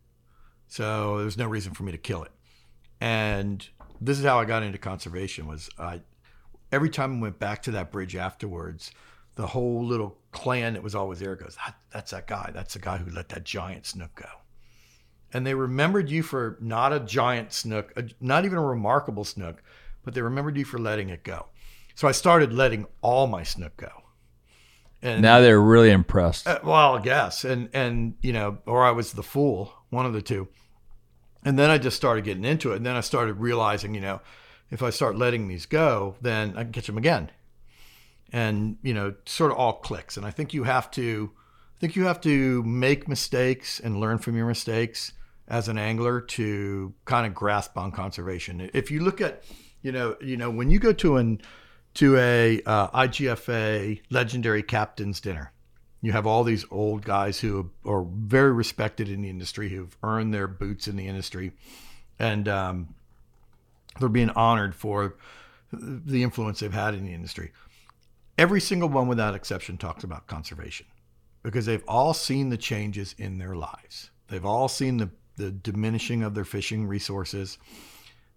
so 0.69 1.17
there 1.17 1.25
was 1.25 1.39
no 1.39 1.47
reason 1.47 1.75
for 1.75 1.85
me 1.85 1.93
to 1.93 1.99
kill 1.99 2.23
it. 2.23 2.33
And 3.01 3.67
this 4.01 4.19
is 4.19 4.25
how 4.25 4.39
I 4.39 4.45
got 4.45 4.63
into 4.63 4.79
conservation. 4.79 5.47
Was 5.47 5.71
I 5.79 6.03
every 6.73 6.91
time 6.91 7.19
I 7.19 7.23
went 7.23 7.39
back 7.39 7.63
to 7.63 7.71
that 7.73 7.91
bridge 7.91 8.17
afterwards, 8.17 8.93
the 9.35 9.47
whole 9.49 9.85
little 9.85 10.19
clan 10.33 10.75
that 10.75 10.83
was 10.83 10.95
always 10.95 11.19
there 11.19 11.37
goes, 11.37 11.57
that, 11.65 11.77
"That's 11.93 12.11
that 12.11 12.27
guy. 12.27 12.51
That's 12.53 12.75
the 12.75 12.81
guy 12.81 12.99
who 12.99 13.11
let 13.11 13.29
that 13.31 13.45
giant 13.45 13.87
snook 13.87 14.15
go." 14.15 14.29
And 15.33 15.47
they 15.47 15.55
remembered 15.55 16.11
you 16.11 16.23
for 16.23 16.59
not 16.61 16.93
a 16.93 17.01
giant 17.01 17.53
snook, 17.53 17.93
a, 17.97 18.05
not 18.21 18.45
even 18.45 18.59
a 18.59 18.65
remarkable 18.65 19.25
snook, 19.25 19.63
but 20.03 20.15
they 20.15 20.23
remembered 20.23 20.57
you 20.57 20.65
for 20.65 20.79
letting 20.79 21.09
it 21.09 21.23
go. 21.23 21.47
So 21.95 22.09
I 22.09 22.13
started 22.13 22.53
letting 22.53 22.87
all 23.01 23.27
my 23.27 23.43
snook 23.43 23.77
go. 23.77 23.91
And 25.03 25.23
now 25.23 25.41
they're 25.41 25.61
really 25.61 25.91
impressed. 25.91 26.47
uh, 26.47 26.61
well, 26.63 26.97
I 26.97 27.03
guess, 27.03 27.45
and 27.45 27.71
and 27.73 28.15
you 28.23 28.33
know, 28.33 28.59
or 28.67 28.85
I 28.85 28.91
was 28.91 29.13
the 29.13 29.23
fool, 29.23 29.73
one 29.89 30.05
of 30.07 30.13
the 30.13 30.23
two. 30.23 30.49
And 31.43 31.59
then 31.59 31.71
I 31.71 31.79
just 31.79 31.97
started 31.97 32.25
getting 32.25 32.45
into 32.45 32.73
it, 32.73 32.77
and 32.77 32.85
then 32.85 32.97
I 32.97 33.01
started 33.01 33.35
realizing, 33.35 33.95
you 33.95 34.01
know, 34.03 34.21
if 34.71 34.83
I 34.83 34.91
start 34.91 35.17
letting 35.17 35.49
these 35.49 35.65
go, 35.65 36.17
then 36.21 36.55
I 36.57 36.65
can 36.65 36.73
catch 36.73 36.87
them 36.87 36.99
again. 36.99 37.31
And 38.33 38.77
you 38.83 38.95
know, 38.95 39.15
sort 39.27 39.51
of 39.51 39.59
all 39.59 39.75
clicks. 39.75 40.17
And 40.17 40.25
I 40.25 40.31
think 40.31 40.55
you 40.55 40.65
have 40.65 40.91
to, 40.93 41.33
I 41.77 41.81
think 41.81 41.97
you 41.97 42.05
have 42.05 42.21
to 42.23 42.63
make 42.63 43.09
mistakes 43.09 43.81
and 43.81 44.01
learn 44.01 44.19
from 44.19 44.37
your 44.37 44.47
mistakes 44.47 45.13
as 45.49 45.67
an 45.69 45.79
angler 45.79 46.21
to 46.21 46.95
kind 47.05 47.27
of 47.27 47.35
grasp 47.35 47.77
on 47.77 47.91
conservation. 47.91 48.71
If 48.73 48.91
you 48.91 49.01
look 49.01 49.21
at, 49.21 49.43
you 49.83 49.91
know, 49.91 50.17
you 50.21 50.37
know, 50.37 50.49
when 50.51 50.71
you 50.71 50.79
go 50.79 50.93
to 50.93 51.17
an 51.17 51.41
to 51.95 52.17
a 52.17 52.63
uh, 52.65 52.89
IGFA 52.89 54.01
legendary 54.11 54.63
captain's 54.63 55.21
dinner. 55.21 55.53
You 56.03 56.13
have 56.13 56.27
all 56.27 56.45
these 56.45 56.65
old 56.71 57.05
guys 57.05 57.41
who 57.41 57.71
are 57.85 58.05
very 58.05 58.53
respected 58.53 59.09
in 59.09 59.21
the 59.21 59.29
industry, 59.29 59.69
who've 59.69 59.95
earned 60.03 60.33
their 60.33 60.47
boots 60.47 60.89
in 60.89 60.97
the 60.97 61.07
industry, 61.07 61.53
and 62.19 62.49
um, 62.49 62.95
they're 63.99 64.09
being 64.09 64.31
honored 64.31 64.75
for 64.75 65.17
the 65.73 66.23
influence 66.23 66.61
they've 66.61 66.73
had 66.73 66.95
in 66.95 67.05
the 67.05 67.13
industry. 67.13 67.53
Every 68.41 68.61
single 68.63 68.89
one, 68.89 69.07
without 69.07 69.35
exception, 69.35 69.77
talks 69.77 70.03
about 70.03 70.27
conservation 70.27 70.87
because 71.43 71.67
they've 71.67 71.85
all 71.87 72.15
seen 72.15 72.49
the 72.49 72.57
changes 72.57 73.15
in 73.19 73.37
their 73.39 73.55
lives. 73.55 74.11
They've 74.29 74.47
all 74.47 74.67
seen 74.67 74.97
the, 74.97 75.11
the 75.37 75.51
diminishing 75.51 76.23
of 76.23 76.35
their 76.35 76.47
fishing 76.47 76.87
resources. 76.87 77.59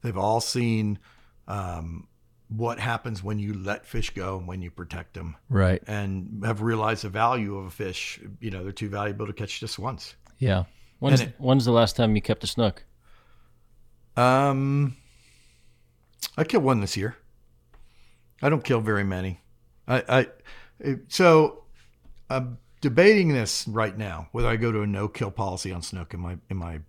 They've 0.01 0.17
all 0.17 0.41
seen 0.41 0.99
um, 1.47 2.07
what 2.49 2.80
happens 2.80 3.23
when 3.23 3.39
you 3.39 3.53
let 3.53 3.85
fish 3.85 4.09
go 4.09 4.38
and 4.39 4.45
when 4.45 4.61
you 4.61 4.71
protect 4.71 5.13
them. 5.13 5.38
Right. 5.47 5.81
And 5.88 6.43
have 6.45 6.61
realized 6.61 7.05
the 7.05 7.09
value 7.09 7.57
of 7.57 7.67
a 7.67 7.71
fish. 7.71 8.19
You 8.41 8.51
know, 8.51 8.61
they're 8.63 8.73
too 8.73 8.89
valuable 8.89 9.25
to 9.27 9.34
catch 9.34 9.61
just 9.61 9.80
once. 9.80 10.15
Yeah. 10.38 10.65
When's, 10.99 11.21
it- 11.21 11.35
when's 11.38 11.63
the 11.63 11.71
last 11.71 11.95
time 11.95 12.13
you 12.17 12.21
kept 12.21 12.43
a 12.43 12.47
snook? 12.47 12.84
Um, 14.17 14.97
I 16.38 16.43
killed 16.43 16.65
one 16.65 16.81
this 16.81 16.97
year. 16.97 17.15
I 18.41 18.49
don't 18.49 18.63
kill 18.65 18.81
very 18.81 19.05
many. 19.05 19.39
I, 19.88 20.27
I 20.81 20.95
so 21.07 21.64
I'm 22.30 22.57
debating 22.81 23.30
this 23.34 23.68
right 23.68 23.97
now 23.97 24.27
whether 24.31 24.47
I 24.47 24.55
go 24.55 24.72
to 24.72 24.81
a 24.81 24.88
no 24.88 25.07
kill 25.07 25.31
policy 25.31 25.72
on 25.72 25.81
snook 25.81 26.14
in 26.14 26.19
my 26.19 26.38
in 26.49 26.57
my 26.57 26.80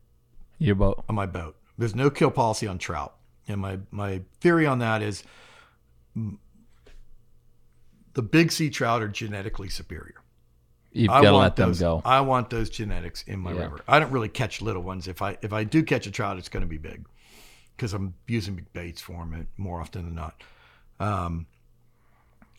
Your 0.59 0.75
boat. 0.75 1.05
on 1.09 1.15
my 1.15 1.27
boat. 1.27 1.57
There's 1.77 1.95
no 1.95 2.09
kill 2.11 2.31
policy 2.31 2.67
on 2.67 2.79
trout, 2.79 3.15
and 3.49 3.61
my 3.61 3.79
my 3.91 4.23
theory 4.41 4.67
on 4.67 4.79
that 4.79 5.03
is 5.03 5.25
the 8.15 8.23
big 8.23 8.53
sea 8.53 8.71
trout 8.71 9.03
are 9.03 9.09
genetically 9.09 9.69
superior. 9.69 10.21
You've 10.93 11.11
I 11.11 11.23
got 11.23 11.31
to 11.31 11.33
want 11.33 11.43
let 11.43 11.57
them 11.57 11.69
those- 11.71 11.81
go. 11.81 12.03
I 12.05 12.21
want 12.21 12.51
those 12.51 12.71
genetics 12.71 13.23
in 13.25 13.41
my 13.41 13.53
Yeah. 13.53 13.63
river. 13.63 13.81
I 13.89 13.99
don't 13.99 14.13
really 14.13 14.29
catch 14.29 14.63
little 14.63 14.83
ones. 14.83 15.09
If 15.09 15.21
I 15.23 15.37
if 15.43 15.53
I 15.53 15.65
do 15.65 15.83
catch 15.83 16.07
a 16.07 16.11
trout, 16.13 16.39
it's 16.39 16.49
going 16.49 16.61
to 16.63 16.69
be 16.69 16.79
big 16.79 17.07
because 17.77 17.93
I'm 17.93 18.15
using 18.29 18.55
big 18.55 18.73
baits 18.73 19.01
for 19.01 19.15
them 19.27 19.49
more 19.57 19.81
often 19.81 20.05
than 20.05 20.15
not. 20.15 20.41
Um, 21.01 21.47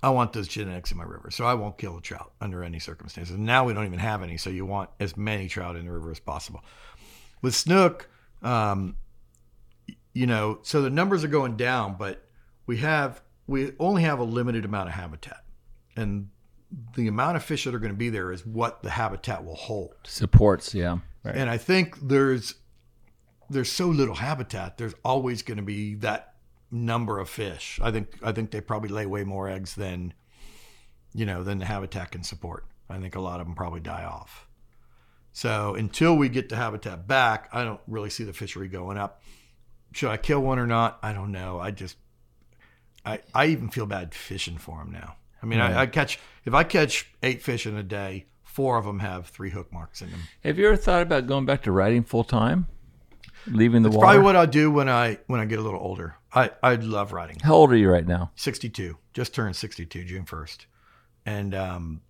I 0.04 0.10
want 0.10 0.34
those 0.34 0.48
genetics 0.48 0.92
in 0.92 0.98
my 0.98 1.04
river, 1.04 1.32
so 1.32 1.46
I 1.46 1.54
won't 1.56 1.78
kill 1.78 1.98
a 1.98 2.02
trout 2.02 2.34
under 2.40 2.64
any 2.64 2.80
circumstances. 2.80 3.38
Now 3.38 3.66
we 3.66 3.74
don't 3.74 3.86
even 3.86 4.00
have 4.00 4.22
any, 4.22 4.38
so 4.38 4.50
you 4.50 4.66
want 4.66 4.90
as 5.00 5.18
many 5.18 5.48
trout 5.48 5.76
in 5.76 5.86
the 5.86 5.92
river 5.92 6.12
as 6.12 6.20
possible. 6.20 6.64
With 7.42 7.56
snook, 7.56 8.10
um, 8.44 8.98
you 10.14 10.28
know, 10.28 10.60
so 10.64 10.82
the 10.82 10.90
numbers 10.90 11.24
are 11.24 11.30
going 11.30 11.58
down, 11.58 11.96
but 11.98 12.28
we 12.66 12.78
have 12.78 13.22
we 13.48 13.74
only 13.80 14.04
have 14.04 14.20
a 14.20 14.24
limited 14.24 14.66
amount 14.66 14.90
of 14.90 14.96
habitat, 14.96 15.44
and 15.96 16.30
the 16.96 17.08
amount 17.08 17.38
of 17.38 17.44
fish 17.44 17.64
that 17.66 17.76
are 17.76 17.80
going 17.80 17.94
to 17.94 17.98
be 17.98 18.10
there 18.10 18.32
is 18.32 18.46
what 18.46 18.82
the 18.84 18.90
habitat 18.92 19.44
will 19.46 19.56
hold. 19.56 19.96
Supports, 20.04 20.74
yeah. 20.74 21.00
And 21.24 21.50
I 21.50 21.58
think 21.58 21.98
there's 22.08 22.56
there's 23.50 23.72
so 23.72 23.88
little 23.88 24.16
habitat. 24.16 24.78
There's 24.78 24.96
always 25.04 25.42
going 25.42 25.58
to 25.58 25.64
be 25.64 25.96
that 25.96 26.35
number 26.76 27.20
of 27.20 27.30
fish. 27.30 27.80
I 27.82 27.92
think 27.92 28.10
I 28.22 28.32
think 28.32 28.52
they 28.52 28.62
probably 28.62 28.90
lay 28.90 29.06
way 29.06 29.24
more 29.24 29.50
eggs 29.50 29.76
than 29.76 30.14
you 31.14 31.26
know 31.26 31.44
than 31.44 31.58
the 31.60 31.66
habitat 31.66 32.12
can 32.12 32.24
support. 32.24 32.66
I 32.90 33.00
think 33.00 33.16
a 33.16 33.22
lot 33.22 33.40
of 33.40 33.48
them 33.48 33.56
probably 33.56 33.80
die 33.80 34.04
off. 34.04 34.48
So 35.34 35.76
until 35.76 36.16
we 36.16 36.30
get 36.30 36.50
the 36.50 36.56
habitat 36.56 37.08
back, 37.08 37.50
I 37.52 37.64
don't 37.64 37.82
really 37.88 38.10
see 38.10 38.24
the 38.24 38.34
fishery 38.34 38.68
going 38.68 38.98
up. 38.98 39.22
Should 39.94 40.10
I 40.10 40.18
kill 40.18 40.42
one 40.42 40.60
or 40.60 40.68
not? 40.68 41.00
I 41.02 41.14
don't 41.14 41.32
know. 41.32 41.60
I 41.60 41.72
just 41.72 41.98
I 43.06 43.20
I 43.34 43.48
even 43.48 43.70
feel 43.70 43.86
bad 43.86 44.14
fishing 44.14 44.58
for 44.58 44.80
them 44.80 44.92
now. 44.92 45.16
I 45.42 45.46
mean. 45.46 45.60
I, 45.60 45.82
I 45.82 45.86
catch 45.88 46.20
if 46.46 46.54
I 46.54 46.64
catch 46.64 47.12
eight 47.24 47.42
fish 47.42 47.66
in 47.66 47.76
a 47.78 47.84
day, 47.84 48.26
four 48.44 48.78
of 48.78 48.86
them 48.86 49.00
have 49.00 49.28
three 49.28 49.50
hook 49.52 49.72
marks 49.72 50.02
in 50.02 50.12
them. 50.12 50.22
Have 50.44 50.58
you 50.58 50.68
ever 50.68 50.76
thought 50.78 51.02
about 51.02 51.28
going 51.28 51.46
back 51.46 51.64
to 51.64 51.72
riding 51.72 52.04
full 52.04 52.24
time? 52.24 52.68
Leaving 53.48 53.84
the 53.84 53.90
It's 53.90 53.96
water? 53.96 54.06
probably 54.08 54.24
what 54.24 54.36
I'll 54.36 54.48
do 54.48 54.72
when 54.72 54.90
I 54.90 55.20
when 55.28 55.40
I 55.40 55.46
get 55.46 55.60
a 55.60 55.62
little 55.62 55.80
older. 55.80 56.16
I 56.36 56.52
I 56.62 56.76
love 56.76 57.14
writing. 57.14 57.38
How 57.42 57.56
old 57.56 57.72
are 57.72 57.78
you 57.78 57.90
right 57.90 58.06
now? 58.06 58.32
Sixty 58.36 58.70
two. 58.70 58.98
Just 59.14 59.34
turned 59.34 59.56
sixty 59.56 59.86
two 59.86 60.04
June 60.04 60.26
first, 60.26 60.68
and 61.26 61.56
um, 61.56 62.02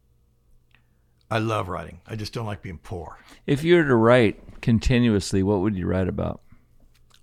I 1.30 1.40
love 1.40 1.70
writing. 1.70 2.02
I 2.08 2.16
just 2.16 2.34
don't 2.34 2.46
like 2.46 2.62
being 2.62 2.80
poor. 2.80 3.20
If 3.46 3.64
you 3.64 3.76
were 3.76 3.84
to 3.84 3.96
write 3.96 4.62
continuously, 4.62 5.44
what 5.44 5.62
would 5.62 5.76
you 5.76 5.86
write 5.86 6.08
about? 6.08 6.42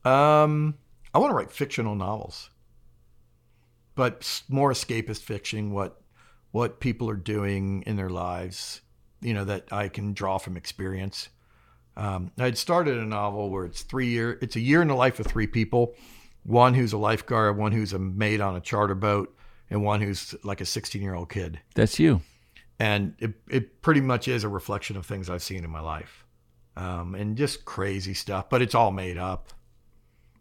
Um, 0.05 0.79
I 1.13 1.19
want 1.19 1.33
to 1.33 1.35
write 1.35 1.51
fictional 1.51 1.95
novels, 1.95 2.51
but 3.95 4.43
more 4.49 4.71
escapist 4.71 5.23
fiction. 5.23 5.73
What 5.73 6.01
what 6.53 6.81
people 6.81 7.11
are 7.11 7.17
doing 7.17 7.83
in 7.87 7.97
their 7.97 8.11
lives, 8.11 8.81
you 9.21 9.35
know, 9.35 9.45
that 9.45 9.73
I 9.73 9.89
can 9.89 10.13
draw 10.13 10.39
from 10.39 10.57
experience. 10.57 11.31
Um, 11.97 12.31
I'd 12.39 12.57
started 12.57 12.97
a 12.97 13.05
novel 13.05 13.51
where 13.51 13.65
it's 13.65 13.83
three 13.83 14.09
year. 14.09 14.39
It's 14.41 14.57
a 14.57 14.61
year 14.61 14.81
in 14.83 14.89
the 14.89 14.95
life 14.95 15.19
of 15.19 15.27
three 15.27 15.47
people. 15.47 15.95
One 16.45 16.75
who's 16.75 16.93
a 16.93 16.99
lifeguard, 16.99 17.57
one 17.57 17.73
who's 17.73 17.93
a 17.93 17.99
mate 17.99 18.41
on 18.41 18.57
a 18.57 18.61
charter 18.61 18.95
boat, 18.95 19.37
and 19.71 19.83
one 19.85 20.01
who's 20.01 20.35
like 20.43 20.61
a 20.61 20.67
16 20.67 21.01
year 21.01 21.15
old 21.15 21.31
kid. 21.31 21.61
That's 21.75 21.99
you. 21.99 22.21
And 22.79 23.15
it, 23.19 23.35
it 23.49 23.81
pretty 23.83 24.01
much 24.01 24.27
is 24.27 24.43
a 24.45 24.49
reflection 24.49 24.97
of 24.97 25.07
things 25.07 25.31
I've 25.31 25.43
seen 25.43 25.63
in 25.63 25.71
my 25.71 25.81
life, 25.81 26.25
um, 26.77 27.15
and 27.15 27.37
just 27.37 27.65
crazy 27.65 28.15
stuff. 28.15 28.51
But 28.51 28.61
it's 28.63 28.75
all 28.75 28.91
made 28.91 29.19
up. 29.19 29.53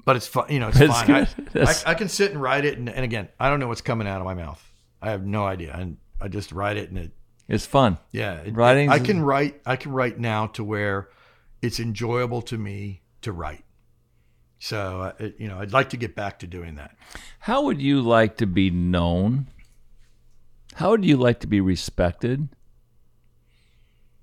But 0.04 0.16
it's 0.16 0.26
fun, 0.26 0.46
you 0.50 0.60
know. 0.60 0.70
It's 0.70 0.80
That's 0.80 1.02
fun. 1.04 1.28
I. 1.56 1.90
I, 1.90 1.92
I 1.92 1.94
can 1.94 2.10
sit 2.10 2.32
and 2.32 2.42
write 2.42 2.66
it, 2.66 2.80
and, 2.80 2.90
and 2.90 3.04
again, 3.04 3.28
I 3.40 3.50
don't 3.50 3.60
know 3.60 3.68
what's 3.68 3.82
coming 3.82 4.08
out 4.08 4.20
of 4.20 4.26
my 4.26 4.34
mouth. 4.34 4.62
I 5.02 5.12
have 5.12 5.24
no 5.26 5.46
idea, 5.46 5.76
and 5.78 5.98
I 6.20 6.28
just 6.28 6.52
write 6.52 6.78
it, 6.78 6.90
and 6.90 6.98
it. 6.98 7.12
It's 7.48 7.66
fun. 7.68 8.00
Yeah, 8.12 8.36
it- 8.40 8.56
Writing's- 8.56 8.92
I 8.92 9.00
can 9.00 9.22
write. 9.22 9.62
I 9.66 9.76
can 9.76 9.92
write 9.92 10.18
now 10.20 10.48
to 10.48 10.64
where 10.64 11.10
it's 11.62 11.80
enjoyable 11.80 12.42
to 12.44 12.58
me 12.58 13.04
to 13.22 13.32
write. 13.32 13.64
So 14.64 15.02
uh, 15.02 15.14
it, 15.18 15.36
you 15.40 15.48
know, 15.48 15.58
I'd 15.58 15.74
like 15.74 15.90
to 15.90 15.98
get 15.98 16.16
back 16.16 16.38
to 16.40 16.48
doing 16.48 16.76
that. 16.76 16.96
How 17.40 17.64
would 17.64 17.82
you 17.82 18.00
like 18.00 18.38
to 18.38 18.46
be 18.46 18.70
known? 18.70 19.48
How 20.76 20.92
would 20.92 21.04
you 21.04 21.18
like 21.18 21.40
to 21.40 21.48
be 21.48 21.60
respected? 21.60 22.48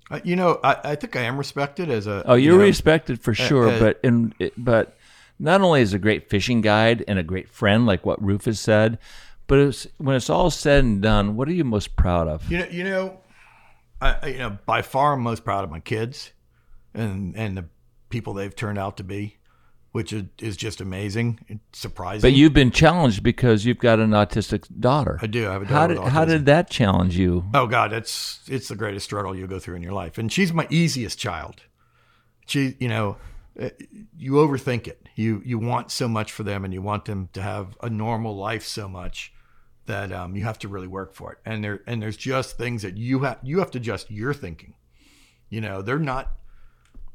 Uh, 0.09 0.21
you 0.23 0.37
know, 0.37 0.57
I, 0.63 0.77
I 0.83 0.95
think 0.95 1.17
I 1.17 1.23
am 1.23 1.37
respected 1.37 1.89
as 1.89 2.07
a. 2.07 2.23
Oh, 2.25 2.35
you 2.35 2.51
you're 2.51 2.57
know, 2.59 2.63
respected 2.63 3.19
for 3.21 3.33
sure, 3.33 3.67
uh, 3.67 3.79
but 3.79 3.99
in 4.01 4.33
but 4.57 4.97
not 5.39 5.59
only 5.59 5.81
as 5.81 5.93
a 5.93 5.99
great 5.99 6.29
fishing 6.29 6.61
guide 6.61 7.03
and 7.05 7.19
a 7.19 7.23
great 7.23 7.49
friend, 7.49 7.85
like 7.85 8.05
what 8.05 8.23
Rufus 8.23 8.61
said, 8.61 8.97
but 9.45 9.59
it's, 9.59 9.87
when 9.97 10.15
it's 10.15 10.29
all 10.29 10.49
said 10.49 10.85
and 10.85 11.01
done, 11.01 11.35
what 11.35 11.49
are 11.49 11.53
you 11.53 11.65
most 11.65 11.97
proud 11.97 12.29
of? 12.29 12.49
You 12.49 12.59
know, 12.59 12.67
you 12.71 12.83
know, 12.85 13.19
I, 14.01 14.15
I- 14.23 14.27
you 14.27 14.37
know, 14.37 14.57
by 14.65 14.83
far 14.83 15.13
I'm 15.13 15.21
most 15.21 15.43
proud 15.43 15.65
of 15.65 15.69
my 15.69 15.81
kids 15.81 16.31
and 16.93 17.35
and 17.35 17.57
the 17.57 17.65
people 18.09 18.33
they've 18.33 18.55
turned 18.55 18.79
out 18.79 18.95
to 18.97 19.03
be, 19.03 19.35
which 19.99 20.13
is, 20.13 20.23
is 20.39 20.55
just 20.55 20.79
amazing. 20.79 21.41
It's 21.49 21.77
surprising. 21.77 22.21
But 22.21 22.31
you've 22.31 22.53
been 22.53 22.71
challenged 22.71 23.21
because 23.21 23.65
you've 23.65 23.79
got 23.79 23.99
an 23.99 24.11
autistic 24.11 24.63
daughter. 24.79 25.19
I 25.21 25.27
do. 25.27 25.49
I 25.49 25.51
have 25.51 25.63
a 25.63 25.65
How 25.65 25.87
did 25.87 25.97
how 25.97 26.23
did 26.23 26.45
that 26.45 26.69
challenge 26.69 27.17
you? 27.17 27.43
Oh 27.53 27.67
God, 27.67 27.91
it's 27.91 28.39
it's 28.47 28.69
the 28.69 28.77
greatest 28.77 29.03
struggle 29.03 29.35
you'll 29.35 29.49
go 29.49 29.59
through 29.59 29.75
in 29.75 29.83
your 29.83 29.91
life, 29.91 30.17
and 30.17 30.31
she's 30.31 30.53
my 30.53 30.67
easiest 30.69 31.19
child. 31.19 31.63
She, 32.45 32.77
you 32.79 32.87
know, 32.87 33.17
uh, 33.61 33.71
you 34.17 34.35
overthink 34.35 34.87
it. 34.87 35.09
You 35.15 35.41
you 35.43 35.59
want 35.59 35.91
so 35.91 36.07
much 36.07 36.31
for 36.31 36.43
them, 36.43 36.63
and 36.63 36.73
you 36.73 36.81
want 36.81 37.03
them 37.03 37.27
to 37.33 37.41
have 37.41 37.75
a 37.83 37.89
normal 37.89 38.37
life 38.37 38.63
so 38.63 38.87
much 38.87 39.33
that 39.85 40.13
um, 40.13 40.33
you 40.33 40.45
have 40.45 40.59
to 40.59 40.69
really 40.69 40.87
work 40.87 41.13
for 41.13 41.33
it. 41.33 41.39
And 41.45 41.61
there 41.61 41.81
and 41.85 42.01
there's 42.01 42.15
just 42.15 42.57
things 42.57 42.83
that 42.83 42.95
you 42.95 43.19
have 43.23 43.39
you 43.43 43.59
have 43.59 43.71
to 43.71 43.79
adjust 43.79 44.09
your 44.09 44.33
thinking. 44.33 44.75
You 45.49 45.59
know, 45.59 45.81
they're 45.81 45.99
not 45.99 46.37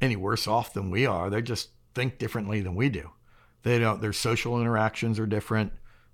any 0.03 0.17
worse 0.17 0.47
off 0.47 0.75
than 0.75 0.91
we 0.91 1.07
are. 1.07 1.31
They're 1.31 1.41
just 1.41 1.71
think 1.95 2.19
differently 2.19 2.61
than 2.61 2.75
we 2.75 2.89
do. 2.89 3.11
They 3.63 3.79
don't. 3.79 4.01
Their 4.01 4.13
social 4.13 4.61
interactions 4.61 5.19
are 5.19 5.27
different. 5.27 5.73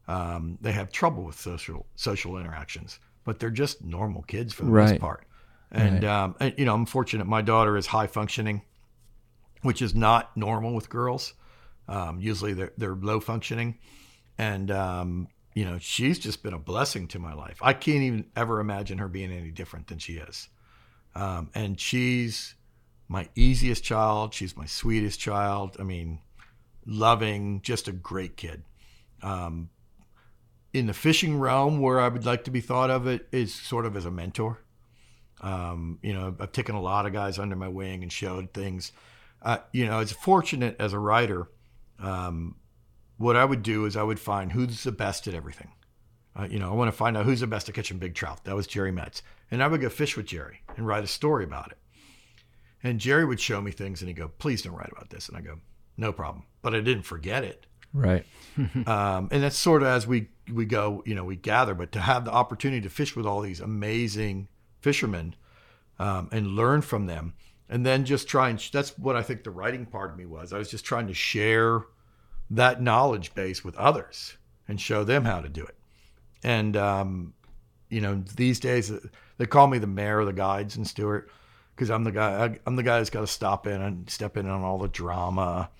Um, 0.08 0.58
they 0.60 0.72
have 0.72 0.90
trouble 0.90 1.24
with 1.24 1.38
social 1.38 1.86
social 1.96 2.38
interactions, 2.38 2.98
but 3.24 3.38
they're 3.38 3.50
just 3.50 3.84
normal 3.84 4.22
kids 4.22 4.52
for 4.52 4.64
the 4.64 4.70
most 4.92 5.00
part. 5.00 5.26
And, 5.72 6.02
Right. 6.02 6.22
um, 6.22 6.34
and 6.40 6.54
you 6.56 6.64
know, 6.64 6.74
I'm 6.74 6.86
fortunate. 6.86 7.26
My 7.26 7.42
daughter 7.42 7.76
is 7.76 7.86
high 7.86 8.08
functioning, 8.08 8.62
which 9.62 9.82
is 9.82 9.94
not 9.94 10.36
normal 10.36 10.74
with 10.74 10.88
girls. 10.88 11.34
Um, 11.88 12.20
usually 12.20 12.54
they're 12.54 12.72
they're 12.76 12.94
low 12.94 13.20
functioning, 13.20 13.78
and 14.38 14.70
um, 14.70 15.28
you 15.54 15.64
know, 15.64 15.78
she's 15.78 16.18
just 16.18 16.42
been 16.42 16.54
a 16.54 16.58
blessing 16.58 17.08
to 17.08 17.18
my 17.18 17.34
life. 17.34 17.58
I 17.60 17.72
can't 17.72 18.02
even 18.02 18.26
ever 18.36 18.60
imagine 18.60 18.98
her 18.98 19.08
being 19.08 19.32
any 19.32 19.50
different 19.50 19.88
than 19.88 19.98
she 19.98 20.14
is. 20.14 20.48
Um, 21.16 21.50
and 21.54 21.78
she's 21.80 22.54
my 23.10 23.28
easiest 23.34 23.82
child. 23.82 24.32
She's 24.32 24.56
my 24.56 24.66
sweetest 24.66 25.18
child. 25.18 25.76
I 25.80 25.82
mean, 25.82 26.20
loving, 26.86 27.60
just 27.60 27.88
a 27.88 27.92
great 27.92 28.36
kid. 28.36 28.62
Um, 29.20 29.70
in 30.72 30.86
the 30.86 30.94
fishing 30.94 31.40
realm, 31.40 31.80
where 31.80 31.98
I 31.98 32.06
would 32.06 32.24
like 32.24 32.44
to 32.44 32.52
be 32.52 32.60
thought 32.60 32.88
of 32.88 33.08
it 33.08 33.26
is 33.32 33.52
sort 33.52 33.84
of 33.84 33.96
as 33.96 34.04
a 34.04 34.12
mentor. 34.12 34.60
Um, 35.40 35.98
you 36.02 36.12
know, 36.12 36.36
I've 36.38 36.52
taken 36.52 36.76
a 36.76 36.80
lot 36.80 37.04
of 37.04 37.12
guys 37.12 37.36
under 37.36 37.56
my 37.56 37.66
wing 37.66 38.04
and 38.04 38.12
showed 38.12 38.54
things. 38.54 38.92
Uh, 39.42 39.58
you 39.72 39.86
know, 39.86 39.98
it's 39.98 40.12
fortunate 40.12 40.76
as 40.78 40.92
a 40.92 40.98
writer. 41.00 41.50
Um, 41.98 42.54
what 43.16 43.34
I 43.34 43.44
would 43.44 43.64
do 43.64 43.86
is 43.86 43.96
I 43.96 44.04
would 44.04 44.20
find 44.20 44.52
who's 44.52 44.84
the 44.84 44.92
best 44.92 45.26
at 45.26 45.34
everything. 45.34 45.72
Uh, 46.38 46.46
you 46.48 46.60
know, 46.60 46.70
I 46.70 46.74
want 46.74 46.88
to 46.88 46.96
find 46.96 47.16
out 47.16 47.24
who's 47.24 47.40
the 47.40 47.48
best 47.48 47.68
at 47.68 47.74
catching 47.74 47.98
big 47.98 48.14
trout. 48.14 48.44
That 48.44 48.54
was 48.54 48.68
Jerry 48.68 48.92
Metz. 48.92 49.24
And 49.50 49.64
I 49.64 49.66
would 49.66 49.80
go 49.80 49.88
fish 49.88 50.16
with 50.16 50.26
Jerry 50.26 50.60
and 50.76 50.86
write 50.86 51.02
a 51.02 51.08
story 51.08 51.42
about 51.42 51.72
it. 51.72 51.78
And 52.82 52.98
Jerry 52.98 53.24
would 53.24 53.40
show 53.40 53.60
me 53.60 53.70
things 53.70 54.00
and 54.00 54.08
he'd 54.08 54.16
go, 54.16 54.28
please 54.38 54.62
don't 54.62 54.74
write 54.74 54.90
about 54.90 55.10
this. 55.10 55.28
And 55.28 55.36
I 55.36 55.40
go, 55.40 55.58
no 55.96 56.12
problem. 56.12 56.44
But 56.62 56.74
I 56.74 56.80
didn't 56.80 57.02
forget 57.02 57.44
it. 57.44 57.66
Right. 57.92 58.24
um, 58.86 59.28
and 59.30 59.42
that's 59.42 59.56
sort 59.56 59.82
of 59.82 59.88
as 59.88 60.06
we, 60.06 60.28
we 60.52 60.64
go, 60.64 61.02
you 61.04 61.14
know, 61.14 61.24
we 61.24 61.36
gather, 61.36 61.74
but 61.74 61.92
to 61.92 62.00
have 62.00 62.24
the 62.24 62.32
opportunity 62.32 62.80
to 62.82 62.90
fish 62.90 63.14
with 63.14 63.26
all 63.26 63.40
these 63.40 63.60
amazing 63.60 64.48
fishermen 64.80 65.34
um, 65.98 66.28
and 66.32 66.48
learn 66.48 66.80
from 66.80 67.06
them 67.06 67.34
and 67.68 67.84
then 67.84 68.04
just 68.04 68.28
try 68.28 68.48
and, 68.48 68.58
that's 68.72 68.98
what 68.98 69.16
I 69.16 69.22
think 69.22 69.44
the 69.44 69.50
writing 69.50 69.86
part 69.86 70.10
of 70.10 70.16
me 70.16 70.26
was. 70.26 70.52
I 70.52 70.58
was 70.58 70.70
just 70.70 70.84
trying 70.84 71.06
to 71.08 71.14
share 71.14 71.82
that 72.50 72.82
knowledge 72.82 73.34
base 73.34 73.64
with 73.64 73.76
others 73.76 74.36
and 74.66 74.80
show 74.80 75.04
them 75.04 75.24
how 75.24 75.40
to 75.40 75.48
do 75.48 75.64
it. 75.64 75.76
And, 76.42 76.76
um, 76.76 77.34
you 77.88 78.00
know, 78.00 78.22
these 78.36 78.58
days 78.58 78.90
uh, 78.90 79.00
they 79.38 79.46
call 79.46 79.66
me 79.66 79.78
the 79.78 79.86
mayor 79.86 80.20
of 80.20 80.26
the 80.26 80.32
guides 80.32 80.76
in 80.76 80.84
Stuart 80.84 81.30
because 81.80 81.90
I'm 81.90 82.04
the 82.04 82.12
guy, 82.12 82.44
I, 82.44 82.58
I'm 82.66 82.76
the 82.76 82.82
guy 82.82 82.98
that's 82.98 83.08
got 83.08 83.22
to 83.22 83.26
stop 83.26 83.66
in 83.66 83.80
and 83.80 84.10
step 84.10 84.36
in 84.36 84.46
on 84.46 84.62
all 84.62 84.76
the 84.76 84.86
drama 84.86 85.70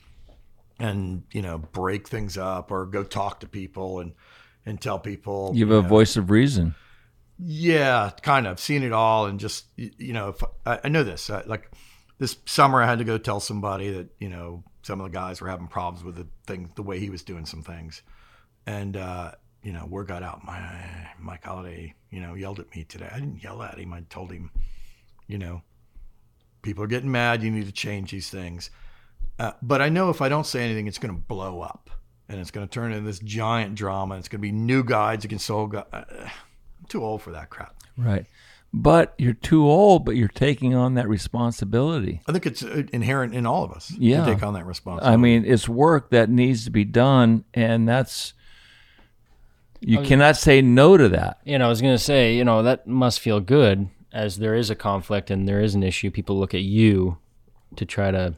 and, 0.78 1.24
you 1.30 1.42
know, 1.42 1.58
break 1.58 2.08
things 2.08 2.38
up 2.38 2.70
or 2.70 2.86
go 2.86 3.04
talk 3.04 3.40
to 3.40 3.46
people 3.46 4.00
and, 4.00 4.14
and 4.64 4.80
tell 4.80 4.98
people. 4.98 5.52
You 5.54 5.66
have 5.66 5.78
a 5.78 5.82
know, 5.82 5.88
voice 5.88 6.16
of 6.16 6.30
reason. 6.30 6.74
yeah, 7.38 8.12
kind 8.22 8.46
of 8.46 8.58
seen 8.58 8.82
it 8.82 8.92
all, 8.92 9.26
and 9.26 9.38
just 9.38 9.66
you 9.76 10.14
know, 10.14 10.30
if 10.30 10.42
I, 10.64 10.80
I 10.84 10.88
know 10.88 11.02
this. 11.04 11.28
I, 11.28 11.42
like 11.42 11.70
this 12.18 12.38
summer, 12.46 12.80
I 12.80 12.86
had 12.86 13.00
to 13.00 13.04
go 13.04 13.18
tell 13.18 13.40
somebody 13.40 13.90
that 13.90 14.08
you 14.18 14.30
know 14.30 14.64
some 14.82 15.02
of 15.02 15.12
the 15.12 15.14
guys 15.14 15.42
were 15.42 15.48
having 15.48 15.68
problems 15.68 16.02
with 16.02 16.16
the 16.16 16.26
thing, 16.46 16.72
the 16.76 16.82
way 16.82 16.98
he 16.98 17.10
was 17.10 17.22
doing 17.22 17.44
some 17.44 17.62
things, 17.62 18.02
and 18.66 18.96
uh, 18.96 19.32
you 19.62 19.72
know, 19.72 19.84
word 19.84 20.08
got 20.08 20.22
out. 20.22 20.44
My 20.44 21.10
Mike 21.18 21.44
Holliday, 21.44 21.94
you 22.08 22.20
know, 22.20 22.32
yelled 22.32 22.58
at 22.58 22.74
me 22.74 22.84
today. 22.84 23.10
I 23.12 23.20
didn't 23.20 23.42
yell 23.42 23.62
at 23.62 23.78
him. 23.78 23.92
I 23.92 24.00
told 24.08 24.32
him, 24.32 24.50
you 25.26 25.36
know, 25.36 25.62
people 26.62 26.84
are 26.84 26.88
getting 26.88 27.10
mad. 27.10 27.42
You 27.42 27.50
need 27.50 27.66
to 27.66 27.72
change 27.72 28.10
these 28.10 28.30
things. 28.30 28.70
Uh, 29.38 29.52
but 29.62 29.80
I 29.80 29.88
know 29.88 30.10
if 30.10 30.20
I 30.20 30.28
don't 30.28 30.46
say 30.46 30.62
anything, 30.64 30.86
it's 30.86 30.98
going 30.98 31.14
to 31.14 31.20
blow 31.20 31.62
up, 31.62 31.90
and 32.28 32.38
it's 32.40 32.50
going 32.50 32.66
to 32.66 32.70
turn 32.70 32.92
into 32.92 33.04
this 33.06 33.18
giant 33.20 33.74
drama. 33.74 34.16
It's 34.16 34.28
going 34.28 34.38
to 34.40 34.42
be 34.42 34.52
new 34.52 34.84
guides 34.84 35.24
against 35.24 35.50
old 35.50 35.72
guys. 35.72 35.86
I'm 35.92 36.06
too 36.88 37.02
old 37.04 37.22
for 37.22 37.30
that 37.32 37.48
crap. 37.50 37.74
Right. 37.96 38.26
But 38.72 39.14
you're 39.18 39.32
too 39.32 39.64
old, 39.66 40.04
but 40.04 40.14
you're 40.14 40.28
taking 40.28 40.74
on 40.76 40.94
that 40.94 41.08
responsibility. 41.08 42.20
I 42.28 42.32
think 42.32 42.46
it's 42.46 42.62
uh, 42.62 42.84
inherent 42.92 43.34
in 43.34 43.44
all 43.46 43.64
of 43.64 43.72
us 43.72 43.90
Yeah. 43.98 44.24
to 44.24 44.34
take 44.34 44.42
on 44.44 44.54
that 44.54 44.64
responsibility. 44.66 45.12
I 45.12 45.16
mean, 45.16 45.44
it's 45.44 45.68
work 45.68 46.10
that 46.10 46.30
needs 46.30 46.64
to 46.66 46.70
be 46.70 46.84
done, 46.84 47.44
and 47.52 47.88
that's 47.88 48.32
you 49.80 49.98
was- 49.98 50.06
cannot 50.08 50.36
say 50.36 50.60
no 50.62 50.96
to 50.96 51.08
that. 51.08 51.38
You 51.44 51.58
know, 51.58 51.66
I 51.66 51.68
was 51.68 51.80
going 51.80 51.94
to 51.94 51.98
say, 52.02 52.36
you 52.36 52.44
know, 52.44 52.62
that 52.62 52.86
must 52.86 53.18
feel 53.20 53.40
good 53.40 53.88
as 54.12 54.38
there 54.38 54.54
is 54.54 54.70
a 54.70 54.74
conflict 54.74 55.30
and 55.30 55.48
there 55.48 55.60
is 55.60 55.74
an 55.74 55.82
issue. 55.82 56.10
People 56.10 56.38
look 56.38 56.54
at 56.54 56.62
you 56.62 57.18
to 57.76 57.84
try 57.84 58.10
to 58.10 58.34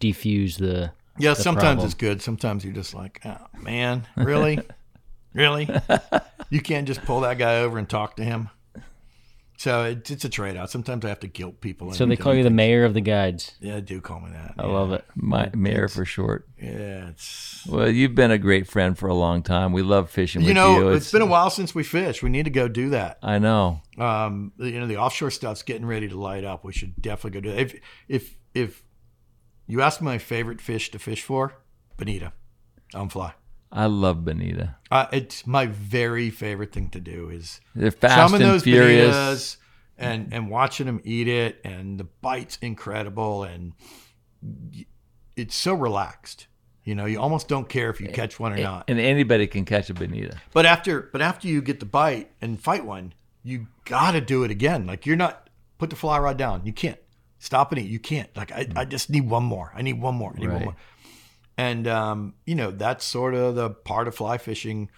defuse 0.00 0.58
the. 0.58 0.92
yeah, 1.18 1.30
the 1.30 1.42
sometimes 1.42 1.64
problem. 1.64 1.86
it's 1.86 1.94
good. 1.94 2.22
Sometimes 2.22 2.64
you're 2.64 2.74
just 2.74 2.94
like, 2.94 3.20
oh, 3.24 3.36
man, 3.60 4.06
really? 4.16 4.60
really? 5.34 5.68
You 6.50 6.60
can't 6.60 6.86
just 6.86 7.02
pull 7.04 7.20
that 7.20 7.38
guy 7.38 7.60
over 7.60 7.78
and 7.78 7.88
talk 7.88 8.16
to 8.16 8.24
him? 8.24 8.50
So 9.62 9.84
it, 9.84 10.10
it's 10.10 10.24
a 10.24 10.28
trade 10.28 10.56
out. 10.56 10.70
Sometimes 10.70 11.04
I 11.04 11.08
have 11.08 11.20
to 11.20 11.28
guilt 11.28 11.60
people. 11.60 11.92
So 11.92 12.04
they 12.04 12.16
call 12.16 12.34
you 12.34 12.42
the 12.42 12.50
mayor 12.50 12.84
of 12.84 12.94
the 12.94 13.00
guides. 13.00 13.52
Yeah, 13.60 13.76
they 13.76 13.82
do 13.82 14.00
call 14.00 14.18
me 14.18 14.32
that. 14.32 14.54
I 14.58 14.66
yeah. 14.66 14.72
love 14.72 14.90
it. 14.90 15.04
My 15.14 15.52
mayor 15.54 15.86
for 15.86 16.04
short. 16.04 16.48
Yeah, 16.60 17.10
it's 17.10 17.64
Well, 17.68 17.88
you've 17.88 18.16
been 18.16 18.32
a 18.32 18.38
great 18.38 18.66
friend 18.66 18.98
for 18.98 19.08
a 19.08 19.14
long 19.14 19.40
time. 19.44 19.72
We 19.72 19.82
love 19.82 20.10
fishing 20.10 20.42
you 20.42 20.52
know, 20.52 20.80
you. 20.80 20.88
it's 20.88 21.12
been 21.12 21.22
a 21.22 21.26
while 21.26 21.48
since 21.48 21.76
we 21.76 21.84
fished. 21.84 22.24
We 22.24 22.28
need 22.28 22.46
to 22.46 22.50
go 22.50 22.66
do 22.66 22.90
that. 22.90 23.20
I 23.22 23.38
know. 23.38 23.82
Um, 23.98 24.50
you 24.58 24.80
know, 24.80 24.88
the 24.88 24.96
offshore 24.96 25.30
stuff's 25.30 25.62
getting 25.62 25.86
ready 25.86 26.08
to 26.08 26.18
light 26.18 26.42
up. 26.42 26.64
We 26.64 26.72
should 26.72 27.00
definitely 27.00 27.40
go 27.40 27.48
do 27.48 27.54
that. 27.54 27.60
If 27.60 27.80
if 28.08 28.36
if 28.54 28.82
you 29.68 29.80
ask 29.80 30.00
my 30.00 30.18
favorite 30.18 30.60
fish 30.60 30.90
to 30.90 30.98
fish 30.98 31.22
for, 31.22 31.54
bonita, 31.96 32.32
on 32.94 33.10
fly. 33.10 33.34
I 33.72 33.86
love 33.86 34.24
Bonita. 34.24 34.76
Uh, 34.90 35.06
it's 35.12 35.46
my 35.46 35.66
very 35.66 36.28
favorite 36.28 36.72
thing 36.72 36.90
to 36.90 37.00
do 37.00 37.30
is 37.30 37.60
They're 37.74 37.90
fast 37.90 38.14
some 38.14 38.34
of 38.34 38.40
and 38.40 38.50
those 38.50 38.62
furious. 38.62 39.16
bonitas 39.16 39.56
and 39.98 40.32
and 40.32 40.50
watching 40.50 40.86
them 40.86 41.00
eat 41.04 41.28
it 41.28 41.60
and 41.64 41.98
the 41.98 42.04
bite's 42.04 42.58
incredible 42.60 43.44
and 43.44 43.72
it's 45.36 45.56
so 45.56 45.74
relaxed. 45.74 46.46
You 46.84 46.94
know, 46.96 47.06
you 47.06 47.20
almost 47.20 47.48
don't 47.48 47.68
care 47.68 47.90
if 47.90 48.00
you 48.00 48.08
catch 48.08 48.40
one 48.40 48.52
or 48.52 48.58
not. 48.58 48.84
And 48.88 48.98
anybody 48.98 49.46
can 49.46 49.64
catch 49.64 49.88
a 49.88 49.94
Bonita. 49.94 50.36
But 50.52 50.66
after 50.66 51.02
but 51.12 51.22
after 51.22 51.48
you 51.48 51.62
get 51.62 51.80
the 51.80 51.86
bite 51.86 52.30
and 52.40 52.60
fight 52.60 52.84
one, 52.84 53.14
you 53.44 53.68
got 53.84 54.12
to 54.12 54.20
do 54.20 54.44
it 54.44 54.50
again. 54.50 54.86
Like 54.86 55.06
you're 55.06 55.16
not 55.16 55.48
put 55.78 55.90
the 55.90 55.96
fly 55.96 56.18
rod 56.18 56.36
down. 56.36 56.62
You 56.66 56.72
can't 56.72 56.98
stop 57.38 57.72
and 57.72 57.80
eat. 57.80 57.88
You 57.88 58.00
can't. 58.00 58.34
Like 58.36 58.52
I, 58.52 58.66
I 58.74 58.84
just 58.84 59.10
need 59.10 59.28
one 59.28 59.44
more. 59.44 59.72
I 59.74 59.82
need 59.82 60.00
one 60.00 60.16
more. 60.16 60.32
I 60.36 60.40
need 60.40 60.50
one 60.50 60.64
more. 60.64 60.76
And 61.56 61.86
um, 61.86 62.34
you 62.46 62.54
know 62.54 62.70
that's 62.70 63.04
sort 63.04 63.34
of 63.34 63.54
the 63.54 63.70
part 63.70 64.08
of 64.08 64.14
fly 64.14 64.38
fishing 64.38 64.90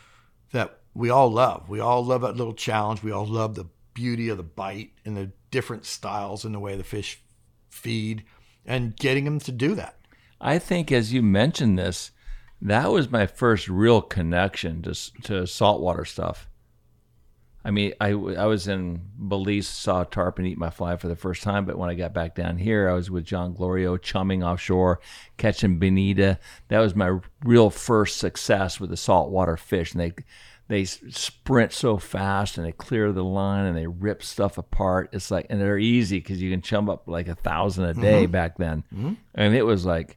that 0.53 0.81
we 0.95 1.11
all 1.11 1.31
love. 1.31 1.69
We 1.69 1.81
all 1.81 2.05
love 2.05 2.23
that 2.23 2.37
little 2.37 2.55
challenge. 2.55 3.03
We 3.03 3.13
all 3.13 3.27
love 3.27 3.55
the 3.55 3.67
beauty 3.95 4.29
of 4.29 4.37
the 4.37 4.43
bite 4.43 4.93
and 5.05 5.17
the 5.17 5.33
different 5.51 5.85
styles 5.85 6.45
and 6.45 6.55
the 6.55 6.61
way 6.61 6.77
the 6.77 6.85
fish 6.85 7.23
feed 7.71 8.25
and 8.65 8.97
getting 8.97 9.25
them 9.25 9.39
to 9.41 9.53
do 9.53 9.75
that. 9.75 9.99
I 10.41 10.59
think 10.59 10.91
as 10.93 11.13
you 11.13 11.23
mentioned 11.23 11.79
this, 11.79 12.11
that 12.61 12.91
was 12.91 13.11
my 13.11 13.27
first 13.27 13.69
real 13.69 14.01
connection 14.01 14.83
to 14.83 14.95
to 15.23 15.47
saltwater 15.47 16.05
stuff. 16.05 16.49
I 17.65 17.71
mean, 17.71 17.95
I, 18.01 18.09
I 18.11 18.45
was 18.47 18.69
in 18.69 19.01
Belize, 19.19 19.67
saw 19.67 20.03
a 20.03 20.05
tarpon 20.05 20.45
eat 20.45 20.59
my 20.59 20.69
fly 20.71 20.97
for 20.97 21.09
the 21.09 21.17
first 21.17 21.43
time, 21.43 21.65
but 21.65 21.79
when 21.79 21.89
I 21.89 21.95
got 21.95 22.13
back 22.13 22.35
down 22.35 22.59
here, 22.59 22.91
I 22.91 22.93
was 22.93 23.11
with 23.11 23.25
John 23.25 23.55
Glorio 23.55 24.01
chumming 24.01 24.43
offshore, 24.45 25.01
catching 25.39 25.79
bonita. 25.79 26.39
That 26.69 26.81
was 26.81 26.95
my 26.95 27.19
real 27.43 27.71
first 27.71 28.19
success 28.19 28.79
with 28.79 28.91
the 28.91 28.97
saltwater 28.99 29.57
fish, 29.57 29.93
and 29.93 30.01
they 30.03 30.13
they 30.67 30.85
sprint 30.87 31.73
so 31.75 31.99
fast 31.99 32.57
and 32.57 32.67
they 32.67 32.73
clear 32.73 33.13
the 33.13 33.23
line 33.23 33.67
and 33.67 33.77
they 33.77 33.87
rip 33.87 34.23
stuff 34.23 34.57
apart. 34.57 35.11
It's 35.13 35.31
like, 35.31 35.47
and 35.51 35.61
they're 35.61 35.77
easy 35.79 36.21
because 36.21 36.41
you 36.41 36.51
can 36.51 36.63
chum 36.63 36.89
up 36.89 37.03
like 37.07 37.29
a 37.29 37.35
thousand 37.35 37.85
a 37.85 37.93
day 37.93 38.27
Mhm. 38.27 38.31
back 38.31 38.57
then, 38.57 38.83
Mhm. 38.95 39.17
and 39.35 39.55
it 39.55 39.65
was 39.67 39.85
like 39.85 40.17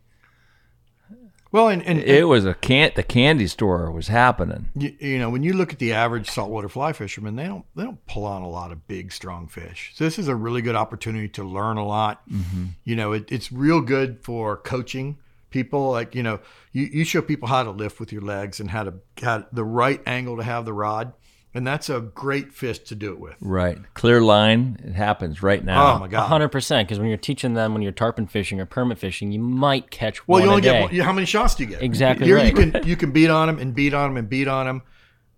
Well, 1.52 1.70
and, 1.70 1.82
and, 1.84 2.00
it 2.00 2.28
was 2.28 2.46
a 2.46 2.54
can 2.54 2.92
the 2.96 3.04
candy 3.04 3.48
store 3.48 3.92
was 3.92 4.08
happening. 4.08 4.70
You, 4.76 4.96
you 5.00 5.20
know, 5.20 5.30
when 5.30 5.44
you 5.44 5.54
look 5.54 5.72
at 5.72 5.80
the 5.80 5.94
average 5.94 6.30
saltwater 6.30 6.70
fly 6.70 6.94
fisherman, 6.94 7.36
they 7.36 7.46
don't 7.46 7.66
they 7.76 7.84
don't 7.84 8.06
pull 8.06 8.26
on 8.26 8.42
a 8.42 8.50
lot 8.50 8.72
of 8.72 8.88
big, 8.88 9.12
strong 9.12 9.48
fish. 9.48 9.92
So 9.96 10.04
this 10.04 10.20
is 10.20 10.28
a 10.28 10.36
really 10.36 10.62
good 10.62 10.76
opportunity 10.76 11.30
to 11.30 11.44
learn 11.44 11.78
a 11.78 11.86
lot. 11.86 12.28
Mm-hmm. 12.30 12.66
You 12.84 12.96
know, 12.96 13.14
it, 13.14 13.32
it's 13.32 13.52
real 13.52 13.82
good 13.82 14.24
for 14.24 14.58
coaching 14.58 15.18
people. 15.50 15.92
Like 15.92 16.16
you 16.16 16.24
know, 16.24 16.40
you, 16.74 16.86
you 16.86 17.06
show 17.06 17.22
people 17.22 17.48
how 17.48 17.64
to 17.64 17.72
lift 17.72 18.00
with 18.00 18.12
your 18.12 18.24
legs 18.24 18.60
and 18.60 18.70
how 18.70 18.84
to 18.84 18.94
how 19.22 19.46
the 19.52 19.64
right 19.64 20.02
angle 20.06 20.38
to 20.38 20.44
have 20.44 20.66
the 20.66 20.74
rod, 20.74 21.14
and 21.58 21.66
that's 21.66 21.90
a 21.90 22.00
great 22.00 22.54
fish 22.54 22.78
to 22.78 22.94
do 22.94 23.12
it 23.12 23.20
with. 23.20 23.36
Right, 23.42 23.80
clear 23.96 24.22
line. 24.22 24.78
It 24.84 24.94
happens 24.94 25.42
right 25.42 25.64
now. 25.66 25.96
Oh 25.96 26.00
my 26.00 26.08
god, 26.08 26.28
hundred 26.28 26.50
percent. 26.50 26.88
Because 26.88 27.00
when 27.00 27.08
you're 27.08 27.18
teaching 27.18 27.56
them 27.56 27.74
when 27.74 27.82
you're 27.82 27.92
tarpon 27.92 28.28
fishing 28.28 28.62
or 28.62 28.68
permit 28.68 29.00
fishing, 29.00 29.32
you 29.32 29.40
might 29.40 29.90
catch 29.90 30.28
Well, 30.28 30.42
one 30.42 30.48
Well, 30.48 30.60
you 30.60 30.70
only 30.70 30.70
a 30.70 30.72
day. 30.72 30.82
get 30.82 30.92
one, 31.00 31.06
how 31.08 31.14
many 31.14 31.26
shots 31.26 31.56
do 31.56 31.64
you 31.64 31.70
get? 31.70 31.82
Exactly 31.82 32.28
Here 32.28 32.36
right. 32.36 32.56
you 32.56 32.72
can 32.72 32.84
you 32.88 32.96
can 32.96 33.10
beat 33.12 33.32
on 33.32 33.48
them 33.48 33.58
and 33.58 33.74
beat 33.74 33.96
on 33.96 34.12
them 34.12 34.18
and 34.18 34.30
beat 34.30 34.48
on 34.48 34.68
them, 34.68 34.84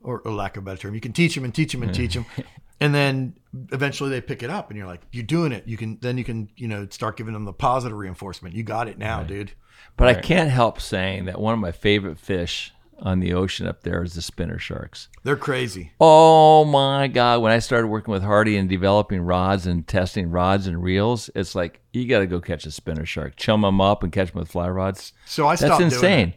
or, 0.02 0.20
or 0.20 0.32
lack 0.34 0.58
of 0.58 0.64
a 0.64 0.66
better 0.66 0.78
term, 0.78 0.94
you 0.94 1.00
can 1.00 1.14
teach 1.14 1.36
them 1.36 1.46
and 1.46 1.56
teach 1.56 1.72
them 1.72 1.84
and 1.84 1.96
teach 1.96 2.16
them, 2.16 2.26
and 2.82 2.94
then 2.94 3.36
eventually 3.72 4.10
they 4.10 4.20
pick 4.20 4.44
it 4.44 4.50
up, 4.50 4.70
and 4.70 4.78
you're 4.78 4.88
like, 4.88 5.02
you're 5.14 5.24
doing 5.24 5.54
it. 5.54 5.66
You 5.68 5.78
can 5.78 6.00
then 6.02 6.18
you 6.18 6.26
can 6.26 6.50
you 6.58 6.68
know 6.68 6.86
start 6.90 7.16
giving 7.16 7.34
them 7.34 7.46
the 7.46 7.54
positive 7.54 7.98
reinforcement. 7.98 8.56
You 8.56 8.64
got 8.64 8.90
it 8.90 8.98
now, 8.98 9.24
dude. 9.24 9.54
But 9.96 10.10
I 10.10 10.16
can't 10.16 10.50
help 10.50 10.82
saying 10.82 11.26
that 11.26 11.40
one 11.40 11.54
of 11.54 11.60
my 11.60 11.72
favorite 11.72 12.20
fish 12.20 12.74
on 13.02 13.20
the 13.20 13.34
ocean 13.34 13.68
up 13.68 13.84
there 13.84 14.04
is 14.04 14.14
the 14.14 14.22
spinner 14.22 14.60
sharks. 14.60 15.08
They're 15.24 15.36
crazy. 15.36 15.92
Oh 16.00 16.66
my 16.66 17.08
god! 17.08 17.42
When 17.42 17.52
I 17.52 17.60
started 17.60 17.88
working 17.88 18.12
with 18.12 18.24
Hardy 18.24 18.58
and 18.58 18.68
developing 18.70 19.22
rods 19.22 19.66
and 19.68 19.88
testing 19.88 20.30
rods 20.32 20.68
and 20.68 20.82
reels, 20.84 21.30
it's 21.36 21.56
like 21.56 21.82
you 21.94 22.08
got 22.08 22.20
to 22.20 22.28
go 22.28 22.40
catch 22.42 22.66
a 22.66 22.72
spinner 22.72 23.06
shark, 23.06 23.36
chum 23.36 23.62
them 23.62 23.80
up, 23.82 24.04
and 24.04 24.12
catch 24.12 24.32
them 24.32 24.40
with 24.40 24.50
fly 24.52 24.70
rods. 24.70 25.14
So 25.26 25.48
I 25.48 25.52
That's 25.52 25.62
stopped 25.62 25.80
doing 25.80 25.92
insane. 25.92 26.28
it. 26.30 26.36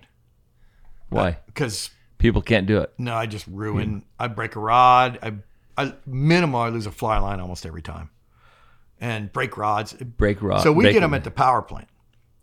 Why? 1.11 1.29
Uh, 1.31 1.35
because 1.47 1.91
People 2.19 2.41
can't 2.43 2.67
do 2.67 2.79
it. 2.79 2.93
no, 2.99 3.15
I 3.15 3.27
just 3.27 3.47
ruin. 3.49 4.05
I 4.19 4.29
break 4.29 4.55
a 4.57 4.61
rod. 4.61 5.19
I 5.23 5.35
I 5.77 5.95
minimal. 6.07 6.61
I 6.61 6.69
lose 6.69 6.87
a 6.87 6.93
fly 6.93 7.19
line 7.19 7.41
almost 7.41 7.67
every 7.67 7.83
time, 7.83 8.11
and 9.01 9.33
break 9.33 9.57
rods. 9.57 9.93
Break 9.95 10.41
rods. 10.41 10.63
So 10.63 10.73
we 10.73 10.85
break 10.85 10.95
get 10.95 11.01
them 11.01 11.15
at 11.15 11.25
the 11.25 11.31
power 11.33 11.63
plant. 11.63 11.89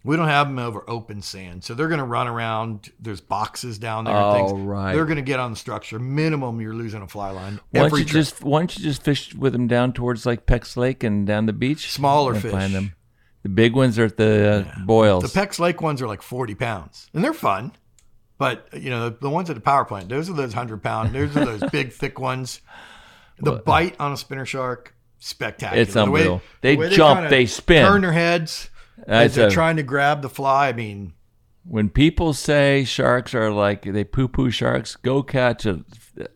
We 0.03 0.15
don't 0.15 0.27
have 0.29 0.47
them 0.47 0.59
over 0.59 0.83
open 0.89 1.21
sand, 1.21 1.63
so 1.65 1.73
they're 1.73 1.89
going 1.89 1.99
to 1.99 2.05
run 2.05 2.27
around. 2.27 2.89
There's 3.01 3.19
boxes 3.19 3.77
down 3.77 4.05
there. 4.05 4.15
and 4.15 4.23
Oh, 4.25 4.47
things. 4.47 4.61
right. 4.61 4.93
They're 4.93 5.03
going 5.05 5.17
to 5.17 5.21
get 5.21 5.39
on 5.41 5.51
the 5.51 5.57
structure. 5.57 5.99
Minimum, 5.99 6.61
you're 6.61 6.73
losing 6.73 7.01
a 7.01 7.07
fly 7.07 7.31
line 7.31 7.59
Why 7.71 7.79
don't 7.81 7.85
every 7.87 7.99
you 7.99 8.05
trip. 8.05 8.13
just 8.23 8.43
why 8.43 8.59
don't 8.59 8.77
you 8.77 8.83
just 8.83 9.03
fish 9.03 9.35
with 9.35 9.51
them 9.51 9.67
down 9.67 9.91
towards 9.91 10.25
like 10.25 10.45
Peck's 10.45 10.77
Lake 10.77 11.03
and 11.03 11.27
down 11.27 11.47
the 11.47 11.53
beach? 11.53 11.91
Smaller 11.91 12.33
fish. 12.35 12.51
Find 12.51 12.73
them. 12.73 12.95
The 13.43 13.49
big 13.49 13.73
ones 13.75 13.99
are 13.99 14.05
at 14.05 14.15
the 14.17 14.65
uh, 14.77 14.85
boils. 14.85 15.23
The 15.23 15.37
Peck's 15.37 15.59
Lake 15.59 15.81
ones 15.81 16.01
are 16.01 16.07
like 16.07 16.21
40 16.21 16.55
pounds, 16.55 17.09
and 17.13 17.21
they're 17.23 17.33
fun. 17.33 17.73
But 18.37 18.69
you 18.73 18.89
know, 18.89 19.09
the, 19.09 19.17
the 19.19 19.29
ones 19.29 19.49
at 19.49 19.55
the 19.57 19.61
power 19.61 19.83
plant, 19.83 20.07
those 20.07 20.29
are 20.29 20.33
those 20.33 20.53
hundred 20.53 20.81
pound. 20.81 21.13
Those 21.13 21.35
are 21.35 21.43
those 21.45 21.69
big, 21.71 21.91
thick 21.91 22.19
ones. 22.19 22.61
The 23.37 23.53
bite 23.53 23.95
on 23.99 24.13
a 24.13 24.17
spinner 24.17 24.45
shark, 24.45 24.95
spectacular. 25.19 25.81
It's 25.81 25.93
The 25.93 26.09
way- 26.09 26.21
unreal. 26.21 26.41
They 26.61 26.77
the 26.77 26.89
jump, 26.89 27.17
kinda 27.19 27.29
they 27.29 27.45
spin. 27.47 27.85
turn 27.85 28.01
their 28.01 28.13
heads 28.13 28.69
as 29.07 29.35
they're 29.35 29.47
a- 29.47 29.51
trying 29.51 29.77
to 29.77 29.83
grab 29.83 30.21
the 30.21 30.29
fly. 30.29 30.69
I 30.69 30.73
mean, 30.73 31.13
when 31.63 31.89
people 31.89 32.33
say 32.33 32.83
sharks 32.83 33.33
are 33.35 33.51
like 33.51 33.83
they 33.83 34.03
poo 34.03 34.27
poo 34.27 34.49
sharks, 34.51 34.95
go 34.95 35.21
catch 35.23 35.65
a 35.65 35.83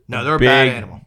no, 0.07 0.23
they're 0.23 0.35
a 0.35 0.40
bad 0.40 0.68
animal. 0.69 1.02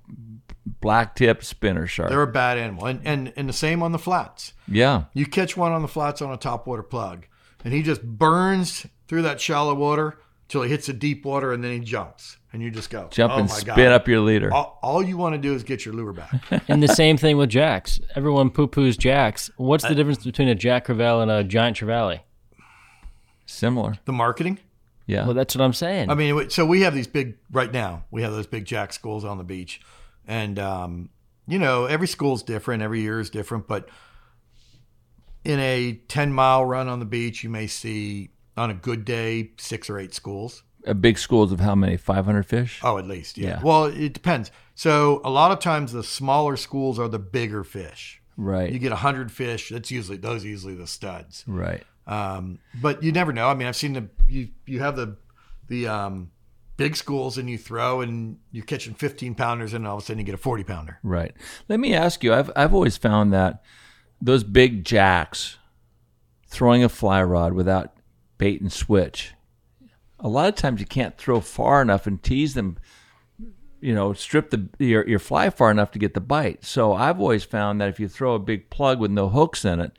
black 0.80 1.14
tip 1.14 1.42
spinner 1.44 1.86
shark. 1.86 2.10
They're 2.10 2.22
a 2.22 2.26
bad 2.26 2.58
animal, 2.58 2.86
and 2.86 3.00
and 3.04 3.32
and 3.36 3.48
the 3.48 3.52
same 3.52 3.82
on 3.82 3.92
the 3.92 3.98
flats. 3.98 4.52
yeah. 4.68 5.04
You 5.14 5.26
catch 5.26 5.56
one 5.56 5.72
on 5.72 5.82
the 5.82 5.88
flats 5.88 6.20
on 6.22 6.32
a 6.32 6.38
topwater 6.38 6.88
plug, 6.88 7.26
and 7.64 7.72
he 7.72 7.82
just 7.82 8.02
burns 8.02 8.86
through 9.08 9.22
that 9.22 9.40
shallow 9.40 9.74
water 9.74 10.18
till 10.48 10.62
he 10.62 10.70
hits 10.70 10.86
the 10.86 10.92
deep 10.92 11.24
water, 11.24 11.52
and 11.52 11.62
then 11.62 11.72
he 11.72 11.80
jumps, 11.80 12.36
and 12.52 12.62
you 12.62 12.70
just 12.70 12.90
go 12.90 13.08
Jump 13.10 13.32
oh 13.34 13.38
and 13.38 13.48
my 13.48 13.54
spin 13.54 13.76
God. 13.76 13.92
up 13.92 14.08
your 14.08 14.20
leader. 14.20 14.52
All, 14.52 14.78
all 14.82 15.02
you 15.02 15.16
want 15.16 15.34
to 15.34 15.40
do 15.40 15.54
is 15.54 15.62
get 15.62 15.84
your 15.84 15.94
lure 15.94 16.12
back. 16.12 16.32
and 16.68 16.82
the 16.82 16.88
same 16.88 17.16
thing 17.16 17.36
with 17.36 17.50
jacks. 17.50 18.00
Everyone 18.14 18.50
poo 18.50 18.68
poos 18.68 18.98
jacks. 18.98 19.50
What's 19.56 19.86
the 19.86 19.94
difference 19.94 20.24
between 20.24 20.48
a 20.48 20.54
jack 20.54 20.86
crevalle 20.86 21.22
and 21.22 21.30
a 21.30 21.44
giant 21.44 21.78
trevally? 21.78 22.20
Similar. 23.46 23.98
the 24.04 24.12
marketing. 24.12 24.58
Yeah. 25.06 25.24
Well, 25.24 25.34
that's 25.34 25.54
what 25.54 25.62
I'm 25.62 25.72
saying. 25.72 26.10
I 26.10 26.14
mean, 26.14 26.50
so 26.50 26.66
we 26.66 26.80
have 26.80 26.92
these 26.92 27.06
big 27.06 27.36
right 27.52 27.72
now. 27.72 28.04
We 28.10 28.22
have 28.22 28.32
those 28.32 28.48
big 28.48 28.64
jack 28.64 28.92
schools 28.92 29.24
on 29.24 29.38
the 29.38 29.44
beach, 29.44 29.80
and 30.26 30.58
um, 30.58 31.10
you 31.46 31.60
know, 31.60 31.84
every 31.84 32.08
school's 32.08 32.42
different. 32.42 32.82
Every 32.82 33.02
year 33.02 33.20
is 33.20 33.30
different, 33.30 33.68
but 33.68 33.88
in 35.44 35.60
a 35.60 36.00
ten 36.08 36.32
mile 36.32 36.64
run 36.64 36.88
on 36.88 36.98
the 36.98 37.04
beach, 37.04 37.44
you 37.44 37.50
may 37.50 37.68
see 37.68 38.30
on 38.56 38.70
a 38.70 38.74
good 38.74 39.04
day 39.04 39.50
six 39.58 39.88
or 39.90 39.98
eight 39.98 40.14
schools. 40.14 40.62
a 40.86 40.94
big 40.94 41.18
schools 41.18 41.52
of 41.52 41.60
how 41.60 41.74
many? 41.74 41.96
Five 41.96 42.24
hundred 42.24 42.44
fish. 42.44 42.80
Oh, 42.82 42.98
at 42.98 43.06
least, 43.06 43.36
yeah. 43.38 43.48
Yeah. 43.48 43.60
Well, 43.62 43.84
it 43.86 44.12
depends. 44.12 44.50
So 44.74 45.20
a 45.24 45.30
lot 45.30 45.50
of 45.52 45.58
times 45.58 45.92
the 45.92 46.04
smaller 46.04 46.56
schools 46.56 46.98
are 46.98 47.08
the 47.08 47.18
bigger 47.18 47.64
fish. 47.64 48.20
Right. 48.36 48.70
You 48.70 48.78
get 48.78 48.92
a 48.92 48.96
hundred 48.96 49.32
fish. 49.32 49.70
That's 49.70 49.90
usually 49.90 50.18
those 50.18 50.44
are 50.44 50.48
usually 50.48 50.74
the 50.74 50.86
studs. 50.86 51.44
right. 51.46 51.82
Um, 52.06 52.60
but 52.80 53.02
you 53.02 53.10
never 53.10 53.32
know. 53.32 53.48
I 53.48 53.54
mean, 53.54 53.66
I've 53.66 53.74
seen 53.76 53.94
the 53.94 54.08
you 54.28 54.48
you 54.64 54.78
have 54.80 54.94
the 54.96 55.16
the 55.68 55.88
um, 55.88 56.30
big 56.76 56.94
schools 56.94 57.36
and 57.38 57.50
you 57.50 57.58
throw 57.58 58.00
and 58.00 58.38
you're 58.52 58.64
catching 58.64 58.94
15 58.94 59.34
pounders 59.34 59.72
and 59.74 59.86
all 59.88 59.96
of 59.96 60.02
a 60.02 60.06
sudden 60.06 60.20
you 60.20 60.24
get 60.24 60.34
a 60.34 60.38
40 60.38 60.62
pounder. 60.62 61.00
Right. 61.02 61.34
Let 61.68 61.80
me 61.80 61.94
ask 61.94 62.22
you. 62.22 62.32
I've 62.32 62.50
I've 62.54 62.72
always 62.74 62.96
found 62.96 63.32
that 63.32 63.62
those 64.20 64.44
big 64.44 64.84
jacks 64.84 65.56
throwing 66.46 66.84
a 66.84 66.88
fly 66.88 67.22
rod 67.22 67.54
without 67.54 67.95
bait 68.38 68.60
and 68.60 68.72
switch. 68.72 69.32
A 70.20 70.28
lot 70.28 70.48
of 70.48 70.54
times 70.54 70.80
you 70.80 70.86
can't 70.86 71.16
throw 71.18 71.40
far 71.40 71.82
enough 71.82 72.06
and 72.06 72.22
tease 72.22 72.54
them. 72.54 72.78
You 73.80 73.94
know, 73.94 74.12
strip 74.14 74.50
the 74.50 74.68
your 74.78 75.06
your 75.06 75.18
fly 75.18 75.50
far 75.50 75.70
enough 75.70 75.90
to 75.92 75.98
get 75.98 76.14
the 76.14 76.20
bite. 76.20 76.64
So 76.64 76.94
I've 76.94 77.20
always 77.20 77.44
found 77.44 77.80
that 77.80 77.88
if 77.90 78.00
you 78.00 78.08
throw 78.08 78.34
a 78.34 78.38
big 78.38 78.70
plug 78.70 78.98
with 78.98 79.10
no 79.10 79.28
hooks 79.28 79.64
in 79.64 79.80
it, 79.80 79.92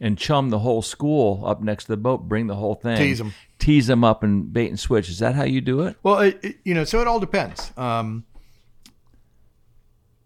and 0.00 0.16
chum 0.16 0.50
the 0.50 0.60
whole 0.60 0.82
school 0.82 1.42
up 1.44 1.60
next 1.60 1.84
to 1.84 1.92
the 1.92 1.96
boat, 1.96 2.28
bring 2.28 2.46
the 2.46 2.54
whole 2.54 2.74
thing, 2.76 2.96
Tease 2.96 3.20
'em. 3.20 3.32
tease 3.58 3.86
them 3.88 4.04
up 4.04 4.22
and 4.22 4.52
bait 4.52 4.68
and 4.68 4.78
switch. 4.78 5.08
Is 5.08 5.18
that 5.18 5.34
how 5.34 5.44
you 5.44 5.60
do 5.60 5.80
it? 5.82 5.96
Well, 6.02 6.20
it, 6.20 6.38
it- 6.42 6.56
you 6.64 6.74
know, 6.74 6.84
so 6.84 7.00
it 7.00 7.08
all 7.08 7.20
depends. 7.20 7.72
Um, 7.76 8.24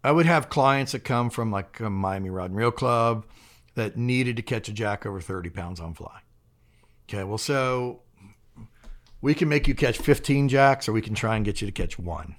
I 0.03 0.11
would 0.11 0.25
have 0.27 0.49
clients 0.49 0.93
that 0.93 1.03
come 1.03 1.29
from 1.29 1.51
like 1.51 1.79
a 1.79 1.89
Miami 1.89 2.29
Rod 2.29 2.51
and 2.51 2.55
Reel 2.55 2.71
Club 2.71 3.25
that 3.75 3.97
needed 3.97 4.35
to 4.37 4.41
catch 4.41 4.69
a 4.69 4.71
jack 4.73 5.05
over 5.05 5.19
30 5.19 5.49
pounds 5.49 5.79
on 5.79 5.93
fly. 5.93 6.19
Okay, 7.09 7.23
well, 7.23 7.39
so 7.39 8.01
we 9.19 9.33
can 9.33 9.49
make 9.49 9.67
you 9.67 9.73
catch 9.73 9.97
15 9.97 10.47
jacks 10.47 10.87
or 10.87 10.93
we 10.93 11.01
can 11.01 11.15
try 11.15 11.35
and 11.35 11.43
get 11.43 11.59
you 11.59 11.65
to 11.65 11.71
catch 11.71 11.97
one. 11.97 12.35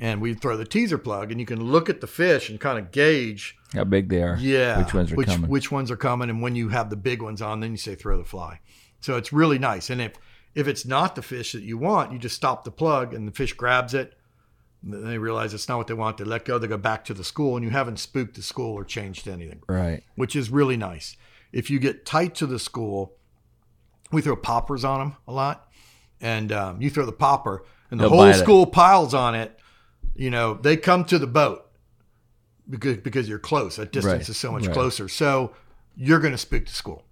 And 0.00 0.20
we 0.20 0.34
throw 0.34 0.56
the 0.56 0.64
teaser 0.64 0.98
plug 0.98 1.30
and 1.30 1.38
you 1.38 1.46
can 1.46 1.62
look 1.62 1.88
at 1.88 2.00
the 2.00 2.06
fish 2.08 2.50
and 2.50 2.58
kind 2.58 2.78
of 2.78 2.90
gauge 2.90 3.56
How 3.72 3.84
big 3.84 4.08
they 4.08 4.22
are? 4.22 4.36
yeah. 4.40 4.78
Which 4.82 4.94
ones 4.94 5.12
are 5.12 5.14
which, 5.14 5.28
coming? 5.28 5.48
Which 5.50 5.70
ones 5.70 5.90
are 5.92 5.96
coming, 5.96 6.28
and 6.28 6.42
when 6.42 6.56
you 6.56 6.70
have 6.70 6.90
the 6.90 6.96
big 6.96 7.22
ones 7.22 7.40
on, 7.40 7.60
then 7.60 7.70
you 7.70 7.76
say 7.76 7.94
throw 7.94 8.16
the 8.18 8.24
fly. 8.24 8.60
So 9.00 9.16
it's 9.16 9.32
really 9.32 9.58
nice. 9.58 9.90
And 9.90 10.00
if 10.00 10.14
if 10.56 10.66
it's 10.66 10.84
not 10.84 11.14
the 11.14 11.22
fish 11.22 11.52
that 11.52 11.62
you 11.62 11.78
want, 11.78 12.12
you 12.12 12.18
just 12.18 12.34
stop 12.34 12.64
the 12.64 12.72
plug, 12.72 13.14
and 13.14 13.28
the 13.28 13.32
fish 13.32 13.52
grabs 13.52 13.94
it. 13.94 14.14
They 14.82 15.18
realize 15.18 15.54
it's 15.54 15.68
not 15.68 15.78
what 15.78 15.86
they 15.86 15.94
want. 15.94 16.16
They 16.18 16.24
let 16.24 16.44
go. 16.46 16.58
They 16.58 16.66
go 16.66 16.76
back 16.78 17.04
to 17.04 17.14
the 17.14 17.22
school, 17.22 17.54
and 17.56 17.64
you 17.64 17.70
haven't 17.70 17.98
spooked 18.00 18.34
the 18.34 18.42
school 18.42 18.74
or 18.74 18.82
changed 18.84 19.28
anything, 19.28 19.62
Right. 19.68 20.02
which 20.16 20.34
is 20.34 20.50
really 20.50 20.76
nice. 20.76 21.16
If 21.52 21.70
you 21.70 21.78
get 21.78 22.04
tight 22.04 22.34
to 22.36 22.46
the 22.46 22.58
school, 22.58 23.12
we 24.12 24.22
throw 24.22 24.36
poppers 24.36 24.84
on 24.84 24.98
them 25.00 25.16
a 25.28 25.32
lot, 25.32 25.68
and 26.20 26.50
um, 26.52 26.82
you 26.82 26.90
throw 26.90 27.06
the 27.06 27.12
popper, 27.12 27.64
and 27.90 27.98
the 28.00 28.04
They'll 28.04 28.10
whole 28.10 28.18
bite 28.20 28.36
it. 28.36 28.38
school 28.38 28.66
piles 28.66 29.14
on 29.14 29.34
it. 29.34 29.58
You 30.14 30.30
know, 30.30 30.54
they 30.54 30.76
come 30.76 31.04
to 31.06 31.18
the 31.18 31.26
boat 31.26 31.66
because 32.68 32.98
because 32.98 33.28
you're 33.28 33.38
close. 33.38 33.76
That 33.76 33.92
distance 33.92 34.12
Right, 34.14 34.28
is 34.28 34.36
so 34.36 34.52
much 34.52 34.66
right. 34.66 34.72
closer. 34.74 35.08
So 35.08 35.54
you're 35.96 36.20
going 36.20 36.32
to 36.32 36.38
spook 36.38 36.66
the 36.66 36.72
school. 36.72 37.04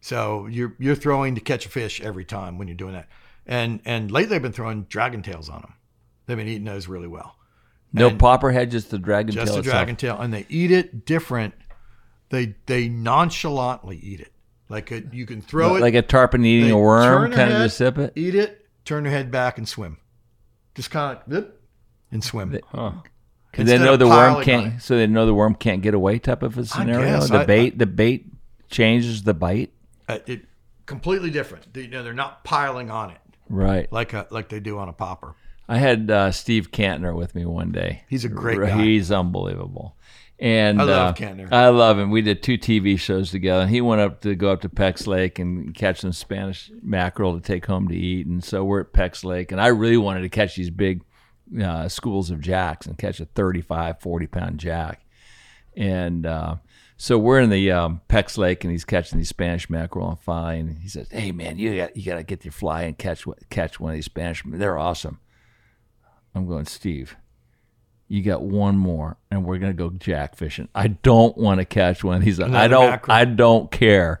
So 0.00 0.46
you're 0.46 0.74
you're 0.78 0.94
throwing 0.94 1.34
to 1.34 1.40
catch 1.40 1.66
a 1.66 1.68
fish 1.68 2.00
every 2.00 2.24
time 2.24 2.58
when 2.58 2.68
you're 2.68 2.76
doing 2.76 2.94
that. 2.94 3.08
And 3.46 3.80
and 3.84 4.10
lately 4.10 4.36
I've 4.36 4.42
been 4.42 4.52
throwing 4.52 4.84
dragon 4.84 5.22
tails 5.22 5.48
on 5.48 5.60
them. 5.62 5.74
They've 6.26 6.36
been 6.36 6.48
eating 6.48 6.64
those 6.64 6.88
really 6.88 7.08
well. 7.08 7.36
No 7.92 8.08
And 8.08 8.18
popper 8.18 8.50
head, 8.50 8.70
just 8.70 8.90
the 8.90 8.98
dragon 8.98 9.32
just 9.32 9.46
tail 9.48 9.56
a 9.56 9.58
itself. 9.60 9.72
dragon 9.74 9.96
tail, 9.96 10.18
and 10.20 10.32
they 10.34 10.44
eat 10.48 10.70
it 10.70 11.04
different. 11.06 11.54
They 12.30 12.56
they 12.66 12.88
nonchalantly 12.88 13.98
eat 13.98 14.20
it. 14.20 14.32
Like 14.68 14.90
a, 14.90 15.02
you 15.12 15.26
can 15.26 15.40
throw 15.42 15.72
Like- 15.72 15.78
it 15.78 15.82
like 15.82 15.94
a 15.94 16.02
tarpon 16.02 16.44
eating 16.44 16.70
a 16.70 16.78
worm, 16.78 17.02
turn 17.04 17.30
their 17.30 17.46
kinda 17.46 17.64
just 17.64 17.76
sip 17.76 17.98
it? 17.98 18.12
eat 18.16 18.34
it, 18.34 18.66
turn 18.84 19.04
their 19.04 19.12
head 19.12 19.30
back, 19.30 19.58
and 19.58 19.68
swim. 19.68 19.98
Just 20.74 20.90
kind 20.90 21.16
of 21.18 21.32
zip, 21.32 21.62
and 22.10 22.22
swim. 22.24 22.50
Because 22.50 23.00
they 23.54 23.78
know 23.78 23.96
the 23.96 24.06
worm 24.08 24.42
can't. 24.42 24.82
So 24.82 24.96
they 24.96 25.06
know 25.06 25.24
the 25.24 25.34
worm 25.34 25.54
can't 25.54 25.82
get 25.82 25.94
away. 25.94 26.18
Type 26.18 26.42
of 26.42 26.58
a 26.58 26.66
scenario. 26.66 27.06
guess. 27.20 27.30
the 27.30 27.38
I- 27.38 27.44
bait. 27.46 27.78
the 27.78 27.86
bait 27.86 28.26
changes 28.68 29.22
the 29.22 29.34
bite. 29.34 29.72
Uh, 30.08 30.18
it 30.26 30.42
completely 30.84 31.30
different. 31.30 31.72
They, 31.72 31.82
you 31.82 31.88
know, 31.88 32.02
they're 32.02 32.12
not 32.12 32.44
piling 32.44 32.90
on 32.90 33.10
it 33.10 33.18
Right. 33.48 33.90
like 33.92 34.12
a, 34.12 34.26
like 34.30 34.48
they 34.48 34.60
do 34.60 34.78
on 34.78 34.88
a 34.88 34.92
popper. 34.92 35.34
I 35.68 35.78
had 35.78 36.10
uh, 36.10 36.30
Steve 36.32 36.70
Kantner 36.70 37.14
with 37.14 37.34
me 37.34 37.44
one 37.44 37.72
day. 37.72 38.04
He's 38.08 38.24
a 38.24 38.28
great 38.28 38.60
guy. 38.60 38.82
He's 38.82 39.10
unbelievable. 39.10 39.96
And 40.38 40.80
I 40.82 40.84
love 40.84 41.20
uh. 41.20 41.46
I 41.50 41.68
love 41.68 41.98
him. 41.98 42.10
We 42.10 42.20
did 42.20 42.42
two 42.42 42.58
TV 42.58 42.98
shows 42.98 43.30
together. 43.30 43.62
And 43.62 43.70
he 43.70 43.80
went 43.80 44.02
up 44.02 44.20
to 44.20 44.34
go 44.34 44.50
up 44.52 44.60
to 44.62 44.68
Peck's 44.68 45.06
Lake 45.06 45.38
and 45.38 45.74
catch 45.74 46.00
some 46.00 46.12
Spanish 46.12 46.70
mackerel 46.82 47.34
to 47.34 47.40
take 47.40 47.66
home 47.66 47.88
to 47.88 47.96
eat. 47.96 48.26
And 48.26 48.44
so 48.44 48.62
we're 48.62 48.82
at 48.82 48.92
Peck's 48.92 49.24
Lake, 49.24 49.50
and 49.50 49.60
I 49.60 49.68
really 49.68 49.96
wanted 49.96 50.20
to 50.22 50.28
catch 50.28 50.56
these 50.56 50.70
big 50.70 51.02
uh, 51.60 51.88
schools 51.88 52.30
of 52.30 52.40
jacks 52.40 52.86
and 52.86 52.98
catch 52.98 53.18
a 53.20 53.24
35, 53.24 54.00
40 54.00 54.26
pound 54.26 54.60
jack. 54.60 55.06
And 55.74 56.26
uh, 56.26 56.56
so 56.98 57.18
we're 57.18 57.40
in 57.40 57.50
the 57.50 57.70
um, 57.72 58.02
Peck's 58.08 58.36
Lake, 58.36 58.62
and 58.62 58.70
he's 58.70 58.84
catching 58.84 59.18
these 59.18 59.28
Spanish 59.28 59.70
mackerel 59.70 60.06
on 60.06 60.16
fly. 60.16 60.54
And 60.54 60.78
he 60.78 60.88
says, 60.88 61.08
"Hey 61.10 61.32
man, 61.32 61.58
you 61.58 61.76
got 61.76 61.96
you 61.96 62.04
got 62.04 62.16
to 62.16 62.22
get 62.22 62.44
your 62.44 62.52
fly 62.52 62.82
and 62.82 62.96
catch 62.96 63.24
catch 63.50 63.80
one 63.80 63.92
of 63.92 63.94
these 63.94 64.06
Spanish. 64.06 64.42
They're 64.46 64.78
awesome." 64.78 65.18
I'm 66.36 66.46
going, 66.46 66.66
Steve. 66.66 67.16
You 68.08 68.22
got 68.22 68.42
one 68.42 68.76
more, 68.76 69.16
and 69.30 69.44
we're 69.44 69.58
gonna 69.58 69.72
go 69.72 69.90
jack 69.90 70.36
fishing. 70.36 70.68
I 70.74 70.88
don't 70.88 71.36
want 71.36 71.58
to 71.58 71.64
catch 71.64 72.04
one. 72.04 72.20
He's 72.22 72.38
like, 72.38 72.52
I 72.52 72.68
don't, 72.68 72.90
mackerel. 72.90 73.16
I 73.16 73.24
don't 73.24 73.70
care. 73.72 74.20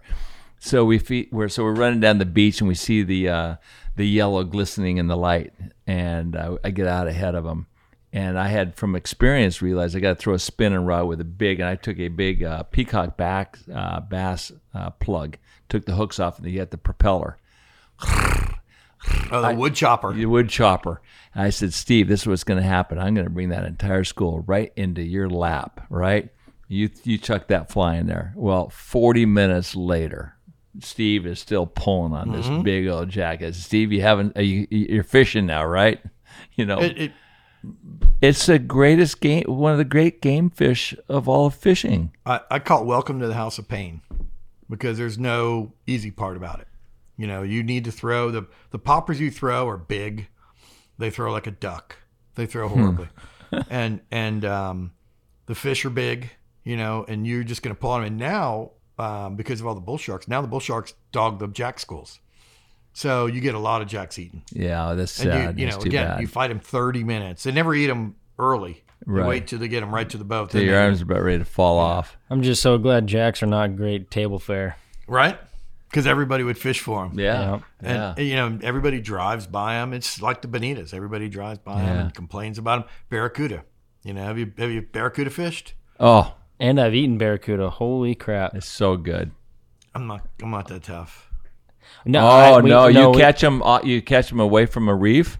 So 0.58 0.84
we 0.84 0.98
fe- 0.98 1.28
we're 1.30 1.48
so 1.48 1.62
we're 1.62 1.74
running 1.74 2.00
down 2.00 2.18
the 2.18 2.24
beach, 2.24 2.60
and 2.60 2.66
we 2.66 2.74
see 2.74 3.04
the 3.04 3.28
uh, 3.28 3.56
the 3.94 4.08
yellow 4.08 4.42
glistening 4.42 4.96
in 4.96 5.06
the 5.06 5.16
light, 5.16 5.52
and 5.86 6.34
uh, 6.34 6.56
I 6.64 6.70
get 6.70 6.88
out 6.88 7.06
ahead 7.06 7.36
of 7.36 7.44
him. 7.46 7.66
And 8.12 8.38
I 8.38 8.48
had, 8.48 8.76
from 8.76 8.96
experience, 8.96 9.60
realized 9.60 9.94
I 9.94 10.00
got 10.00 10.10
to 10.10 10.14
throw 10.14 10.32
a 10.32 10.38
spinning 10.38 10.86
rod 10.86 11.06
with 11.06 11.20
a 11.20 11.24
big, 11.24 11.60
and 11.60 11.68
I 11.68 11.76
took 11.76 11.98
a 11.98 12.08
big 12.08 12.42
uh, 12.42 12.62
peacock 12.62 13.18
back 13.18 13.58
uh, 13.72 14.00
bass 14.00 14.52
uh, 14.74 14.90
plug, 14.90 15.36
took 15.68 15.84
the 15.84 15.94
hooks 15.94 16.18
off, 16.18 16.38
and 16.38 16.46
you 16.46 16.54
get 16.54 16.70
the 16.70 16.78
propeller. 16.78 17.36
Oh, 19.30 19.42
the 19.42 19.54
wood 19.54 19.74
chopper. 19.74 20.12
The 20.12 20.26
wood 20.26 20.48
chopper. 20.48 21.02
I 21.36 21.50
said, 21.50 21.74
Steve, 21.74 22.08
this 22.08 22.22
is 22.22 22.26
what's 22.26 22.44
going 22.44 22.60
to 22.62 22.66
happen. 22.68 22.98
I'm 22.98 23.14
going 23.14 23.26
to 23.26 23.30
bring 23.30 23.50
that 23.50 23.64
entire 23.64 24.04
school 24.04 24.40
right 24.46 24.72
into 24.76 25.02
your 25.02 25.28
lap, 25.28 25.84
right? 25.90 26.30
You 26.68 26.90
you 27.04 27.18
chuck 27.18 27.48
that 27.48 27.70
fly 27.70 27.96
in 27.96 28.06
there. 28.06 28.32
Well, 28.34 28.70
40 28.70 29.26
minutes 29.26 29.76
later, 29.76 30.34
Steve 30.80 31.26
is 31.26 31.38
still 31.38 31.66
pulling 31.66 32.12
on 32.12 32.32
this 32.32 32.46
Mhm. 32.46 32.62
big 32.64 32.86
old 32.88 33.08
jack. 33.10 33.40
I 33.42 33.46
said, 33.46 33.54
Steve, 33.56 33.92
you 33.92 34.00
haven't, 34.02 34.36
uh, 34.36 34.40
you, 34.40 34.66
you're 34.70 35.04
fishing 35.04 35.46
now, 35.46 35.64
right? 35.64 36.00
You 36.56 36.66
know, 36.66 36.78
It- 36.80 36.98
it- 36.98 37.12
it's 38.20 38.46
the 38.46 38.58
greatest 38.58 39.20
game, 39.20 39.44
one 39.46 39.72
of 39.72 39.78
the 39.78 39.84
great 39.84 40.20
game 40.22 40.50
fish 40.50 40.94
of 41.08 41.28
all 41.28 41.50
fishing. 41.50 42.12
I, 42.24 42.40
I 42.50 42.58
call 42.58 42.82
it 42.82 42.86
welcome 42.86 43.20
to 43.20 43.26
the 43.28 43.34
house 43.34 43.58
of 43.58 43.68
pain 43.68 44.00
because 44.68 44.98
there's 44.98 45.18
no 45.18 45.72
easy 45.86 46.10
part 46.10 46.36
about 46.36 46.60
it. 46.60 46.68
You 47.16 47.26
know, 47.26 47.42
you 47.42 47.62
need 47.62 47.84
to 47.84 47.92
throw 47.92 48.30
the 48.30 48.46
the 48.70 48.78
poppers 48.78 49.20
you 49.20 49.30
throw 49.30 49.68
are 49.68 49.78
big. 49.78 50.28
They 50.98 51.10
throw 51.10 51.32
like 51.32 51.46
a 51.46 51.50
duck. 51.50 51.96
They 52.34 52.46
throw 52.46 52.68
Hmm. 52.68 52.80
horribly. 52.80 53.08
and 53.70 54.00
and 54.10 54.44
um, 54.44 54.92
the 55.46 55.54
fish 55.54 55.84
are 55.84 55.90
big, 55.90 56.30
you 56.64 56.76
know, 56.76 57.04
and 57.08 57.26
you're 57.26 57.44
just 57.44 57.62
going 57.62 57.74
to 57.74 57.80
pull 57.80 57.94
them. 57.94 58.04
And 58.04 58.16
now, 58.16 58.72
um, 58.98 59.36
because 59.36 59.60
of 59.60 59.66
all 59.66 59.74
the 59.74 59.80
bull 59.80 59.98
sharks, 59.98 60.26
now 60.28 60.40
the 60.42 60.48
bull 60.48 60.60
sharks 60.60 60.94
dog 61.12 61.38
the 61.38 61.46
jack 61.48 61.78
schools. 61.78 62.18
So 62.92 63.26
you 63.26 63.40
get 63.42 63.54
a 63.54 63.58
lot 63.58 63.82
of 63.82 63.88
jacks 63.88 64.18
eaten. 64.18 64.42
Yeah, 64.52 64.94
that's 64.94 65.20
And 65.20 65.30
sad. 65.30 65.58
you, 65.58 65.66
you 65.66 65.70
know, 65.70 65.78
too 65.78 65.88
again, 65.88 66.06
bad. 66.08 66.20
you 66.22 66.26
fight 66.26 66.48
them 66.48 66.60
30 66.60 67.04
minutes. 67.04 67.42
They 67.42 67.52
never 67.52 67.74
eat 67.74 67.88
them 67.88 68.16
early. 68.38 68.82
They 69.06 69.12
Right. 69.12 69.26
wait 69.28 69.46
till 69.46 69.58
they 69.58 69.68
get 69.68 69.80
them 69.80 69.94
right 69.94 70.08
to 70.08 70.16
the 70.16 70.24
boat. 70.24 70.50
Till 70.50 70.62
your 70.62 70.78
arms 70.80 71.02
are 71.02 71.04
about 71.04 71.22
ready 71.22 71.38
to 71.38 71.44
fall 71.44 71.78
off. 71.78 72.16
I'm 72.30 72.42
just 72.42 72.62
so 72.62 72.78
glad 72.78 73.06
jacks 73.06 73.42
are 73.42 73.46
not 73.46 73.76
great 73.76 74.10
table 74.10 74.38
fare. 74.38 74.76
right? 75.06 75.38
Because 75.88 76.06
everybody 76.06 76.42
would 76.44 76.58
fish 76.58 76.80
for 76.80 77.06
them. 77.08 77.18
Yeah. 77.18 77.60
And, 77.80 78.18
you 78.18 78.34
know, 78.34 78.58
everybody 78.62 79.00
drives 79.00 79.46
by 79.46 79.74
them. 79.74 79.92
It's 79.92 80.20
like 80.20 80.42
the 80.42 80.48
bonitas. 80.48 80.92
Everybody 80.92 81.28
drives 81.28 81.58
by 81.60 81.80
them 81.82 81.98
and 81.98 82.14
complains 82.14 82.58
about 82.58 82.80
them. 82.80 82.88
Barracuda. 83.08 83.64
You 84.02 84.12
know, 84.14 84.22
have 84.24 84.38
you 84.38 84.52
have 84.58 84.70
you 84.70 84.82
barracuda 84.82 85.30
fished? 85.30 85.74
Oh, 85.98 86.34
and 86.60 86.80
I've 86.80 86.94
eaten 86.94 87.18
barracuda. 87.18 87.70
Holy 87.70 88.14
crap! 88.14 88.54
It's 88.54 88.66
so 88.68 88.96
good. 88.96 89.30
I'm 89.94 90.06
not. 90.06 90.26
I'm 90.42 90.50
not 90.50 90.68
that 90.68 90.82
tough. 90.84 91.30
No, 92.04 92.20
oh 92.20 92.28
I- 92.28 92.60
we- 92.60 92.70
no, 92.70 92.88
no, 92.88 93.00
you 93.00 93.10
we- 93.10 93.18
catch 93.20 93.40
them. 93.40 93.62
You 93.82 94.02
catch 94.02 94.28
them 94.28 94.38
away 94.40 94.66
from 94.66 94.88
a 94.88 94.94
reef. 94.94 95.38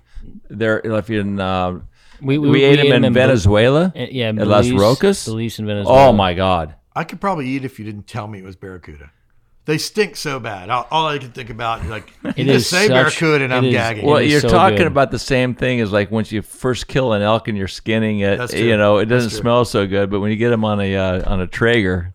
They're 0.48 0.80
if 0.80 1.08
you're 1.10 1.20
in. 1.20 1.38
Uh, 1.38 1.80
We- 2.20 2.38
we, 2.38 2.48
we- 2.50 2.64
ate 2.64 2.70
we 2.70 2.76
them 2.76 2.86
ate 2.86 2.88
in 2.88 2.94
'em 2.96 3.04
in 3.04 3.12
Bel- 3.12 3.28
Venezuela. 3.28 3.92
Uh, 3.94 4.06
yeah, 4.10 4.28
at 4.30 4.36
Las 4.46 4.66
Belize- 4.66 4.80
Rocas. 4.80 5.24
Belize 5.26 5.58
and 5.58 5.68
Venezuela. 5.68 6.08
Oh 6.08 6.12
my 6.12 6.34
God! 6.34 6.74
I 6.94 7.04
could 7.04 7.20
probably 7.20 7.46
eat 7.48 7.64
if 7.64 7.78
you 7.78 7.84
didn't 7.84 8.06
tell 8.08 8.26
me 8.26 8.38
it 8.40 8.44
was 8.44 8.56
barracuda. 8.56 9.10
They 9.66 9.78
stink 9.78 10.16
so 10.16 10.38
bad. 10.40 10.70
All, 10.70 10.86
all 10.90 11.06
I 11.08 11.18
can 11.18 11.32
think 11.32 11.50
about 11.50 11.82
is 11.82 11.88
like 11.90 12.10
you 12.22 12.30
It 12.36 12.44
just 12.44 12.48
is 12.48 12.68
say 12.68 12.86
such- 12.86 12.90
barracuda 12.94 13.44
and 13.44 13.52
I'm 13.52 13.64
is- 13.64 13.72
gagging. 13.72 14.06
Well, 14.06 14.22
you're 14.22 14.40
so 14.40 14.48
talking 14.48 14.78
good. 14.78 14.86
about 14.86 15.10
the 15.10 15.18
same 15.18 15.54
thing 15.54 15.80
as 15.80 15.90
like 15.92 16.10
once 16.10 16.30
you 16.32 16.40
first 16.42 16.86
kill 16.88 17.12
an 17.12 17.20
elk 17.22 17.48
and 17.48 17.58
you're 17.58 17.66
skinning 17.68 18.20
it. 18.20 18.38
That's 18.38 18.52
true. 18.52 18.60
You 18.62 18.76
know, 18.76 18.98
it 18.98 19.06
doesn't 19.06 19.30
smell 19.30 19.64
so 19.64 19.86
good, 19.86 20.08
but 20.08 20.20
when 20.20 20.30
you 20.30 20.36
get 20.36 20.50
them 20.50 20.64
on 20.64 20.80
a 20.80 20.96
uh, 20.96 21.30
on 21.30 21.40
a 21.40 21.46
Traeger, 21.46 22.14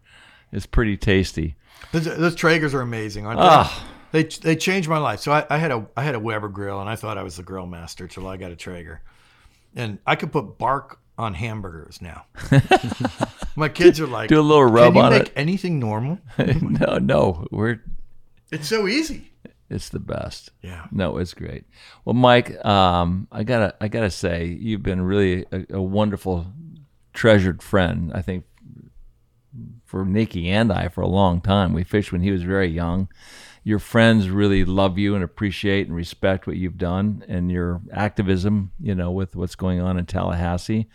it's 0.51 0.65
pretty 0.65 0.95
tasty. 0.97 1.55
Those, 1.91 2.05
those 2.05 2.35
Traegers 2.35 2.73
are 2.73 2.81
amazing, 2.81 3.25
aren't 3.27 3.39
they? 3.39 3.45
Ah. 3.45 3.87
They 4.13 4.23
they 4.23 4.55
changed 4.55 4.87
my 4.89 4.97
life. 4.97 5.19
So 5.19 5.31
I, 5.33 5.45
I 5.49 5.57
had 5.57 5.71
a 5.71 5.85
I 5.97 6.03
had 6.03 6.15
a 6.15 6.19
Weber 6.19 6.47
grill, 6.49 6.79
and 6.79 6.89
I 6.89 6.95
thought 6.95 7.17
I 7.17 7.23
was 7.23 7.35
the 7.37 7.43
grill 7.43 7.65
master 7.65 8.07
till 8.07 8.27
I 8.27 8.37
got 8.37 8.51
a 8.51 8.55
Traeger, 8.55 9.01
and 9.75 9.99
I 10.07 10.15
could 10.15 10.31
put 10.31 10.57
bark 10.57 10.99
on 11.17 11.33
hamburgers 11.33 12.01
now. 12.01 12.25
my 13.55 13.69
kids 13.69 13.99
are 13.99 14.07
like, 14.17 14.29
Do 14.29 14.39
a 14.39 14.41
little 14.41 14.65
rub 14.65 14.93
Can 14.93 14.95
you 14.95 15.01
on 15.01 15.11
make 15.11 15.21
it." 15.27 15.33
anything 15.35 15.79
normal? 15.79 16.19
no, 16.37 16.97
no, 16.97 17.47
we're 17.51 17.81
It's 18.51 18.67
so 18.67 18.87
easy. 18.87 19.31
It's 19.69 19.87
the 19.89 19.99
best. 19.99 20.49
Yeah. 20.61 20.85
No, 20.91 21.17
it's 21.17 21.33
great. 21.33 21.63
Well, 22.03 22.13
Mike, 22.13 22.63
um, 22.65 23.27
I 23.31 23.43
gotta, 23.43 23.73
I 23.79 23.87
gotta 23.87 24.11
say, 24.11 24.45
you've 24.45 24.83
been 24.83 25.01
really 25.01 25.45
a, 25.51 25.75
a 25.75 25.81
wonderful, 25.81 26.47
treasured 27.13 27.63
friend. 27.63 28.11
I 28.13 28.21
think 28.21 28.43
for 29.85 30.05
Nikki 30.05 30.49
and 30.49 30.71
I 30.71 30.87
for 30.87 31.01
a 31.01 31.07
long 31.07 31.41
time. 31.41 31.73
We 31.73 31.83
fished 31.83 32.11
when 32.11 32.21
he 32.21 32.31
was 32.31 32.43
very 32.43 32.67
young. 32.67 33.09
Your 33.63 33.79
friends 33.79 34.29
really 34.29 34.65
love 34.65 34.97
you 34.97 35.13
and 35.15 35.23
appreciate 35.23 35.87
and 35.87 35.95
respect 35.95 36.47
what 36.47 36.57
you've 36.57 36.77
done 36.77 37.23
and 37.27 37.51
your 37.51 37.81
activism. 37.93 38.71
You 38.79 38.95
know, 38.95 39.11
with 39.11 39.35
what's 39.35 39.55
going 39.55 39.79
on 39.81 39.97
in 39.97 40.05
Tallahassee. 40.05 40.87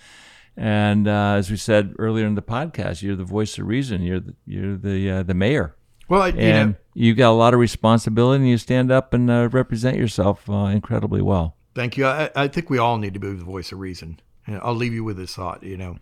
And 0.56 1.06
uh, 1.06 1.34
as 1.36 1.50
we 1.50 1.56
said 1.56 1.94
earlier 1.98 2.26
in 2.26 2.34
the 2.34 2.42
podcast, 2.42 3.02
you're 3.02 3.16
the 3.16 3.24
voice 3.24 3.58
of 3.58 3.66
reason. 3.66 4.02
You're 4.02 4.20
the, 4.20 4.34
you're 4.46 4.76
the 4.76 5.10
uh, 5.10 5.22
the 5.22 5.34
mayor. 5.34 5.74
Well, 6.08 6.22
I- 6.22 6.28
you 6.28 6.38
and 6.40 6.70
know- 6.70 6.76
you've 6.94 7.16
got 7.18 7.30
a 7.30 7.36
lot 7.38 7.52
of 7.54 7.60
responsibility, 7.60 8.42
and 8.42 8.48
you 8.50 8.56
stand 8.58 8.90
up 8.90 9.12
and 9.12 9.30
uh, 9.30 9.48
represent 9.52 9.96
yourself 9.98 10.48
uh, 10.48 10.66
incredibly 10.66 11.20
well. 11.20 11.56
Thank 11.74 11.98
you. 11.98 12.06
I, 12.06 12.30
I 12.34 12.48
think 12.48 12.70
we 12.70 12.78
all 12.78 12.96
need 12.96 13.12
to 13.14 13.20
be 13.20 13.28
the 13.28 13.44
voice 13.44 13.70
of 13.72 13.80
reason. 13.80 14.18
And 14.46 14.58
I'll 14.62 14.74
leave 14.74 14.94
you 14.94 15.04
with 15.04 15.16
this 15.18 15.34
thought. 15.34 15.62
You 15.62 15.76
know, 15.76 15.98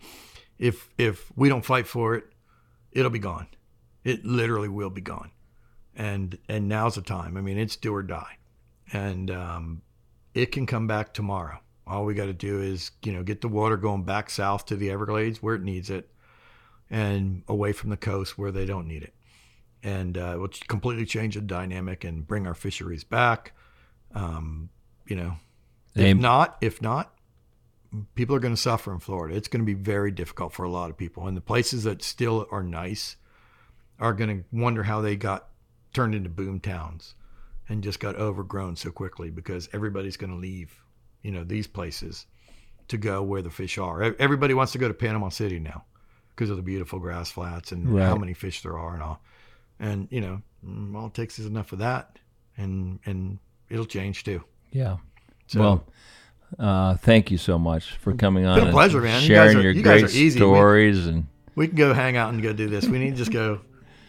if 0.57 0.87
if 0.97 1.31
we 1.35 1.49
don't 1.49 1.65
fight 1.65 1.87
for 1.87 2.15
it, 2.15 2.23
it'll 2.93 3.11
be 3.11 3.19
gone. 3.19 3.47
It 4.05 4.23
literally 4.23 4.69
will 4.69 4.89
be 4.91 5.01
gone. 5.01 5.31
And 5.97 6.37
and 6.47 6.69
now's 6.69 6.95
the 6.95 7.01
time. 7.01 7.35
I 7.35 7.41
mean, 7.41 7.57
it's 7.57 7.75
do 7.75 7.93
or 7.93 8.03
die, 8.03 8.37
and 8.93 9.29
um, 9.31 9.81
it 10.33 10.51
can 10.53 10.65
come 10.65 10.87
back 10.87 11.13
tomorrow. 11.13 11.59
All 11.87 12.05
we 12.05 12.13
got 12.13 12.25
to 12.25 12.33
do 12.33 12.61
is 12.61 12.91
you 13.03 13.13
know 13.13 13.23
get 13.23 13.41
the 13.41 13.47
water 13.47 13.77
going 13.77 14.03
back 14.03 14.29
south 14.29 14.65
to 14.67 14.75
the 14.75 14.89
Everglades 14.89 15.41
where 15.41 15.55
it 15.55 15.61
needs 15.61 15.89
it, 15.89 16.09
and 16.89 17.43
away 17.47 17.71
from 17.73 17.89
the 17.89 17.97
coast 17.97 18.37
where 18.37 18.51
they 18.51 18.65
don't 18.65 18.87
need 18.87 19.03
it, 19.03 19.13
and 19.83 20.17
uh, 20.17 20.35
we'll 20.37 20.49
completely 20.67 21.05
change 21.05 21.35
the 21.35 21.41
dynamic 21.41 22.03
and 22.03 22.27
bring 22.27 22.47
our 22.47 22.55
fisheries 22.55 23.03
back. 23.03 23.53
Um, 24.13 24.69
you 25.05 25.15
know, 25.15 25.37
if 25.93 26.17
not, 26.17 26.57
if 26.61 26.81
not, 26.81 27.13
people 28.15 28.35
are 28.35 28.39
going 28.39 28.55
to 28.55 28.61
suffer 28.61 28.91
in 28.93 28.99
Florida. 28.99 29.35
It's 29.35 29.47
going 29.47 29.61
to 29.61 29.65
be 29.65 29.73
very 29.73 30.11
difficult 30.11 30.53
for 30.53 30.63
a 30.63 30.69
lot 30.69 30.89
of 30.89 30.97
people, 30.97 31.27
and 31.27 31.37
the 31.37 31.41
places 31.41 31.83
that 31.83 32.01
still 32.01 32.47
are 32.51 32.63
nice 32.63 33.17
are 33.99 34.13
going 34.13 34.39
to 34.39 34.45
wonder 34.51 34.83
how 34.83 35.01
they 35.01 35.15
got 35.15 35.49
turned 35.93 36.13
into 36.13 36.29
boom 36.29 36.59
towns 36.59 37.15
and 37.67 37.83
just 37.83 37.99
got 37.99 38.15
overgrown 38.15 38.75
so 38.75 38.91
quickly 38.91 39.29
because 39.29 39.69
everybody's 39.73 40.17
going 40.17 40.29
to 40.29 40.37
leave, 40.37 40.83
you 41.25 41.31
know, 41.31 41.43
these 41.43 41.67
places 41.67 42.25
to 42.87 42.97
go 42.97 43.23
where 43.23 43.41
the 43.41 43.49
fish 43.49 43.77
are. 43.79 44.03
Everybody 44.19 44.53
wants 44.53 44.71
to 44.73 44.77
go 44.77 44.87
to 44.87 44.93
Panama 44.93 45.29
City 45.29 45.59
now 45.59 45.83
because 46.35 46.49
of 46.51 46.57
the 46.57 46.61
beautiful 46.63 46.99
grass 46.99 47.31
flats 47.31 47.71
and 47.71 47.99
how 47.99 48.15
many 48.15 48.33
fish 48.33 48.61
there 48.61 48.77
are 48.77 48.93
and 48.93 49.01
all. 49.01 49.19
And 49.79 50.07
you 50.11 50.21
know, 50.21 50.41
mm, 50.65 50.95
all 50.95 51.07
it 51.07 51.13
takes 51.15 51.39
is 51.39 51.45
enough 51.47 51.71
of 51.73 51.79
that, 51.79 52.19
and 52.57 52.99
and 53.05 53.39
it'll 53.69 53.85
change 53.85 54.23
too. 54.23 54.43
Yeah. 54.71 54.97
So- 55.47 55.59
well, 55.59 55.85
uh, 56.59 56.95
thank 56.97 57.31
you 57.31 57.37
so 57.37 57.57
much 57.57 57.91
for 57.97 58.13
coming 58.13 58.45
on. 58.45 58.59
Been 58.59 58.67
a 58.69 58.71
pleasure, 58.71 59.01
man. 59.01 59.21
You 59.21 59.27
Sharing 59.27 59.47
guys 59.47 59.55
are- 59.55 59.61
your 59.61 59.71
you 59.71 59.81
guys 59.81 60.01
great 60.01 60.13
are 60.13 60.17
easy. 60.17 60.39
We- 60.39 60.45
stories 60.45 61.07
and 61.07 61.25
We 61.55 61.67
can 61.67 61.75
go 61.77 61.93
hang 61.93 62.17
out 62.17 62.33
and 62.33 62.43
go 62.43 62.53
do 62.53 62.67
this. 62.67 62.85
We 62.87 62.99
need 62.99 63.11
to 63.11 63.17
just 63.17 63.31
go 63.31 63.61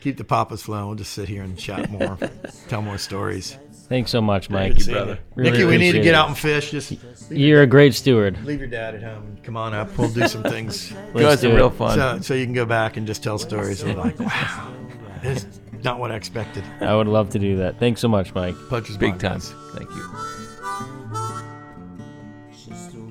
keep 0.02 0.16
the 0.18 0.24
papas 0.24 0.62
flowing. 0.62 0.86
We'll 0.86 0.96
just 0.96 1.12
sit 1.12 1.28
here 1.28 1.42
and 1.42 1.56
chat 1.58 1.90
more, 1.90 2.18
tell 2.68 2.82
more 2.82 2.98
stories. 2.98 3.56
Thanks 3.88 4.10
so 4.10 4.20
much, 4.20 4.50
Mike. 4.50 4.74
Good 4.74 4.82
seeing 4.82 5.08
you. 5.08 5.18
Really 5.36 5.50
Nikki, 5.50 5.64
we 5.64 5.78
need 5.78 5.92
to 5.92 6.00
get 6.00 6.08
it. 6.08 6.14
out 6.14 6.28
and 6.28 6.36
fish. 6.36 6.72
Just 6.72 6.94
You're 7.30 7.62
a 7.62 7.66
great 7.66 7.94
steward. 7.94 8.42
leave 8.44 8.58
your 8.58 8.68
dad 8.68 8.94
at 8.96 9.02
home 9.02 9.22
and 9.22 9.42
come 9.44 9.56
on 9.56 9.74
up. 9.74 9.96
We'll 9.96 10.10
do 10.10 10.26
some 10.26 10.42
things. 10.42 10.92
Let's 11.14 11.40
do 11.40 11.56
it. 11.56 11.78
So, 11.78 12.18
so 12.20 12.34
you 12.34 12.44
can 12.44 12.54
go 12.54 12.66
back 12.66 12.96
and 12.96 13.06
just 13.06 13.22
tell 13.22 13.38
stories. 13.38 13.82
And 13.82 13.96
like, 13.96 14.18
wow, 14.18 14.74
this 15.22 15.44
is 15.44 15.60
not 15.84 16.00
what 16.00 16.10
I 16.10 16.16
expected. 16.16 16.64
I 16.80 16.96
would 16.96 17.06
love 17.08 17.30
to 17.30 17.38
do 17.38 17.56
that. 17.58 17.78
Thanks 17.78 18.00
so 18.00 18.08
much, 18.08 18.34
Mike. 18.34 18.56
Pleasure's 18.68 18.96
big 18.96 19.18
time. 19.18 19.40
Thank 19.40 19.90
you. 19.90 20.35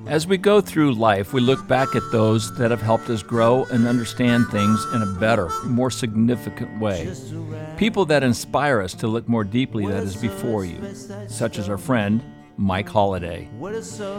As 0.06 0.24
we 0.26 0.38
go 0.38 0.60
through 0.60 0.94
life, 0.94 1.32
we 1.32 1.40
look 1.40 1.66
back 1.66 1.96
at 1.96 2.12
those 2.12 2.56
that 2.58 2.70
have 2.70 2.80
helped 2.80 3.10
us 3.10 3.24
grow 3.24 3.64
and 3.64 3.88
understand 3.88 4.46
things 4.48 4.84
in 4.94 5.02
a 5.02 5.06
better, 5.06 5.48
more 5.64 5.90
significant 5.90 6.78
way. 6.78 7.12
People 7.76 8.04
that 8.06 8.22
inspire 8.22 8.80
us 8.80 8.94
to 8.94 9.08
look 9.08 9.28
more 9.28 9.42
deeply 9.42 9.84
that 9.86 10.04
is 10.04 10.14
before 10.16 10.64
you, 10.64 10.80
such 11.26 11.58
as 11.58 11.68
our 11.68 11.76
friend, 11.76 12.22
Mike 12.56 12.88
Holliday. 12.88 13.48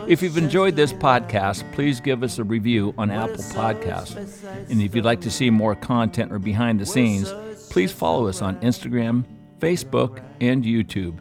If 0.07 0.21
you've 0.21 0.37
enjoyed 0.37 0.75
this 0.75 0.91
podcast, 0.91 1.69
please 1.71 2.01
give 2.01 2.21
us 2.21 2.37
a 2.37 2.43
review 2.43 2.93
on 2.97 3.09
Apple 3.09 3.35
Podcasts. 3.35 4.43
And 4.69 4.81
if 4.81 4.93
you'd 4.93 5.05
like 5.05 5.21
to 5.21 5.31
see 5.31 5.49
more 5.49 5.73
content 5.73 6.33
or 6.33 6.39
behind 6.39 6.81
the 6.81 6.85
scenes, 6.85 7.33
please 7.69 7.93
follow 7.93 8.27
us 8.27 8.41
on 8.41 8.59
Instagram, 8.59 9.23
Facebook, 9.59 10.21
and 10.41 10.65
YouTube. 10.65 11.19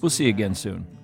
We'll 0.00 0.10
see 0.10 0.24
you 0.24 0.30
again 0.30 0.54
soon. 0.54 0.97